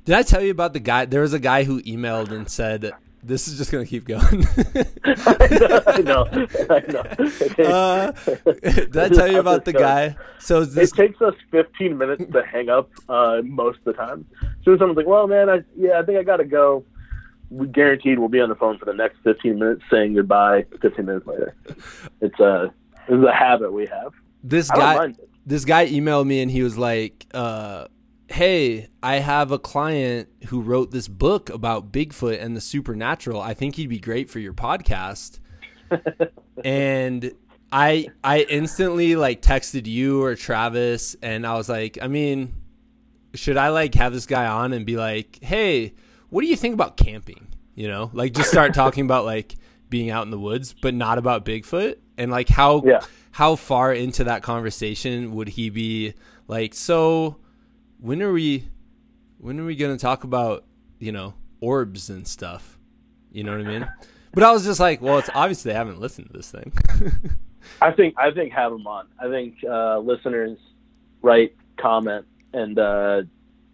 Did 0.05 0.15
I 0.15 0.21
tell 0.23 0.41
you 0.41 0.51
about 0.51 0.73
the 0.73 0.79
guy? 0.79 1.05
There 1.05 1.21
was 1.21 1.33
a 1.33 1.39
guy 1.39 1.63
who 1.63 1.81
emailed 1.83 2.31
and 2.31 2.49
said, 2.49 2.91
"This 3.23 3.47
is 3.47 3.57
just 3.57 3.71
gonna 3.71 3.85
keep 3.85 4.05
going." 4.05 4.45
I 5.05 6.01
know. 6.03 6.27
I 6.69 6.83
know. 6.91 7.65
uh, 7.65 8.11
did 8.61 8.97
I 8.97 9.09
tell 9.09 9.31
you 9.31 9.39
about 9.39 9.65
the 9.65 9.73
guy? 9.73 10.15
So 10.39 10.61
It 10.61 10.67
this 10.67 10.91
takes 10.91 11.21
us 11.21 11.33
15 11.51 11.97
minutes 11.97 12.25
to 12.31 12.43
hang 12.45 12.69
up 12.69 12.89
uh, 13.09 13.41
most 13.43 13.79
of 13.79 13.85
the 13.85 13.93
time. 13.93 14.25
So 14.63 14.77
someone's 14.77 14.97
like, 14.97 15.07
"Well, 15.07 15.27
man, 15.27 15.49
I 15.49 15.63
yeah, 15.77 15.99
I 15.99 16.03
think 16.03 16.17
I 16.19 16.23
gotta 16.23 16.45
go." 16.45 16.85
We 17.49 17.67
guaranteed 17.67 18.17
we'll 18.17 18.29
be 18.29 18.39
on 18.39 18.49
the 18.49 18.55
phone 18.55 18.79
for 18.79 18.85
the 18.85 18.93
next 18.93 19.19
15 19.23 19.59
minutes, 19.59 19.83
saying 19.91 20.15
goodbye 20.15 20.65
15 20.81 21.05
minutes 21.05 21.27
later. 21.27 21.55
It's 22.19 22.39
a 22.39 22.73
it's 23.07 23.27
a 23.27 23.31
habit 23.31 23.71
we 23.71 23.85
have. 23.85 24.13
this 24.43 24.71
guy 24.71 25.05
it. 25.05 25.29
this 25.45 25.63
guy 25.65 25.87
emailed 25.87 26.25
me 26.25 26.41
and 26.41 26.49
he 26.49 26.63
was 26.63 26.77
like, 26.79 27.27
uh, 27.33 27.85
"Hey, 28.29 28.87
I 29.01 29.15
have 29.17 29.51
a 29.51 29.59
client 29.59 30.29
who 30.47 30.61
wrote 30.61 30.91
this 30.91 31.07
book 31.07 31.49
about 31.49 31.91
Bigfoot 31.91 32.41
and 32.41 32.55
the 32.55 32.61
supernatural. 32.61 33.41
I 33.41 33.53
think 33.53 33.75
he'd 33.75 33.87
be 33.89 33.99
great 33.99 34.29
for 34.29 34.39
your 34.39 34.53
podcast." 34.53 35.39
and 36.63 37.31
I 37.71 38.07
I 38.23 38.41
instantly 38.49 39.15
like 39.15 39.41
texted 39.41 39.85
you 39.87 40.23
or 40.23 40.35
Travis 40.35 41.15
and 41.21 41.45
I 41.45 41.55
was 41.55 41.69
like, 41.69 41.97
I 42.01 42.07
mean, 42.07 42.53
should 43.33 43.57
I 43.57 43.69
like 43.69 43.95
have 43.95 44.13
this 44.13 44.25
guy 44.25 44.45
on 44.45 44.73
and 44.73 44.85
be 44.85 44.95
like, 44.95 45.39
"Hey, 45.41 45.93
what 46.29 46.41
do 46.41 46.47
you 46.47 46.55
think 46.55 46.73
about 46.73 46.97
camping?" 46.97 47.47
You 47.75 47.87
know, 47.87 48.11
like 48.13 48.33
just 48.33 48.49
start 48.49 48.73
talking 48.75 49.05
about 49.05 49.25
like 49.25 49.55
being 49.89 50.09
out 50.09 50.23
in 50.25 50.31
the 50.31 50.39
woods, 50.39 50.73
but 50.81 50.93
not 50.93 51.17
about 51.17 51.45
Bigfoot 51.45 51.97
and 52.17 52.31
like 52.31 52.49
how 52.49 52.83
Yeah. 52.85 53.01
how 53.31 53.55
far 53.55 53.93
into 53.93 54.23
that 54.25 54.43
conversation 54.43 55.33
would 55.35 55.49
he 55.49 55.69
be 55.69 56.13
like, 56.47 56.73
"So, 56.73 57.37
when 58.03 58.21
are 58.21 58.33
we 58.33 58.67
when 59.37 59.59
are 59.59 59.65
we 59.65 59.75
going 59.75 59.95
to 59.95 60.01
talk 60.01 60.25
about, 60.25 60.65
you 60.99 61.11
know, 61.11 61.33
orbs 61.61 62.09
and 62.09 62.27
stuff?" 62.27 62.77
You 63.31 63.43
know 63.43 63.57
what 63.57 63.65
I 63.65 63.69
mean? 63.69 63.89
But 64.33 64.43
I 64.43 64.51
was 64.51 64.65
just 64.65 64.79
like, 64.79 65.01
well, 65.01 65.19
it's 65.19 65.29
obvious 65.33 65.63
they 65.63 65.73
haven't 65.73 65.99
listened 65.99 66.27
to 66.27 66.33
this 66.33 66.51
thing. 66.51 66.73
I 67.81 67.91
think 67.91 68.15
I 68.17 68.31
think 68.31 68.51
have 68.51 68.73
them 68.73 68.85
on. 68.85 69.07
I 69.19 69.29
think 69.29 69.55
uh, 69.63 69.99
listeners 69.99 70.59
write, 71.21 71.55
comment, 71.77 72.25
and 72.51 72.77
uh, 72.77 73.21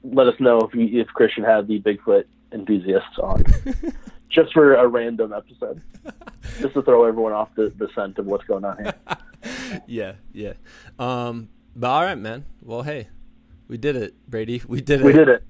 let 0.04 0.28
us 0.28 0.40
know 0.40 0.60
if 0.60 0.76
you, 0.76 1.02
if 1.02 1.08
Christian 1.08 1.44
had 1.44 1.68
the 1.68 1.82
Bigfoot 1.82 2.26
enthusiasts 2.52 3.18
on, 3.18 3.44
just 4.30 4.54
for 4.54 4.76
a 4.76 4.88
random 4.88 5.34
episode, 5.34 5.82
just 6.60 6.76
to 6.76 6.84
throw 6.84 7.06
everyone 7.06 7.34
off 7.34 7.50
the, 7.56 7.74
the 7.78 7.90
scent 7.96 8.20
of 8.20 8.28
what's 8.28 8.44
going 8.44 8.64
on 8.64 8.78
here. 8.78 9.82
yeah, 9.88 10.14
yeah. 10.34 10.54
Um, 11.00 11.50
but 11.76 11.90
all 11.90 12.04
right, 12.04 12.18
man. 12.18 12.46
Well, 12.62 12.84
hey, 12.84 13.08
we 13.70 13.78
did 13.78 13.96
it, 13.96 14.16
Brady. 14.28 14.62
We 14.68 14.82
did 14.82 15.00
it. 15.00 15.06
We 15.06 15.14
did 15.14 15.30
it. 15.30 15.44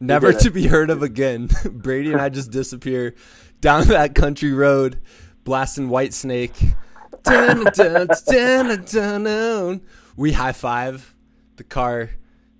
Never 0.00 0.32
did 0.32 0.40
it. 0.40 0.44
to 0.44 0.50
be 0.50 0.66
heard 0.66 0.90
of 0.90 1.02
again. 1.02 1.50
Brady 1.70 2.12
and 2.12 2.20
I 2.20 2.30
just 2.30 2.50
disappear 2.50 3.14
down 3.60 3.86
that 3.88 4.14
country 4.14 4.52
road, 4.52 5.00
blasting 5.44 5.88
Whitesnake. 5.88 6.74
Dun, 7.22 7.64
dun, 7.74 8.08
dun, 8.26 8.84
dun, 8.84 9.24
dun. 9.24 9.80
We 10.16 10.32
high 10.32 10.52
five. 10.52 11.14
The 11.56 11.64
car 11.64 12.10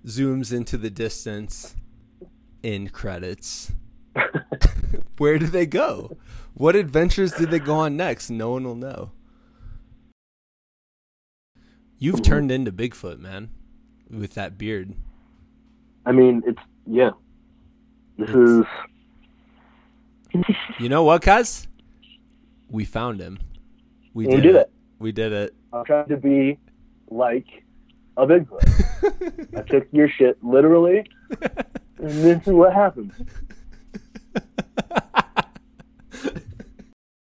zooms 0.04 0.52
into 0.52 0.76
the 0.76 0.90
distance. 0.90 1.74
In 2.62 2.88
credits. 2.88 3.72
Where 5.18 5.38
did 5.38 5.52
they 5.52 5.64
go? 5.64 6.18
What 6.54 6.76
adventures 6.76 7.32
did 7.32 7.50
they 7.50 7.60
go 7.60 7.76
on 7.76 7.96
next? 7.96 8.30
No 8.30 8.50
one 8.50 8.64
will 8.64 8.74
know. 8.74 9.12
You've 11.98 12.16
mm-hmm. 12.16 12.22
turned 12.24 12.50
into 12.50 12.72
Bigfoot, 12.72 13.20
man, 13.20 13.50
with 14.10 14.34
that 14.34 14.58
beard. 14.58 14.94
I 16.06 16.12
mean, 16.12 16.42
it's 16.46 16.60
yeah. 16.86 17.10
This 18.16 18.30
is 18.30 18.64
You 20.78 20.88
know 20.88 21.04
what, 21.04 21.22
guys? 21.22 21.66
We 22.70 22.84
found 22.84 23.20
him. 23.20 23.38
We 24.14 24.26
We 24.26 24.36
did, 24.36 24.42
did 24.42 24.54
it. 24.56 24.70
We 24.98 25.12
did 25.12 25.32
it. 25.32 25.54
I'm 25.72 25.84
trying 25.84 26.08
to 26.08 26.16
be 26.16 26.58
like 27.10 27.46
a 28.16 28.26
Bigfoot. 28.26 29.56
I 29.56 29.62
took 29.62 29.86
your 29.92 30.08
shit 30.08 30.42
literally, 30.42 31.04
and 31.98 32.10
this 32.24 32.46
is 32.46 32.52
what 32.52 32.72
happened. 32.72 33.12